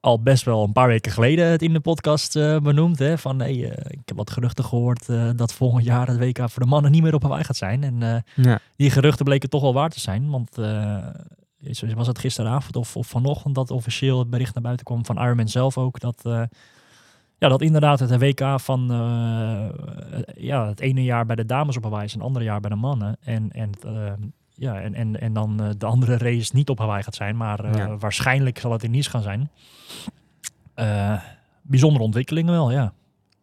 al 0.00 0.22
best 0.22 0.44
wel 0.44 0.64
een 0.64 0.72
paar 0.72 0.88
weken 0.88 1.12
geleden 1.12 1.46
het 1.46 1.62
in 1.62 1.72
de 1.72 1.80
podcast 1.80 2.32
benoemd. 2.62 2.98
Hè, 2.98 3.18
van 3.18 3.38
hey, 3.38 3.70
eh, 3.70 3.90
ik 3.90 3.98
heb 4.04 4.16
wat 4.16 4.30
geruchten 4.30 4.64
gehoord 4.64 5.08
eh, 5.08 5.30
dat 5.36 5.52
volgend 5.52 5.84
jaar 5.84 6.06
het 6.08 6.18
WK 6.18 6.38
voor 6.50 6.62
de 6.62 6.68
mannen 6.68 6.90
niet 6.90 7.02
meer 7.02 7.14
op 7.14 7.22
Hawaii 7.22 7.44
gaat 7.44 7.56
zijn. 7.56 7.82
En 7.84 8.24
Ja. 8.34 8.58
die 8.76 8.90
geruchten 8.90 9.24
bleken 9.24 9.48
toch 9.50 9.62
wel 9.62 9.74
waar 9.74 9.90
te 9.90 10.00
zijn. 10.00 10.30
Want 10.30 10.56
was 11.94 12.06
het 12.06 12.18
gisteravond 12.18 12.76
of, 12.76 12.96
of 12.96 13.06
vanochtend 13.06 13.54
dat 13.54 13.70
officieel 13.70 14.18
het 14.18 14.30
bericht 14.30 14.54
naar 14.54 14.62
buiten 14.62 14.84
kwam 14.84 15.04
van 15.04 15.16
Ironman 15.18 15.48
zelf 15.48 15.78
ook. 15.78 16.00
Dat, 16.00 16.20
eh, 16.24 16.42
ja, 17.38 17.48
dat 17.48 17.62
inderdaad 17.62 18.00
het 18.00 18.18
WK 18.18 18.60
van 18.60 18.90
eh, 18.90 19.68
ja, 20.34 20.66
het 20.66 20.80
ene 20.80 21.04
jaar 21.04 21.26
bij 21.26 21.36
de 21.36 21.46
dames 21.46 21.76
op 21.76 21.82
Hawaii 21.82 22.04
is 22.04 22.12
en 22.12 22.18
het 22.18 22.26
andere 22.26 22.44
jaar 22.44 22.60
bij 22.60 22.70
de 22.70 22.76
mannen. 22.76 23.16
En, 23.20 23.50
en 23.50 23.70
eh, 23.86 24.12
ja, 24.54 24.80
en, 24.80 24.94
en, 24.94 25.20
en 25.20 25.32
dan 25.32 25.74
de 25.78 25.86
andere 25.86 26.16
race 26.16 26.54
niet 26.54 26.68
op 26.68 26.78
Hawaii 26.78 27.02
gaat 27.02 27.14
zijn, 27.14 27.36
maar 27.36 27.76
Ja. 27.76 27.96
waarschijnlijk 27.96 28.58
zal 28.58 28.72
het 28.72 28.82
in 28.82 28.90
Nice 28.90 29.10
gaan 29.10 29.22
zijn. 29.22 29.50
Bijzondere 31.62 32.04
ontwikkelingen 32.04 32.52
wel, 32.52 32.70
ja. 32.70 32.92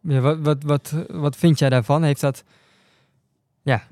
Ja, 0.00 0.20
wat, 0.20 0.38
wat, 0.38 0.62
wat, 0.62 0.94
wat 1.08 1.36
vind 1.36 1.58
jij 1.58 1.68
daarvan? 1.68 2.02
Heeft 2.02 2.20
dat... 2.20 2.44
Ja, 3.62 3.82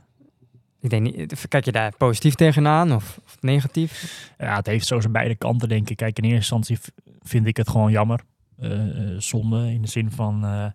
denk 0.90 1.02
niet... 1.02 1.48
Kijk 1.48 1.64
je 1.64 1.72
daar 1.72 1.96
positief 1.96 2.34
tegenaan 2.34 2.92
of, 2.92 3.20
of 3.24 3.36
negatief? 3.40 4.32
Ja, 4.38 4.56
het 4.56 4.66
heeft 4.66 4.86
zo 4.86 5.00
zijn 5.00 5.12
beide 5.12 5.34
kanten, 5.34 5.68
denk 5.68 5.90
ik. 5.90 5.96
Kijk, 5.96 6.18
in 6.18 6.24
eerste 6.24 6.54
instantie 6.54 6.78
vind 7.22 7.46
ik 7.46 7.56
het 7.56 7.68
gewoon 7.68 7.90
jammer. 7.90 8.20
Eh, 8.58 9.12
eh, 9.12 9.14
zonde 9.18 9.72
in 9.72 9.82
de 9.82 9.88
zin 9.88 10.10
van... 10.10 10.44
eh, 10.44 10.66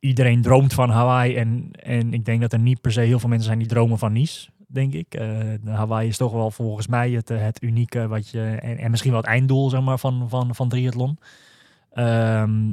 iedereen 0.00 0.42
droomt 0.42 0.74
van 0.74 0.90
Hawaii 0.90 1.36
en, 1.36 1.70
en 1.72 2.12
ik 2.12 2.24
denk 2.24 2.40
dat 2.40 2.52
er 2.52 2.58
niet 2.58 2.80
per 2.80 2.92
se 2.92 3.00
heel 3.00 3.18
veel 3.18 3.28
mensen 3.28 3.46
zijn 3.46 3.58
die 3.58 3.68
dromen 3.68 3.98
van 3.98 4.12
Nice, 4.12 4.48
denk 4.66 4.92
ik. 4.92 5.10
De 5.10 5.70
Hawaii 5.70 6.08
is 6.08 6.16
toch 6.16 6.32
wel 6.32 6.50
volgens 6.50 6.86
mij 6.86 7.10
het, 7.10 7.28
het 7.28 7.62
unieke 7.62 8.08
wat 8.08 8.30
je... 8.30 8.42
En, 8.42 8.78
en 8.78 8.90
misschien 8.90 9.12
wel 9.12 9.20
het 9.20 9.30
einddoel, 9.30 9.70
zeg 9.70 9.80
maar, 9.80 9.98
van, 9.98 10.28
van, 10.28 10.54
van 10.54 10.68
triathlon. 10.68 11.18
Ehm, 11.92 12.72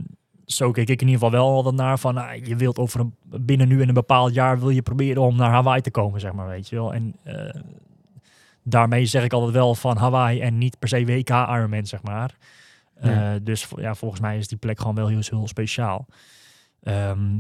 zo 0.56 0.72
keek 0.72 0.90
ik 0.90 1.02
in 1.02 1.08
ieder 1.08 1.24
geval 1.24 1.40
wel 1.40 1.50
altijd 1.56 1.76
naar 1.76 2.00
van... 2.00 2.18
ah, 2.18 2.46
je 2.46 2.56
wilt 2.56 2.78
over 2.78 3.00
een, 3.00 3.16
binnen 3.24 3.68
nu 3.68 3.82
in 3.82 3.88
een 3.88 3.94
bepaald 3.94 4.34
jaar 4.34 4.60
wil 4.60 4.70
je 4.70 4.82
proberen 4.82 5.22
om 5.22 5.36
naar 5.36 5.52
Hawaii 5.52 5.82
te 5.82 5.92
komen, 5.92 6.20
zeg 6.20 6.34
maar, 6.34 6.48
weet 6.48 6.70
je 6.70 6.76
wel. 6.76 6.94
En... 6.94 7.16
eh, 7.24 7.62
daarmee 8.64 9.06
zeg 9.06 9.24
ik 9.24 9.34
altijd 9.34 9.54
wel 9.54 9.76
van 9.76 9.98
Hawaii 9.98 10.42
en 10.42 10.58
niet 10.58 10.80
per 10.80 10.88
se 10.88 11.06
WK 11.06 11.30
Ironman, 11.30 11.86
zeg 11.86 12.02
maar. 12.02 12.38
Eh. 12.94 13.32
Dus 13.42 13.68
ja, 13.76 13.96
volgens 13.96 14.22
mij 14.22 14.38
is 14.38 14.48
die 14.48 14.58
plek 14.58 14.80
gewoon 14.80 14.96
wel 14.96 15.08
heel, 15.08 15.22
heel 15.30 15.48
speciaal. 15.48 16.06
Ehm, 16.82 17.40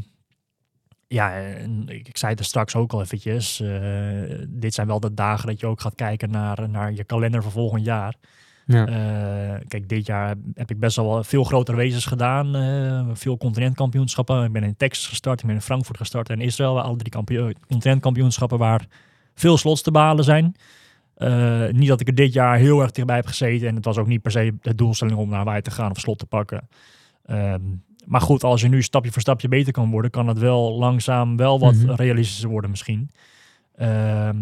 ja, 1.07 1.35
en 1.35 1.83
ik, 1.87 2.07
ik 2.07 2.17
zei 2.17 2.31
het 2.31 2.39
er 2.39 2.45
straks 2.45 2.75
ook 2.75 2.93
al 2.93 3.01
eventjes. 3.01 3.59
eh, 3.59 4.45
dit 4.47 4.73
zijn 4.73 4.87
wel 4.87 4.99
de 4.99 5.13
dagen 5.13 5.47
dat 5.47 5.59
je 5.59 5.67
ook 5.67 5.81
gaat 5.81 5.95
kijken 5.95 6.31
naar, 6.31 6.69
naar 6.69 6.93
je 6.93 7.03
kalender 7.03 7.43
voor 7.43 7.51
volgend 7.51 7.85
jaar. 7.85 8.15
Ja. 8.65 8.87
Eh, 8.87 9.59
kijk, 9.67 9.89
dit 9.89 10.05
jaar 10.05 10.35
heb- 10.53 10.69
ik 10.69 10.79
best 10.79 10.95
wel 10.95 11.23
veel 11.23 11.43
grotere 11.43 11.77
races 11.77 12.05
gedaan. 12.05 12.55
eh, 12.55 13.07
veel 13.13 13.37
continentkampioenschappen. 13.37 14.43
Ik 14.43 14.51
ben 14.51 14.63
in 14.63 14.75
Texas 14.77 15.07
gestart, 15.07 15.39
ik 15.39 15.45
ben 15.45 15.55
in 15.55 15.61
Frankfurt 15.61 15.97
gestart 15.97 16.29
en 16.29 16.41
Israël. 16.41 16.81
Alle 16.81 16.97
drie 16.97 17.11
kampio- 17.11 17.51
continentkampioenschappen 17.67 18.57
waar 18.57 18.85
veel 19.35 19.57
slots 19.57 19.81
te 19.81 19.91
behalen 19.91 20.23
zijn. 20.23 20.55
Eh, 21.15 21.67
niet 21.69 21.87
dat 21.87 21.99
ik 22.01 22.07
er 22.07 22.15
dit 22.15 22.33
jaar 22.33 22.57
heel 22.57 22.81
erg 22.81 22.91
dichtbij 22.91 23.15
heb 23.15 23.25
gezeten. 23.27 23.67
En 23.67 23.75
het 23.75 23.85
was 23.85 23.97
ook 23.97 24.07
niet 24.07 24.21
per 24.21 24.31
se 24.31 24.53
de 24.61 24.75
doelstelling 24.75 25.17
om 25.17 25.29
naar 25.29 25.37
Hawaii 25.37 25.61
te 25.61 25.71
gaan 25.71 25.91
of 25.91 25.99
slot 25.99 26.19
te 26.19 26.25
pakken. 26.25 26.67
Ehm, 27.25 27.61
maar 28.05 28.21
goed, 28.21 28.43
als 28.43 28.61
je 28.61 28.67
nu 28.67 28.81
stapje 28.81 29.11
voor 29.11 29.21
stapje 29.21 29.47
beter 29.47 29.73
kan 29.73 29.89
worden, 29.89 30.11
kan 30.11 30.27
het 30.27 30.37
wel 30.39 30.77
langzaam 30.77 31.37
wel 31.37 31.59
wat 31.59 31.75
Mhm. 31.75 31.91
realistischer 31.91 32.49
worden 32.49 32.69
misschien. 32.69 33.09
Ehm, 33.75 34.37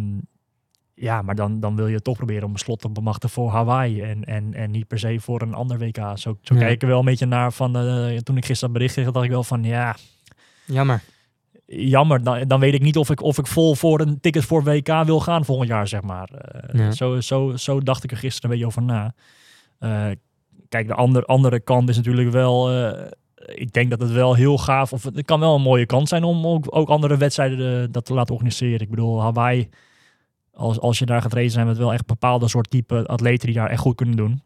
ja, 0.95 1.21
maar 1.21 1.35
dan, 1.35 1.59
dan 1.59 1.75
wil 1.75 1.87
je 1.87 2.01
toch 2.01 2.17
proberen 2.17 2.43
om 2.43 2.51
een 2.51 2.59
slot 2.59 2.81
te 2.81 2.89
bemachtigen 2.89 3.29
voor 3.35 3.49
Hawaii 3.49 4.01
en, 4.01 4.23
en, 4.23 4.53
en 4.53 4.71
niet 4.71 4.87
per 4.87 4.99
se 4.99 5.19
voor 5.19 5.41
een 5.41 5.53
ander 5.53 5.77
WK. 5.77 5.97
Zo, 5.97 6.37
zo 6.41 6.53
Ja. 6.55 6.59
kijk 6.59 6.81
ik 6.81 6.87
wel 6.87 6.99
een 6.99 7.05
beetje 7.05 7.25
naar 7.25 7.53
van, 7.53 7.75
eh, 7.77 8.17
toen 8.17 8.37
ik 8.37 8.45
gisteren 8.45 8.73
bericht 8.73 8.93
kreeg, 8.93 9.11
dacht 9.11 9.25
ik 9.25 9.31
wel 9.31 9.43
van, 9.43 9.63
ja, 9.63 9.95
Jammer. 10.65 11.01
jammer. 11.65 12.23
Dan, 12.23 12.47
dan 12.47 12.59
weet 12.59 12.73
ik 12.73 12.81
niet 12.81 12.97
of 12.97 13.09
ik, 13.09 13.21
of 13.21 13.37
ik 13.37 13.47
vol 13.47 13.75
voor 13.75 13.99
een 13.99 14.19
ticket 14.19 14.45
voor 14.45 14.63
WK 14.63 15.03
wil 15.05 15.19
gaan 15.19 15.45
volgend 15.45 15.69
jaar, 15.69 15.87
zeg 15.87 16.01
maar. 16.01 16.29
Eh, 16.29 16.79
Ja. 16.79 16.91
zo, 16.91 17.19
zo, 17.21 17.55
zo 17.55 17.79
dacht 17.79 18.03
ik 18.03 18.11
er 18.11 18.17
gisteren 18.17 18.49
een 18.51 18.57
beetje 18.57 18.67
over 18.77 18.81
na. 18.83 19.13
Eh, 19.79 20.15
kijk, 20.69 20.87
de 20.87 20.93
ander, 20.95 21.25
andere 21.25 21.59
kant 21.59 21.89
is 21.89 21.95
natuurlijk 21.95 22.31
wel... 22.31 22.71
ik 23.55 23.73
denk 23.73 23.89
dat 23.89 23.99
het 24.01 24.11
wel 24.11 24.33
heel 24.33 24.57
gaaf... 24.57 24.93
Of 24.93 25.03
het 25.03 25.25
kan 25.25 25.39
wel 25.39 25.55
een 25.55 25.61
mooie 25.61 25.85
kans 25.85 26.09
zijn 26.09 26.23
om 26.23 26.47
ook, 26.47 26.65
ook 26.69 26.89
andere 26.89 27.17
wedstrijden 27.17 27.91
dat 27.91 28.05
te 28.05 28.13
laten 28.13 28.33
organiseren. 28.33 28.79
Ik 28.79 28.89
bedoel, 28.89 29.21
Hawaii... 29.21 29.69
Als, 30.53 30.79
als 30.79 30.99
je 30.99 31.05
daar 31.05 31.21
gaat 31.21 31.33
racen, 31.33 31.51
zijn 31.51 31.67
het 31.67 31.77
wel 31.77 31.93
echt 31.93 32.05
bepaalde 32.05 32.47
soort 32.47 32.69
type 32.69 33.05
atleten 33.07 33.45
die 33.45 33.55
daar 33.55 33.69
echt 33.69 33.81
goed 33.81 33.95
kunnen 33.95 34.15
doen. 34.15 34.41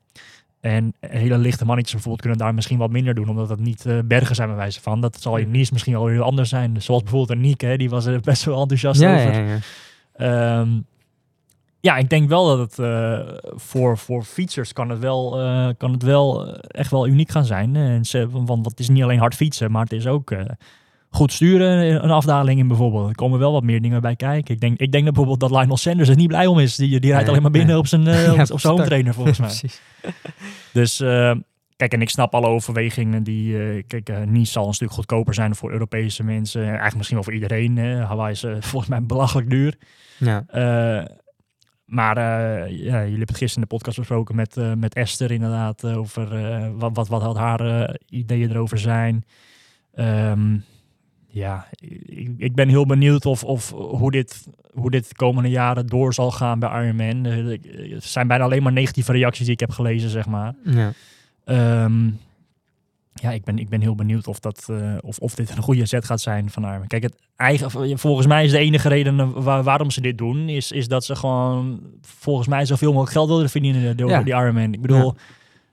En 0.62 0.94
hele 1.00 1.38
lichte 1.38 1.66
mannetjes 1.66 1.94
bijvoorbeeld 1.94 2.22
kunnen 2.22 2.40
daar 2.46 2.54
misschien 2.54 2.78
wat 2.78 2.90
minder 2.92 3.14
doen, 3.14 3.30
omdat 3.30 3.50
het 3.50 3.60
niet 3.60 3.86
eh, 3.86 4.00
bergen 4.06 4.36
zijn 4.36 4.48
bij 4.48 4.58
wijze 4.58 4.82
van. 4.82 5.02
Dat 5.02 5.22
zal 5.22 5.38
in 5.38 5.52
Nice 5.52 5.74
misschien 5.74 5.94
wel 5.94 6.08
heel 6.08 6.24
anders 6.24 6.50
zijn. 6.50 6.82
Zoals 6.82 7.02
bijvoorbeeld 7.02 7.38
een 7.38 7.46
Niek, 7.46 7.62
hè, 7.62 7.78
die 7.78 7.90
was 7.90 8.06
er 8.06 8.20
best 8.20 8.44
wel 8.44 8.62
enthousiast 8.62 9.02
Ja, 9.02 9.16
over. 9.16 9.34
ja, 9.34 9.60
ja. 10.18 10.60
Ehm, 10.62 10.70
ja, 11.80 11.98
ik 11.98 12.10
denk 12.10 12.30
wel 12.30 12.58
dat 12.58 12.60
het 12.60 12.80
eh, 12.80 13.38
voor, 13.56 13.98
voor 13.98 14.24
fietsers 14.24 14.74
kan 14.74 14.90
het 14.90 15.00
wel, 15.00 15.40
eh, 15.40 15.70
kan 15.78 15.92
het 15.92 16.04
wel 16.04 16.56
echt 16.58 16.92
wel 16.92 17.08
uniek 17.08 17.30
gaan 17.30 17.46
zijn. 17.46 17.76
En 17.76 18.06
ze, 18.06 18.30
want 18.30 18.66
het 18.66 18.80
is 18.80 18.90
niet 18.90 19.04
alleen 19.04 19.20
hard 19.20 19.36
fietsen, 19.36 19.72
maar 19.72 19.84
het 19.84 19.94
is 19.94 20.08
ook 20.08 20.32
goed 21.16 21.34
sturen, 21.34 22.04
een 22.04 22.12
afdaling 22.12 22.60
in 22.60 22.68
bijvoorbeeld. 22.68 23.10
Er 23.10 23.16
komen 23.16 23.40
wel 23.40 23.52
wat 23.52 23.64
meer 23.64 23.82
dingen 23.82 24.02
bij 24.02 24.16
kijken. 24.16 24.54
Ik 24.54 24.60
denk, 24.62 24.80
ik 24.80 24.92
denk 24.92 25.06
dat 25.06 25.14
bijvoorbeeld 25.14 25.40
dat 25.52 25.60
Lionel 25.60 25.78
Sanders 25.78 26.10
er 26.10 26.16
niet 26.16 26.28
blij 26.28 26.46
om 26.46 26.60
is. 26.60 26.76
Die, 26.76 26.88
die 26.90 27.00
rijdt 27.00 27.16
Nee, 27.18 27.28
alleen 27.30 27.42
maar 27.42 27.52
binnen 27.52 27.70
nee. 27.70 27.78
op 27.78 27.88
zijn, 27.88 28.08
eh, 28.08 28.24
Ja, 28.36 28.42
op, 28.52 28.60
zijn 28.60 28.74
home 28.74 28.86
trainer 28.86 29.14
volgens 29.14 29.40
mij. 29.40 29.48
Precies. 29.60 29.82
Dus 30.74 31.00
eh, 31.00 31.32
kijk, 31.76 31.94
en 31.94 32.02
ik 32.02 32.10
snap 32.10 32.34
alle 32.36 32.48
overwegingen 32.48 33.24
die. 33.24 33.58
eh, 33.64 33.84
kijk, 33.88 34.10
eh 34.10 34.18
Nice 34.22 34.52
zal 34.52 34.68
een 34.68 34.74
stuk 34.74 34.92
goedkoper 34.92 35.34
zijn 35.34 35.56
voor 35.56 35.72
Europese 35.72 36.24
mensen. 36.24 36.64
Eigenlijk 36.66 36.96
misschien 36.96 37.16
wel 37.16 37.26
voor 37.26 37.34
iedereen. 37.34 37.78
hè. 37.78 37.96
Hawaii 38.06 38.32
is 38.32 38.44
eh, 38.44 38.52
volgens 38.72 38.88
mij 38.92 39.04
belachelijk 39.04 39.50
duur. 39.50 39.76
Ja. 40.18 40.44
Eh, 40.48 41.06
maar 41.86 42.18
eh, 42.18 42.24
ja, 42.70 42.76
jullie 42.76 43.02
hebben 43.02 43.20
het 43.20 43.38
gisteren 43.38 43.56
in 43.56 43.62
de 43.62 43.76
podcast 43.76 43.98
besproken 43.98 44.36
met, 44.36 44.58
eh, 44.58 44.74
met 44.74 44.96
Esther 44.96 45.32
inderdaad. 45.32 45.84
eh, 45.84 45.98
over 45.98 46.46
eh, 46.46 46.68
wat, 46.76 46.92
wat, 46.96 47.08
wat 47.08 47.22
had 47.22 47.38
haar 47.38 47.82
eh, 47.82 47.94
ideeën 48.10 48.50
erover 48.50 48.78
zijn. 48.78 49.26
Ehm, 49.94 50.58
ja, 51.36 51.68
ik, 52.06 52.30
ik 52.38 52.56
ben 52.56 52.70
heel 52.70 52.86
benieuwd 52.86 53.26
of, 53.26 53.44
of 53.44 53.72
hoe, 53.72 54.12
dit, 54.12 54.48
hoe 54.74 54.92
dit 54.92 55.10
de 55.10 55.16
komende 55.16 55.50
jaren 55.50 55.88
door 55.88 56.14
zal 56.14 56.32
gaan 56.32 56.60
bij 56.60 56.70
Ironman. 56.84 57.26
Eh, 57.26 57.50
ik- 57.52 57.92
Het 57.94 58.04
zijn 58.04 58.28
bijna 58.28 58.44
alleen 58.44 58.64
maar 58.64 58.72
negatieve 58.72 59.12
reacties 59.12 59.44
die 59.46 59.54
ik 59.54 59.60
heb 59.60 59.72
gelezen, 59.72 60.10
zeg 60.10 60.26
maar. 60.26 60.54
Ja. 60.64 60.92
Ehm, 61.46 62.06
ja, 63.14 63.32
ik 63.32 63.44
ben, 63.44 63.58
ik 63.60 63.70
ben 63.70 63.82
heel 63.82 63.96
benieuwd 63.96 64.28
of, 64.28 64.40
dat, 64.40 64.66
eh, 64.70 64.94
of, 65.02 65.18
of 65.18 65.36
dit 65.36 65.50
een 65.50 65.64
goede 65.64 65.86
set 65.86 66.06
gaat 66.06 66.22
zijn 66.22 66.50
van 66.50 66.64
Armin. 66.64 66.88
Kijk, 66.88 67.04
het 67.04 67.16
eigen, 67.36 67.72
volgens 68.00 68.28
mij 68.28 68.44
is 68.46 68.52
de 68.52 68.58
enige 68.58 68.88
reden 68.88 69.20
eh, 69.20 69.30
waar- 69.34 69.64
waarom 69.64 69.92
ze 69.92 70.02
dit 70.02 70.18
doen, 70.18 70.50
is, 70.50 70.72
is 70.72 70.88
dat 70.88 71.06
ze 71.06 71.16
gewoon 71.16 71.80
volgens 72.02 72.48
mij 72.48 72.66
zoveel 72.66 72.90
mogelijk 72.92 73.12
geld 73.12 73.30
willen 73.30 73.50
verdienen 73.50 73.98
door 73.98 74.10
Ja. 74.10 74.24
die 74.24 74.34
Ironman. 74.34 74.74
Ik 74.74 74.82
bedoel, 74.82 75.16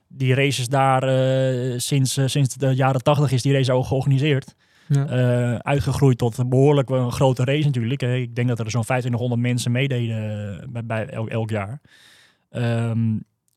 die 0.07 0.33
races 0.33 0.67
daar 0.67 1.03
eh, 1.03 1.73
sinds, 1.79 2.17
eh, 2.17 2.27
sinds 2.27 2.55
de 2.55 2.67
jaren 2.75 3.03
tachtig 3.03 3.31
is 3.31 3.41
die 3.41 3.53
race 3.53 3.71
al 3.71 3.83
georganiseerd. 3.83 4.55
Ja. 4.87 5.05
Eh, 5.05 5.55
uitgegroeid 5.55 6.17
tot 6.17 6.37
een 6.37 6.49
behoorlijk 6.49 6.89
een 6.89 7.11
grote 7.11 7.43
race 7.43 7.65
natuurlijk. 7.65 8.01
hè. 8.01 8.15
Ik 8.15 8.35
denk 8.35 8.47
dat 8.47 8.59
er 8.59 8.69
zo'n 8.71 8.81
2500 8.83 9.41
mensen 9.41 9.71
meededen 9.71 10.59
eh, 10.61 10.67
bij, 10.69 10.85
bij 10.85 11.05
elk, 11.09 11.29
elk 11.29 11.49
jaar. 11.49 11.81
Ehm, 12.49 12.99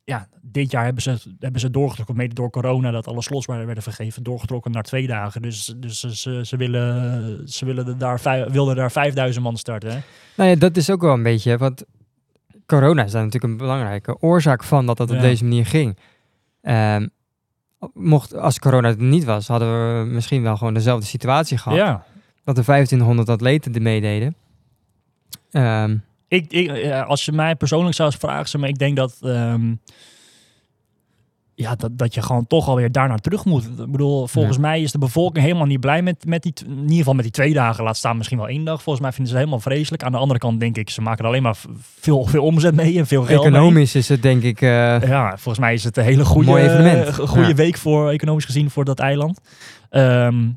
ja, 0.04 0.28
dit 0.42 0.70
jaar 0.70 0.84
hebben 0.84 1.02
ze, 1.02 1.16
hebben 1.38 1.60
ze 1.60 1.70
doorgetrokken, 1.70 2.16
mede 2.16 2.34
door 2.34 2.50
corona, 2.50 2.90
dat 2.90 3.06
alle 3.06 3.22
slots 3.22 3.46
werden 3.46 3.82
vergeven, 3.82 4.22
doorgetrokken 4.22 4.70
naar 4.70 4.82
twee 4.82 5.06
dagen. 5.06 5.42
Dus, 5.42 5.74
dus 5.76 6.00
ze, 6.00 6.44
ze, 6.44 6.56
willen, 6.56 7.48
ze 7.48 7.64
willen 7.64 7.98
daar, 7.98 8.20
wilden 8.50 8.76
daar 8.76 8.92
5000 8.92 9.44
man 9.44 9.56
starten. 9.56 9.90
Hè? 9.90 9.98
Nou 10.36 10.50
ja, 10.50 10.56
dat 10.56 10.76
is 10.76 10.90
ook 10.90 11.00
wel 11.00 11.12
een 11.12 11.22
beetje, 11.22 11.58
want 11.58 11.84
corona 12.66 13.04
is 13.04 13.12
daar 13.12 13.24
natuurlijk 13.24 13.52
een 13.52 13.58
belangrijke 13.58 14.20
oorzaak 14.20 14.64
van 14.64 14.86
dat 14.86 14.96
dat 14.96 15.10
op 15.10 15.16
Ja. 15.16 15.22
deze 15.22 15.44
manier 15.44 15.66
ging. 15.66 15.98
Ehm, 16.62 17.06
mocht, 17.94 18.34
als 18.36 18.58
corona 18.58 18.88
er 18.88 19.02
niet 19.02 19.24
was, 19.24 19.48
hadden 19.48 19.68
we 19.68 20.04
misschien 20.10 20.42
wel 20.42 20.56
gewoon 20.56 20.74
dezelfde 20.74 21.06
situatie 21.06 21.58
gehad. 21.58 21.78
Ja, 21.78 22.04
Dat 22.44 22.56
er 22.56 22.62
2500 22.62 23.28
atleten 23.28 23.74
er 23.74 23.82
meededen. 23.82 24.36
Ehm, 25.50 25.96
ik, 26.28 26.52
ik, 26.52 26.76
ja, 26.76 27.02
als 27.02 27.24
je 27.24 27.32
mij 27.32 27.54
persoonlijk 27.56 27.94
zou 27.94 28.12
vragen, 28.18 28.60
maar, 28.60 28.68
ik 28.68 28.78
denk 28.78 28.96
dat, 28.96 29.16
ehm, 29.20 29.74
ja, 31.58 31.74
dat, 31.74 31.98
dat 31.98 32.14
je 32.14 32.22
gewoon 32.22 32.46
toch 32.46 32.68
alweer 32.68 32.92
daarnaar 32.92 33.18
terug 33.18 33.44
moet. 33.44 33.64
Ik 33.64 33.90
bedoel, 33.90 34.26
volgens 34.26 34.58
mij 34.58 34.80
is 34.82 34.92
de 34.92 34.98
bevolking 34.98 35.44
helemaal 35.44 35.66
niet 35.66 35.80
blij 35.80 36.02
met, 36.02 36.24
met 36.26 36.42
die, 36.42 36.52
in 36.66 36.80
ieder 36.80 36.96
geval 36.96 37.14
met 37.14 37.22
die 37.22 37.32
twee 37.32 37.52
dagen, 37.54 37.84
laat 37.84 37.96
staan 37.96 38.16
misschien 38.16 38.38
wel 38.38 38.48
één 38.48 38.64
dag. 38.64 38.82
Volgens 38.82 39.04
mij 39.04 39.12
vinden 39.12 39.32
ze 39.32 39.38
het 39.38 39.44
helemaal 39.48 39.66
vreselijk. 39.70 40.02
Aan 40.02 40.12
de 40.12 40.18
andere 40.18 40.38
kant 40.40 40.60
denk 40.60 40.76
ik, 40.76 40.90
ze 40.90 41.00
maken 41.02 41.18
er 41.24 41.30
alleen 41.30 41.42
maar 41.42 41.56
veel, 41.78 42.24
veel 42.24 42.42
omzet 42.44 42.74
mee 42.74 42.98
en 42.98 43.06
veel 43.06 43.22
geld 43.22 43.42
mee. 43.44 43.52
economisch 43.52 43.94
is 43.94 44.08
het 44.08 44.22
denk 44.22 44.42
ik... 44.42 44.60
eh, 44.60 44.68
Ja, 45.02 45.28
volgens 45.30 45.58
mij 45.58 45.74
is 45.74 45.84
het 45.84 45.96
een 45.96 46.04
hele 46.04 46.24
goede, 46.24 46.50
Mooi 46.50 46.64
evenement. 46.64 47.06
eh, 47.08 47.14
goede 47.14 47.48
Ja. 47.48 47.54
week 47.54 47.76
voor 47.76 48.10
economisch 48.10 48.44
gezien 48.44 48.70
voor 48.70 48.84
dat 48.84 48.98
eiland. 48.98 49.40
Ehm, 49.90 50.48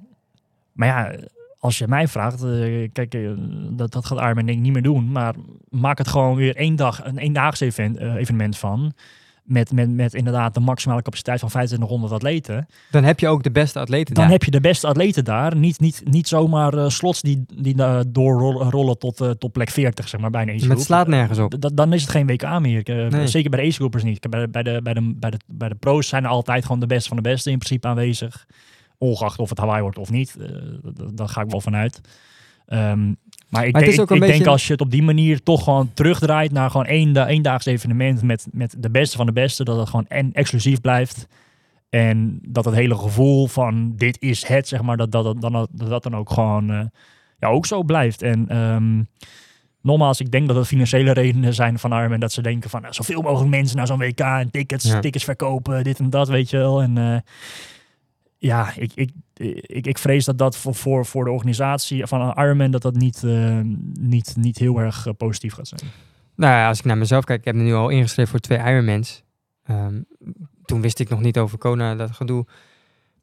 maar 0.74 0.88
ja, 0.88 1.16
als 1.60 1.78
je 1.78 1.88
mij 1.88 2.08
vraagt, 2.08 2.44
eh, 2.44 2.90
kijk, 2.94 3.16
dat, 3.72 3.92
dat 3.92 4.06
gaat 4.06 4.18
Ironman 4.20 4.46
denk 4.46 4.58
ik 4.58 4.64
niet 4.64 4.74
meer 4.74 4.82
doen. 4.82 5.12
Maar 5.12 5.34
maak 5.70 5.98
het 5.98 6.08
gewoon 6.08 6.36
weer 6.36 6.56
één 6.56 6.76
dag, 6.76 7.06
een 7.06 7.18
eendaagse 7.18 7.66
event, 7.66 7.98
evenement 7.98 8.58
van. 8.58 8.94
Met, 9.50 9.72
met, 9.72 9.90
met 9.90 10.14
inderdaad 10.14 10.54
de 10.54 10.60
maximale 10.60 11.02
capaciteit 11.02 11.40
van 11.40 11.50
2500 11.50 12.14
atleten. 12.14 12.68
dan 12.92 13.04
heb 13.04 13.20
je 13.20 13.28
ook 13.28 13.44
de 13.44 13.52
beste 13.52 13.80
atleten 13.80 14.14
Dan 14.14 14.24
daar. 14.24 14.32
heb 14.34 14.44
je 14.44 14.52
de 14.52 14.60
beste 14.62 14.88
atleten 14.88 15.24
daar. 15.24 15.56
Niet, 15.56 15.80
niet, 15.80 16.02
niet 16.06 16.28
zomaar 16.28 16.74
eh, 16.74 16.90
slots 16.90 17.22
die, 17.22 17.46
die 17.56 17.76
eh, 17.84 18.00
doorrollen 18.08 18.70
rollen 18.70 18.98
tot, 18.98 19.22
eh, 19.22 19.30
tot 19.30 19.52
plek 19.52 19.70
40, 19.70 20.08
zeg 20.08 20.20
maar, 20.20 20.30
bij 20.30 20.48
een 20.48 20.70
Het 20.70 20.82
slaat 20.82 21.08
nergens 21.08 21.40
op. 21.40 21.52
D- 21.54 21.78
dan 21.78 21.94
is 21.94 22.02
het 22.02 22.12
geen 22.12 22.28
WK 22.28 22.60
meer. 22.60 22.84
Nee. 23.10 23.28
Zeker 23.28 23.50
bij 23.50 23.60
de 23.62 23.68
ace-groupers 23.68 24.04
niet. 24.04 24.30
Bij, 24.30 24.50
bij, 24.50 24.64
de, 24.64 24.80
bij, 24.84 24.94
de, 24.94 25.14
bij, 25.16 25.30
de, 25.30 25.40
bij 25.48 25.70
de 25.70 25.76
pro's 25.76 26.08
zijn 26.08 26.24
er 26.24 26.30
altijd 26.30 26.66
gewoon 26.66 26.80
de 26.80 26.86
beste 26.88 27.08
van 27.08 27.18
de 27.18 27.24
beste 27.30 27.52
in 27.52 27.58
principe 27.58 27.88
aanwezig. 27.88 28.46
Ongeacht 28.98 29.40
of 29.40 29.50
het 29.50 29.58
Hawaii 29.58 29.82
wordt 29.82 29.98
of 29.98 30.10
niet. 30.12 30.36
Daar 31.14 31.30
ga 31.30 31.42
ik 31.42 31.50
wel 31.50 31.62
vanuit. 31.62 32.02
Ehm, 32.66 33.14
maar 33.50 33.66
ik, 33.66 33.72
Maar 33.74 33.82
het 33.82 33.92
denk, 33.92 33.92
is 33.92 34.00
ook 34.00 34.10
een 34.10 34.28
ik 34.28 34.34
denk 34.34 34.48
als 34.48 34.66
je 34.68 34.72
het 34.72 34.82
op 34.82 34.92
die 34.92 35.04
manier 35.04 35.44
toch 35.44 35.64
gewoon 35.64 35.92
terugdraait 35.94 36.52
naar 36.52 36.70
gewoon 36.70 36.86
één, 36.86 37.14
da 37.14 37.28
eendaags 37.28 37.66
evenement 37.66 38.22
met, 38.22 38.48
met 38.52 38.76
de 38.78 38.90
beste 38.90 39.18
van 39.18 39.26
de 39.26 39.32
beste, 39.32 39.64
dat 39.64 39.78
het 39.78 39.90
gewoon 39.90 40.08
en 40.08 40.34
exclusief 40.34 40.82
blijft. 40.82 41.28
En 41.90 42.40
dat 42.42 42.66
het 42.66 42.76
hele 42.76 42.96
gevoel 42.96 43.48
van 43.48 43.94
dit 43.96 44.22
is 44.22 44.48
het, 44.48 44.68
zeg 44.68 44.82
maar, 44.82 44.98
dat 44.98 45.12
dat, 45.12 45.24
dat, 45.24 45.42
dat, 45.42 45.68
dat, 45.72 45.90
dat 45.90 46.04
dan 46.04 46.16
ook 46.16 46.32
gewoon 46.32 46.72
eh, 46.72 46.82
ja, 47.40 47.48
ook 47.48 47.66
zo 47.66 47.84
blijft. 47.84 48.22
En 48.22 48.48
ehm, 48.48 49.04
nogmaals, 49.82 50.20
ik 50.20 50.32
denk 50.32 50.48
dat 50.48 50.56
het 50.56 50.68
financiële 50.68 51.12
redenen 51.12 51.54
zijn 51.54 51.80
van 51.80 51.94
Ironman. 51.94 52.20
Dat 52.20 52.32
ze 52.32 52.42
denken 52.42 52.70
van 52.70 52.82
nou, 52.82 52.94
zoveel 52.94 53.22
mogelijk 53.22 53.50
mensen 53.50 53.78
naar 53.78 53.88
zo'n 53.88 53.98
WK 53.98 54.20
en 54.20 54.52
tickets, 54.52 54.86
Ja. 54.86 55.00
tickets 55.00 55.24
verkopen, 55.24 55.84
dit 55.84 56.00
en 56.00 56.10
dat, 56.10 56.28
weet 56.28 56.50
je 56.50 56.58
wel. 56.58 56.82
En 56.82 56.98
eh, 56.98 57.18
ja, 58.38 58.74
ik, 58.76 58.92
ik, 58.96 59.12
ik, 59.62 59.88
ik 59.88 59.98
vrees 59.98 60.26
dat 60.26 60.38
dat 60.38 60.58
voor, 60.58 60.76
voor, 60.76 61.06
voor 61.06 61.24
de 61.26 61.32
organisatie 61.32 62.06
van 62.06 62.34
Ironman 62.38 62.72
dat 62.72 62.82
dat 62.82 62.96
niet, 62.96 63.24
eh, 63.24 63.60
niet, 64.00 64.36
niet 64.38 64.58
heel 64.58 64.78
erg 64.80 65.06
eh, 65.06 65.14
positief 65.18 65.54
gaat 65.54 65.68
zijn. 65.68 65.82
Nou 66.36 66.54
ja, 66.54 66.68
als 66.68 66.80
ik 66.80 66.86
naar 66.86 66.98
mezelf 66.98 67.24
kijk, 67.24 67.40
ik 67.40 67.46
heb 67.46 67.56
me 67.56 67.64
nu 67.64 67.74
al 67.74 67.90
ingeschreven 67.90 68.32
voor 68.32 68.40
twee 68.40 68.58
Ironmans. 68.58 69.24
Ehm, 69.64 70.02
toen 70.66 70.82
wist 70.82 71.00
ik 71.00 71.10
nog 71.10 71.20
niet 71.22 71.38
over 71.38 71.58
Kona, 71.58 71.96
dat 71.96 72.12
gedoe. 72.12 72.46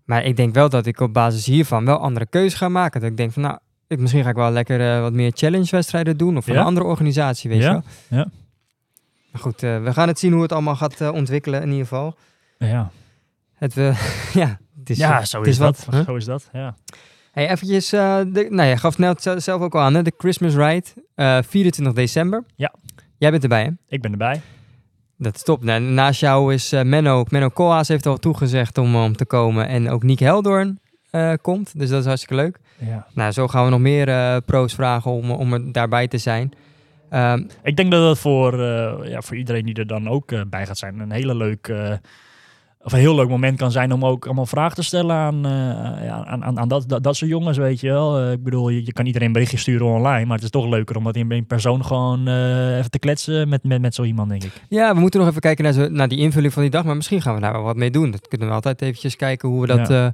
Maar 0.05 0.25
ik 0.25 0.37
denk 0.37 0.55
wel 0.55 0.69
dat 0.69 0.87
ik 0.87 1.01
op 1.01 1.13
basis 1.13 1.47
hiervan 1.47 1.85
wel 1.85 1.99
andere 1.99 2.27
keuzes 2.27 2.55
ga 2.59 2.69
maken. 2.69 3.01
Dat 3.01 3.11
ik 3.11 3.17
denk 3.17 3.33
van, 3.33 3.43
nou, 3.43 3.59
ik, 3.87 3.99
misschien 3.99 4.23
ga 4.23 4.29
ik 4.31 4.37
wel 4.37 4.51
lekker 4.51 4.95
eh, 4.95 5.01
wat 5.01 5.13
meer 5.13 5.33
challenge-wedstrijden 5.35 6.17
doen. 6.17 6.37
Of 6.37 6.45
van 6.45 6.55
Ja? 6.55 6.61
een 6.61 6.67
andere 6.67 6.87
organisatie, 6.87 7.51
weet 7.51 7.63
Ja, 7.63 7.67
je 7.67 7.73
wel. 8.09 8.19
ja. 8.19 8.29
Maar 9.33 9.41
goed, 9.41 9.61
we 9.61 9.89
gaan 9.93 10.09
het 10.09 10.19
zien 10.19 10.33
hoe 10.33 10.43
het 10.43 10.53
allemaal 10.53 10.77
gaat 10.77 11.11
ontwikkelen 11.11 11.63
in 11.63 11.69
ieder 11.69 11.87
geval. 11.87 12.17
Ja, 12.59 12.91
Het, 13.55 13.77
eh, 13.77 13.99
ja, 14.43 14.59
het 14.89 14.97
is, 14.97 14.99
ja 14.99 15.25
zo 15.25 15.41
is, 15.43 15.59
wat, 15.59 15.83
dat. 15.87 15.95
hè? 15.95 16.03
Zo 16.03 16.15
is 16.17 16.25
dat, 16.25 16.49
ja. 16.53 16.75
Hey, 17.33 17.51
eventjes, 17.51 17.93
eh, 17.93 18.19
de, 18.27 18.47
nou 18.51 18.69
je 18.69 18.77
gaf 18.77 18.99
net 18.99 19.23
ze- 19.23 19.41
zelf 19.41 19.61
ook 19.63 19.75
al 19.75 19.81
aan, 19.81 19.95
hè? 19.95 20.03
de 20.03 20.13
Christmas 20.19 20.55
Ride, 20.55 20.87
eh 21.15 21.39
24 21.49 21.95
december. 21.95 22.45
Ja. 22.55 22.73
Jij 23.19 23.31
bent 23.31 23.43
erbij, 23.43 23.63
hè? 23.65 23.71
Ik 23.89 24.03
ben 24.03 24.11
erbij. 24.13 24.41
dat 25.19 25.39
stopt. 25.39 25.65
Nou, 25.65 25.81
naast 25.81 26.21
jou 26.21 26.55
is 26.55 26.73
eh, 26.73 26.83
Menno, 26.83 27.25
Menno 27.29 27.49
Koolhaas 27.49 27.89
heeft 27.89 28.07
al 28.07 28.17
toegezegd 28.19 28.79
om, 28.79 28.97
om 28.97 29.17
te 29.17 29.25
komen. 29.27 29.69
En 29.69 29.91
ook 29.91 30.03
Nick 30.03 30.19
Heldoorn 30.19 30.81
komt, 31.43 31.79
dus 31.79 31.89
dat 31.89 32.01
is 32.01 32.07
hartstikke 32.07 32.35
leuk. 32.35 32.59
Ja. 32.79 33.07
Nou, 33.15 33.33
zo 33.33 33.49
gaan 33.49 33.65
we 33.65 33.71
nog 33.71 33.81
meer 33.81 34.43
pro's 34.43 34.75
vragen 34.75 35.11
om, 35.11 35.31
om 35.31 35.53
er 35.53 35.73
daarbij 35.73 36.09
te 36.09 36.19
zijn. 36.19 36.53
Ehm, 37.11 37.43
Ik 37.63 37.77
denk 37.77 37.91
dat 37.91 38.03
dat 38.03 38.19
voor, 38.19 38.65
ja, 39.09 39.21
voor 39.23 39.37
iedereen 39.37 39.65
die 39.65 39.75
er 39.75 39.87
dan 39.87 40.09
ook 40.09 40.51
bij 40.51 40.67
gaat 40.67 40.79
zijn, 40.79 40.99
een 40.99 41.11
hele 41.11 41.35
leuk, 41.35 41.69
eh, 41.69 41.93
of 42.87 42.93
een 42.93 42.99
heel 42.99 43.15
leuk 43.15 43.29
moment 43.29 43.59
kan 43.59 43.71
zijn 43.73 43.93
om 43.93 44.05
ook 44.05 44.25
allemaal 44.25 44.47
vragen 44.47 44.75
te 44.75 44.83
stellen 44.83 45.17
aan, 45.17 45.47
eh, 45.47 46.09
aan, 46.11 46.45
aan, 46.45 46.59
aan 46.59 46.69
dat, 46.69 46.89
dat, 46.89 47.03
dat 47.03 47.17
soort 47.17 47.31
jongens, 47.31 47.57
weet 47.59 47.81
je 47.81 47.89
wel. 47.89 48.19
Eh, 48.21 48.33
ik 48.33 48.43
bedoel, 48.43 48.69
je, 48.69 48.85
je 48.85 48.93
kan 48.93 49.07
iedereen 49.07 49.27
een 49.27 49.33
berichtje 49.33 49.57
sturen 49.59 49.87
online, 49.87 50.25
maar 50.25 50.35
het 50.35 50.45
is 50.45 50.51
toch 50.51 50.67
leuker 50.69 50.97
om 50.97 51.05
dat 51.05 51.17
in, 51.17 51.31
in 51.31 51.47
persoon 51.47 51.85
gewoon 51.85 52.29
eh, 52.29 52.77
even 52.79 52.91
te 52.91 52.99
kletsen 52.99 53.49
met, 53.49 53.65
met, 53.65 53.81
met 53.81 53.95
zo 53.95 54.03
iemand, 54.03 54.29
denk 54.29 54.45
ik. 54.45 54.53
ja, 54.69 54.95
we 54.95 55.01
moeten 55.01 55.21
nog 55.21 55.29
even 55.29 55.41
kijken 55.41 55.65
naar, 55.65 55.73
zo, 55.73 55.89
naar 55.89 56.09
die 56.09 56.19
invulling 56.19 56.53
van 56.53 56.63
die 56.63 56.71
dag. 56.71 56.85
Maar 56.85 56.97
misschien 56.97 57.23
gaan 57.23 57.35
we 57.35 57.41
daar 57.41 57.53
wel 57.53 57.63
wat 57.63 57.77
mee 57.77 57.91
doen. 57.91 58.11
Dat 58.11 58.29
kunnen 58.29 58.49
we 58.49 58.55
altijd 58.55 58.83
eventjes 58.83 59.17
kijken 59.17 59.49
hoe 59.49 59.61
we 59.61 59.67
dat 59.67 59.89
Ja. 59.89 60.13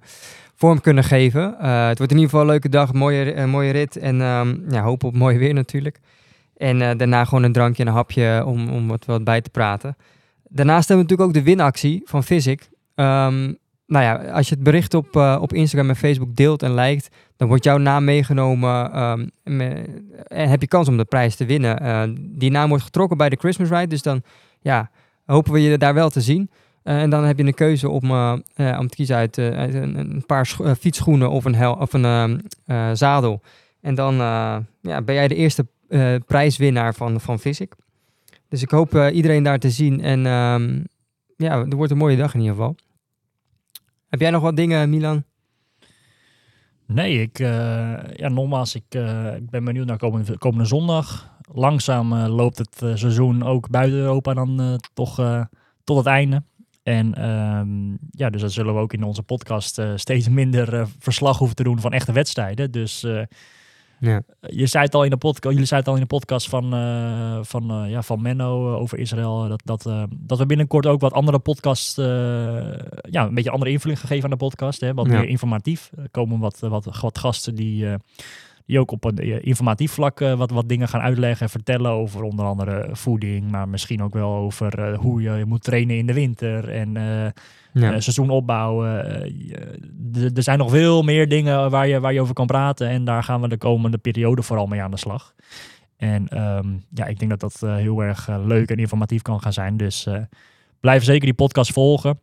vorm 0.55 0.81
kunnen 0.81 1.05
geven. 1.05 1.43
Het 1.89 1.99
wordt 1.99 2.13
in 2.13 2.19
ieder 2.19 2.23
geval 2.31 2.41
een 2.41 2.47
leuke 2.47 2.69
dag, 2.69 2.93
mooie, 2.93 3.47
mooie 3.47 3.71
rit. 3.73 3.97
En 3.97 4.21
ehm, 4.21 4.55
ja, 4.71 4.83
hopen 4.83 5.09
op 5.09 5.15
mooi 5.15 5.39
weer 5.39 5.55
natuurlijk. 5.55 6.01
En 6.57 6.79
daarna 6.79 7.25
gewoon 7.25 7.43
een 7.45 7.53
drankje 7.53 7.83
en 7.83 7.89
een 7.89 7.95
hapje 7.95 8.43
om, 8.47 8.69
om 8.69 8.89
wat, 8.89 9.05
wat 9.05 9.25
bij 9.25 9.41
te 9.41 9.51
praten. 9.51 9.97
Daarnaast 10.55 10.89
hebben 10.89 11.07
we 11.07 11.13
natuurlijk 11.13 11.29
ook 11.39 11.45
de 11.45 11.51
winactie 11.51 12.03
van 12.05 12.25
Physic. 12.25 12.71
Ehm, 12.95 13.53
nou 13.87 14.05
ja, 14.05 14.15
als 14.15 14.49
je 14.49 14.55
het 14.55 14.65
bericht 14.65 14.95
op, 14.95 15.17
eh, 15.17 15.39
op 15.41 15.53
Instagram 15.53 15.89
en 15.89 15.97
Facebook 15.97 16.37
deelt 16.37 16.63
en 16.63 16.75
liked, 16.75 17.09
dan 17.37 17.49
wordt 17.49 17.65
jouw 17.65 17.77
naam 17.77 18.05
meegenomen 18.05 18.93
ehm, 18.93 19.27
en 20.27 20.49
heb 20.49 20.61
je 20.61 20.67
kans 20.67 20.89
om 20.89 20.97
de 20.97 21.05
prijs 21.05 21.37
te 21.37 21.45
winnen. 21.45 21.81
Eh, 21.81 22.03
die 22.17 22.51
naam 22.51 22.69
wordt 22.69 22.85
getrokken 22.85 23.17
bij 23.17 23.29
de 23.29 23.37
Christmas 23.37 23.69
Ride, 23.69 23.87
dus 23.87 24.03
dan 24.03 24.23
ja, 24.61 24.91
hopen 25.25 25.53
we 25.53 25.63
je 25.63 25.79
daar 25.79 25.95
wel 25.95 26.11
te 26.11 26.21
zien. 26.21 26.51
Eh, 26.83 27.03
en 27.03 27.11
dan 27.11 27.25
heb 27.25 27.39
je 27.39 27.45
een 27.45 27.55
keuze 27.55 27.89
om, 27.89 28.11
om 28.57 28.89
te 28.89 28.95
kiezen 28.95 29.17
uit, 29.17 29.37
een, 29.37 30.25
paar 30.27 30.47
scho- 30.47 30.75
fietsschoenen 30.75 31.31
of 31.31 31.45
een, 31.45 31.55
hel 31.55 31.75
of 31.75 31.93
een 31.93 32.05
ehm, 32.05 32.39
eh, 32.67 32.91
zadel. 32.93 33.41
En 33.81 33.95
dan 33.95 34.15
ja, 34.81 35.03
ben 35.05 35.15
jij 35.15 35.29
de 35.29 35.35
eerste 35.35 35.67
prijswinnaar 36.27 36.95
van, 36.95 37.21
van 37.21 37.39
Physic. 37.39 37.73
Dus 38.53 38.63
ik 38.63 38.71
hoop 38.71 38.95
eh, 38.95 39.15
iedereen 39.15 39.43
daar 39.43 39.59
te 39.59 39.71
zien. 39.71 40.01
En 40.01 40.27
ehm, 40.27 40.81
ja, 41.37 41.59
er 41.59 41.77
wordt 41.77 41.93
een 41.93 41.99
mooie 41.99 42.17
dag 42.17 42.35
in 42.35 42.41
ieder 42.41 42.55
geval. 42.55 42.77
Heb 44.09 44.21
jij 44.21 44.31
nog 44.31 44.43
wat 44.43 44.57
dingen, 44.57 44.91
Milan? 44.91 45.25
Nee, 46.87 47.21
ik, 47.21 47.39
eh, 47.39 47.49
ja, 48.15 48.29
nogmaals, 48.29 48.75
ik, 48.75 48.85
eh, 48.89 49.37
ik 49.37 49.51
ben 49.51 49.65
benieuwd 49.65 49.87
naar 49.87 49.99
komende, 49.99 50.39
komende 50.39 50.65
zondag. 50.65 51.37
Langzaam 51.53 52.15
loopt 52.15 52.59
het 52.59 52.99
seizoen 52.99 53.43
ook 53.43 53.71
buiten 53.71 53.99
Europa 53.99 54.35
dan 54.35 54.81
toch 54.95 55.15
tot 55.85 55.97
het 55.97 56.07
einde. 56.07 56.43
En 56.83 57.15
ehm, 57.15 57.91
ja, 58.11 58.31
dus 58.31 58.41
dat 58.41 58.53
zullen 58.53 58.75
we 58.75 58.81
ook 58.81 58.93
in 58.93 59.03
onze 59.03 59.23
podcast 59.23 59.81
steeds 59.95 60.29
minder 60.29 60.89
verslag 60.99 61.39
hoeven 61.39 61.57
te 61.57 61.63
doen 61.63 61.81
van 61.81 61.93
echte 61.93 62.13
wedstrijden. 62.13 62.71
Dus 62.71 63.07
Ja. 64.03 64.23
je 64.41 64.67
zei 64.67 64.85
het 64.85 64.95
al 64.95 65.05
in 65.05 65.11
de 65.11 65.17
podcast, 65.17 65.53
jullie 65.55 65.69
zeiden 65.69 65.79
het 65.79 65.89
al 65.89 65.95
in 65.95 66.09
de 66.09 66.17
podcast 66.17 66.49
van, 66.49 66.75
eh, 66.75 67.39
van, 67.43 67.71
eh, 67.71 67.91
ja, 67.91 68.03
van 68.03 68.23
Menno 68.23 68.73
eh, 68.73 68.81
over 68.81 68.99
Israël. 68.99 69.49
Dat, 69.49 69.63
dat, 69.65 70.09
dat 70.11 70.39
we 70.39 70.47
binnenkort 70.47 70.87
ook 70.87 71.01
wat 71.01 71.13
andere 71.13 71.39
podcasts, 71.39 71.95
ja, 71.97 73.27
een 73.27 73.35
beetje 73.35 73.51
andere 73.51 73.71
invulling 73.71 74.01
gaan 74.01 74.09
geven 74.09 74.25
aan 74.25 74.31
de 74.31 74.37
podcast. 74.45 74.81
Hè, 74.81 74.95
wat 74.95 75.07
Ja. 75.07 75.13
meer 75.13 75.29
informatief. 75.29 75.91
Er 75.97 76.11
komen 76.11 76.39
wat, 76.39 76.59
wat, 76.59 76.85
wat 77.01 77.19
gasten 77.19 77.55
die, 77.55 77.87
eh, 78.73 78.79
die 78.79 78.81
ook 78.81 78.91
op 78.91 79.05
een 79.05 79.19
eh, 79.19 79.39
informatief 79.47 79.93
vlak 79.93 80.21
eh, 80.21 80.35
wat, 80.35 80.51
wat 80.51 80.69
dingen 80.69 80.89
gaan 80.89 81.01
uitleggen 81.01 81.47
en 81.47 81.53
vertellen 81.53 81.91
over 81.91 82.23
onder 82.23 82.45
andere 82.45 82.89
voeding. 82.93 83.51
Maar 83.51 83.69
misschien 83.69 84.03
ook 84.03 84.15
wel 84.15 84.35
over 84.35 84.79
eh, 84.93 84.99
hoe 84.99 85.23
je 85.23 85.45
moet 85.47 85.63
trainen 85.63 85.97
in 85.97 86.07
de 86.07 86.13
winter 86.15 86.69
en 86.69 86.97
eh, 86.97 87.03
Ja. 87.73 87.93
eh, 87.93 88.01
seizoen 88.01 88.31
opbouwen. 88.31 89.05
Eh, 89.23 89.31
je- 89.49 90.31
er 90.35 90.43
zijn 90.43 90.59
nog 90.59 90.71
veel 90.71 91.03
meer 91.03 91.29
dingen 91.29 91.71
waar 91.71 91.89
je, 91.89 92.01
waar 92.01 92.13
je 92.13 92.21
over 92.21 92.35
kan 92.35 92.47
praten. 92.47 92.89
En 92.89 93.05
daar 93.05 93.23
gaan 93.25 93.41
we 93.41 93.49
de 93.49 93.57
komende 93.59 93.99
periode 93.99 94.43
vooral 94.43 94.67
mee 94.67 94.83
aan 94.83 94.91
de 94.91 94.97
slag. 94.97 95.35
En 95.97 96.29
ehm, 96.29 96.69
ja, 96.95 97.07
ik 97.07 97.19
denk 97.19 97.31
dat 97.31 97.41
dat 97.41 97.63
eh, 97.63 97.77
heel 97.77 98.03
erg 98.03 98.29
eh, 98.29 98.37
leuk 98.45 98.71
en 98.71 98.77
informatief 98.77 99.23
kan 99.23 99.41
gaan 99.41 99.53
zijn. 99.53 99.77
Dus 99.77 100.07
eh, 100.07 100.17
blijf 100.81 101.05
zeker 101.05 101.25
die 101.25 101.35
podcast 101.35 101.73
volgen. 101.73 102.21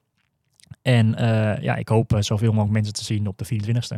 En 0.82 1.16
eh, 1.16 1.62
ja, 1.64 1.76
ik 1.76 1.88
hoop 1.90 2.14
eh, 2.14 2.22
zoveel 2.22 2.50
mogelijk 2.50 2.74
mensen 2.74 2.94
te 2.94 3.04
zien 3.04 3.28
op 3.28 3.38
de 3.38 3.46
24e. 3.46 3.98